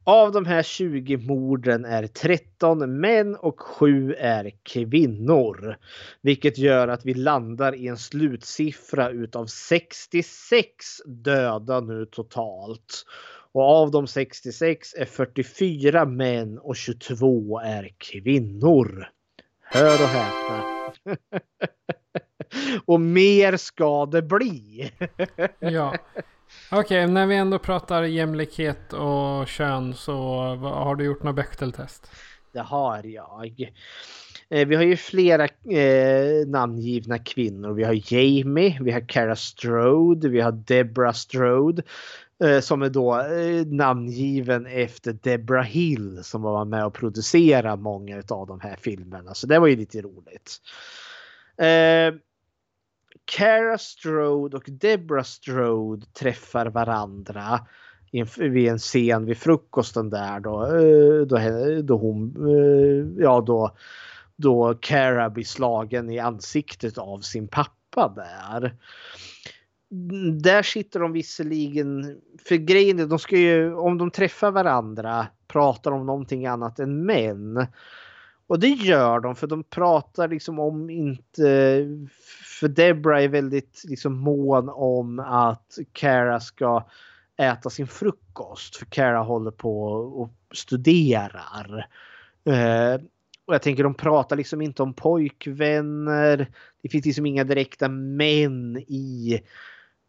Av 0.04 0.32
de 0.32 0.46
här 0.46 0.64
20 0.64 1.18
morden 1.18 1.86
är 1.86 2.08
13 2.08 3.00
män 3.00 3.36
och 3.36 3.60
7 3.60 4.14
är 4.14 4.52
kvinnor. 4.64 5.78
Vilket 6.22 6.58
gör 6.58 6.88
att 6.88 7.06
vi 7.06 7.14
landar 7.14 7.76
i 7.76 7.88
en 7.88 7.98
slutsiffra 7.98 9.10
utav 9.10 9.46
66 9.46 10.76
döda 11.06 11.80
nu 11.80 12.06
totalt. 12.06 13.06
Och 13.54 13.64
av 13.64 13.92
de 13.92 14.08
66 14.08 14.94
är 14.98 15.06
44 15.06 16.06
män 16.06 16.60
och 16.60 16.76
22 16.76 17.60
är 17.60 17.90
kvinnor. 17.98 19.08
Hör 19.64 20.02
och 20.02 20.08
häpna. 20.08 20.64
och 22.86 23.02
mer 23.02 23.58
ska 23.58 24.06
det 24.06 24.22
bli. 24.22 24.92
Ja. 25.60 25.96
Okej, 26.72 27.08
när 27.08 27.28
vi 27.28 27.36
ändå 27.36 27.60
pratar 27.60 28.04
jämlikhet 28.04 28.94
och 28.94 29.48
kön 29.48 29.94
så 29.94 30.16
har 30.56 30.96
du 30.96 31.06
gjort 31.06 31.24
något 31.24 31.36
Bechteltest? 31.36 32.12
Det 32.54 32.60
har 32.60 33.06
jag. 33.06 33.72
Eh, 34.50 34.68
vi 34.68 34.76
har 34.76 34.84
ju 34.84 34.98
flera 34.98 35.44
eh, 35.44 36.48
namngivna 36.48 37.20
kvinnor. 37.20 37.74
Vi 37.74 37.84
har 37.84 38.14
Jamie, 38.14 38.78
vi 38.82 38.92
har 38.92 39.08
Cara 39.08 39.36
Strode, 39.36 40.30
vi 40.30 40.42
har 40.42 40.52
Deborah 40.52 41.14
Strode. 41.14 41.84
Eh, 42.44 42.60
som 42.60 42.82
är 42.82 42.90
då 42.90 43.20
eh, 43.20 43.66
namngiven 43.66 44.66
efter 44.66 45.14
Deborah 45.14 45.66
Hill 45.66 46.20
som 46.24 46.42
var 46.42 46.66
med 46.66 46.86
och 46.86 46.94
producerade 46.94 47.82
många 47.82 48.24
av 48.30 48.48
de 48.48 48.60
här 48.60 48.76
filmerna. 48.82 49.34
Så 49.34 49.48
det 49.48 49.60
var 49.60 49.68
ju 49.68 49.76
lite 49.76 50.02
roligt. 50.02 50.58
Eh, 51.58 52.20
Cara 53.26 53.78
Strode 53.78 54.58
och 54.58 54.64
Deborah 54.68 55.24
Strode 55.24 56.06
träffar 56.06 56.66
varandra 56.66 57.60
vid 58.38 58.68
en 58.68 58.78
scen 58.78 59.26
vid 59.26 59.38
frukosten 59.38 60.10
där 60.10 60.40
då, 60.40 60.66
eh, 60.66 61.22
då, 61.26 61.38
då 61.82 61.98
hon, 61.98 62.36
eh, 62.50 63.24
ja 63.24 63.42
då, 63.42 63.76
då 64.36 64.74
Cara 64.82 65.30
blir 65.30 65.44
slagen 65.44 66.10
i 66.10 66.20
ansiktet 66.20 66.98
av 66.98 67.20
sin 67.20 67.48
pappa 67.48 68.14
där. 68.16 68.76
Mm, 69.92 70.42
där 70.42 70.64
sitter 70.64 71.00
de 71.00 71.12
visserligen, 71.12 72.22
för 72.48 72.56
grejen 72.56 73.00
är 73.00 73.06
de 73.06 73.20
ska 73.20 73.38
ju, 73.38 73.74
om 73.74 73.98
de 73.98 74.12
träffar 74.12 74.52
varandra, 74.52 75.28
pratar 75.48 75.92
om 75.92 76.06
någonting 76.06 76.46
annat 76.46 76.80
än 76.80 77.06
män. 77.06 77.68
Och 78.48 78.60
det 78.60 78.68
gör 78.68 79.20
de 79.20 79.36
för 79.36 79.48
de 79.48 79.64
pratar 79.64 80.28
liksom 80.28 80.60
om 80.60 80.90
inte, 80.90 81.88
för 82.62 82.68
Debra 82.68 83.22
är 83.22 83.28
väldigt 83.28 83.84
liksom 83.88 84.18
mån 84.18 84.70
om 84.70 85.20
att 85.20 85.78
Cara 85.94 86.40
ska 86.40 86.88
äta 87.38 87.70
sin 87.70 87.88
frukost. 87.88 88.76
För 88.76 88.86
Cara 88.86 89.20
håller 89.20 89.52
på 89.52 89.84
och 89.94 90.34
studerar. 90.54 91.88
Eh, 92.46 93.02
och 93.46 93.54
jag 93.54 93.62
tänker 93.62 93.84
de 93.84 93.94
pratar 93.94 94.36
liksom 94.36 94.62
inte 94.62 94.84
om 94.84 94.94
pojkvänner. 94.94 96.48
Det 96.82 96.90
finns 96.90 97.06
liksom 97.06 97.26
inga 97.26 97.44
direkta 97.44 97.90
män 97.90 98.78
i, 98.88 99.42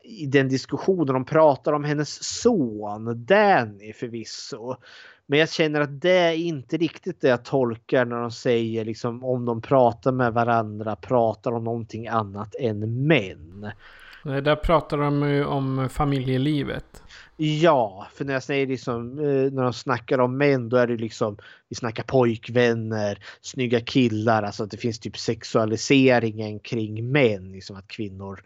i 0.02 0.26
den 0.26 0.48
diskussionen. 0.48 1.14
De 1.14 1.24
pratar 1.24 1.72
om 1.72 1.84
hennes 1.84 2.24
son 2.24 3.24
Danny 3.26 3.92
förvisso. 3.92 4.76
Men 5.26 5.38
jag 5.38 5.50
känner 5.50 5.80
att 5.80 6.00
det 6.00 6.18
är 6.18 6.34
inte 6.34 6.76
riktigt 6.76 7.20
det 7.20 7.28
jag 7.28 7.44
tolkar 7.44 8.04
när 8.04 8.16
de 8.16 8.30
säger 8.30 8.84
liksom 8.84 9.24
om 9.24 9.44
de 9.44 9.62
pratar 9.62 10.12
med 10.12 10.32
varandra, 10.32 10.96
pratar 10.96 11.52
om 11.52 11.64
någonting 11.64 12.08
annat 12.08 12.54
än 12.54 13.06
män. 13.06 13.70
Eh, 14.26 14.36
Där 14.36 14.56
pratar 14.56 14.98
de 14.98 15.30
ju 15.30 15.44
om 15.44 15.88
familjelivet. 15.88 17.02
Ja, 17.36 18.06
för 18.14 18.24
när 18.24 18.32
jag 18.32 18.42
säger 18.42 18.66
liksom 18.66 19.18
eh, 19.18 19.52
när 19.52 19.62
de 19.62 19.72
snackar 19.72 20.18
om 20.18 20.36
män 20.36 20.68
då 20.68 20.76
är 20.76 20.86
det 20.86 20.96
liksom 20.96 21.36
vi 21.68 21.76
snackar 21.76 22.02
pojkvänner, 22.02 23.18
snygga 23.40 23.80
killar, 23.80 24.42
alltså 24.42 24.64
att 24.64 24.70
det 24.70 24.76
finns 24.76 24.98
typ 24.98 25.18
sexualiseringen 25.18 26.58
kring 26.58 27.12
män, 27.12 27.52
liksom 27.52 27.76
att 27.76 27.88
kvinnor 27.88 28.40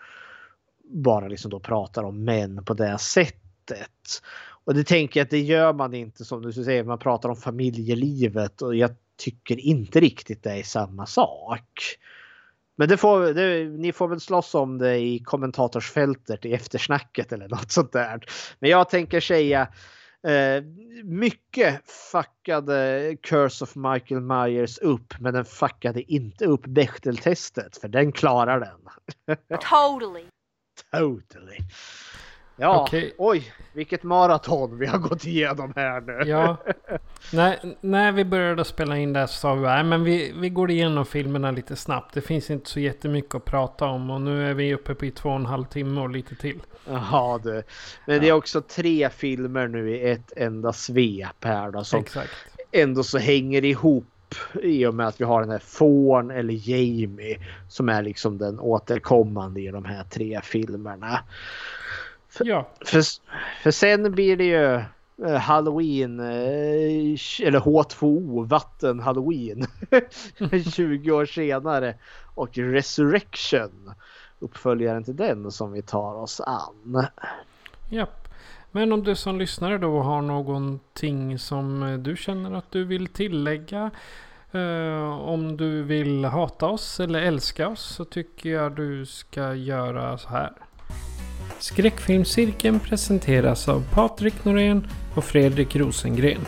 bara 0.89 1.29
liksom 1.29 1.51
då 1.51 1.61
pratar 1.61 2.05
om 2.05 2.25
män 2.25 2.65
på 2.65 2.75
det 2.75 2.99
sättet. 2.99 4.23
Och 4.67 4.75
det 4.75 4.85
tänker 4.85 5.21
jag 5.21 5.25
att 5.25 5.31
det 5.31 5.41
gör 5.41 5.73
man 5.73 5.95
inte 5.95 6.25
som 6.25 6.43
du 6.43 6.53
säger, 6.53 6.85
man 6.85 6.99
pratar 6.99 7.29
om 7.29 7.37
familjelivet 7.37 8.63
och 8.63 8.77
jag 8.77 8.91
tycker 9.17 9.61
inte 9.61 10.01
riktigt 10.01 10.43
det 10.43 10.53
är 10.53 10.63
samma 10.63 11.07
sak. 11.07 11.97
Men 12.77 12.89
det 12.89 12.97
får, 12.97 13.21
det, 13.35 13.65
ni 13.65 13.93
får 13.93 14.09
väl 14.09 14.21
slåss 14.21 14.55
om 14.55 14.79
det 14.79 14.99
i 14.99 15.19
kommentatorsfältet 15.19 16.45
i 16.45 16.53
eftersnacket 16.53 17.33
eller 17.33 17.49
något 17.49 17.73
sånt 17.73 17.93
där. 17.93 18.25
Men 18.59 18.71
jag 18.71 18.89
tänker 18.89 19.21
säga 19.21 19.69
eh, 20.27 20.65
mycket 21.05 21.91
fuckade 21.91 23.17
Curse 23.23 23.65
of 23.65 23.77
Michael 23.77 24.21
Myers 24.21 24.79
upp 24.79 25.15
men 25.21 25.35
den 25.35 25.45
fuckade 25.45 26.13
inte 26.13 26.47
upp 26.47 26.67
Bechdel-testet 26.67 27.77
för 27.77 27.89
den 27.89 28.13
klarar 28.13 28.61
den. 28.61 28.89
Totally. 29.61 30.25
Totally. 30.93 31.59
Ja, 32.57 32.83
Okej. 32.83 33.15
oj 33.19 33.53
vilket 33.73 34.03
maraton 34.03 34.79
vi 34.79 34.87
har 34.87 34.99
gått 34.99 35.27
igenom 35.27 35.73
här 35.77 36.01
nu. 36.01 36.31
Ja. 36.31 36.57
när, 37.33 37.59
när 37.81 38.13
vi 38.13 38.25
började 38.25 38.65
spela 38.65 38.97
in 38.97 39.13
det 39.13 39.21
här 39.21 39.27
så 39.27 39.39
sa 39.39 39.55
vi 39.55 39.83
men 39.85 40.05
vi, 40.05 40.33
vi 40.37 40.49
går 40.49 40.71
igenom 40.71 41.07
filmerna 41.07 41.51
lite 41.51 41.77
snabbt. 41.77 42.15
Det 42.15 42.21
finns 42.21 42.51
inte 42.51 42.71
så 42.71 42.81
jättemycket 42.81 43.35
att 43.35 43.45
prata 43.45 43.85
om 43.85 44.11
och 44.11 44.21
nu 44.21 44.51
är 44.51 44.55
vi 44.55 44.75
uppe 44.75 44.95
på 44.95 45.07
i 45.07 45.11
två 45.11 45.29
och 45.29 45.37
en 45.37 45.47
halv 45.47 45.65
timme 45.65 46.01
och 46.01 46.11
lite 46.11 46.35
till. 46.35 46.61
Jaha 46.89 47.39
du. 47.39 47.63
Men 48.07 48.21
det 48.21 48.29
är 48.29 48.33
också 48.33 48.61
tre 48.61 49.11
filmer 49.11 49.69
nu 49.69 49.91
i 49.91 50.11
ett 50.11 50.33
enda 50.37 50.73
svep 50.73 51.45
här 51.45 51.71
då 51.71 51.85
som 51.85 52.01
Exakt. 52.01 52.31
ändå 52.73 53.03
så 53.03 53.19
hänger 53.19 53.65
ihop 53.65 54.05
i 54.63 54.87
och 54.87 54.95
med 54.95 55.07
att 55.07 55.21
vi 55.21 55.25
har 55.25 55.41
den 55.41 55.51
här 55.51 55.59
Fawn 55.59 56.31
eller 56.31 56.71
Jamie 56.71 57.39
som 57.69 57.89
är 57.89 58.03
liksom 58.03 58.39
den 58.39 58.61
återkommande 58.61 59.61
i 59.61 59.69
de 59.69 59.85
här 59.85 60.05
tre 60.05 60.41
filmerna. 60.43 61.21
Ja, 62.45 62.69
För, 62.85 63.03
för 63.63 63.71
sen 63.71 64.13
blir 64.13 64.37
det 64.37 64.45
ju 64.45 64.75
eh, 65.27 65.39
Halloween 65.41 66.21
eh, 66.21 67.47
eller 67.47 67.61
H2O, 67.61 68.47
vatten 68.47 69.01
Halloween 69.01 69.67
20 70.73 71.11
år 71.13 71.27
senare 71.27 71.95
och 72.35 72.59
Resurrection 72.59 73.95
uppföljaren 74.39 75.05
till 75.05 75.17
den 75.17 75.51
som 75.51 75.73
vi 75.73 75.83
tar 75.83 76.15
oss 76.15 76.41
an. 76.41 77.07
japp. 77.91 78.29
Men 78.73 78.93
om 78.93 79.05
du 79.05 79.15
som 79.15 79.39
lyssnare 79.39 79.79
då 79.79 80.01
har 80.03 80.23
någonting 80.23 81.39
som 81.39 81.83
eh, 81.83 81.99
du 81.99 82.17
känner 82.17 82.53
att 82.53 82.73
du 82.73 82.85
vill 82.85 83.07
tillägga. 83.07 83.91
eh, 84.53 85.21
om 85.21 85.57
du 85.57 85.83
vill 85.83 86.25
hata 86.25 86.67
oss 86.67 87.01
eller 87.01 87.23
älska 87.23 87.69
oss 87.69 87.95
så 87.95 88.05
tycker 88.05 88.51
jag 88.51 88.77
du 88.77 89.07
ska 89.07 89.55
göra 89.55 90.19
så 90.19 90.29
här. 90.29 90.53
Skräckfilmscirkeln 91.59 92.81
presenteras 92.81 93.69
av 93.69 93.85
Patrik 93.93 94.45
Norén 94.45 94.87
och 95.15 95.25
Fredrik 95.25 95.77
Rosengren. 95.77 96.41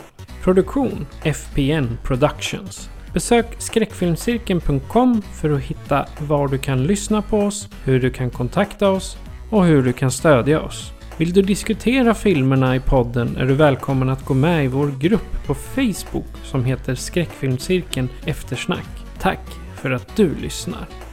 Produktion 0.43 1.07
FPN 1.23 1.97
Productions. 2.03 2.89
Besök 3.13 3.45
skräckfilmscirkeln.com 3.57 5.21
för 5.21 5.49
att 5.49 5.61
hitta 5.61 6.05
var 6.19 6.47
du 6.47 6.57
kan 6.57 6.83
lyssna 6.83 7.21
på 7.21 7.39
oss, 7.39 7.69
hur 7.83 7.99
du 7.99 8.09
kan 8.09 8.29
kontakta 8.29 8.89
oss 8.89 9.17
och 9.49 9.65
hur 9.65 9.83
du 9.83 9.93
kan 9.93 10.11
stödja 10.11 10.61
oss. 10.61 10.91
Vill 11.17 11.33
du 11.33 11.41
diskutera 11.41 12.13
filmerna 12.13 12.75
i 12.75 12.79
podden 12.79 13.37
är 13.37 13.45
du 13.45 13.53
välkommen 13.53 14.09
att 14.09 14.25
gå 14.25 14.33
med 14.33 14.65
i 14.65 14.67
vår 14.67 14.91
grupp 14.99 15.47
på 15.47 15.53
Facebook 15.53 16.27
som 16.43 16.65
heter 16.65 16.95
Skräckfilmscirkeln 16.95 18.09
Eftersnack. 18.25 18.87
Tack 19.19 19.41
för 19.75 19.91
att 19.91 20.15
du 20.15 20.35
lyssnar. 20.35 21.08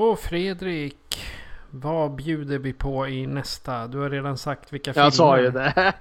Åh 0.00 0.16
Fredrik, 0.16 1.22
vad 1.70 2.16
bjuder 2.16 2.58
vi 2.58 2.72
på 2.72 3.08
i 3.08 3.26
nästa? 3.26 3.86
Du 3.86 3.98
har 3.98 4.10
redan 4.10 4.38
sagt 4.38 4.72
vilka 4.72 4.92
filmer. 4.92 5.04
Jag 5.06 5.14
sa 5.14 5.40
ju 5.40 5.50
det. 5.50 5.72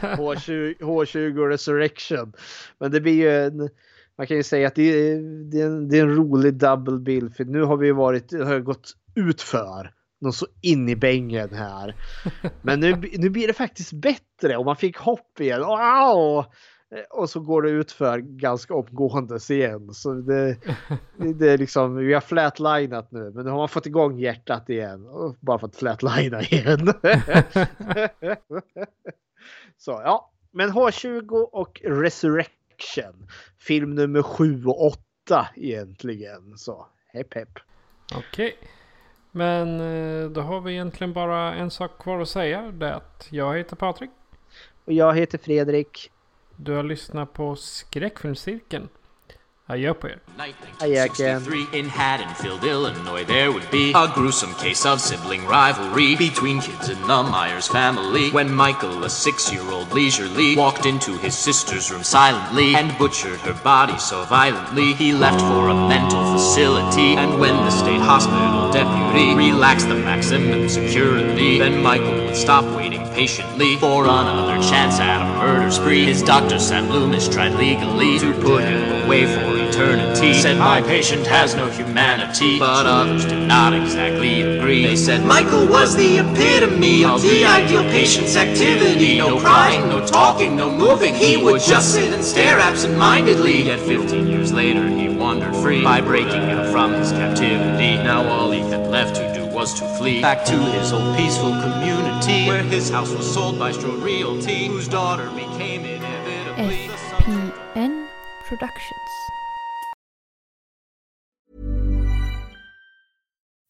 H20, 0.00 0.78
H20 0.78 1.48
Resurrection. 1.48 2.32
Men 2.78 2.90
det 2.90 3.00
blir 3.00 3.12
ju 3.12 3.44
en, 3.44 3.70
man 4.18 4.26
kan 4.26 4.36
ju 4.36 4.42
säga 4.42 4.68
att 4.68 4.74
det 4.74 4.82
är, 4.82 5.16
det 5.50 5.60
är, 5.60 5.66
en, 5.66 5.88
det 5.88 5.98
är 5.98 6.02
en 6.02 6.16
rolig 6.16 6.54
double 6.54 6.98
bill 6.98 7.30
för 7.30 7.44
nu 7.44 7.62
har 7.62 7.76
vi 7.76 7.92
varit, 7.92 8.32
har 8.32 8.60
gått 8.60 8.92
ut 9.14 9.42
för 9.42 9.92
något 10.20 10.34
så 10.34 10.46
in 10.62 10.88
i 10.88 10.96
bängen 10.96 11.54
här. 11.54 11.94
Men 12.62 12.80
nu, 12.80 13.10
nu 13.12 13.30
blir 13.30 13.46
det 13.46 13.52
faktiskt 13.52 13.92
bättre 13.92 14.56
och 14.56 14.64
man 14.64 14.76
fick 14.76 14.96
hopp 14.96 15.40
igen. 15.40 15.60
Wow! 15.60 16.44
Och 17.10 17.30
så 17.30 17.40
går 17.40 17.62
det 17.62 17.70
ut 17.70 17.92
för 17.92 18.18
ganska 18.18 18.74
omgående 18.74 19.38
igen. 19.48 19.94
Så 19.94 20.12
det, 20.14 20.56
det 21.16 21.50
är 21.50 21.58
liksom, 21.58 21.96
vi 21.96 22.14
har 22.14 22.20
flatlinat 22.20 23.12
nu 23.12 23.32
men 23.34 23.44
nu 23.44 23.50
har 23.50 23.58
man 23.58 23.68
fått 23.68 23.86
igång 23.86 24.18
hjärtat 24.18 24.68
igen. 24.70 25.06
Och 25.06 25.36
bara 25.40 25.58
fått 25.58 25.76
flatlina 25.76 26.42
igen. 26.42 26.78
så 29.76 29.90
ja, 29.90 30.32
men 30.50 30.70
H20 30.70 31.30
och 31.52 31.80
Resurrection. 31.84 33.28
Film 33.58 33.94
nummer 33.94 34.22
7 34.22 34.64
och 34.66 34.86
8 34.86 35.48
egentligen. 35.56 36.56
Så 36.56 36.86
hepp 37.12 37.34
hepp. 37.34 37.58
Okej. 38.14 38.56
Men 39.30 39.80
eh, 39.80 40.30
då 40.30 40.40
har 40.40 40.60
vi 40.60 40.72
egentligen 40.72 41.12
bara 41.12 41.54
en 41.54 41.70
sak 41.70 41.98
kvar 42.02 42.20
att 42.20 42.28
säga. 42.28 42.72
Det 42.72 42.86
är 42.86 42.92
att 42.92 43.28
jag 43.30 43.56
heter 43.56 43.76
Patrik. 43.76 44.10
Och 44.84 44.92
jag 44.92 45.16
heter 45.16 45.38
Fredrik. 45.38 46.10
Du 46.56 46.72
har 46.72 46.82
lyssnat 46.82 47.32
på 47.32 47.56
Skräckfilmscirkeln. 47.56 48.88
Adjö 49.68 49.92
på 49.94 50.06
er. 50.06 50.18
Ajaken. 50.80 51.26
1963 51.26 51.78
in 51.78 51.88
Haddonfield, 51.88 52.62
Illinois, 52.64 53.24
there 53.24 53.50
would 53.50 53.68
be 53.70 53.92
a 53.94 54.06
gruesome 54.14 54.54
case 54.54 54.86
of 54.86 55.00
sibling 55.00 55.44
rivalry 55.48 56.14
between 56.14 56.60
kids 56.60 56.88
in 56.88 57.00
the 57.08 57.22
Myers 57.22 57.66
family. 57.66 58.30
When 58.30 58.54
Michael, 58.54 59.04
a 59.04 59.08
six-year-old 59.08 59.92
leisurely, 59.92 60.54
walked 60.56 60.86
into 60.86 61.18
his 61.18 61.34
sister's 61.34 61.90
room 61.90 62.04
silently 62.04 62.76
and 62.76 62.96
butchered 62.98 63.40
her 63.40 63.58
body 63.64 63.98
so 63.98 64.24
violently, 64.24 64.92
he 64.92 65.12
left 65.12 65.40
for 65.40 65.68
a 65.68 65.88
mental 65.88 66.22
facility. 66.34 67.16
And 67.16 67.40
when 67.40 67.56
the 67.56 67.70
state 67.70 68.02
hospital 68.12 68.70
deputy 68.70 69.34
relaxed 69.34 69.88
the 69.88 69.96
maximum 69.96 70.68
security, 70.68 71.58
then 71.58 71.82
Michael 71.82 72.26
would 72.26 72.36
stop 72.36 72.64
waiting 72.76 73.04
patiently 73.14 73.76
for 73.78 74.04
another 74.04 74.62
chance 74.70 75.00
at 75.00 75.22
a 75.22 75.38
murder 75.40 75.70
spree. 75.72 76.04
His 76.04 76.22
doctor, 76.22 76.58
Sam 76.60 76.88
Loomis, 76.90 77.26
tried 77.28 77.54
legally 77.54 78.18
to 78.20 78.32
put 78.42 78.62
him 78.62 79.04
away 79.04 79.24
for 79.24 79.55
eternity. 79.68 80.34
Said 80.34 80.58
my 80.58 80.80
patient 80.82 81.26
has 81.26 81.54
no 81.54 81.68
humanity, 81.68 82.58
but 82.58 82.86
others 82.86 83.24
did 83.24 83.46
not 83.46 83.72
exactly 83.72 84.42
agree. 84.42 84.84
They 84.84 84.96
said 84.96 85.24
Michael 85.24 85.66
was 85.66 85.96
the 85.96 86.18
epitome 86.18 87.04
of 87.04 87.22
the 87.22 87.44
ideal 87.44 87.82
patient's 87.84 88.36
activity. 88.36 89.18
No 89.18 89.38
crying, 89.40 89.88
no 89.88 90.04
talking, 90.06 90.56
no 90.56 90.70
moving. 90.70 91.14
He 91.14 91.36
would 91.36 91.60
just 91.60 91.94
sit 91.94 92.12
and 92.12 92.24
stare 92.24 92.58
absent-mindedly. 92.58 93.62
Yet 93.62 93.80
15 93.80 94.26
years 94.26 94.52
later, 94.52 94.86
he 94.88 95.08
wandered 95.08 95.54
free 95.56 95.82
by 95.82 96.00
breaking 96.00 96.50
out 96.50 96.70
from 96.70 96.92
his 96.92 97.12
captivity. 97.12 97.96
Now 97.96 98.26
all 98.28 98.50
he 98.50 98.60
had 98.60 98.88
left 98.90 99.16
to 99.16 99.34
do 99.34 99.46
was 99.46 99.72
to 99.80 99.88
flee 99.96 100.20
back 100.20 100.44
to 100.44 100.52
his 100.52 100.92
old 100.92 101.16
peaceful 101.16 101.50
community, 101.62 102.46
where 102.46 102.62
his 102.62 102.90
house 102.90 103.10
was 103.10 103.32
sold 103.32 103.58
by 103.58 103.72
Strode 103.72 104.02
Realty, 104.02 104.66
whose 104.66 104.86
daughter 104.86 105.30
became 105.30 105.84
inevitably 105.84 106.88
the 106.88 106.96
son. 106.96 107.52
FPN 107.74 108.08
Productions. 108.44 109.15